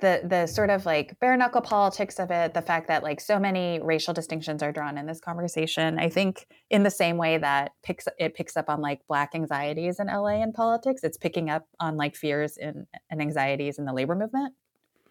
the 0.00 0.20
the 0.24 0.46
sort 0.46 0.70
of 0.70 0.84
like 0.84 1.18
bare 1.20 1.36
knuckle 1.36 1.62
politics 1.62 2.18
of 2.18 2.30
it, 2.30 2.52
the 2.52 2.62
fact 2.62 2.88
that 2.88 3.02
like 3.02 3.20
so 3.20 3.38
many 3.38 3.80
racial 3.82 4.12
distinctions 4.12 4.62
are 4.62 4.72
drawn 4.72 4.98
in 4.98 5.06
this 5.06 5.20
conversation, 5.20 5.98
I 5.98 6.08
think 6.08 6.46
in 6.70 6.82
the 6.82 6.90
same 6.90 7.16
way 7.16 7.38
that 7.38 7.72
picks 7.82 8.06
it 8.18 8.34
picks 8.34 8.56
up 8.56 8.68
on 8.68 8.80
like 8.80 9.00
black 9.08 9.30
anxieties 9.34 9.98
in 9.98 10.08
LA 10.08 10.42
in 10.42 10.52
politics, 10.52 11.02
it's 11.02 11.16
picking 11.16 11.48
up 11.48 11.66
on 11.80 11.96
like 11.96 12.14
fears 12.14 12.58
in, 12.58 12.86
and 13.10 13.22
anxieties 13.22 13.78
in 13.78 13.86
the 13.86 13.92
labor 13.92 14.14
movement 14.14 14.54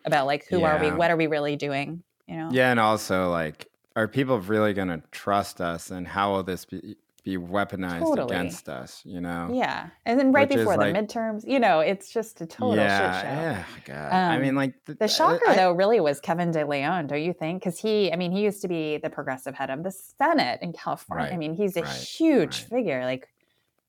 about 0.05 0.27
like 0.27 0.45
who 0.47 0.63
are 0.63 0.79
we, 0.79 0.91
what 0.91 1.09
are 1.09 1.17
we 1.17 1.25
really 1.25 1.55
doing, 1.55 2.03
you 2.27 2.38
know? 2.38 2.49
yeah 2.51 2.69
and 2.69 2.79
also 2.79 3.31
like 3.31 3.67
are 3.95 4.07
people 4.07 4.39
really 4.39 4.73
going 4.73 4.89
to 4.89 5.01
trust 5.11 5.61
us 5.61 5.89
and 5.89 6.07
how 6.07 6.33
will 6.33 6.43
this 6.43 6.65
be 6.65 6.95
be 7.26 7.38
weaponized 7.38 8.01
Totally. 8.01 8.34
against 8.36 8.69
us 8.69 9.01
you 9.03 9.19
know 9.19 9.49
Yeah, 9.51 9.89
and 10.05 10.17
then 10.19 10.32
right 10.32 10.47
Which 10.47 10.59
before 10.59 10.78
the 10.78 10.91
like- 10.91 10.95
midterms, 10.95 11.43
you 11.45 11.59
know, 11.59 11.80
it's 11.82 12.09
just 12.13 12.39
a 12.39 12.45
total 12.45 12.76
yeah 12.78 13.21
shit 13.21 13.30
show. 13.30 13.36
yeah 13.41 13.63
god 13.86 14.13
i 14.13 14.36
Um, 14.36 14.41
mean 14.43 14.55
like 14.55 14.73
th- 14.86 14.99
The 14.99 15.07
shocker, 15.07 15.49
I- 15.49 15.55
though, 15.55 15.71
really 15.73 15.99
was 15.99 16.21
Kevin 16.21 16.51
De 16.51 16.63
Leon, 16.65 17.07
don't 17.07 17.21
you 17.23 17.34
think? 17.34 17.61
Because 17.63 17.80
he, 17.80 18.13
I 18.13 18.15
mean, 18.15 18.32
he 18.32 18.41
used 18.43 18.61
to 18.61 18.67
be 18.67 18.97
the 18.97 19.09
progressive 19.09 19.55
head 19.55 19.69
of 19.71 19.82
the 19.84 19.91
Senate 19.91 20.59
in 20.61 20.71
California. 20.71 21.30
I 21.34 21.38
mean, 21.38 21.55
he's 21.55 21.76
a 21.76 21.82
right, 21.82 21.91
huge 21.91 22.61
right. 22.61 22.69
figure. 22.69 23.03
Like, 23.03 23.28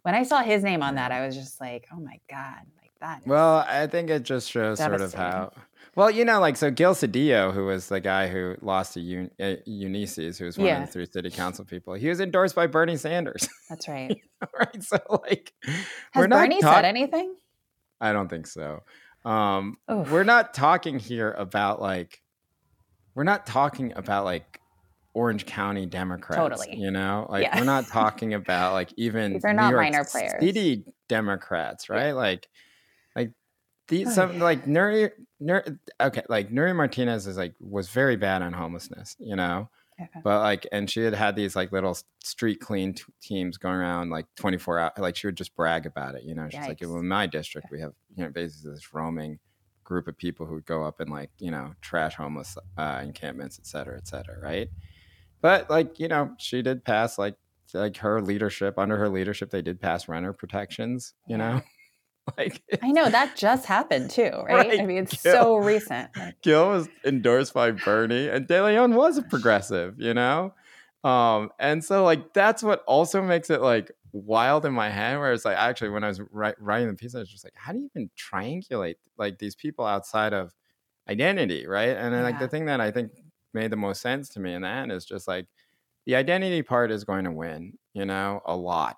when 0.02 0.14
I 0.14 0.22
saw 0.22 0.42
his 0.42 0.62
name 0.64 0.82
on 0.82 0.94
that, 0.94 1.12
I 1.12 1.26
was 1.26 1.36
just 1.36 1.60
like, 1.60 1.86
oh 1.92 2.00
my 2.00 2.18
God, 2.30 2.62
like 2.80 2.92
that. 3.00 3.20
Well, 3.26 3.64
I 3.68 3.86
think 3.86 4.08
it 4.08 4.22
just 4.22 4.50
shows 4.50 4.78
sort 4.78 5.00
of 5.02 5.12
how. 5.12 5.52
Well, 5.96 6.10
you 6.10 6.24
know, 6.26 6.38
like 6.40 6.56
so, 6.56 6.70
Gil 6.70 6.94
Cedillo, 6.94 7.52
who 7.52 7.64
was 7.66 7.88
the 7.88 8.00
guy 8.00 8.28
who 8.28 8.54
lost 8.60 8.94
to 8.94 9.00
Un- 9.00 9.30
uh, 9.40 9.56
Eunisses, 9.66 10.38
who 10.38 10.44
was 10.44 10.58
one 10.58 10.66
Yeah. 10.66 10.82
of 10.82 10.86
the 10.86 10.92
three 10.92 11.06
city 11.06 11.30
council 11.30 11.64
people, 11.64 11.94
he 11.94 12.08
was 12.08 12.20
endorsed 12.20 12.54
by 12.54 12.66
Bernie 12.66 12.96
Sanders, 12.98 13.48
That's 13.70 13.88
right. 13.88 14.16
right? 14.58 14.82
So, 14.82 14.98
like, 15.08 15.52
Has 16.12 16.26
Bernie 16.28 16.60
talk- 16.60 16.74
said 16.76 16.84
anything? 16.84 17.34
I 18.00 18.12
don't 18.12 18.28
think 18.28 18.46
so. 18.46 18.82
Um, 19.24 19.78
Oof. 19.90 20.10
we're 20.10 20.22
not 20.24 20.52
talking 20.54 20.98
here 20.98 21.32
about 21.32 21.80
like, 21.80 22.22
we're 23.14 23.24
not 23.24 23.46
talking 23.46 23.92
about 23.96 24.26
like 24.26 24.60
Orange 25.14 25.46
County 25.46 25.86
Democrats. 25.86 26.36
Totally. 26.38 26.76
You 26.76 26.90
know, 26.90 27.26
like 27.30 27.44
Yeah. 27.44 27.58
we're 27.58 27.64
not 27.64 27.86
talking 27.90 28.34
about 28.34 28.74
like 28.74 28.92
even 28.98 29.32
These 29.32 29.44
are 29.46 29.52
New 29.54 29.56
not 29.62 29.70
York 29.70 29.82
minor 29.82 30.04
players. 30.04 30.32
City 30.38 30.84
Democrats, 31.08 31.86
Yeah. 31.88 31.96
right? 31.96 32.12
Like, 32.12 32.48
like 33.16 33.32
these 33.88 34.14
some 34.14 34.38
like 34.38 34.66
Nury, 34.66 35.10
Okay, 36.00 36.22
like 36.28 36.50
Nury 36.50 36.74
Martinez 36.74 37.26
is 37.26 37.36
like 37.36 37.54
was 37.60 37.88
very 37.88 38.16
bad 38.16 38.42
on 38.42 38.52
homelessness, 38.52 39.16
you 39.18 39.36
know, 39.36 39.68
Okay. 40.00 40.20
but 40.22 40.40
like, 40.40 40.66
and 40.72 40.90
she 40.90 41.00
had 41.00 41.14
had 41.14 41.36
these 41.36 41.56
like 41.56 41.72
little 41.72 41.96
street 42.22 42.60
clean 42.60 42.94
t- 42.94 43.04
teams 43.20 43.56
going 43.56 43.76
around 43.76 44.10
like 44.10 44.26
24 44.36 44.78
hours, 44.78 44.92
like 44.98 45.16
she 45.16 45.26
would 45.26 45.36
just 45.36 45.54
brag 45.56 45.86
about 45.86 46.14
it, 46.14 46.24
you 46.24 46.34
know. 46.34 46.48
She's 46.50 46.66
like, 46.66 46.78
Yikes. 46.78 46.88
well, 46.88 46.98
in 47.00 47.08
my 47.08 47.26
district, 47.26 47.68
we 47.70 47.80
have, 47.80 47.92
you 48.14 48.24
know, 48.24 48.30
basically 48.30 48.72
this 48.72 48.92
roaming 48.94 49.38
group 49.84 50.08
of 50.08 50.16
people 50.16 50.46
who 50.46 50.54
would 50.54 50.66
go 50.66 50.82
up 50.84 50.98
and 51.00 51.10
like 51.10 51.30
you 51.38 51.50
know 51.50 51.72
trash 51.80 52.14
homeless 52.14 52.56
uh, 52.76 53.00
encampments, 53.04 53.58
et 53.58 53.66
cetera, 53.66 53.96
et 53.96 54.06
cetera, 54.08 54.38
right? 54.40 54.68
But 55.40 55.70
like 55.70 55.98
you 55.98 56.08
know, 56.08 56.34
she 56.38 56.62
did 56.62 56.84
pass 56.84 57.18
like 57.18 57.36
like 57.74 57.96
her 57.98 58.20
leadership 58.20 58.78
under 58.78 58.96
her 58.96 59.08
leadership, 59.08 59.50
they 59.50 59.62
did 59.62 59.80
pass 59.80 60.08
renter 60.08 60.32
protections. 60.32 61.14
You 61.28 61.36
know, 61.38 61.62
like 62.38 62.62
I 62.82 62.90
know 62.92 63.08
that 63.08 63.36
just 63.36 63.66
happened 63.66 64.10
too, 64.10 64.30
right? 64.30 64.48
right? 64.68 64.80
I 64.80 64.86
mean, 64.86 65.04
it's 65.04 65.22
Gil, 65.22 65.32
so 65.32 65.56
recent. 65.56 66.10
Gil 66.42 66.70
was 66.70 66.88
endorsed 67.04 67.54
by 67.54 67.70
Bernie, 67.70 68.28
and 68.28 68.46
De 68.46 68.62
Leon 68.62 68.94
was 68.94 69.18
a 69.18 69.22
progressive. 69.22 69.94
You 69.98 70.14
know. 70.14 70.54
Um, 71.04 71.50
and 71.60 71.84
so 71.84 72.02
like 72.04 72.32
that's 72.32 72.62
what 72.62 72.82
also 72.86 73.22
makes 73.22 73.48
it 73.50 73.60
like 73.60 73.92
wild 74.12 74.64
in 74.64 74.72
my 74.72 74.90
head 74.90 75.18
where 75.18 75.32
it's 75.32 75.44
like 75.44 75.56
actually 75.56 75.90
when 75.90 76.02
I 76.02 76.08
was 76.08 76.20
write, 76.32 76.60
writing 76.60 76.88
the 76.88 76.94
piece, 76.94 77.14
I 77.14 77.20
was 77.20 77.28
just 77.28 77.44
like, 77.44 77.54
how 77.54 77.72
do 77.72 77.78
you 77.78 77.90
even 77.94 78.10
triangulate 78.16 78.96
like 79.16 79.38
these 79.38 79.54
people 79.54 79.84
outside 79.84 80.32
of 80.32 80.52
identity, 81.08 81.66
right? 81.66 81.90
And 81.90 82.12
then 82.12 82.22
yeah. 82.22 82.30
like 82.30 82.38
the 82.38 82.48
thing 82.48 82.66
that 82.66 82.80
I 82.80 82.90
think 82.90 83.12
made 83.54 83.70
the 83.70 83.76
most 83.76 84.00
sense 84.00 84.28
to 84.30 84.40
me 84.40 84.54
in 84.54 84.62
the 84.62 84.68
end 84.68 84.90
is 84.90 85.04
just 85.04 85.28
like 85.28 85.46
the 86.06 86.16
identity 86.16 86.62
part 86.62 86.90
is 86.90 87.04
going 87.04 87.24
to 87.24 87.32
win, 87.32 87.78
you 87.92 88.04
know, 88.04 88.40
a 88.44 88.56
lot. 88.56 88.96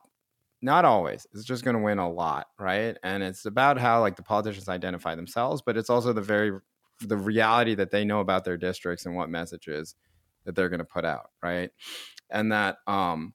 Not 0.61 0.85
always. 0.85 1.27
It's 1.33 1.45
just 1.45 1.65
going 1.65 1.77
to 1.77 1.83
win 1.83 1.99
a 1.99 2.11
lot, 2.11 2.49
right? 2.59 2.97
And 3.05 3.23
it's 3.23 3.45
about 3.47 3.79
how 3.79 4.01
like 4.01 4.17
the 4.17 4.23
politicians 4.23 4.69
identify 4.69 5.15
themselves, 5.15 5.63
but 5.65 5.77
it's 5.77 5.91
also 5.91 6.13
the 6.13 6.21
very 6.23 6.53
the 7.01 7.17
reality 7.17 7.77
that 7.77 7.93
they 7.93 8.05
know 8.05 8.19
about 8.21 8.45
their 8.45 8.57
districts 8.57 9.07
and 9.07 9.15
what 9.15 9.31
messages 9.31 9.95
that 10.45 10.57
they're 10.57 10.69
going 10.69 10.81
to 10.81 10.85
put 10.85 11.05
out, 11.05 11.31
right? 11.43 11.71
And 12.31 12.53
that 12.53 12.79
um 12.87 13.35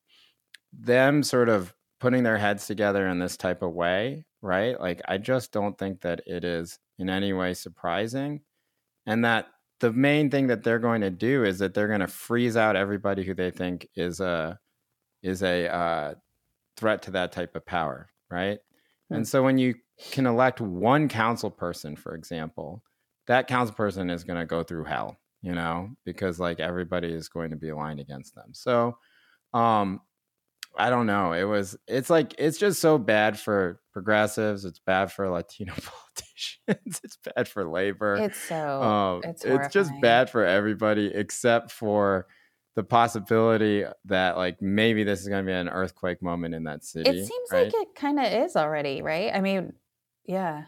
them 0.74 1.24
sort 1.24 1.50
of 1.50 1.74
putting 2.00 2.24
their 2.24 2.38
heads 2.38 2.68
together 2.68 3.08
in 3.08 3.20
this 3.20 3.38
type 3.38 3.62
of 3.62 3.74
way, 3.74 4.26
right? 4.42 4.80
Like, 4.80 5.02
I 5.08 5.18
just 5.18 5.52
don't 5.52 5.78
think 5.78 6.02
that 6.02 6.22
it 6.28 6.44
is 6.44 6.80
in 7.00 7.10
any 7.10 7.34
way 7.34 7.54
surprising. 7.54 8.42
And 9.06 9.26
that 9.26 9.48
the 9.80 9.94
main 9.94 10.30
thing 10.30 10.48
that 10.48 10.64
they're 10.64 10.80
going 10.80 11.02
to 11.02 11.10
do 11.12 11.44
is 11.44 11.60
that 11.60 11.74
they're 11.74 11.88
going 11.88 12.00
to 12.02 12.08
freeze 12.08 12.58
out 12.58 12.76
everybody 12.76 13.24
who 13.24 13.34
they 13.36 13.52
think 13.52 13.88
is 13.96 14.20
a 14.20 14.60
is 15.24 15.44
a 15.44 15.74
uh, 15.74 16.16
threat 16.78 17.04
to 17.04 17.12
that 17.12 17.32
type 17.32 17.56
of 17.56 17.66
power, 17.66 18.10
right? 18.30 18.58
Mm-hmm. 18.58 19.16
And 19.16 19.28
so 19.28 19.44
when 19.44 19.58
you 19.58 19.76
can 20.12 20.26
elect 20.26 20.62
one 20.62 21.08
council 21.08 21.52
person, 21.52 21.96
for 21.96 22.16
example, 22.16 22.84
that 23.28 23.48
council 23.48 23.76
person 23.76 24.10
is 24.10 24.24
going 24.24 24.40
to 24.40 24.46
go 24.46 24.64
through 24.64 24.86
hell, 24.86 25.18
you 25.42 25.54
know, 25.54 25.90
because 26.06 26.40
like 26.40 26.60
everybody 26.60 27.12
is 27.12 27.30
going 27.30 27.52
to 27.52 27.56
be 27.56 27.70
aligned 27.70 28.00
against 28.00 28.36
them. 28.36 28.50
So 28.54 28.98
um, 29.54 30.02
I 30.78 30.90
don't 30.90 31.06
know. 31.06 31.34
It 31.34 31.44
was 31.44 31.78
it's 31.88 32.10
like 32.10 32.34
it's 32.38 32.58
just 32.58 32.82
so 32.82 32.98
bad 32.98 33.40
for 33.40 33.80
progressives. 33.92 34.66
It's 34.66 34.80
bad 34.80 35.12
for 35.12 35.30
Latino 35.30 35.74
politicians. 35.74 37.02
it's 37.04 37.18
bad 37.36 37.48
for 37.48 37.70
labor. 37.70 38.16
It's 38.16 38.40
so 38.40 38.82
um, 38.82 39.22
it's, 39.24 39.46
it's 39.46 39.72
just 39.72 39.92
bad 40.02 40.30
for 40.30 40.44
everybody 40.44 41.12
except 41.14 41.72
for 41.72 42.28
the 42.76 42.84
possibility 42.84 43.86
that 44.06 44.38
like 44.38 44.62
maybe 44.62 45.04
this 45.04 45.22
is 45.22 45.28
going 45.28 45.46
to 45.46 45.50
be 45.50 45.54
an 45.54 45.70
earthquake 45.70 46.22
moment 46.22 46.56
in 46.56 46.64
that 46.64 46.84
city. 46.84 47.10
It 47.10 47.26
seems 47.26 47.50
right? 47.52 47.66
like 47.66 47.74
it 47.74 47.96
kind 47.96 48.20
of 48.20 48.26
is 48.26 48.56
already, 48.56 49.02
right? 49.02 49.32
I 49.34 49.42
mean, 49.42 49.74
yeah. 50.26 50.66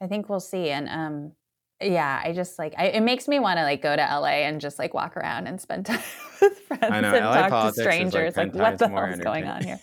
I 0.00 0.06
think 0.06 0.28
we'll 0.28 0.40
see 0.40 0.68
and 0.68 0.88
um 0.88 1.32
yeah, 1.80 2.22
I 2.24 2.32
just 2.32 2.58
like 2.58 2.74
I, 2.78 2.86
it 2.86 3.02
makes 3.02 3.28
me 3.28 3.38
want 3.38 3.58
to 3.58 3.62
like 3.62 3.82
go 3.82 3.94
to 3.94 4.02
LA 4.02 4.44
and 4.46 4.60
just 4.60 4.78
like 4.78 4.94
walk 4.94 5.16
around 5.16 5.46
and 5.46 5.60
spend 5.60 5.86
time 5.86 6.00
with 6.40 6.58
friends 6.60 6.84
and 6.84 7.06
LA 7.06 7.48
talk 7.48 7.74
to 7.74 7.80
strangers. 7.80 8.36
Like, 8.36 8.54
like 8.54 8.62
what 8.62 8.78
the 8.78 8.88
hell 8.88 9.04
is 9.04 9.20
going 9.20 9.46
on 9.46 9.62
here? 9.62 9.78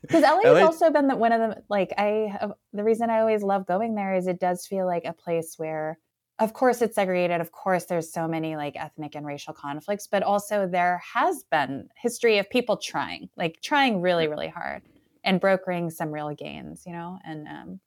Because 0.00 0.22
LA, 0.22 0.40
has 0.54 0.64
also 0.64 0.90
been 0.90 1.08
the, 1.08 1.16
one 1.16 1.32
of 1.32 1.40
the 1.40 1.62
like 1.68 1.92
I 1.98 2.32
have, 2.40 2.52
the 2.72 2.84
reason 2.84 3.10
I 3.10 3.20
always 3.20 3.42
love 3.42 3.66
going 3.66 3.94
there 3.94 4.14
is 4.14 4.26
it 4.26 4.40
does 4.40 4.66
feel 4.66 4.86
like 4.86 5.04
a 5.04 5.12
place 5.12 5.54
where, 5.58 5.98
of 6.38 6.52
course, 6.52 6.82
it's 6.82 6.94
segregated. 6.94 7.40
Of 7.40 7.50
course, 7.52 7.84
there's 7.84 8.12
so 8.12 8.28
many 8.28 8.56
like 8.56 8.76
ethnic 8.76 9.14
and 9.14 9.26
racial 9.26 9.54
conflicts, 9.54 10.06
but 10.06 10.22
also 10.22 10.66
there 10.66 11.00
has 11.14 11.44
been 11.44 11.88
history 11.96 12.38
of 12.38 12.50
people 12.50 12.76
trying, 12.76 13.30
like 13.36 13.60
trying 13.62 14.02
really, 14.02 14.28
really 14.28 14.48
hard 14.48 14.82
and 15.24 15.40
brokering 15.40 15.90
some 15.90 16.12
real 16.12 16.34
gains, 16.34 16.84
you 16.86 16.92
know. 16.92 17.18
And 17.24 17.48
um, 17.48 17.80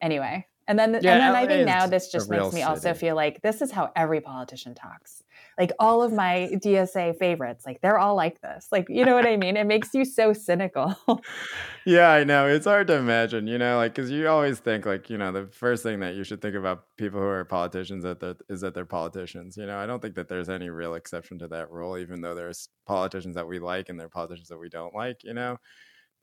anyway, 0.00 0.46
and 0.68 0.78
then, 0.78 0.92
yeah, 1.02 1.14
and 1.14 1.20
then 1.20 1.34
I 1.34 1.46
think 1.46 1.66
now 1.66 1.88
this 1.88 2.12
just 2.12 2.30
makes 2.30 2.44
me 2.44 2.50
city. 2.50 2.62
also 2.62 2.94
feel 2.94 3.16
like 3.16 3.42
this 3.42 3.60
is 3.60 3.72
how 3.72 3.90
every 3.96 4.20
politician 4.20 4.74
talks. 4.76 5.24
Like 5.60 5.72
all 5.78 6.02
of 6.02 6.10
my 6.10 6.48
DSA 6.54 7.18
favorites, 7.18 7.66
like 7.66 7.82
they're 7.82 7.98
all 7.98 8.14
like 8.14 8.40
this. 8.40 8.68
Like, 8.72 8.86
you 8.88 9.04
know 9.04 9.14
what 9.14 9.26
I 9.26 9.36
mean? 9.36 9.58
It 9.58 9.66
makes 9.66 9.92
you 9.92 10.06
so 10.06 10.32
cynical. 10.32 10.96
yeah, 11.84 12.08
I 12.08 12.24
know. 12.24 12.46
It's 12.48 12.64
hard 12.64 12.86
to 12.86 12.94
imagine, 12.94 13.46
you 13.46 13.58
know, 13.58 13.76
like, 13.76 13.94
cause 13.94 14.10
you 14.10 14.26
always 14.26 14.58
think 14.58 14.86
like, 14.86 15.10
you 15.10 15.18
know, 15.18 15.32
the 15.32 15.48
first 15.48 15.82
thing 15.82 16.00
that 16.00 16.14
you 16.14 16.24
should 16.24 16.40
think 16.40 16.56
about 16.56 16.84
people 16.96 17.20
who 17.20 17.26
are 17.26 17.44
politicians 17.44 18.04
that 18.04 18.20
they're, 18.20 18.36
is 18.48 18.62
that 18.62 18.72
they're 18.72 18.86
politicians. 18.86 19.58
You 19.58 19.66
know, 19.66 19.78
I 19.78 19.84
don't 19.84 20.00
think 20.00 20.14
that 20.14 20.30
there's 20.30 20.48
any 20.48 20.70
real 20.70 20.94
exception 20.94 21.38
to 21.40 21.48
that 21.48 21.70
rule, 21.70 21.98
even 21.98 22.22
though 22.22 22.34
there's 22.34 22.70
politicians 22.86 23.34
that 23.34 23.46
we 23.46 23.58
like 23.58 23.90
and 23.90 24.00
there 24.00 24.06
are 24.06 24.10
politicians 24.10 24.48
that 24.48 24.58
we 24.58 24.70
don't 24.70 24.94
like, 24.94 25.22
you 25.24 25.34
know, 25.34 25.58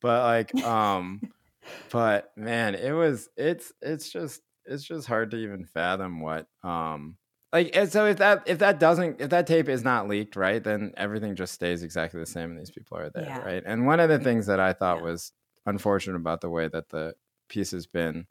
but 0.02 0.24
like, 0.24 0.66
um, 0.66 1.22
but 1.92 2.32
man, 2.36 2.74
it 2.74 2.92
was 2.92 3.30
it's 3.38 3.72
it's 3.84 4.10
just 4.10 4.42
it's 4.66 4.84
just 4.84 5.08
hard 5.08 5.30
to 5.30 5.38
even 5.38 5.64
fathom 5.64 6.22
what 6.22 6.48
um 6.64 7.18
like 7.54 7.76
and 7.76 7.92
so 7.92 8.06
if 8.06 8.18
that 8.18 8.44
if 8.46 8.60
that 8.60 8.80
doesn't 8.80 9.22
if 9.22 9.30
that 9.30 9.48
tape 9.48 9.70
is 9.70 9.84
not 9.84 10.08
leaked 10.08 10.36
right 10.36 10.64
then 10.64 10.94
everything 10.98 11.36
just 11.36 11.54
stays 11.54 11.84
exactly 11.84 12.20
the 12.20 12.26
same 12.26 12.52
and 12.52 12.60
these 12.60 12.72
people 12.72 12.98
are 12.98 13.10
there 13.10 13.24
yeah. 13.24 13.40
right? 13.40 13.64
And 13.66 13.86
one 13.86 14.00
of 14.00 14.10
the 14.10 14.20
things 14.20 14.46
that 14.48 14.60
i 14.60 14.74
thought 14.74 14.98
yeah. 14.98 15.04
was 15.04 15.32
unfortunate 15.66 16.18
about 16.18 16.42
the 16.42 16.50
way 16.50 16.68
that 16.68 16.90
the 16.90 17.14
piece 17.50 17.72
has 17.72 17.88
been 17.88 18.26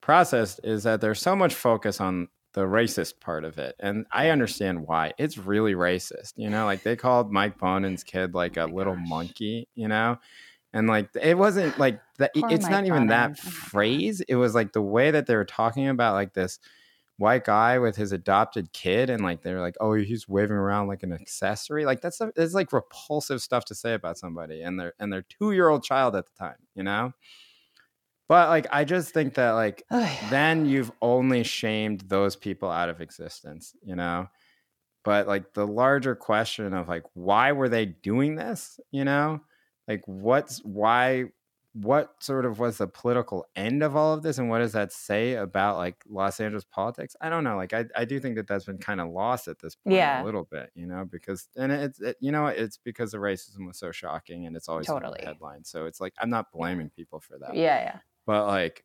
processed 0.00 0.60
is 0.64 0.82
that 0.84 1.00
there's 1.00 1.20
so 1.20 1.36
much 1.36 1.54
focus 1.54 2.00
on 2.00 2.28
the 2.52 2.62
racist 2.62 3.20
part 3.20 3.44
of 3.44 3.58
it 3.58 3.76
and 3.80 4.06
i 4.12 4.30
understand 4.30 4.86
why. 4.86 5.12
It's 5.18 5.38
really 5.38 5.74
racist 5.74 6.32
you 6.36 6.50
know? 6.50 6.64
Like 6.64 6.82
they 6.82 6.96
called 6.96 7.32
mike 7.32 7.58
bonin's 7.58 8.02
kid 8.02 8.34
like 8.34 8.56
a 8.56 8.62
oh 8.62 8.66
little 8.66 8.94
gosh. 8.94 9.08
monkey 9.08 9.68
you 9.74 9.88
know? 9.88 10.18
And 10.72 10.88
like 10.88 11.08
it 11.20 11.38
wasn't 11.38 11.78
like 11.78 12.00
that 12.18 12.32
it's 12.34 12.68
not 12.68 12.84
even 12.86 13.06
that 13.06 13.32
oh 13.32 13.48
phrase 13.48 14.20
it 14.28 14.36
was 14.36 14.54
like 14.54 14.72
the 14.72 14.82
way 14.82 15.10
that 15.10 15.26
they 15.26 15.36
were 15.36 15.44
talking 15.44 15.88
about 15.88 16.14
like 16.14 16.34
this 16.34 16.58
white 17.18 17.44
guy 17.44 17.78
with 17.78 17.96
his 17.96 18.12
adopted 18.12 18.72
kid 18.72 19.08
and 19.08 19.22
like 19.22 19.42
they're 19.42 19.60
like 19.60 19.76
oh 19.80 19.94
he's 19.94 20.28
waving 20.28 20.56
around 20.56 20.88
like 20.88 21.02
an 21.02 21.12
accessory. 21.12 21.84
Like 21.84 22.00
that's 22.00 22.20
it's 22.36 22.54
like 22.54 22.72
repulsive 22.72 23.40
stuff 23.40 23.64
to 23.66 23.74
say 23.74 23.94
about 23.94 24.18
somebody 24.18 24.62
and 24.62 24.78
their 24.78 24.94
and 25.00 25.12
their 25.12 25.22
two 25.22 25.52
year 25.52 25.68
old 25.68 25.82
child 25.82 26.14
at 26.16 26.26
the 26.26 26.32
time 26.38 26.56
you 26.74 26.82
know? 26.82 27.12
But 28.28 28.48
like 28.48 28.66
i 28.72 28.84
just 28.84 29.14
think 29.14 29.34
that 29.34 29.52
like 29.52 29.84
then 30.30 30.66
you've 30.66 30.92
only 31.00 31.42
shamed 31.42 32.02
those 32.08 32.36
people 32.36 32.70
out 32.70 32.88
of 32.88 33.00
existence 33.00 33.74
you 33.82 33.96
know? 33.96 34.28
But 35.04 35.28
like 35.28 35.54
the 35.54 35.66
larger 35.66 36.14
question 36.16 36.74
of 36.74 36.88
like 36.88 37.04
why 37.14 37.52
were 37.52 37.68
they 37.68 37.86
doing 37.86 38.36
this 38.36 38.78
you 38.90 39.04
know? 39.04 39.40
Like 39.88 40.02
what's 40.06 40.58
why 40.64 41.26
what 41.82 42.14
sort 42.20 42.46
of 42.46 42.58
was 42.58 42.78
the 42.78 42.86
political 42.86 43.44
end 43.54 43.82
of 43.82 43.94
all 43.94 44.14
of 44.14 44.22
this 44.22 44.38
and 44.38 44.48
what 44.48 44.60
does 44.60 44.72
that 44.72 44.90
say 44.92 45.34
about 45.34 45.76
like 45.76 46.02
los 46.08 46.40
angeles 46.40 46.64
politics? 46.64 47.14
I 47.20 47.28
don't 47.28 47.44
know 47.44 47.56
like 47.56 47.74
i, 47.74 47.84
I 47.94 48.06
do 48.06 48.18
think 48.18 48.36
that 48.36 48.48
that's 48.48 48.64
been 48.64 48.78
kind 48.78 48.98
of 48.98 49.10
lost 49.10 49.46
at 49.46 49.58
this 49.58 49.74
point 49.74 49.96
yeah. 49.96 50.22
a 50.22 50.24
little 50.24 50.44
bit 50.50 50.70
you 50.74 50.86
know 50.86 51.04
because 51.04 51.48
and 51.54 51.70
it's 51.70 52.00
it, 52.00 52.16
you 52.18 52.32
know 52.32 52.46
it's 52.46 52.78
because 52.78 53.12
the 53.12 53.18
racism 53.18 53.66
was 53.66 53.78
so 53.78 53.92
shocking 53.92 54.46
and 54.46 54.56
it's 54.56 54.70
always 54.70 54.86
totally. 54.86 55.20
headline 55.22 55.64
so 55.64 55.84
it's 55.84 56.00
like 56.00 56.14
i'm 56.18 56.30
not 56.30 56.50
blaming 56.50 56.88
people 56.88 57.20
for 57.20 57.38
that. 57.38 57.54
Yeah 57.54 57.78
yeah. 57.78 57.98
But 58.24 58.46
like 58.46 58.84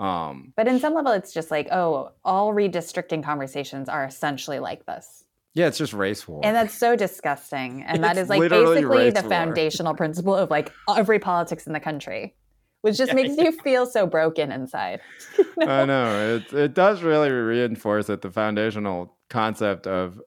um 0.00 0.52
but 0.56 0.66
in 0.66 0.80
some 0.80 0.94
level 0.94 1.12
it's 1.12 1.32
just 1.32 1.50
like 1.50 1.68
oh 1.70 2.10
all 2.24 2.52
redistricting 2.52 3.22
conversations 3.22 3.88
are 3.88 4.04
essentially 4.04 4.58
like 4.58 4.84
this 4.84 5.24
yeah, 5.54 5.66
it's 5.66 5.78
just 5.78 5.92
race 5.92 6.26
war. 6.26 6.40
And 6.42 6.56
that's 6.56 6.74
so 6.74 6.96
disgusting. 6.96 7.82
And 7.82 8.02
that 8.02 8.16
is 8.16 8.28
like 8.28 8.40
basically 8.40 9.10
the 9.10 9.20
war. 9.20 9.30
foundational 9.30 9.94
principle 9.94 10.34
of 10.34 10.50
like 10.50 10.72
every 10.88 11.18
politics 11.18 11.66
in 11.66 11.74
the 11.74 11.80
country, 11.80 12.34
which 12.80 12.96
just 12.96 13.10
yeah, 13.10 13.14
makes 13.14 13.36
yeah. 13.36 13.44
you 13.44 13.52
feel 13.52 13.84
so 13.84 14.06
broken 14.06 14.50
inside. 14.50 15.00
you 15.36 15.44
know? 15.58 15.66
I 15.66 15.84
know. 15.84 16.36
It, 16.36 16.52
it 16.54 16.74
does 16.74 17.02
really 17.02 17.30
reinforce 17.30 18.06
that 18.06 18.22
the 18.22 18.30
foundational 18.30 19.16
concept 19.28 19.86
of 19.86 20.20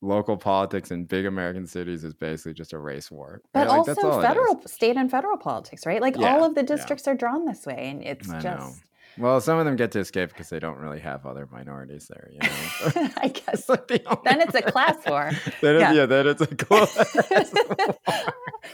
local 0.00 0.36
politics 0.36 0.90
in 0.90 1.04
big 1.04 1.26
American 1.26 1.64
cities 1.64 2.02
is 2.02 2.12
basically 2.12 2.54
just 2.54 2.72
a 2.72 2.78
race 2.78 3.08
war. 3.08 3.40
But 3.52 3.68
right? 3.68 3.78
also 3.78 3.94
like, 3.94 4.26
federal, 4.26 4.60
state 4.66 4.96
and 4.96 5.08
federal 5.08 5.36
politics, 5.36 5.86
right? 5.86 6.00
Like 6.00 6.16
yeah, 6.16 6.34
all 6.34 6.44
of 6.44 6.56
the 6.56 6.64
districts 6.64 7.06
are 7.06 7.14
drawn 7.14 7.44
this 7.44 7.64
way. 7.66 7.88
And 7.88 8.02
it's 8.02 8.28
I 8.28 8.40
just. 8.40 8.58
Know. 8.58 8.72
Well, 9.18 9.40
some 9.40 9.58
of 9.58 9.66
them 9.66 9.76
get 9.76 9.92
to 9.92 10.00
escape 10.00 10.30
because 10.30 10.48
they 10.48 10.58
don't 10.58 10.78
really 10.78 11.00
have 11.00 11.26
other 11.26 11.46
minorities 11.50 12.08
there. 12.08 12.30
You 12.32 12.38
know, 12.38 13.08
I 13.18 13.28
guess. 13.28 13.68
like 13.68 13.86
the 13.88 14.00
then 14.24 14.40
it's 14.40 14.54
a 14.54 14.62
class 14.62 14.96
war. 15.06 15.30
then 15.60 15.80
yeah. 15.80 15.92
yeah, 15.92 16.06
then 16.06 16.26
it's 16.26 16.40
a 16.40 16.46
class 16.46 16.96
war. 17.30 17.94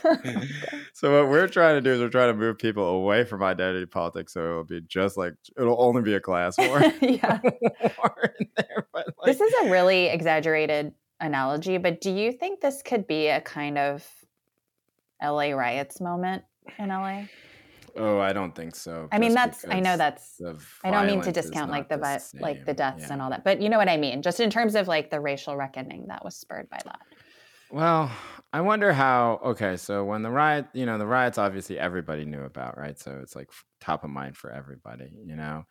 so 0.93 1.20
what 1.20 1.30
we're 1.30 1.49
trying 1.49 1.74
to 1.74 1.80
do 1.80 1.93
is 1.93 2.01
we're 2.01 2.09
trying 2.09 2.32
to 2.32 2.39
move 2.39 2.59
people 2.59 2.84
away 2.84 3.24
from 3.24 3.43
identity 3.43 3.86
politics, 3.86 4.34
so 4.34 4.41
it'll 4.41 4.64
be 4.64 4.80
just 4.82 5.16
like 5.16 5.34
it'll 5.57 5.80
only 5.82 6.03
be 6.03 6.14
a 6.14 6.20
class 6.20 6.57
war. 6.57 6.82
yeah. 7.01 7.41
war 7.43 8.34
there, 8.57 8.86
like, 8.95 9.07
this 9.24 9.41
is 9.41 9.53
a 9.64 9.70
really 9.70 10.07
exaggerated 10.07 10.93
analogy, 11.20 11.78
but 11.78 12.01
do 12.01 12.11
you 12.11 12.32
think 12.32 12.61
this 12.61 12.82
could 12.82 13.07
be 13.07 13.26
a 13.28 13.41
kind 13.41 13.76
of 13.76 14.07
LA 15.22 15.51
riots 15.51 16.01
moment 16.01 16.45
in 16.78 16.89
LA? 16.89 17.24
Oh, 17.99 18.18
I 18.18 18.32
don't 18.32 18.55
think 18.55 18.74
so. 18.76 19.09
I 19.12 19.18
mean, 19.18 19.34
that's 19.34 19.64
I 19.68 19.80
know 19.80 19.96
that's 19.96 20.40
I 20.84 20.90
don't 20.90 21.07
mean 21.07 21.20
to 21.22 21.32
discount 21.32 21.70
like 21.70 21.90
not 21.90 21.99
the 21.99 21.99
vi- 21.99 22.40
like 22.40 22.64
the 22.64 22.74
deaths 22.74 23.05
Yeah. 23.07 23.12
and 23.14 23.22
all 23.22 23.30
that, 23.30 23.44
but 23.44 23.61
you 23.61 23.68
know 23.68 23.78
what 23.78 23.88
I 23.88 23.96
mean. 23.96 24.22
Just 24.22 24.40
in 24.40 24.51
terms 24.51 24.74
of 24.74 24.88
like 24.88 25.11
the 25.11 25.20
racial 25.20 25.57
reckoning 25.57 26.07
that 26.09 26.24
was 26.24 26.36
spurred 26.36 26.68
by 26.70 26.78
that. 26.84 27.01
Well, 27.70 28.11
I 28.53 28.62
wonder 28.62 28.92
how. 28.92 29.40
Okay, 29.44 29.76
so 29.76 30.05
when 30.05 30.22
the 30.22 30.30
riot, 30.30 30.66
you 30.72 30.86
know, 30.86 30.96
the 30.99 31.07
riots 31.07 31.36
obviously 31.38 31.78
everybody 31.78 32.24
knew 32.24 32.42
about, 32.44 32.78
right? 32.78 32.99
So 32.99 33.18
it's 33.22 33.36
like 33.36 33.51
top 33.80 34.05
of 34.05 34.11
mind 34.11 34.36
for 34.36 34.51
everybody, 34.51 35.12
you 35.24 35.36
know. 35.36 35.64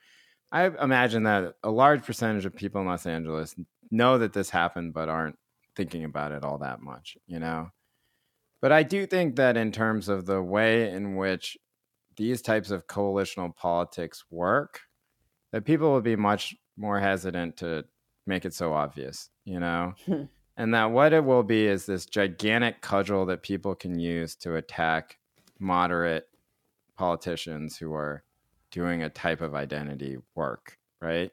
I 0.52 0.66
imagine 0.68 1.24
that 1.24 1.56
a 1.64 1.72
large 1.72 2.04
percentage 2.04 2.46
of 2.46 2.56
people 2.56 2.80
in 2.82 2.88
Los 2.88 3.06
Angeles 3.06 3.56
know 3.92 4.18
that 4.20 4.34
this 4.34 4.50
happened, 4.50 4.94
but 4.94 5.10
aren't 5.10 5.38
thinking 5.76 6.04
about 6.04 6.32
it 6.32 6.44
all 6.44 6.60
that 6.60 6.82
much, 6.82 7.18
you 7.26 7.40
know. 7.40 7.70
But 8.62 8.72
I 8.72 8.84
do 8.84 9.06
think 9.06 9.36
that 9.36 9.58
in 9.58 9.72
terms 9.72 10.08
of 10.10 10.26
the 10.26 10.42
way 10.42 10.90
in 10.92 11.16
which 11.16 11.58
these 12.18 12.42
types 12.42 12.72
of 12.72 12.88
coalitional 12.88 13.56
politics 13.56 14.26
work, 14.30 14.82
that 15.52 15.66
people 15.66 15.92
will 15.92 16.02
be 16.02 16.16
much 16.16 16.56
more 16.76 17.00
hesitant 17.00 17.58
to 17.58 17.86
make 18.26 18.44
it 18.46 18.54
so 18.54 18.74
obvious, 18.74 19.30
you 19.46 19.60
know? 19.60 19.94
Hmm. 20.06 20.24
and 20.58 20.74
that 20.74 20.92
what 20.92 21.14
it 21.14 21.24
will 21.24 21.44
be 21.44 21.66
is 21.68 21.86
this 21.86 22.06
gigantic 22.08 22.82
cudgel 22.82 23.26
that 23.28 23.44
people 23.44 23.76
can 23.76 24.00
use 24.00 24.36
to 24.38 24.56
attack 24.56 25.18
moderate 25.60 26.28
politicians 26.98 27.78
who 27.78 27.94
are 27.94 28.24
doing 28.72 29.04
a 29.04 29.10
type 29.10 29.42
of 29.42 29.56
identity 29.56 30.18
work, 30.36 30.78
right? 31.02 31.32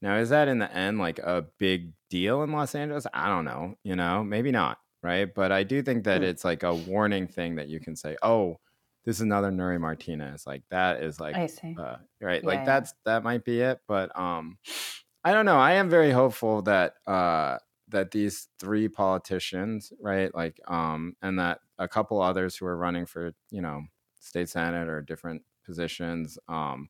Now, 0.00 0.16
is 0.18 0.28
that 0.28 0.48
in 0.48 0.58
the 0.58 0.72
end 0.72 0.98
like 0.98 1.18
a 1.18 1.46
big 1.58 1.92
deal 2.08 2.42
in 2.42 2.52
Los 2.52 2.74
Angeles? 2.74 3.06
I 3.12 3.28
don't 3.28 3.44
know, 3.44 3.74
you 3.82 3.96
know, 3.96 4.22
maybe 4.22 4.52
not, 4.52 4.78
right? 5.02 5.32
But 5.34 5.50
I 5.50 5.64
do 5.64 5.82
think 5.82 6.04
that 6.04 6.18
Hmm. 6.20 6.28
it's 6.28 6.44
like 6.44 6.62
a 6.62 6.74
warning 6.74 7.26
thing 7.26 7.56
that 7.56 7.68
you 7.68 7.80
can 7.80 7.96
say, 7.96 8.16
oh, 8.22 8.60
this 9.04 9.16
is 9.16 9.22
another 9.22 9.50
Nury 9.50 9.80
Martinez. 9.80 10.46
Like 10.46 10.64
that 10.70 11.02
is 11.02 11.20
like 11.20 11.40
uh, 11.76 11.96
right 12.20 12.42
Yeah, 12.42 12.48
like 12.48 12.64
yeah. 12.64 12.64
that's 12.64 12.94
that 13.04 13.22
might 13.22 13.44
be 13.44 13.60
it 13.60 13.80
but 13.86 14.16
um 14.18 14.58
i 15.24 15.32
don't 15.32 15.46
know 15.46 15.58
i 15.58 15.72
am 15.72 15.88
very 15.88 16.10
hopeful 16.10 16.62
that 16.62 16.94
uh 17.06 17.58
that 17.88 18.10
these 18.10 18.48
three 18.58 18.88
politicians 18.88 19.92
right 20.00 20.34
like 20.34 20.60
um 20.70 21.16
and 21.22 21.38
that 21.38 21.60
a 21.78 21.88
couple 21.88 22.20
others 22.20 22.56
who 22.56 22.66
are 22.66 22.76
running 22.76 23.06
for 23.06 23.32
you 23.50 23.60
know 23.62 23.82
state 24.20 24.48
senate 24.48 24.88
or 24.88 25.00
different 25.00 25.42
positions 25.64 26.38
um 26.48 26.88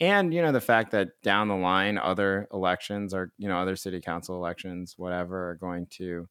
and 0.00 0.34
you 0.34 0.42
know 0.42 0.52
the 0.52 0.60
fact 0.60 0.92
that 0.92 1.20
down 1.22 1.48
the 1.48 1.56
line 1.56 1.98
other 1.98 2.48
elections 2.52 3.14
or 3.14 3.32
you 3.38 3.48
know 3.48 3.58
other 3.58 3.76
city 3.76 4.00
council 4.00 4.36
elections 4.36 4.98
whatever 4.98 5.50
are 5.50 5.56
going 5.56 5.86
to 5.86 6.28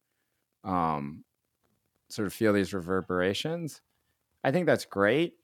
um 0.64 1.24
sort 2.08 2.26
of 2.26 2.32
feel 2.32 2.52
these 2.52 2.72
reverberations 2.74 3.82
i 4.44 4.50
think 4.50 4.66
that's 4.66 4.84
great 4.84 5.34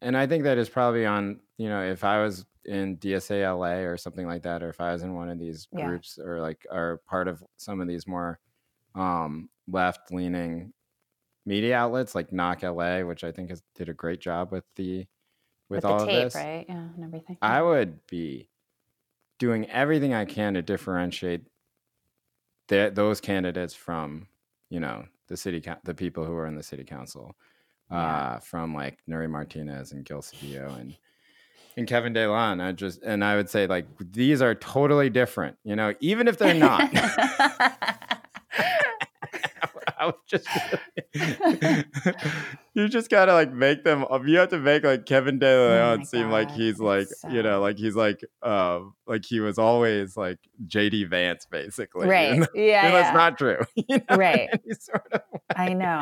and 0.00 0.16
I 0.16 0.26
think 0.26 0.44
that 0.44 0.58
is 0.58 0.68
probably 0.68 1.06
on, 1.06 1.40
you 1.56 1.68
know, 1.68 1.82
if 1.82 2.04
I 2.04 2.22
was 2.22 2.46
in 2.64 2.98
DSA 2.98 3.42
LA 3.42 3.78
or 3.84 3.96
something 3.96 4.26
like 4.26 4.42
that, 4.42 4.62
or 4.62 4.68
if 4.68 4.80
I 4.80 4.92
was 4.92 5.02
in 5.02 5.14
one 5.14 5.28
of 5.28 5.38
these 5.38 5.66
Yeah. 5.72 5.86
groups 5.86 6.18
or 6.18 6.40
like 6.40 6.66
are 6.70 6.98
part 7.08 7.26
of 7.28 7.42
some 7.56 7.80
of 7.80 7.88
these 7.88 8.06
more 8.06 8.38
um, 8.94 9.50
left 9.66 10.12
leaning 10.12 10.72
media 11.46 11.76
outlets 11.76 12.14
like 12.14 12.32
Knock 12.32 12.62
LA, 12.62 13.00
which 13.02 13.24
I 13.24 13.32
think 13.32 13.50
has 13.50 13.62
did 13.74 13.88
a 13.88 13.94
great 13.94 14.20
job 14.20 14.52
with 14.52 14.64
the 14.76 15.06
with, 15.68 15.82
With, 15.82 15.84
all 15.84 15.98
the 15.98 16.06
of 16.06 16.10
this. 16.10 16.34
right? 16.34 16.66
Yeah, 16.68 16.76
and 16.94 17.04
everything. 17.04 17.38
I 17.42 17.62
would 17.62 18.06
be 18.06 18.50
doing 19.38 19.68
everything 19.70 20.14
I 20.14 20.24
can 20.24 20.54
to 20.54 20.62
differentiate 20.62 21.46
th- 22.68 22.94
those 22.94 23.20
candidates 23.20 23.74
from, 23.74 24.28
you 24.70 24.80
know, 24.80 25.06
the 25.28 25.36
city, 25.36 25.60
coun 25.60 25.78
the 25.84 25.94
people 25.94 26.24
who 26.24 26.34
are 26.34 26.46
in 26.46 26.54
the 26.56 26.62
city 26.62 26.84
council, 26.84 27.36
uh, 27.90 28.38
from 28.38 28.74
like 28.74 28.98
Nury 29.08 29.30
Martinez 29.30 29.92
and 29.92 30.04
Gil 30.04 30.20
Cedillo 30.20 30.78
and 30.78 30.94
and 31.76 31.86
Kevin 31.86 32.12
De 32.12 32.26
Leon. 32.26 32.60
I 32.60 32.72
just 32.72 33.02
and 33.02 33.24
I 33.24 33.36
would 33.36 33.48
say 33.48 33.66
like 33.66 33.86
these 34.00 34.42
are 34.42 34.54
totally 34.54 35.10
different, 35.10 35.56
you 35.64 35.76
know, 35.76 35.94
even 36.00 36.28
if 36.28 36.38
they're 36.38 36.54
not. 36.54 36.90
I 39.98 40.06
was 40.06 40.14
just 40.26 40.46
you 42.74 42.88
just 42.88 43.10
gotta 43.10 43.32
like 43.32 43.52
make 43.52 43.84
them 43.84 44.04
you 44.26 44.38
have 44.38 44.50
to 44.50 44.58
make 44.58 44.84
like 44.84 45.06
Kevin 45.06 45.38
De 45.38 45.46
Oh 45.46 45.68
Leon 45.72 45.98
my 45.98 46.04
seem 46.04 46.30
like 46.30 46.50
he's 46.50 46.78
like 46.78 47.08
you 47.30 47.42
know 47.42 47.60
like 47.60 47.76
he's 47.78 47.96
like 47.96 48.24
um 48.42 48.94
like 49.06 49.24
he 49.24 49.40
was 49.40 49.58
always 49.58 50.16
like 50.16 50.38
JD 50.66 51.08
Vance 51.08 51.46
basically 51.50 52.06
right. 52.08 52.38
though- 52.40 52.46
Yeah. 52.54 52.82
even 52.82 52.92
though 52.92 52.98
yeah. 52.98 53.02
that's 53.02 53.14
not 53.14 53.38
true 53.38 53.58
you 53.74 53.98
know, 54.08 54.16
Right. 54.16 54.48
sort 54.78 55.06
of 55.12 55.20
I 55.56 55.72
know. 55.72 56.00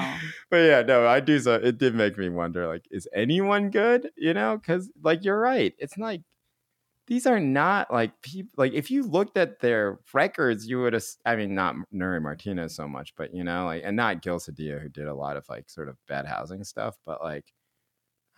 but 0.51 0.59
yeah 0.59 0.82
no 0.82 1.07
I 1.07 1.20
do 1.20 1.38
so 1.38 1.55
it 1.55 1.78
did 1.78 1.94
make 1.94 2.18
me 2.18 2.28
wonder 2.28 2.66
like 2.66 2.86
is 2.90 3.09
anyone 3.14 3.70
good 3.70 4.11
you 4.16 4.34
know 4.34 4.59
because 4.59 4.90
like 5.03 5.24
you're 5.24 5.38
right 5.40 5.74
it's 5.78 5.97
like 5.97 6.22
these 7.07 7.27
are 7.27 7.41
not 7.41 7.93
like 7.93 8.21
people 8.23 8.51
like 8.57 8.73
if 8.73 8.91
you 8.91 9.03
looked 9.03 9.37
at 9.37 9.61
their 9.61 9.99
records 10.13 10.67
you 10.67 10.81
would 10.81 10.93
have 10.93 11.05
i 11.25 11.37
mean 11.37 11.55
not 11.55 11.75
nury 11.95 12.21
martinez 12.21 12.75
so 12.75 12.89
much 12.89 13.15
but 13.17 13.35
you 13.35 13.45
know 13.45 13.67
like 13.67 13.83
and 13.85 13.97
not 13.97 14.23
gil 14.23 14.39
Cedillo, 14.39 14.81
who 14.81 14.89
did 14.89 15.07
a 15.07 15.15
lot 15.15 15.37
of 15.37 15.45
like 15.49 15.69
sort 15.71 15.89
of 15.89 15.97
bad 16.09 16.27
housing 16.27 16.65
stuff 16.65 16.97
but 17.05 17.23
like 17.23 17.45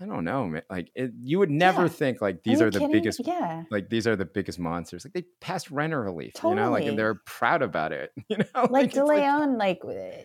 i 0.00 0.06
don't 0.06 0.24
know 0.24 0.46
man. 0.46 0.62
like 0.70 0.90
it, 0.94 1.10
you 1.22 1.38
would 1.38 1.50
never 1.50 1.82
Yeah. 1.82 1.88
think 1.88 2.20
like 2.20 2.42
these 2.44 2.60
you 2.60 2.66
are 2.66 2.70
the 2.70 2.78
kidding? 2.78 2.92
biggest 2.92 3.20
Yeah. 3.24 3.64
like 3.70 3.88
these 3.88 4.06
are 4.06 4.14
the 4.16 4.24
biggest 4.24 4.58
monsters 4.58 5.04
like 5.04 5.12
they 5.12 5.22
passed 5.40 5.70
renter 5.70 6.00
relief 6.02 6.34
you 6.44 6.54
know 6.54 6.70
like 6.70 6.84
and 6.86 6.98
they're 6.98 7.16
proud 7.26 7.62
about 7.62 7.92
it 7.92 8.12
you 8.28 8.36
know 8.38 8.66
like 8.70 8.86
it's 8.86 8.94
De 8.94 9.04
Leon, 9.04 9.58
like 9.58 9.80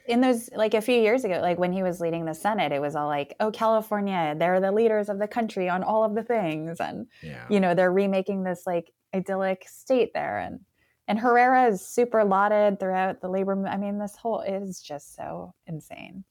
in 0.07 0.21
those, 0.21 0.49
like 0.55 0.73
a 0.73 0.81
few 0.81 0.99
years 1.01 1.23
ago, 1.23 1.39
like 1.41 1.57
when 1.57 1.71
he 1.73 1.81
was 1.83 1.99
leading 1.99 2.25
the 2.25 2.33
Senate, 2.33 2.71
it 2.71 2.81
was 2.81 2.95
all 2.95 3.07
like, 3.07 3.35
"Oh, 3.39 3.51
California, 3.51 4.35
they're 4.37 4.59
the 4.59 4.71
leaders 4.71 5.09
of 5.09 5.19
the 5.19 5.27
country 5.27 5.69
on 5.69 5.83
all 5.83 6.03
of 6.03 6.13
the 6.15 6.23
things," 6.23 6.79
and 6.79 7.07
yeah 7.21 7.45
you 7.49 7.59
know 7.59 7.73
they're 7.75 7.91
remaking 7.91 8.43
this 8.43 8.63
like 8.65 8.91
idyllic 9.15 9.65
state 9.67 10.11
there, 10.13 10.37
and 10.39 10.59
and 11.07 11.19
Herrera 11.19 11.67
is 11.67 11.81
super 11.85 12.23
lauded 12.23 12.79
throughout 12.79 13.21
the 13.21 13.29
labor. 13.29 13.65
I 13.67 13.77
mean, 13.77 13.97
this 13.99 14.15
whole 14.15 14.41
is 14.41 14.81
just 14.81 15.15
so 15.15 15.53
insane. 15.67 16.23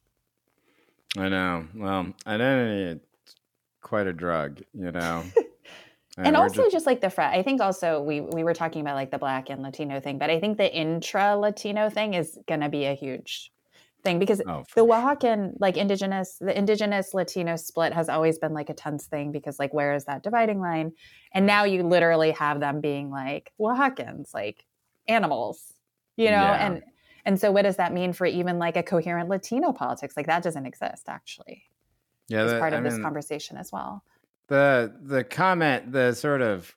i 1.16 1.28
know 1.28 1.66
well 1.74 2.06
identity 2.26 3.00
quite 3.82 4.06
a 4.06 4.12
drug 4.12 4.62
you 4.72 4.90
know? 4.90 5.24
And 6.18 6.36
we're 6.36 6.42
also 6.42 6.68
just, 6.68 6.84
like 6.84 7.00
the 7.00 7.08
frat 7.08 7.34
i 7.34 7.42
think 7.42 7.62
also 7.62 8.02
we 8.02 8.20
we 8.20 8.44
were 8.44 8.52
talking 8.52 8.82
about 8.82 8.96
like 8.96 9.10
the 9.10 9.16
black 9.16 9.48
and 9.48 9.62
latino 9.62 9.98
thing 9.98 10.18
but 10.18 10.28
i 10.28 10.38
think 10.38 10.58
the 10.58 10.70
intra 10.70 11.34
latino 11.36 11.88
thing 11.88 12.12
is 12.12 12.38
to 12.46 12.68
be 12.68 12.84
a 12.84 12.92
huge 12.92 13.50
thing 14.02 14.18
because 14.18 14.42
oh, 14.46 14.64
the 14.74 14.84
oaxacan 14.84 15.54
like 15.60 15.76
indigenous 15.76 16.36
the 16.40 16.56
indigenous 16.56 17.14
latino 17.14 17.56
split 17.56 17.92
has 17.92 18.08
always 18.08 18.38
been 18.38 18.52
like 18.52 18.68
a 18.68 18.74
tense 18.74 19.06
thing 19.06 19.32
because 19.32 19.58
like 19.58 19.72
where 19.72 19.94
is 19.94 20.04
that 20.04 20.22
dividing 20.22 20.60
line? 20.60 20.92
And 21.32 21.46
now 21.46 21.64
you 21.64 21.82
literally 21.82 22.32
have 22.32 22.60
them 22.60 22.80
being 22.80 23.10
like 23.10 23.52
oaxacans 23.60 24.34
like 24.34 24.64
animals 25.08 25.72
you 26.16 26.26
know? 26.26 26.32
Yeah. 26.32 26.66
and 26.66 26.82
and 27.24 27.40
so 27.40 27.52
what 27.52 27.62
does 27.62 27.76
that 27.76 27.92
mean 27.92 28.12
for 28.12 28.26
even 28.26 28.58
like 28.58 28.76
a 28.76 28.82
coherent 28.82 29.28
latino 29.28 29.72
politics? 29.72 30.16
Like 30.16 30.26
that 30.26 30.42
doesn't 30.42 30.66
exist 30.66 31.04
actually 31.08 31.62
yeah 32.28 32.44
the- 32.44 32.58
part 32.58 32.72
of 32.72 32.80
I 32.80 32.82
this 32.82 32.94
mean, 32.94 33.02
conversation 33.02 33.56
as 33.56 33.70
well 33.72 34.02
the 34.48 34.94
the 35.02 35.24
comment 35.24 35.92
the 35.92 36.12
sort 36.14 36.42
of 36.42 36.74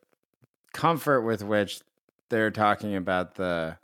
comfort 0.74 1.22
with 1.22 1.43
which 1.43 1.82
they're 2.30 2.52
talking 2.52 2.96
about 2.96 3.36
the 3.36 3.78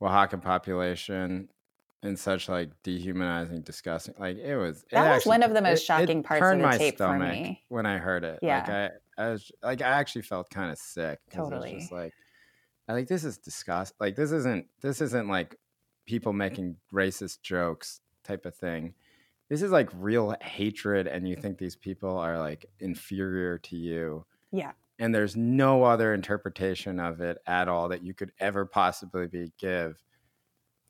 Oaxacan 0.00 0.42
population 0.42 1.48
in 2.02 2.16
such 2.16 2.48
like 2.48 2.70
dehumanizing 2.82 3.62
disgusting 3.62 4.14
like 4.18 4.36
it 4.36 4.56
was 4.56 4.82
it 4.82 4.90
That 4.92 5.08
was 5.08 5.16
actually- 5.16 5.30
one 5.30 5.42
of 5.42 5.54
the 5.54 5.62
most 5.62 5.80
it- 5.80 5.82
it 5.82 5.86
shocking 5.86 6.22
parts 6.22 6.44
of 6.44 6.58
the 6.58 6.62
my 6.64 6.76
tape 6.76 6.98
for 6.98 7.18
me. 7.18 7.64
when 7.68 7.86
i 7.86 7.96
heard 7.98 8.22
it 8.22 8.38
like 8.42 8.68
i 8.68 8.90
i 9.18 9.30
was 9.30 9.50
like 9.62 9.80
i 9.82 9.88
actually 9.88 10.22
felt 10.22 10.48
kind 10.50 10.70
of 10.70 10.78
sick 10.78 11.18
it 11.32 11.38
was 11.38 11.48
Totally. 11.50 11.78
just 11.78 11.90
like 11.90 12.12
i 12.88 12.92
like 12.92 13.08
this 13.08 13.24
is 13.24 13.38
disgust 13.38 13.94
like 13.98 14.14
this 14.14 14.30
isn't 14.30 14.66
this 14.82 15.00
isn't 15.00 15.28
like 15.28 15.56
people 16.06 16.32
making 16.32 16.76
racist 16.92 17.40
jokes 17.42 18.00
type 18.22 18.44
of 18.46 18.54
thing 18.54 18.94
this 19.48 19.62
is 19.62 19.70
like 19.70 19.90
real 19.98 20.34
hatred 20.40 21.06
and 21.06 21.28
you 21.28 21.36
mm. 21.36 21.42
think 21.42 21.58
these 21.58 21.76
people 21.76 22.16
are 22.18 22.38
like 22.38 22.66
inferior 22.80 23.58
to 23.58 23.76
you 23.76 24.24
yeah. 24.52 24.72
and 24.98 25.14
there's 25.14 25.36
no 25.36 25.84
other 25.84 26.14
interpretation 26.14 26.98
of 27.00 27.20
it 27.20 27.38
at 27.46 27.68
all 27.68 27.88
that 27.88 28.02
you 28.02 28.14
could 28.14 28.32
ever 28.40 28.66
possibly 28.66 29.26
be 29.26 29.52
give. 29.58 30.02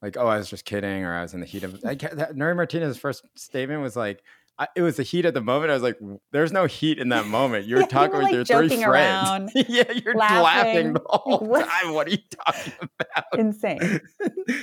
Like 0.02 0.16
oh 0.18 0.26
i 0.26 0.36
was 0.36 0.50
just 0.50 0.66
kidding 0.66 1.04
or 1.04 1.14
i 1.14 1.22
was 1.22 1.32
in 1.32 1.40
the 1.40 1.46
heat 1.46 1.64
of 1.64 1.82
like 1.82 2.00
Nury 2.00 2.54
martinez's 2.54 2.98
first 2.98 3.24
statement 3.34 3.80
was 3.82 3.96
like 3.96 4.22
I, 4.58 4.68
it 4.74 4.80
was 4.82 4.96
the 4.96 5.02
heat 5.02 5.26
at 5.26 5.34
the 5.34 5.42
moment 5.42 5.70
i 5.70 5.74
was 5.74 5.82
like 5.82 5.98
there's 6.32 6.50
no 6.52 6.64
heat 6.66 6.98
in 6.98 7.10
that 7.10 7.26
moment 7.38 7.66
you're 7.66 7.80
Yeah, 7.80 7.86
talking 7.86 8.14
with 8.16 8.22
like, 8.24 8.32
your 8.34 8.44
three 8.44 8.68
friends. 8.68 8.84
around, 8.84 9.50
yeah 9.54 9.90
you're 9.92 10.14
laughing. 10.14 10.42
laughing. 10.42 10.92
the 10.94 11.02
whole 11.04 11.38
what- 11.40 11.66
time 11.68 11.92
what 11.92 12.06
are 12.06 12.10
you 12.10 12.18
talking 12.44 12.72
about? 13.00 13.38
Insane. 13.38 14.00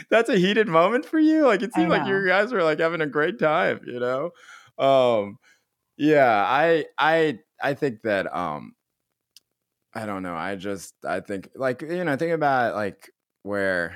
That's 0.09 0.29
a 0.29 0.37
heated 0.37 0.67
moment 0.67 1.05
for 1.05 1.19
you? 1.19 1.45
Like 1.45 1.61
it 1.61 1.73
seemed 1.73 1.89
like 1.89 2.07
you 2.07 2.25
guys 2.27 2.51
were 2.51 2.63
like 2.63 2.79
having 2.79 3.01
a 3.01 3.07
great 3.07 3.37
time 3.39 3.81
you 3.85 3.99
know? 3.99 4.31
Um 4.79 5.37
yeah 5.97 6.43
i 6.47 6.85
i 6.97 7.37
i 7.61 7.75
think 7.75 8.01
that 8.01 8.35
um 8.35 8.73
i 9.93 10.07
don't 10.07 10.23
know 10.23 10.33
i 10.35 10.55
just 10.55 10.95
i 11.05 11.19
think 11.19 11.49
like 11.55 11.83
you 11.83 12.03
know 12.03 12.15
think 12.17 12.31
about 12.33 12.73
like 12.73 13.11
where 13.43 13.95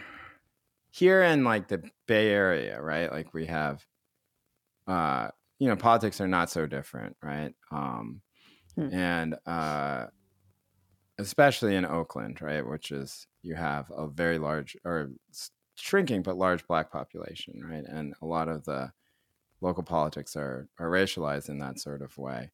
here 0.92 1.24
in 1.24 1.44
like 1.44 1.68
the 1.70 1.82
bay 2.08 2.30
area 2.30 2.80
right 2.80 3.12
like 3.12 3.34
we 3.34 3.48
have 3.48 3.84
uh 4.88 5.30
you 5.60 5.68
know 5.68 5.76
politics 5.76 6.22
are 6.22 6.28
not 6.28 6.50
so 6.50 6.66
different 6.68 7.18
right 7.22 7.56
um 7.72 8.22
Hmm. 8.76 8.90
and 8.90 9.36
uh, 9.46 10.08
especially 11.18 11.76
in 11.76 11.86
Oakland, 11.86 12.42
right, 12.42 12.66
which 12.66 12.92
is 12.92 13.28
you 13.42 13.56
have 13.56 13.92
a 13.96 14.08
very 14.08 14.38
large 14.38 14.78
or 14.86 15.12
shrinking 15.76 16.22
but 16.24 16.38
large 16.38 16.66
black 16.68 16.92
population, 16.92 17.64
right, 17.64 17.86
and 17.86 18.14
a 18.22 18.26
lot 18.26 18.48
of 18.48 18.66
the 18.66 18.92
local 19.62 19.84
politics 19.84 20.36
are 20.38 20.70
are 20.80 20.90
racialized 20.90 21.50
in 21.50 21.60
that 21.60 21.80
sort 21.80 22.02
of 22.02 22.18
way. 22.18 22.52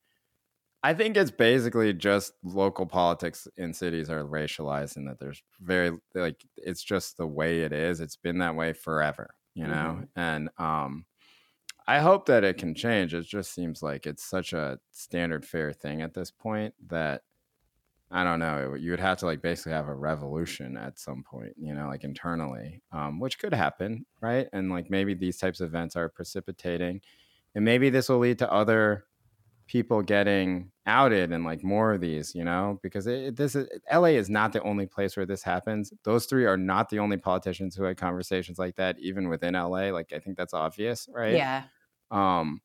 I 0.83 0.93
think 0.93 1.17
it's 1.17 1.31
basically 1.31 1.93
just 1.93 2.33
local 2.43 2.85
politics 2.87 3.47
in 3.57 3.73
cities 3.73 4.09
are 4.09 4.23
racialized 4.23 4.97
and 4.97 5.07
that 5.09 5.19
there's 5.19 5.43
very 5.61 5.97
like 6.15 6.45
it's 6.57 6.83
just 6.83 7.17
the 7.17 7.27
way 7.27 7.61
it 7.61 7.73
is. 7.73 8.01
It's 8.01 8.17
been 8.17 8.39
that 8.39 8.55
way 8.55 8.73
forever, 8.73 9.35
you 9.55 9.67
know? 9.67 10.05
And 10.15 10.49
um 10.57 11.05
I 11.87 11.99
hope 11.99 12.25
that 12.27 12.43
it 12.43 12.57
can 12.57 12.75
change. 12.75 13.13
It 13.13 13.25
just 13.25 13.53
seems 13.53 13.81
like 13.83 14.05
it's 14.05 14.23
such 14.23 14.53
a 14.53 14.79
standard 14.91 15.45
fair 15.45 15.73
thing 15.73 16.01
at 16.01 16.13
this 16.13 16.31
point 16.31 16.73
that 16.87 17.23
I 18.11 18.23
don't 18.23 18.39
know. 18.39 18.75
You 18.75 18.91
would 18.91 18.99
have 18.99 19.17
to 19.19 19.25
like 19.25 19.41
basically 19.41 19.71
have 19.73 19.87
a 19.87 19.95
revolution 19.95 20.77
at 20.77 20.99
some 20.99 21.23
point, 21.23 21.53
you 21.57 21.73
know, 21.73 21.87
like 21.87 22.03
internally, 22.03 22.81
um, 22.91 23.19
which 23.19 23.39
could 23.39 23.53
happen, 23.53 24.05
right? 24.21 24.47
And 24.53 24.69
like 24.69 24.89
maybe 24.89 25.13
these 25.15 25.37
types 25.37 25.61
of 25.61 25.69
events 25.69 25.95
are 25.95 26.09
precipitating, 26.09 27.01
and 27.55 27.65
maybe 27.65 27.89
this 27.89 28.09
will 28.09 28.19
lead 28.19 28.39
to 28.39 28.51
other 28.51 29.05
people 29.67 30.01
getting 30.01 30.71
outed 30.85 31.31
and 31.31 31.43
like 31.45 31.63
more 31.63 31.93
of 31.93 32.01
these, 32.01 32.35
you 32.35 32.43
know, 32.43 32.79
because 32.83 33.07
it, 33.07 33.35
this 33.35 33.55
is 33.55 33.67
LA 33.91 34.07
is 34.09 34.29
not 34.29 34.51
the 34.53 34.61
only 34.63 34.85
place 34.85 35.15
where 35.15 35.25
this 35.25 35.43
happens. 35.43 35.93
Those 36.03 36.25
three 36.25 36.45
are 36.45 36.57
not 36.57 36.89
the 36.89 36.99
only 36.99 37.17
politicians 37.17 37.75
who 37.75 37.83
had 37.83 37.97
conversations 37.97 38.59
like 38.59 38.75
that, 38.75 38.97
even 38.99 39.29
within 39.29 39.53
LA. 39.53 39.89
Like 39.91 40.11
I 40.13 40.19
think 40.19 40.37
that's 40.37 40.53
obvious, 40.53 41.07
right? 41.13 41.33
Yeah. 41.35 41.63
Um, 42.11 42.61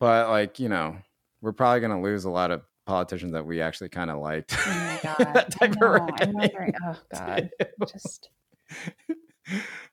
but 0.00 0.28
like 0.28 0.58
you 0.60 0.68
know, 0.68 0.96
we're 1.40 1.52
probably 1.52 1.80
gonna 1.80 2.00
lose 2.00 2.24
a 2.24 2.30
lot 2.30 2.50
of 2.50 2.62
politicians 2.86 3.32
that 3.32 3.44
we 3.44 3.60
actually 3.60 3.88
kind 3.90 4.10
of 4.10 4.18
liked. 4.18 4.56
Oh 4.56 4.70
my 4.70 5.00
god. 5.18 5.34
that 5.34 5.46
I 5.62 5.66
type 5.66 5.72
of 5.72 5.80
know, 5.80 5.86
I'm 5.94 6.06
reckoning. 6.06 6.34
wondering. 6.34 6.72
Oh 6.86 6.96
god. 7.12 7.50
Just 7.92 8.30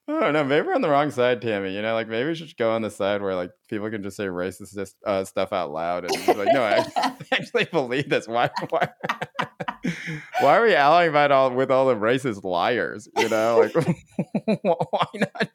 I 0.08 0.20
don't 0.20 0.34
know. 0.34 0.44
Maybe 0.44 0.68
we're 0.68 0.76
on 0.76 0.82
the 0.82 0.90
wrong 0.90 1.10
side, 1.10 1.42
Tammy. 1.42 1.74
You 1.74 1.82
know, 1.82 1.96
like 1.96 2.08
maybe 2.08 2.30
we 2.30 2.36
should 2.36 2.56
go 2.58 2.72
on 2.72 2.84
the 2.84 2.92
side 2.92 3.24
where 3.24 3.34
like 3.34 3.52
people 3.68 3.90
can 3.90 4.04
just 4.04 4.18
say 4.18 4.26
racist 4.26 4.94
uh, 5.06 5.24
stuff 5.24 5.52
out 5.52 5.72
loud 5.72 6.06
and 6.06 6.26
be 6.26 6.34
like, 6.34 6.54
no, 6.54 6.62
I 6.62 6.86
actually, 7.32 7.66
believe 7.66 8.10
this. 8.10 8.28
Why? 8.28 8.52
Why? 8.70 8.88
why 10.42 10.58
are 10.58 10.64
we 10.64 10.76
allying 10.76 11.10
about 11.10 11.32
all 11.32 11.50
with 11.50 11.72
all 11.72 11.88
the 11.88 11.96
racist 11.96 12.44
liars? 12.44 13.08
You 13.18 13.30
know, 13.30 13.68
like 13.74 13.88
why 14.62 15.08
not? 15.16 15.50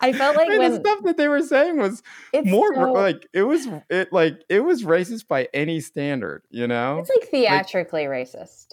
I 0.00 0.12
felt 0.12 0.36
like 0.36 0.46
I 0.46 0.50
mean, 0.50 0.58
when 0.60 0.72
the 0.72 0.80
stuff 0.80 1.00
that 1.04 1.16
they 1.16 1.26
were 1.26 1.42
saying 1.42 1.78
was 1.78 2.00
more 2.44 2.74
so- 2.74 2.92
like 2.92 3.26
it 3.32 3.42
was 3.42 3.66
it 3.90 4.12
like 4.12 4.40
it 4.48 4.60
was 4.60 4.84
racist 4.84 5.26
by 5.26 5.48
any 5.52 5.80
standard. 5.80 6.42
You 6.50 6.68
know? 6.68 7.00
it's 7.00 7.10
like 7.10 7.28
theatrically 7.28 8.04
racist. 8.04 8.68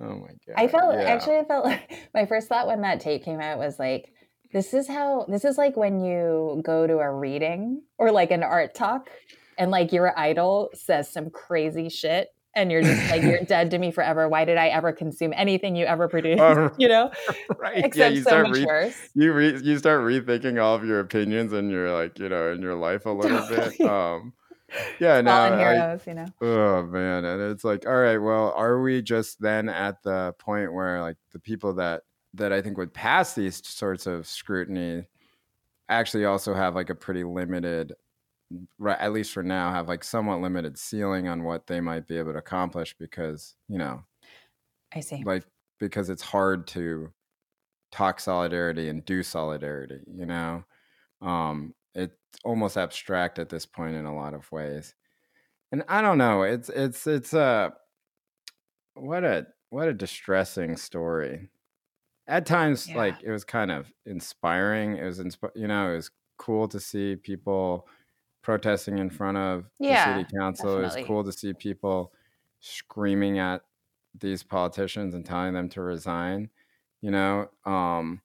Oh 0.00 0.18
my 0.18 0.28
god! 0.46 0.54
I 0.56 0.68
felt 0.68 0.94
yeah. 0.94 1.02
actually 1.02 1.38
I 1.38 1.44
felt 1.44 1.64
like 1.64 2.08
my 2.14 2.26
first 2.26 2.48
thought 2.48 2.66
when 2.66 2.82
that 2.82 3.00
tape 3.00 3.24
came 3.24 3.40
out 3.40 3.58
was 3.58 3.78
like 3.78 4.12
this 4.52 4.72
is 4.74 4.88
how 4.88 5.26
this 5.28 5.44
is 5.44 5.58
like 5.58 5.76
when 5.76 6.00
you 6.00 6.62
go 6.64 6.86
to 6.86 6.98
a 6.98 7.12
reading 7.12 7.82
or 7.98 8.10
like 8.12 8.30
an 8.30 8.42
art 8.42 8.74
talk 8.74 9.10
and 9.58 9.70
like 9.70 9.92
your 9.92 10.18
idol 10.18 10.70
says 10.74 11.10
some 11.10 11.30
crazy 11.30 11.88
shit 11.88 12.28
and 12.56 12.72
you're 12.72 12.82
just 12.82 13.10
like 13.10 13.22
you're 13.22 13.44
dead 13.44 13.70
to 13.70 13.78
me 13.78 13.90
forever. 13.90 14.28
Why 14.28 14.44
did 14.44 14.56
I 14.56 14.68
ever 14.68 14.92
consume 14.92 15.32
anything 15.36 15.76
you 15.76 15.84
ever 15.84 16.08
produced? 16.16 16.40
Oh, 16.40 16.70
you 16.78 16.88
know? 16.88 17.12
right? 17.58 17.84
Except 17.84 17.96
yeah, 17.96 18.08
you 18.08 18.22
so 18.22 18.30
start 18.30 18.48
much 18.48 18.56
re- 18.56 18.64
worse. 18.64 19.08
you 19.14 19.32
re- 19.32 19.60
you 19.62 19.78
start 19.78 20.00
rethinking 20.00 20.60
all 20.60 20.74
of 20.74 20.84
your 20.84 21.00
opinions 21.00 21.52
and 21.52 21.70
your 21.70 21.92
like 21.92 22.18
you 22.18 22.28
know 22.30 22.50
in 22.50 22.62
your 22.62 22.74
life 22.74 23.06
a 23.06 23.10
little 23.10 23.46
bit. 23.46 23.80
Um, 23.82 24.32
yeah, 25.00 25.20
no, 25.20 25.30
Fallen 25.30 25.52
I, 25.54 25.58
heroes, 25.58 26.06
you 26.06 26.14
know. 26.14 26.26
oh 26.40 26.82
man, 26.84 27.24
and 27.24 27.42
it's 27.42 27.64
like, 27.64 27.86
all 27.86 27.96
right, 27.96 28.18
well, 28.18 28.52
are 28.56 28.80
we 28.80 29.02
just 29.02 29.40
then 29.40 29.68
at 29.68 30.02
the 30.02 30.34
point 30.38 30.72
where 30.72 31.00
like 31.00 31.16
the 31.32 31.38
people 31.38 31.74
that 31.74 32.02
that 32.34 32.52
I 32.52 32.60
think 32.62 32.76
would 32.78 32.92
pass 32.92 33.34
these 33.34 33.66
sorts 33.66 34.06
of 34.06 34.26
scrutiny 34.26 35.06
actually 35.88 36.24
also 36.24 36.54
have 36.54 36.74
like 36.74 36.90
a 36.90 36.94
pretty 36.94 37.24
limited 37.24 37.92
right 38.78 38.98
at 39.00 39.12
least 39.12 39.32
for 39.32 39.42
now 39.42 39.72
have 39.72 39.88
like 39.88 40.04
somewhat 40.04 40.40
limited 40.40 40.78
ceiling 40.78 41.26
on 41.28 41.42
what 41.42 41.66
they 41.66 41.80
might 41.80 42.06
be 42.06 42.16
able 42.16 42.32
to 42.32 42.38
accomplish 42.38 42.94
because 42.98 43.56
you 43.68 43.78
know 43.78 44.04
I 44.94 45.00
see. 45.00 45.22
like 45.24 45.44
because 45.78 46.10
it's 46.10 46.22
hard 46.22 46.66
to 46.68 47.12
talk 47.90 48.20
solidarity 48.20 48.88
and 48.88 49.04
do 49.04 49.22
solidarity 49.22 50.00
you 50.06 50.26
know 50.26 50.64
um 51.22 51.74
it's 51.96 52.16
almost 52.44 52.76
abstract 52.78 53.38
at 53.40 53.50
this 53.50 53.66
point 53.66 53.96
in 53.96 54.06
a 54.06 54.14
lot 54.16 54.34
of 54.34 54.50
ways. 54.52 54.94
And 55.72 55.84
i 55.88 56.02
don't 56.02 56.18
know 56.18 56.42
it's 56.44 56.68
it's 56.70 57.06
it's 57.08 57.34
uh 57.34 57.70
what 58.94 59.24
a 59.24 59.46
what 59.70 59.88
a 59.88 59.94
distressing 59.94 60.76
story. 60.76 61.50
At 62.28 62.46
times 62.46 62.88
Yeah. 62.88 62.96
like 62.96 63.22
it 63.22 63.30
was 63.32 63.44
kind 63.44 63.70
of 63.72 63.92
inspiring 64.06 64.98
it 64.98 65.04
was 65.04 65.20
insp- 65.20 65.56
you 65.56 65.68
know 65.68 65.92
it 65.92 65.96
was 65.96 66.10
cool 66.38 66.68
to 66.68 66.80
see 66.80 67.16
people 67.16 67.88
protesting 68.42 68.98
in 68.98 69.10
front 69.10 69.38
of 69.38 69.70
Yeah, 69.78 69.88
the 69.88 69.96
city 69.96 70.26
council 70.40 70.78
it 70.80 70.82
was 70.84 70.96
cool 70.96 71.24
to 71.24 71.32
see 71.32 71.54
people 71.54 72.14
screaming 72.60 73.38
at 73.40 73.62
these 74.14 74.42
politicians 74.44 75.14
and 75.14 75.26
telling 75.26 75.54
them 75.54 75.68
to 75.70 75.82
resign 75.82 76.50
you 77.02 77.10
know 77.12 77.50
um 77.66 78.22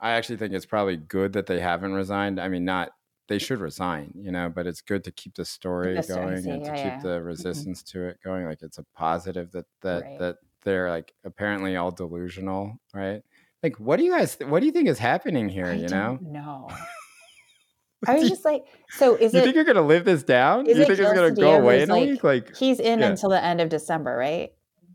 i 0.00 0.12
actually 0.12 0.36
think 0.38 0.54
it's 0.54 0.66
probably 0.66 0.96
good 0.96 1.32
that 1.34 1.46
they 1.46 1.60
haven't 1.60 1.92
resigned 1.94 2.40
i 2.40 2.48
mean 2.48 2.64
not 2.64 2.92
they 3.30 3.38
should 3.38 3.60
resign 3.60 4.12
you 4.16 4.32
know 4.32 4.48
but 4.48 4.66
it's 4.66 4.80
good 4.80 5.04
to 5.04 5.12
keep 5.12 5.34
the 5.36 5.44
story 5.44 5.94
the 5.94 6.02
going 6.02 6.34
and 6.34 6.64
to 6.64 6.70
yeah, 6.70 6.74
keep 6.74 6.84
yeah. 6.84 6.98
Mm-hmm. 6.98 7.08
the 7.08 7.22
resistance 7.22 7.82
to 7.84 8.08
it 8.08 8.18
going 8.24 8.44
like 8.44 8.60
it's 8.60 8.78
a 8.78 8.84
positive 8.94 9.52
that 9.52 9.66
that 9.82 10.02
Right. 10.02 10.18
that 10.18 10.36
they're 10.64 10.90
like 10.90 11.14
apparently 11.24 11.76
all 11.76 11.92
delusional 11.92 12.76
right 12.92 13.22
like 13.62 13.76
what 13.76 13.98
do 13.98 14.04
you 14.04 14.10
guys 14.10 14.36
what 14.46 14.60
do 14.60 14.66
you 14.66 14.72
think 14.72 14.88
is 14.88 14.98
happening 14.98 15.48
here 15.48 15.66
I 15.66 15.74
you 15.74 15.88
know 15.88 16.18
don't. 16.20 16.72
I 18.08 18.14
was 18.14 18.30
just 18.30 18.46
like, 18.46 18.64
so 18.88 19.14
is 19.14 19.34
you 19.34 19.40
it 19.40 19.42
think 19.42 19.54
you're 19.54 19.64
gonna 19.64 19.82
live 19.82 20.06
this 20.06 20.22
down 20.22 20.64
you 20.64 20.74
think 20.74 20.88
it's 20.88 21.00
gonna 21.00 21.30
go 21.30 21.56
away 21.56 21.82
in 21.82 21.90
a 21.90 21.94
like, 21.94 22.08
week 22.08 22.24
like 22.24 22.56
he's 22.56 22.80
in 22.80 23.00
yeah. 23.00 23.08
until 23.08 23.28
the 23.28 23.42
end 23.44 23.60
of 23.60 23.68
December, 23.68 24.16
right? 24.16 24.52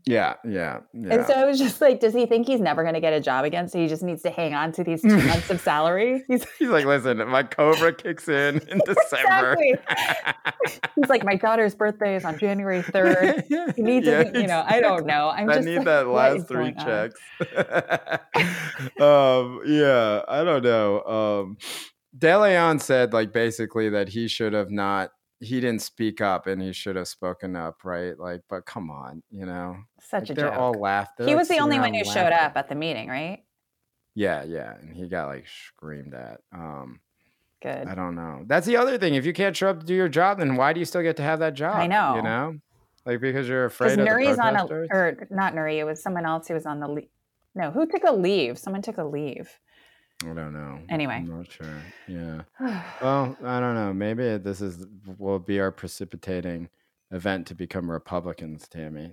Yeah 0.08 0.34
yeah 0.44 0.78
yeah 0.94 1.14
And 1.14 1.26
so 1.26 1.32
I 1.34 1.44
was 1.44 1.58
just 1.58 1.80
like, 1.80 1.98
does 1.98 2.14
he 2.14 2.26
think 2.26 2.46
he's 2.46 2.60
never 2.60 2.82
going 2.82 2.94
to 2.94 3.00
get 3.00 3.12
a 3.12 3.20
job 3.20 3.44
again? 3.44 3.68
So 3.68 3.78
he 3.78 3.88
just 3.88 4.02
needs 4.04 4.22
to 4.22 4.30
hang 4.30 4.54
on 4.54 4.70
to 4.72 4.84
these 4.84 5.02
two 5.02 5.08
months 5.26 5.50
of 5.50 5.60
salary? 5.60 6.24
He's, 6.28 6.46
He's 6.58 6.68
like, 6.68 6.84
listen, 6.84 7.18
my 7.28 7.42
Cobra 7.42 7.92
kicks 7.92 8.28
in 8.28 8.58
in 8.68 8.80
December. 8.86 9.56
he's 10.94 11.08
like, 11.08 11.24
my 11.24 11.34
daughter's 11.34 11.74
birthday 11.74 12.14
is 12.14 12.24
on 12.24 12.38
January 12.38 12.82
3rd. 12.82 13.74
He 13.74 13.82
needs 13.82 14.06
Yeah, 14.06 14.22
to, 14.24 14.40
you 14.40 14.46
know, 14.46 14.64
I 14.66 14.80
don't 14.80 15.06
know. 15.06 15.28
I'm 15.30 15.50
I 15.50 15.54
just 15.56 15.66
need 15.66 15.76
like, 15.78 15.86
that 15.86 16.06
last 16.08 16.46
three 16.48 16.72
checks. 16.74 17.20
um, 19.00 19.60
yeah, 19.66 20.22
I 20.28 20.44
don't 20.44 20.62
know. 20.62 21.02
Um, 21.02 21.56
De 22.16 22.38
Leon 22.38 22.78
said 22.78 23.12
like 23.12 23.32
basically 23.32 23.88
that 23.90 24.08
he 24.08 24.28
should 24.28 24.52
have 24.52 24.70
not. 24.70 25.10
He 25.40 25.60
didn't 25.60 25.82
speak 25.82 26.20
up, 26.20 26.46
and 26.46 26.62
he 26.62 26.72
should 26.72 26.96
have 26.96 27.08
spoken 27.08 27.56
up, 27.56 27.84
right? 27.84 28.18
Like, 28.18 28.42
but 28.48 28.64
come 28.64 28.90
on, 28.90 29.22
you 29.30 29.44
know, 29.44 29.76
Such 30.00 30.22
Like, 30.22 30.30
a 30.30 30.34
they're 30.34 30.48
joke. 30.50 30.58
all 30.58 30.72
laughed. 30.72 31.20
he 31.22 31.34
was 31.34 31.48
the 31.48 31.58
only 31.58 31.78
one 31.78 31.92
who 31.92 32.04
showed 32.04 32.32
up 32.32 32.56
at 32.56 32.68
the 32.68 32.74
meeting, 32.74 33.08
right? 33.08 33.42
Yeah, 34.14 34.44
yeah, 34.44 34.74
and 34.80 34.94
he 34.96 35.08
got 35.08 35.26
like 35.28 35.46
screamed 35.46 36.14
at. 36.14 36.40
Um, 36.52 37.00
Good. 37.62 37.86
I 37.86 37.94
don't 37.94 38.14
know. 38.14 38.44
That's 38.46 38.66
the 38.66 38.76
other 38.76 38.96
thing. 38.96 39.14
If 39.14 39.26
you 39.26 39.32
can't 39.32 39.56
show 39.56 39.68
up 39.68 39.80
to 39.80 39.86
do 39.86 39.94
your 39.94 40.08
job, 40.08 40.38
then 40.38 40.56
why 40.56 40.72
do 40.72 40.78
you 40.80 40.86
still 40.86 41.02
get 41.02 41.16
to 41.16 41.22
have 41.22 41.40
that 41.40 41.54
job? 41.54 41.76
I 41.76 41.86
know. 41.86 42.16
You 42.16 42.22
know, 42.22 42.56
like 43.04 43.20
because 43.20 43.46
you're 43.48 43.66
afraid 43.66 43.92
of 43.92 43.98
the 43.98 44.04
Nury's 44.10 44.38
on 44.38 44.56
a, 44.56 44.64
or 44.66 45.26
not 45.30 45.54
Nury, 45.54 45.76
it 45.76 45.84
was 45.84 46.02
someone 46.02 46.24
else 46.24 46.48
who 46.48 46.54
was 46.54 46.64
on 46.64 46.80
the 46.80 46.88
leave. 46.88 47.08
No, 47.54 47.70
who 47.70 47.86
took 47.86 48.04
a 48.04 48.12
leave? 48.12 48.58
Someone 48.58 48.82
took 48.82 48.98
a 48.98 49.04
leave. 49.04 49.50
I 50.24 50.32
don't 50.32 50.52
know. 50.52 50.80
Anyway. 50.88 51.14
I'm 51.14 51.28
not 51.28 51.50
sure. 51.50 51.82
Yeah. 52.08 52.42
Well, 53.02 53.36
I 53.44 53.60
don't 53.60 53.74
know. 53.74 53.92
Maybe 53.92 54.38
this 54.38 54.60
is 54.60 54.86
will 55.18 55.38
be 55.38 55.60
our 55.60 55.70
precipitating 55.70 56.68
event 57.10 57.46
to 57.48 57.54
become 57.54 57.90
Republicans, 57.90 58.66
Tammy. 58.68 59.12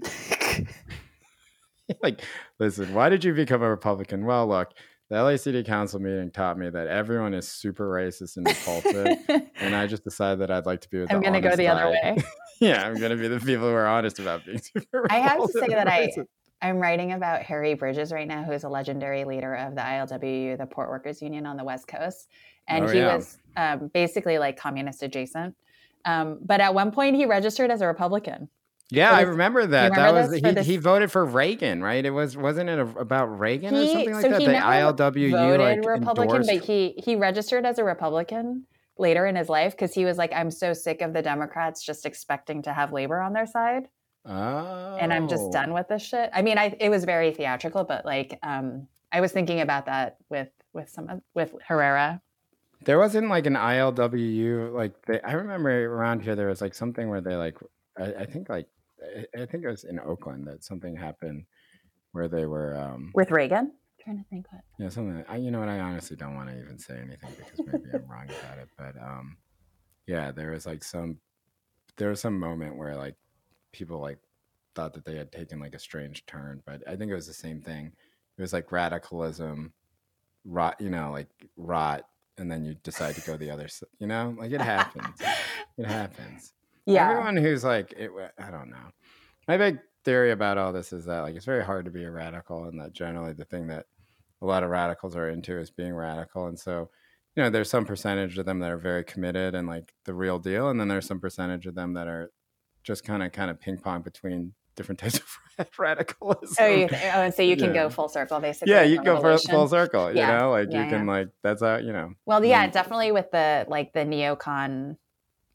like, 2.02 2.22
listen, 2.60 2.94
why 2.94 3.10
did 3.10 3.24
you 3.24 3.34
become 3.34 3.62
a 3.62 3.70
Republican? 3.70 4.26
Well, 4.26 4.48
look, 4.48 4.72
the 5.10 5.22
LA 5.22 5.36
City 5.36 5.64
Council 5.64 6.00
meeting 6.00 6.32
taught 6.32 6.58
me 6.58 6.70
that 6.70 6.88
everyone 6.88 7.34
is 7.34 7.48
super 7.48 7.90
racist 7.90 8.38
and 8.38 8.48
pulpit, 8.66 9.20
and 9.60 9.76
I 9.76 9.86
just 9.86 10.04
decided 10.04 10.40
that 10.40 10.50
I'd 10.50 10.66
like 10.66 10.82
to 10.82 10.90
be 10.90 11.00
with. 11.02 11.12
I'm 11.12 11.22
going 11.22 11.34
to 11.34 11.42
go 11.42 11.56
the 11.56 11.68
other 11.68 11.90
way. 11.90 12.18
yeah, 12.60 12.88
I'm 12.88 13.00
gonna 13.00 13.18
be 13.18 13.28
the 13.28 13.40
people 13.40 13.70
who 13.70 13.76
are 13.76 13.86
honest 13.86 14.20
about 14.20 14.46
being 14.46 14.60
super. 14.62 15.06
I 15.12 15.20
have 15.20 15.46
to 15.46 15.52
say 15.52 15.68
that 15.68 15.88
I- 15.88 16.08
racist. 16.08 16.28
I'm 16.64 16.80
writing 16.80 17.12
about 17.12 17.44
Harry 17.44 17.74
Bridges 17.74 18.12
right 18.14 18.28
now, 18.28 18.42
who 18.44 18.54
is 18.54 18.64
a 18.64 18.70
legendary 18.70 19.26
leader 19.26 19.54
of 19.54 19.76
the 19.76 19.82
ILWU, 19.82 20.58
the 20.58 20.66
Port 20.66 20.90
Workers 20.90 21.22
Union 21.22 21.46
on 21.46 21.58
the 21.58 21.64
West 21.64 21.88
Coast. 21.88 22.30
And 22.68 22.86
Oh, 22.86 22.88
he 22.88 23.00
yeah. 23.00 23.16
was 23.18 23.38
um, 23.58 23.92
basically 23.94 24.40
like 24.40 24.58
communist 24.58 25.04
adjacent. 25.04 25.56
Um, 26.06 26.40
but 26.44 26.62
at 26.62 26.74
one 26.74 26.92
point, 26.92 27.18
he 27.18 27.26
registered 27.26 27.70
as 27.70 27.82
a 27.82 27.88
Republican. 27.88 28.48
Yeah, 28.90 29.10
for 29.10 29.16
I 29.16 29.22
remember 29.22 29.66
that. 29.68 29.92
remember 29.92 30.22
that 30.22 30.30
was 30.32 30.34
he, 30.40 30.52
this- 30.52 30.66
he 30.68 30.78
voted 30.78 31.12
for 31.12 31.26
Reagan, 31.26 31.82
right? 31.84 32.06
It 32.06 32.12
was 32.12 32.38
wasn't 32.38 32.70
it 32.70 32.80
a, 32.80 32.88
about 33.00 33.26
Reagan 33.40 33.74
or 33.76 33.86
something 33.88 34.14
like 34.14 34.22
so 34.22 34.30
that? 34.30 34.40
he 34.42 34.46
the 34.48 34.54
ILWU 34.54 35.32
voted 35.32 35.60
like 35.60 35.86
Republican, 35.86 36.36
endorsed. 36.42 36.50
but 36.50 36.64
he 36.66 36.94
he 37.04 37.16
registered 37.16 37.66
as 37.66 37.80
a 37.80 37.84
Republican 37.84 38.66
later 38.98 39.26
in 39.26 39.36
his 39.36 39.50
life 39.50 39.72
because 39.74 39.94
he 39.94 40.06
was 40.06 40.18
like, 40.18 40.32
I'm 40.34 40.52
so 40.52 40.74
sick 40.74 41.02
of 41.02 41.14
the 41.14 41.22
Democrats 41.22 41.84
just 41.84 42.06
expecting 42.06 42.62
to 42.64 42.74
have 42.74 42.94
labor 42.94 43.20
on 43.20 43.34
their 43.34 43.48
side. 43.48 43.88
Oh. 44.26 44.98
And 45.00 45.12
I'm 45.12 45.28
just 45.28 45.52
done 45.52 45.74
with 45.74 45.88
this 45.90 46.02
shit. 46.02 46.30
I 46.34 46.42
mean, 46.42 46.58
I 46.58 46.76
it 46.80 46.90
was 46.90 47.04
very 47.04 47.32
theatrical, 47.32 47.84
but 47.84 48.06
like 48.06 48.40
um 48.44 48.88
I 49.12 49.22
was 49.22 49.32
thinking 49.32 49.62
about 49.62 49.86
that 49.86 50.18
with 50.30 50.50
with 50.74 50.90
some 50.90 51.10
of, 51.10 51.22
with 51.34 51.54
Herrera. 51.68 52.22
There 52.86 53.00
wasn't 53.00 53.30
like 53.30 53.46
an 53.46 53.54
ILWU 53.56 54.74
like 54.74 55.06
they, 55.06 55.22
I 55.22 55.34
remember 55.34 55.70
around 55.86 56.22
here 56.22 56.36
there 56.36 56.48
was 56.48 56.62
like 56.62 56.74
something 56.74 57.10
where 57.10 57.22
they 57.22 57.36
like 57.36 57.58
I, 57.98 58.14
I 58.14 58.26
think 58.26 58.50
like 58.50 58.68
I, 59.02 59.42
I 59.42 59.46
think 59.46 59.64
it 59.64 59.70
was 59.70 59.84
in 59.84 60.00
Oakland 60.00 60.48
that 60.48 60.64
something 60.64 60.96
happened 60.96 61.46
where 62.14 62.28
they 62.28 62.46
were 62.46 62.78
um 62.78 63.12
With 63.14 63.32
Reagan? 63.32 63.72
I'm 63.72 64.04
trying 64.04 64.18
to 64.18 64.30
think 64.30 64.52
what. 64.52 64.62
yeah 64.80 64.90
something 64.90 65.24
I, 65.30 65.38
you 65.38 65.52
know 65.52 65.60
what 65.60 65.70
I 65.70 65.80
honestly 65.80 66.18
don't 66.18 66.36
want 66.36 66.50
to 66.50 66.60
even 66.60 66.78
say 66.80 66.96
anything 66.96 67.30
because 67.38 67.60
maybe 67.66 67.90
I'm 67.94 68.10
wrong 68.10 68.26
about 68.26 68.58
it 68.58 68.70
but 68.78 69.02
um 69.02 69.38
yeah 70.08 70.32
there 70.32 70.52
was 70.52 70.66
like 70.66 70.84
some 70.84 71.20
there 71.98 72.10
was 72.10 72.20
some 72.20 72.40
moment 72.40 72.78
where 72.78 72.96
like 72.96 73.16
people 73.74 74.00
like 74.00 74.20
thought 74.76 74.94
that 74.94 75.06
they 75.06 75.16
had 75.16 75.32
taken 75.32 75.60
like 75.60 75.76
a 75.76 75.80
strange 75.80 76.26
turn 76.26 76.62
but 76.66 76.82
I 76.88 76.96
think 76.96 77.12
it 77.12 77.16
was 77.16 77.28
the 77.28 77.34
same 77.34 77.62
thing. 77.62 77.92
It 78.38 78.42
was 78.42 78.54
like 78.54 78.72
radicalism 78.72 79.74
rot 80.46 80.80
you 80.80 80.90
know 80.90 81.12
like 81.12 81.28
rot 81.58 82.06
and 82.38 82.52
then 82.52 82.66
you 82.66 82.76
decide 82.84 83.16
to 83.16 83.22
go 83.22 83.38
the 83.38 83.52
other 83.52 83.68
side 83.68 83.90
you 84.00 84.08
know? 84.08 84.36
Like 84.38 84.52
it 84.52 84.62
happens. 84.62 85.22
It 85.76 85.88
happens. 85.88 86.54
Yeah. 86.86 87.10
everyone 87.10 87.36
who's 87.36 87.64
like 87.64 87.94
it, 87.94 88.12
i 88.38 88.52
don't 88.52 88.70
know. 88.70 88.92
My 89.48 89.58
big 89.58 89.80
theory 90.04 90.32
about 90.32 90.58
all 90.58 90.72
this 90.72 90.94
is 90.94 91.06
that 91.06 91.22
like 91.22 91.36
it's 91.36 91.46
very 91.46 91.64
hard 91.64 91.86
to 91.86 91.92
be 91.92 92.04
a 92.04 92.12
radical 92.12 92.66
and 92.66 92.80
that 92.80 92.94
generally 92.94 93.34
the 93.34 93.46
thing 93.46 93.68
that 93.68 93.88
a 94.42 94.46
lot 94.46 94.64
of 94.64 94.70
radicals 94.70 95.16
are 95.16 95.30
into 95.30 95.58
is 95.58 95.72
being 95.72 95.94
radical 95.94 96.48
and 96.48 96.60
so 96.60 96.90
you 97.36 97.42
know 97.42 97.50
there's 97.50 97.70
some 97.70 97.86
percentage 97.86 98.38
of 98.38 98.46
them 98.46 98.60
that 98.60 98.72
are 98.72 98.78
very 98.78 99.04
committed 99.04 99.56
and 99.56 99.68
like 99.68 99.94
the 100.06 100.14
real 100.14 100.40
deal 100.40 100.70
and 100.70 100.80
then 100.80 100.88
there's 100.88 101.08
some 101.08 101.20
percentage 101.20 101.66
of 101.66 101.76
them 101.76 101.94
that 101.94 102.08
are 102.08 102.32
just 102.84 103.04
kind 103.04 103.24
of 103.24 103.32
kind 103.32 103.50
of 103.50 103.60
ping 103.60 103.78
pong 103.78 104.02
between 104.02 104.54
different 104.76 105.00
types 105.04 105.20
of 105.60 105.68
radicalism 105.80 106.56
Oh, 106.60 106.68
you, 106.68 106.90
oh, 107.14 107.30
so 107.30 107.42
you 107.44 107.56
can 107.56 107.68
Yeah. 107.74 107.84
go 107.84 107.90
full 107.90 108.10
circle, 108.10 108.40
basically. 108.40 108.74
yeah 108.74 108.84
you 108.84 109.02
go 109.04 109.20
for 109.20 109.38
full 109.38 109.68
circle 109.68 110.10
you 110.12 110.18
Yeah. 110.18 110.38
know 110.40 110.52
like 110.52 110.70
Yeah, 110.72 110.84
you 110.84 110.90
can 110.90 111.06
like 111.08 111.30
that's 111.42 111.62
how 111.62 111.78
you 111.78 111.94
know 111.94 112.14
Well, 112.26 112.44
yeah, 112.44 112.68
Mm. 112.68 112.72
definitely 112.72 113.12
with 113.12 113.32
the 113.32 113.66
like 113.68 113.94
the 113.94 114.02
neocon 114.02 114.98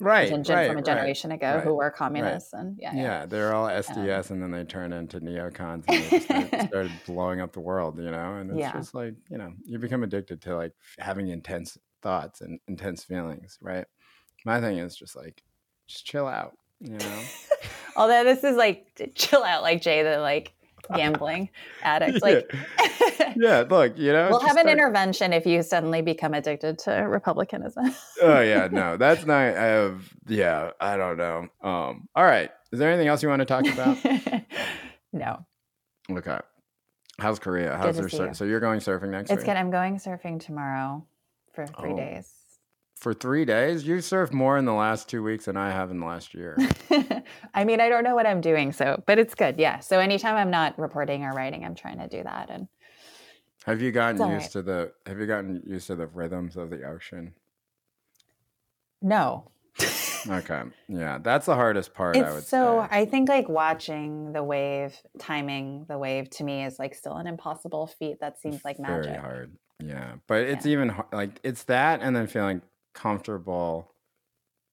right 0.01 0.29
contingent 0.29 0.57
right, 0.57 0.67
from 0.69 0.77
a 0.77 0.81
right. 0.81 0.85
generation 0.85 1.33
ago 1.33 1.55
right, 1.57 1.65
who 1.65 1.75
were 1.75 1.91
communists, 1.91 2.53
and 2.53 2.77
yeah, 2.79 2.93
Yeah, 2.95 3.03
yeah. 3.03 3.27
they're 3.27 3.53
all 3.55 3.67
SDS, 3.69 4.31
and 4.31 4.41
then 4.43 4.53
they 4.53 4.63
turn 4.65 4.93
into 4.93 5.19
neocons, 5.21 5.89
and 5.89 5.99
they 6.03 6.09
just 6.11 6.27
start- 6.27 6.61
started 6.69 7.03
blowing 7.05 7.41
up 7.41 7.53
the 7.53 7.61
world, 7.61 7.99
you 7.99 8.11
know. 8.11 8.37
And 8.37 8.51
it's 8.53 8.73
just 8.73 8.95
like 8.95 9.15
you 9.29 9.39
know, 9.39 9.53
you 9.65 9.79
become 9.81 10.05
addicted 10.05 10.41
to 10.43 10.55
like 10.57 10.73
having 11.01 11.29
intense 11.29 11.77
thoughts 12.03 12.41
and 12.43 12.61
intense 12.69 13.03
feelings, 13.03 13.59
right? 13.61 13.87
My 14.45 14.61
thing 14.61 14.79
is 14.79 14.95
just 14.97 15.17
like, 15.17 15.43
just 15.89 16.07
chill 16.07 16.29
out, 16.29 16.53
you 16.81 16.97
know. 16.99 17.21
Although 17.97 18.25
this 18.25 18.45
is 18.45 18.57
like 18.57 19.13
chill 19.15 19.43
out, 19.43 19.63
like 19.63 19.83
Jay, 19.83 20.03
the 20.03 20.19
like 20.21 20.53
gambling 20.95 21.51
addict. 21.83 22.23
Like, 22.23 22.51
yeah, 23.37 23.65
look, 23.69 23.99
you 23.99 24.13
know, 24.13 24.29
we'll 24.31 24.41
have 24.41 24.57
an 24.57 24.69
intervention 24.69 25.33
if 25.33 25.45
you 25.47 25.63
suddenly 25.63 26.01
become 26.03 26.33
addicted 26.35 26.79
to 26.81 26.93
republicanism. 26.93 27.95
oh 28.23 28.41
yeah, 28.41 28.69
no, 28.71 28.97
that's 28.97 29.27
not. 29.27 29.37
I 29.37 29.65
have, 29.65 30.09
yeah, 30.29 30.71
I 30.81 30.97
don't 30.97 31.17
know. 31.17 31.49
Um, 31.63 32.09
all 32.15 32.25
right, 32.25 32.51
is 32.73 32.79
there 32.79 32.89
anything 32.91 33.09
else 33.09 33.23
you 33.23 33.29
want 33.29 33.41
to 33.41 33.47
talk 33.47 33.67
about? 33.67 33.99
no, 35.13 35.45
okay, 36.11 36.39
how's 37.19 37.39
Korea? 37.39 37.77
How's 37.77 37.97
see 38.09 38.17
sur- 38.17 38.29
you. 38.29 38.35
so 38.35 38.45
you're 38.45 38.61
going 38.61 38.79
surfing 38.81 39.11
next 39.11 39.31
week? 39.31 39.39
it's 39.39 39.45
week 39.45 39.47
good. 39.47 39.57
I'm 39.57 39.71
going 39.71 39.97
surfing 39.97 40.41
tomorrow 40.41 41.05
for 41.53 41.67
three 41.67 41.93
Oh. 41.93 41.97
days. 41.97 42.33
For 43.01 43.15
three 43.15 43.45
days? 43.45 43.87
You 43.87 43.97
surfed 43.97 44.33
more 44.33 44.59
in 44.59 44.65
the 44.65 44.73
last 44.73 45.09
two 45.09 45.23
weeks 45.23 45.45
than 45.47 45.57
I 45.57 45.71
have 45.71 45.91
in 45.91 46.01
the 46.01 46.07
last 46.07 46.35
year. 46.35 46.57
I 47.55 47.65
mean, 47.65 47.81
I 47.81 47.89
don't 47.89 48.05
know 48.05 48.15
what 48.15 48.27
I'm 48.27 48.41
doing, 48.41 48.73
so 48.73 49.03
but 49.07 49.19
it's 49.19 49.35
good. 49.35 49.59
Yeah. 49.59 49.79
So 49.81 50.01
anytime 50.01 50.37
I'm 50.37 50.51
not 50.51 50.79
reporting 50.79 51.25
or 51.25 51.33
writing, 51.33 51.65
I'm 51.65 51.75
trying 51.75 51.99
to 51.99 52.09
do 52.09 52.23
that. 52.23 52.51
And 52.51 52.69
Have 53.65 53.81
you 53.81 53.93
gotten 53.93 54.19
used 54.31 54.45
right. 54.45 54.51
to 54.53 54.63
the 54.63 54.93
Have 55.07 55.19
you 55.19 55.27
gotten 55.27 55.63
used 55.67 55.87
to 55.89 55.97
the 55.97 56.07
rhythms 56.07 56.57
of 56.57 56.71
the 56.71 56.83
ocean? 56.85 57.35
no, 59.01 59.51
Okay, 60.29 60.63
yeah, 60.89 61.19
that's 61.19 61.47
the 61.47 61.55
hardest 61.55 61.95
part. 61.95 62.17
I 62.17 62.31
would 62.33 62.39
it's 62.39 62.49
so. 62.49 62.87
say. 62.91 62.97
I 62.99 63.05
think 63.05 63.29
like 63.29 63.49
watching 63.49 64.33
the 64.33 64.43
wave, 64.43 64.97
timing 65.19 65.87
the 65.89 65.97
wave 65.97 66.29
to 66.31 66.45
me 66.45 66.65
is 66.65 66.79
like 66.79 66.95
still 66.95 67.15
an 67.17 67.27
impossible 67.29 67.87
feat. 67.87 68.19
That 68.21 68.41
seems 68.41 68.65
like 68.65 68.81
magic. 68.81 69.05
Very 69.13 69.19
hard. 69.19 69.53
Yeah, 69.81 70.15
but 70.27 70.43
it's 70.43 70.67
Yeah. 70.67 70.73
even 70.73 70.95
like 71.13 71.39
it's 71.45 71.63
that, 71.65 72.01
and 72.03 72.17
then 72.17 72.27
feeling 72.27 72.63
comfortable 72.99 73.95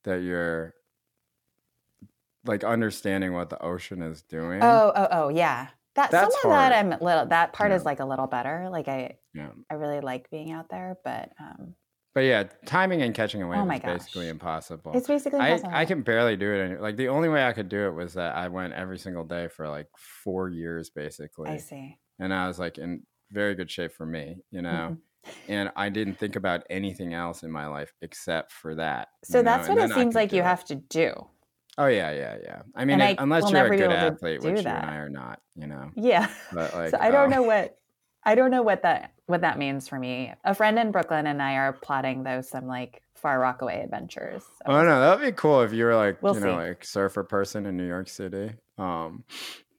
that 0.03 0.17
you're 0.23 0.75
like 2.45 2.63
understanding 2.63 3.33
what 3.33 3.49
the 3.49 3.61
ocean 3.61 4.01
is 4.01 4.21
doing. 4.21 4.61
Oh, 4.61 4.91
oh, 4.95 5.07
oh, 5.11 5.29
yeah. 5.29 5.69
That 5.95 6.11
That's 6.11 6.35
some 6.41 6.51
of 6.51 6.57
that. 6.57 6.71
I'm 6.73 6.91
a 6.91 7.03
little. 7.03 7.25
That 7.27 7.53
part 7.53 7.71
Yeah. 7.71 7.77
is 7.77 7.85
like 7.85 7.99
a 7.99 8.05
little 8.05 8.27
better. 8.27 8.67
Like 8.69 8.87
I, 8.87 9.17
Yeah, 9.33 9.51
I 9.69 9.75
really 9.75 10.01
like 10.01 10.29
being 10.29 10.51
out 10.51 10.69
there, 10.69 10.97
but 11.03 11.31
um, 11.39 11.75
but 12.13 12.21
yeah, 12.21 12.43
timing 12.65 13.01
and 13.01 13.13
catching 13.13 13.41
a 13.41 13.47
wave 13.47 13.59
Oh 13.61 13.71
is 13.71 13.79
basically 13.79 14.27
impossible. 14.29 14.93
it's 14.93 15.07
basically 15.07 15.39
I, 15.39 15.51
impossible. 15.51 15.69
I 15.73 15.85
can 15.85 16.01
barely 16.01 16.35
do 16.37 16.53
it. 16.53 16.59
Any, 16.65 16.75
like 16.77 16.95
the 16.97 17.09
only 17.09 17.29
way 17.29 17.45
I 17.45 17.53
could 17.53 17.69
do 17.69 17.87
it 17.87 17.91
was 17.91 18.13
that 18.13 18.35
I 18.35 18.47
went 18.47 18.73
every 18.73 18.97
single 18.97 19.23
day 19.25 19.47
for 19.47 19.67
like 19.69 19.87
four 19.97 20.49
years, 20.49 20.89
basically. 20.89 21.49
I 21.49 21.57
see. 21.57 21.97
and 22.19 22.33
I 22.33 22.47
was 22.47 22.59
like 22.59 22.77
in 22.77 23.05
very 23.31 23.55
good 23.55 23.71
shape 23.71 23.91
for 23.93 24.05
me, 24.05 24.37
you 24.51 24.61
know. 24.61 24.93
Mhm. 24.93 25.01
And 25.47 25.71
I 25.75 25.89
didn't 25.89 26.15
think 26.15 26.35
about 26.35 26.63
anything 26.69 27.13
else 27.13 27.43
in 27.43 27.51
my 27.51 27.67
life 27.67 27.93
except 28.01 28.51
for 28.51 28.75
that. 28.75 29.09
So 29.23 29.39
you 29.39 29.43
know, 29.43 29.51
that's 29.51 29.67
and 29.67 29.77
what 29.77 29.91
it 29.91 29.93
seems 29.93 30.15
like 30.15 30.33
you 30.33 30.41
it. 30.41 30.45
have 30.45 30.65
to 30.65 30.75
do. 30.75 31.27
Oh 31.77 31.87
yeah, 31.87 32.11
yeah, 32.11 32.37
yeah. 32.41 32.61
I 32.73 32.85
mean, 32.85 33.01
I 33.01 33.15
unless 33.19 33.51
you're 33.51 33.65
a 33.65 33.77
good 33.77 33.91
athlete, 33.91 34.41
which 34.41 34.57
you 34.57 34.63
that. 34.63 34.83
and 34.83 34.91
I 34.91 34.95
are 34.97 35.09
not, 35.09 35.41
you 35.55 35.67
know. 35.67 35.91
Yeah. 35.95 36.29
But 36.53 36.73
like, 36.75 36.91
so 36.91 36.97
I 36.99 37.11
don't 37.11 37.33
uh, 37.33 37.37
know 37.37 37.43
what 37.43 37.77
I 38.23 38.35
don't 38.35 38.51
know 38.51 38.63
what 38.63 38.83
that 38.83 39.11
what 39.27 39.41
that 39.41 39.57
means 39.57 39.87
for 39.87 39.99
me. 39.99 40.33
A 40.43 40.55
friend 40.55 40.79
in 40.79 40.91
Brooklyn 40.91 41.27
and 41.27 41.41
I 41.41 41.55
are 41.55 41.73
plotting 41.73 42.23
those 42.23 42.47
some 42.49 42.67
like 42.67 43.01
far 43.15 43.39
rockaway 43.39 43.83
adventures. 43.83 44.43
So 44.43 44.73
Oh 44.73 44.83
no, 44.83 44.99
that'd 44.99 45.25
be 45.25 45.31
cool 45.33 45.61
if 45.61 45.73
you 45.73 45.85
were 45.85 45.95
like, 45.95 46.21
We'll 46.23 46.35
you 46.35 46.41
know, 46.41 46.53
see. 46.59 46.67
like 46.67 46.85
surfer 46.85 47.23
person 47.23 47.65
in 47.65 47.75
New 47.75 47.87
York 47.87 48.07
City. 48.07 48.51
Um, 48.77 49.25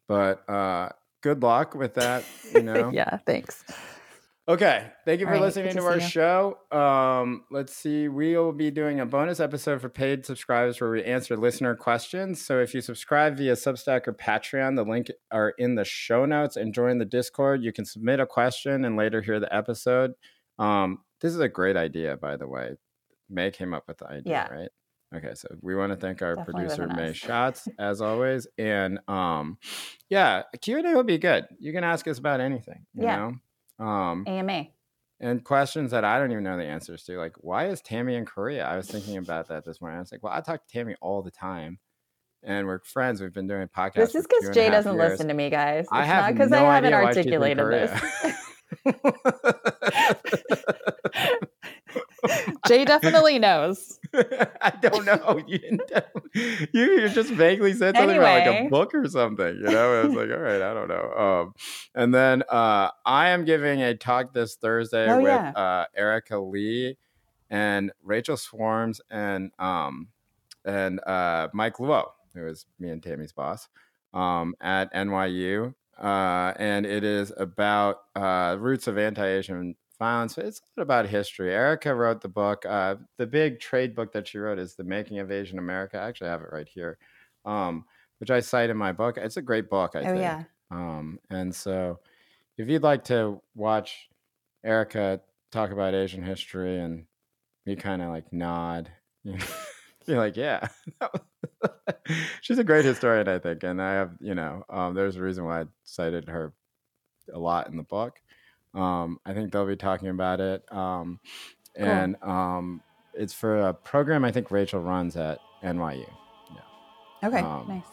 but 0.07 0.49
uh, 0.49 0.91
good 1.23 1.43
luck 1.43 1.75
with 1.75 1.95
that. 1.95 2.25
You 2.55 2.63
know. 2.63 2.91
yeah, 2.93 3.19
thanks. 3.27 3.65
Okay. 4.49 4.93
Thank 5.05 5.19
you 5.21 5.27
All 5.27 5.31
for 5.33 5.39
right, 5.39 5.43
listening 5.45 5.71
to 5.71 5.81
to 5.81 5.85
our 5.87 5.95
you. 5.95 6.01
show. 6.01 6.59
Um, 6.71 7.45
let's 7.51 7.75
see. 7.75 8.07
We'll 8.07 8.53
be 8.53 8.71
doing 8.71 9.01
a 9.01 9.07
bonus 9.07 9.41
episode 9.41 9.81
for 9.81 9.89
paid 9.89 10.25
subscribers 10.25 10.81
where 10.81 10.91
we 10.91 11.03
answer 11.03 11.37
listener 11.37 11.75
questions. 11.75 12.45
So 12.47 12.61
if 12.61 12.73
you 12.73 12.81
subscribe 12.81 13.37
via 13.39 13.55
Substack 13.55 14.07
or 14.07 14.13
Patreon, 14.13 14.77
the 14.77 14.85
link 14.85 15.09
are 15.33 15.53
in 15.59 15.75
the 15.75 15.85
show 15.85 16.27
notes 16.27 16.57
and 16.57 16.73
join 16.73 16.99
the 16.99 17.05
Discord. 17.05 17.65
You 17.65 17.73
can 17.73 17.85
submit 17.85 18.21
a 18.21 18.27
question 18.27 18.85
and 18.85 18.97
later 18.97 19.21
hear 19.21 19.41
the 19.41 19.53
episode. 19.53 20.13
Um, 20.61 20.99
this 21.21 21.33
is 21.35 21.41
a 21.41 21.49
great 21.49 21.77
idea, 21.77 22.17
by 22.17 22.37
the 22.37 22.47
way. 22.47 22.77
May 23.29 23.51
came 23.51 23.75
up 23.75 23.89
with 23.89 23.99
the 23.99 24.07
idea, 24.07 24.23
Yeah. 24.33 24.49
right? 24.49 24.69
Okay, 25.15 25.35
so 25.35 25.49
we 25.61 25.75
want 25.75 25.91
to 25.93 25.97
thank 25.97 26.23
our 26.23 26.37
Definitely 26.37 26.65
producer 26.67 26.87
May. 26.89 27.13
Shots 27.15 27.67
as 27.81 28.01
always, 28.01 28.47
and 28.59 28.99
um, 29.09 29.57
yeah, 30.09 30.43
Q 30.61 30.79
and 30.79 30.87
A 30.87 30.95
will 30.95 31.03
be 31.05 31.19
good. 31.19 31.47
You 31.59 31.73
can 31.73 31.83
ask 31.85 32.07
us 32.07 32.19
about 32.19 32.41
anything, 32.41 32.87
you 32.95 33.05
Yeah. 33.05 33.17
know. 33.17 33.33
Um, 33.79 34.25
AMA. 34.27 34.67
and 35.21 35.45
questions 35.45 35.91
that 35.93 36.05
I 36.05 36.19
don't 36.19 36.33
even 36.33 36.45
know 36.45 36.57
the 36.57 36.65
answers 36.65 37.05
to. 37.05 37.19
Like, 37.19 37.35
why 37.39 37.67
is 37.69 37.81
Tammy 37.81 38.17
in 38.17 38.25
Korea? 38.25 38.65
I 38.67 38.77
was 38.77 38.89
thinking 38.89 39.17
about 39.17 39.49
that 39.49 39.65
this 39.65 39.81
morning. 39.81 39.99
I 39.99 40.01
was 40.01 40.13
like, 40.13 40.23
well, 40.23 40.33
I 40.33 40.41
talk 40.41 40.67
to 40.67 40.73
Tammy 40.73 40.95
all 41.01 41.23
the 41.23 41.31
time, 41.31 41.79
and 42.43 42.67
we're 42.67 42.81
friends. 42.85 43.21
We've 43.21 43.33
been 43.33 43.47
doing 43.49 43.69
podcasts. 43.69 43.95
This 43.95 44.15
is 44.15 44.27
because 44.27 44.55
Jay 44.55 44.71
doesn't 44.71 44.95
years. 44.97 45.11
listen 45.11 45.29
to 45.29 45.35
me, 45.35 45.51
guys. 45.51 45.85
It's 45.85 45.93
I 45.93 45.99
not 46.07 46.09
have 46.09 46.35
because 46.35 46.51
no 46.51 46.67
I 46.67 46.75
haven't 46.75 46.95
idea 46.95 46.95
why 46.95 47.01
she's 47.13 47.27
in 47.33 47.35
articulated 47.35 47.71
this. 47.71 48.23
Jay 52.69 52.85
definitely 52.85 53.39
knows. 53.39 53.99
I 54.15 54.73
don't 54.81 55.05
know. 55.05 55.41
You. 55.47 55.79
You 56.73 56.83
you 57.01 57.09
just 57.09 57.31
vaguely 57.31 57.73
said 57.73 57.97
something 57.97 58.17
about 58.19 58.47
like 58.47 58.67
a 58.67 58.69
book 58.69 58.95
or 58.95 59.07
something. 59.09 59.57
You 59.57 59.63
know, 59.71 60.01
I 60.01 60.05
was 60.07 60.15
like, 60.15 60.31
all 60.31 60.39
right, 60.39 60.61
I 60.63 60.75
don't 60.75 60.89
know. 60.89 61.13
Um, 61.13 61.55
and 61.95 62.15
then 62.15 62.43
uh, 62.49 62.91
I 63.05 63.31
am 63.31 63.45
giving 63.45 63.83
a 63.83 63.95
talk 63.95 64.33
this 64.35 64.55
Thursday 64.57 65.09
Oh, 65.11 65.17
with 65.19 65.27
yeah. 65.29 65.51
uh, 65.51 65.85
Erika 65.97 66.39
Lee 66.39 66.97
and 67.51 67.93
Rachel 68.03 68.37
Swarns 68.37 69.01
and 69.11 69.51
um, 69.59 70.09
and 70.65 71.01
uh, 71.07 71.49
Mike 71.53 71.77
Luo, 71.77 72.09
who 72.35 72.47
is 72.47 72.67
me 72.79 72.91
and 72.91 73.03
Tammy's 73.03 73.33
boss 73.33 73.69
um, 74.13 74.55
at 74.61 74.93
NYU. 74.93 75.75
Uh, 75.99 76.53
and 76.59 76.85
it 76.85 77.05
is 77.05 77.33
about 77.39 78.01
uh, 78.15 78.57
roots 78.59 78.87
of 78.87 78.99
anti-Asian 78.99 79.75
violence. 79.99 80.39
It's 80.39 80.61
not 80.77 80.83
about 80.83 81.09
history. 81.09 81.53
Erika 81.53 81.95
wrote 81.95 82.21
the 82.21 82.29
book. 82.29 82.65
Uh, 82.67 82.97
the 83.19 83.27
big 83.27 83.61
trade 83.61 83.95
book 83.95 84.13
that 84.13 84.29
she 84.29 84.39
wrote 84.39 84.59
is 84.59 84.75
"The 84.75 84.85
Making 84.85 85.19
of 85.19 85.31
Asian 85.31 85.59
America." 85.59 85.99
I 85.99 86.09
actually 86.09 86.31
have 86.31 86.43
it 86.43 86.53
right 86.53 86.69
here, 86.69 86.99
um, 87.45 87.85
which 88.19 88.31
I 88.31 88.41
cite 88.41 88.71
in 88.71 88.77
my 88.77 88.93
book. 88.93 89.17
It's 89.19 89.37
a 89.37 89.43
great 89.43 89.71
book. 89.71 89.93
I 89.95 90.01
oh 90.01 90.05
think. 90.05 90.19
yeah. 90.19 90.45
Um, 90.71 91.19
and 91.31 91.55
so, 91.55 92.01
if 92.59 92.69
you'd 92.69 92.83
like 92.83 93.05
to 93.05 93.41
watch 93.55 94.09
Erika 94.65 95.21
talk 95.53 95.71
about 95.71 95.95
Asian 95.95 96.23
history 96.23 96.79
and 96.79 97.07
you 97.65 97.77
kind 97.77 98.03
of 98.03 98.09
like 98.09 98.33
nod. 98.33 98.91
You're 99.25 100.19
like, 100.19 100.37
yeah. 100.37 100.69
She's 102.41 102.59
a 102.59 102.65
great 102.65 102.85
historian, 102.85 103.29
I 103.29 103.39
think, 103.39 103.65
and 103.65 103.83
I 103.83 103.95
have, 103.95 104.13
you 104.21 104.35
know, 104.35 104.65
um, 104.69 104.95
there's 104.95 105.17
a 105.17 105.23
reason 105.23 105.45
why 105.45 105.63
I 105.63 105.65
cited 105.83 106.29
her 106.29 106.53
a 107.33 107.39
lot 107.39 107.69
in 107.69 107.77
the 107.77 107.83
book. 107.83 108.15
Um, 108.77 109.19
I 109.25 109.33
think 109.33 109.53
they'll 109.53 109.67
be 109.67 109.77
talking 109.77 110.09
about 110.09 110.41
it, 110.41 110.71
um, 110.73 111.19
Cool. 111.77 111.87
and 111.87 112.17
um, 112.23 112.83
it's 113.15 113.33
for 113.33 113.69
a 113.69 113.75
program 113.75 114.25
I 114.25 114.31
think 114.33 114.51
Rachel 114.51 114.81
runs 114.81 115.17
at 115.17 115.39
NYU, 115.63 116.07
Okay, 117.25 117.41
Um, 117.41 117.65
nice. 117.69 117.87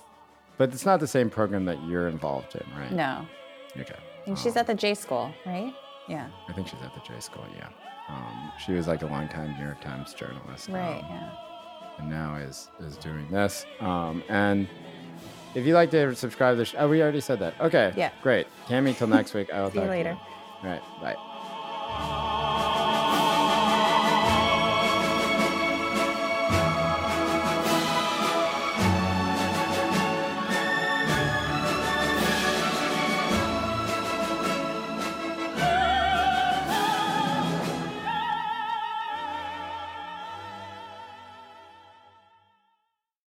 but 0.58 0.74
it's 0.74 0.86
not 0.86 1.00
the 1.00 1.08
same 1.08 1.30
program 1.30 1.66
that 1.66 1.82
you're 1.86 2.10
involved 2.10 2.56
in, 2.56 2.78
right? 2.78 2.92
No, 2.92 3.26
Okay. 3.80 3.96
and 4.28 4.38
she's 4.38 4.56
Um, 4.58 4.60
at 4.62 4.68
the 4.68 4.74
J 4.76 4.94
school, 4.94 5.32
right? 5.46 5.74
Yeah, 6.10 6.28
I 6.50 6.54
think 6.54 6.68
she's 6.68 6.82
at 6.82 6.94
the 6.94 7.00
J 7.00 7.18
School. 7.22 7.46
Yeah. 7.58 7.70
Um, 8.10 8.52
she 8.66 8.74
was 8.74 8.86
like 8.90 9.02
a 9.04 9.06
longtime 9.06 9.56
New 9.58 9.64
York 9.64 9.80
Times 9.80 10.14
journalist. 10.14 10.68
right. 10.68 11.00
um, 11.00 11.06
Yeah. 11.10 11.30
and 12.00 12.10
now 12.10 12.36
is 12.36 12.70
is 12.82 12.98
doing 12.98 13.26
this. 13.32 13.66
Um, 13.80 14.22
and 14.28 14.68
if 15.56 15.66
you'd 15.66 15.76
like 15.76 15.92
to 15.92 16.14
subscribe 16.14 16.54
to 16.56 16.58
the 16.58 16.66
sh- 16.66 16.76
oh, 16.78 16.90
we 16.90 17.02
already 17.02 17.22
said 17.22 17.40
that. 17.40 17.54
Okay. 17.62 17.94
Yeah. 17.96 18.10
Great. 18.22 18.48
Tammy, 18.68 18.94
till 18.94 19.08
next 19.08 19.34
week. 19.34 19.54
I 19.54 19.62
will 19.62 19.70
See 19.72 19.76
you 19.76 19.82
talk 19.82 19.86
to 19.88 19.92
later. 19.92 20.18
All 20.64 20.70
right. 20.70 20.82
Bye. 21.02 22.43